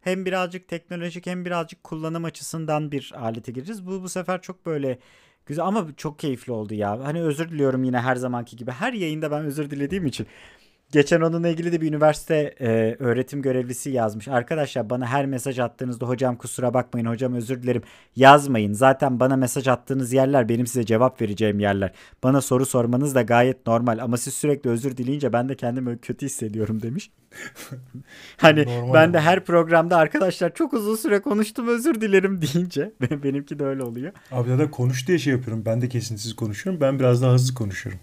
Hem 0.05 0.27
birazcık 0.27 0.69
teknolojik 0.69 1.27
hem 1.27 1.45
birazcık 1.45 1.85
kullanım 1.85 2.25
açısından 2.25 2.93
bir 2.93 3.13
alete 3.17 3.53
gireceğiz. 3.53 3.87
Bu 3.87 4.03
bu 4.03 4.09
sefer 4.09 4.43
çok 4.43 4.67
böyle 4.67 4.99
güzel 5.47 5.65
ama 5.65 5.87
çok 5.97 6.19
keyifli 6.19 6.53
oldu 6.53 6.75
ya. 6.75 7.01
Hani 7.05 7.23
özür 7.23 7.49
diliyorum 7.51 7.85
yine 7.85 7.99
her 8.01 8.17
zamanki 8.17 8.57
gibi. 8.57 8.71
Her 8.71 8.93
yayında 8.93 9.31
ben 9.31 9.45
özür 9.45 9.71
dilediğim 9.71 10.07
için 10.07 10.27
Geçen 10.95 11.21
onunla 11.21 11.49
ilgili 11.49 11.73
de 11.73 11.81
bir 11.81 11.89
üniversite 11.89 12.55
e, 12.61 12.97
öğretim 12.99 13.43
görevlisi 13.43 13.91
yazmış. 13.91 14.29
Arkadaşlar 14.29 14.91
bana 14.91 15.07
her 15.07 15.27
mesaj 15.27 15.59
attığınızda 15.59 16.09
hocam 16.09 16.37
kusura 16.37 16.75
bakmayın 16.75 17.07
hocam 17.07 17.35
özür 17.35 17.63
dilerim 17.63 17.83
yazmayın. 18.17 18.73
Zaten 18.73 19.21
bana 19.21 19.37
mesaj 19.37 19.69
attığınız 19.69 20.13
yerler 20.13 20.49
benim 20.49 20.67
size 20.67 20.87
cevap 20.87 21.21
vereceğim 21.21 21.61
yerler. 21.61 21.93
Bana 22.23 22.41
soru 22.41 22.67
sormanız 22.67 23.15
da 23.15 23.23
gayet 23.23 23.67
normal 23.67 23.99
ama 23.99 24.17
siz 24.17 24.35
sürekli 24.35 24.71
özür 24.71 24.97
dileyince 24.97 25.33
ben 25.33 25.49
de 25.49 25.55
kendimi 25.55 25.99
kötü 25.99 26.27
hissediyorum 26.27 26.83
demiş. 26.83 27.11
hani 28.37 28.65
normal 28.67 28.95
ben 28.95 29.15
de 29.15 29.21
her 29.21 29.45
programda 29.45 29.97
arkadaşlar 29.97 30.55
çok 30.55 30.73
uzun 30.73 30.97
süre 30.97 31.21
konuştum 31.21 31.69
özür 31.69 32.01
dilerim 32.01 32.41
deyince 32.55 32.93
benimki 33.25 33.59
de 33.59 33.65
öyle 33.65 33.83
oluyor. 33.83 34.13
Abi 34.33 34.51
ya 34.51 34.59
da 34.59 34.71
konuş 34.71 35.09
diye 35.09 35.19
şey 35.19 35.33
yapıyorum. 35.33 35.63
Ben 35.67 35.81
de 35.81 35.89
kesintisiz 35.89 36.37
konuşuyorum. 36.37 36.81
Ben 36.81 36.99
biraz 36.99 37.23
daha 37.23 37.33
hızlı 37.33 37.55
konuşuyorum. 37.55 38.01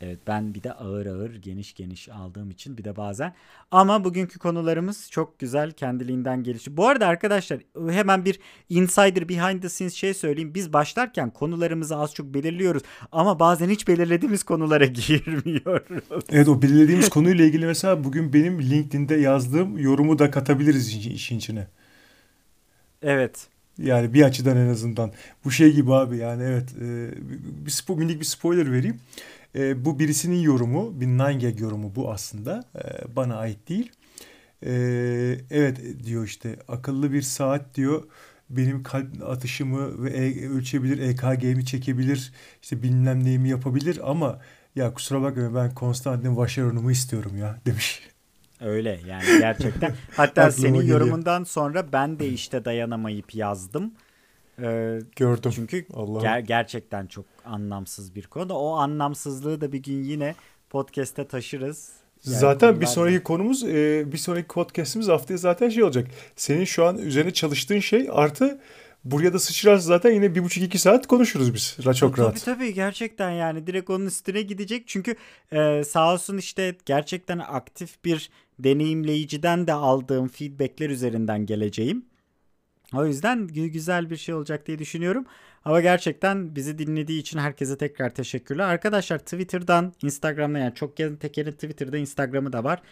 Evet 0.00 0.18
ben 0.26 0.54
bir 0.54 0.62
de 0.62 0.72
ağır 0.72 1.06
ağır 1.06 1.34
geniş 1.34 1.74
geniş 1.74 2.08
aldığım 2.08 2.50
için 2.50 2.78
bir 2.78 2.84
de 2.84 2.96
bazen. 2.96 3.34
Ama 3.70 4.04
bugünkü 4.04 4.38
konularımız 4.38 5.10
çok 5.10 5.38
güzel 5.38 5.72
kendiliğinden 5.72 6.42
gelişi. 6.42 6.76
Bu 6.76 6.88
arada 6.88 7.06
arkadaşlar 7.06 7.60
hemen 7.90 8.24
bir 8.24 8.40
insider 8.68 9.28
behind 9.28 9.62
the 9.62 9.68
scenes 9.68 9.94
şey 9.94 10.14
söyleyeyim. 10.14 10.54
Biz 10.54 10.72
başlarken 10.72 11.30
konularımızı 11.30 11.96
az 11.96 12.14
çok 12.14 12.34
belirliyoruz. 12.34 12.82
Ama 13.12 13.40
bazen 13.40 13.68
hiç 13.68 13.88
belirlediğimiz 13.88 14.42
konulara 14.42 14.84
girmiyoruz. 14.86 16.24
Evet 16.30 16.48
o 16.48 16.62
belirlediğimiz 16.62 17.08
konuyla 17.08 17.44
ilgili 17.44 17.66
mesela 17.66 18.04
bugün 18.04 18.32
benim 18.32 18.62
LinkedIn'de 18.62 19.14
yazdığım 19.14 19.78
yorumu 19.78 20.18
da 20.18 20.30
katabiliriz 20.30 20.94
işin 20.94 21.38
içine. 21.38 21.66
Evet. 23.02 23.48
Yani 23.78 24.14
bir 24.14 24.22
açıdan 24.22 24.56
en 24.56 24.68
azından. 24.68 25.12
Bu 25.44 25.50
şey 25.50 25.72
gibi 25.72 25.94
abi 25.94 26.16
yani 26.16 26.42
evet. 26.42 26.68
E, 26.80 27.10
bir, 27.30 27.88
bir 27.88 27.94
minik 27.96 28.20
bir 28.20 28.24
spoiler 28.24 28.72
vereyim. 28.72 29.00
E, 29.54 29.84
bu 29.84 29.98
birisinin 29.98 30.40
yorumu, 30.40 31.00
bir 31.00 31.06
nine 31.06 31.54
yorumu 31.58 31.96
bu 31.96 32.12
aslında. 32.12 32.64
E, 32.74 33.16
bana 33.16 33.36
ait 33.36 33.68
değil. 33.68 33.92
E, 34.66 34.72
evet 35.50 35.80
diyor 36.04 36.24
işte 36.24 36.56
akıllı 36.68 37.12
bir 37.12 37.22
saat 37.22 37.74
diyor 37.74 38.02
benim 38.50 38.82
kalp 38.82 39.06
atışımı 39.28 40.04
ve 40.04 40.10
e, 40.10 40.48
ölçebilir, 40.48 40.98
EKG'mi 40.98 41.64
çekebilir, 41.64 42.32
işte 42.62 42.82
bilmem 42.82 43.24
neyimi 43.24 43.48
yapabilir 43.48 44.00
ama 44.04 44.40
ya 44.76 44.94
kusura 44.94 45.22
bakma 45.22 45.54
ben 45.54 45.74
Konstantin 45.74 46.36
Vacheron'umu 46.36 46.90
istiyorum 46.90 47.36
ya 47.36 47.56
demiş. 47.66 48.02
Öyle 48.60 49.00
yani 49.06 49.24
gerçekten. 49.38 49.94
Hatta 50.16 50.50
senin 50.50 50.82
yorumundan 50.82 51.44
sonra 51.44 51.92
ben 51.92 52.18
de 52.18 52.28
işte 52.28 52.64
dayanamayıp 52.64 53.34
yazdım. 53.34 53.92
Ee, 54.62 55.00
Gördüm. 55.16 55.52
Çünkü 55.54 55.80
ger- 55.80 56.40
gerçekten 56.40 57.06
çok 57.06 57.24
anlamsız 57.50 58.14
bir 58.14 58.26
konu. 58.26 58.52
O 58.54 58.72
anlamsızlığı 58.72 59.60
da 59.60 59.72
bir 59.72 59.82
gün 59.82 60.02
yine 60.04 60.34
podcast'te 60.70 61.28
taşırız. 61.28 61.92
Yani 62.26 62.36
zaten 62.36 62.80
bir 62.80 62.86
sonraki 62.86 63.22
konumuz, 63.22 63.64
e, 63.64 64.04
bir 64.12 64.18
sonraki 64.18 64.48
podcast'imiz 64.48 65.08
haftaya 65.08 65.36
zaten 65.36 65.68
şey 65.68 65.82
olacak. 65.82 66.08
Senin 66.36 66.64
şu 66.64 66.84
an 66.84 66.98
üzerine 66.98 67.32
çalıştığın 67.32 67.80
şey 67.80 68.08
artı 68.12 68.60
buraya 69.04 69.32
da 69.32 69.38
sıçrarsa 69.38 69.82
zaten 69.82 70.12
yine 70.12 70.34
bir 70.34 70.44
buçuk 70.44 70.64
iki 70.64 70.78
saat 70.78 71.06
konuşuruz 71.06 71.54
biz. 71.54 71.76
Çok 71.96 72.18
rahat. 72.18 72.44
Tabii 72.44 72.56
tabii 72.56 72.74
gerçekten 72.74 73.30
yani 73.30 73.66
direkt 73.66 73.90
onun 73.90 74.06
üstüne 74.06 74.42
gidecek. 74.42 74.82
Çünkü 74.86 75.14
e, 75.52 75.84
sağ 75.84 76.12
olsun 76.12 76.38
işte 76.38 76.76
gerçekten 76.86 77.38
aktif 77.38 78.04
bir 78.04 78.30
deneyimleyiciden 78.58 79.66
de 79.66 79.72
aldığım 79.72 80.28
feedbackler 80.28 80.90
üzerinden 80.90 81.46
geleceğim. 81.46 82.04
O 82.94 83.06
yüzden 83.06 83.46
güzel 83.46 84.10
bir 84.10 84.16
şey 84.16 84.34
olacak 84.34 84.66
diye 84.66 84.78
düşünüyorum. 84.78 85.24
Ama 85.64 85.80
gerçekten 85.80 86.56
bizi 86.56 86.78
dinlediği 86.78 87.20
için 87.20 87.38
herkese 87.38 87.78
tekrar 87.78 88.10
teşekkürler. 88.10 88.64
Arkadaşlar 88.64 89.18
Twitter'dan, 89.18 89.92
Instagram'dan 90.02 90.58
yani 90.58 90.74
çok 90.74 90.96
gelin 90.96 91.16
tekerin 91.16 91.52
Twitter'da, 91.52 91.98
Instagram'ı 91.98 92.52
da 92.52 92.64
var. 92.64 92.82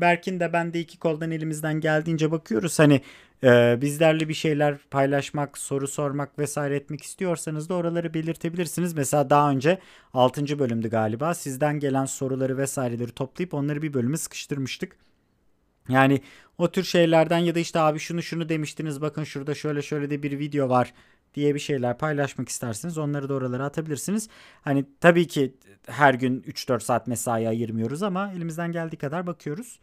Berkin 0.00 0.40
de 0.40 0.52
ben 0.52 0.72
de 0.74 0.80
iki 0.80 0.98
koldan 0.98 1.30
elimizden 1.30 1.80
geldiğince 1.80 2.30
bakıyoruz. 2.30 2.78
Hani 2.78 3.00
e, 3.44 3.78
bizlerle 3.80 4.28
bir 4.28 4.34
şeyler 4.34 4.78
paylaşmak, 4.90 5.58
soru 5.58 5.88
sormak 5.88 6.38
vesaire 6.38 6.76
etmek 6.76 7.02
istiyorsanız 7.02 7.68
da 7.68 7.74
oraları 7.74 8.14
belirtebilirsiniz. 8.14 8.94
Mesela 8.94 9.30
daha 9.30 9.50
önce 9.50 9.78
6. 10.14 10.58
bölümdü 10.58 10.88
galiba. 10.90 11.34
Sizden 11.34 11.80
gelen 11.80 12.04
soruları 12.04 12.58
vesaireleri 12.58 13.12
toplayıp 13.12 13.54
onları 13.54 13.82
bir 13.82 13.94
bölüme 13.94 14.16
sıkıştırmıştık. 14.16 15.07
Yani 15.88 16.20
o 16.58 16.70
tür 16.70 16.84
şeylerden 16.84 17.38
ya 17.38 17.54
da 17.54 17.58
işte 17.58 17.80
abi 17.80 17.98
şunu 17.98 18.22
şunu 18.22 18.48
demiştiniz 18.48 19.00
bakın 19.00 19.24
şurada 19.24 19.54
şöyle 19.54 19.82
şöyle 19.82 20.10
de 20.10 20.22
bir 20.22 20.38
video 20.38 20.68
var 20.68 20.94
diye 21.34 21.54
bir 21.54 21.60
şeyler 21.60 21.98
paylaşmak 21.98 22.48
isterseniz 22.48 22.98
onları 22.98 23.28
da 23.28 23.34
oralara 23.34 23.64
atabilirsiniz. 23.64 24.28
Hani 24.62 24.84
tabii 25.00 25.26
ki 25.26 25.54
her 25.86 26.14
gün 26.14 26.40
3-4 26.42 26.80
saat 26.80 27.06
mesai 27.06 27.48
ayırmıyoruz 27.48 28.02
ama 28.02 28.32
elimizden 28.32 28.72
geldiği 28.72 28.96
kadar 28.96 29.26
bakıyoruz. 29.26 29.80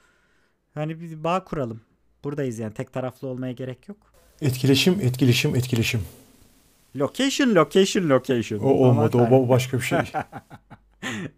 Hani 0.73 1.01
bir 1.01 1.23
bağ 1.23 1.43
kuralım. 1.43 1.81
Buradayız 2.23 2.59
yani 2.59 2.73
tek 2.73 2.93
taraflı 2.93 3.27
olmaya 3.27 3.53
gerek 3.53 3.87
yok. 3.89 3.97
Etkileşim, 4.41 5.01
etkileşim, 5.01 5.55
etkileşim. 5.55 6.01
Location, 6.95 7.55
location, 7.55 8.09
location. 8.09 8.59
O 8.59 8.67
olmadı. 8.67 9.17
O 9.17 9.21
ba- 9.21 9.49
başka 9.49 9.77
bir 9.77 9.83
şey. 9.83 9.99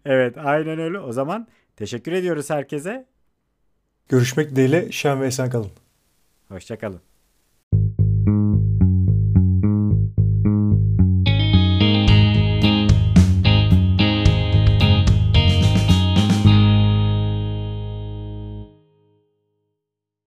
Evet 0.04 0.38
aynen 0.38 0.78
öyle. 0.78 0.98
O 0.98 1.12
zaman 1.12 1.48
teşekkür 1.76 2.12
ediyoruz 2.12 2.50
herkese. 2.50 3.06
Görüşmek 4.08 4.50
dileğiyle. 4.50 4.92
Şen 4.92 5.20
ve 5.20 5.26
esen 5.26 5.50
kalın. 5.50 5.70
Hoşçakalın. 6.48 7.07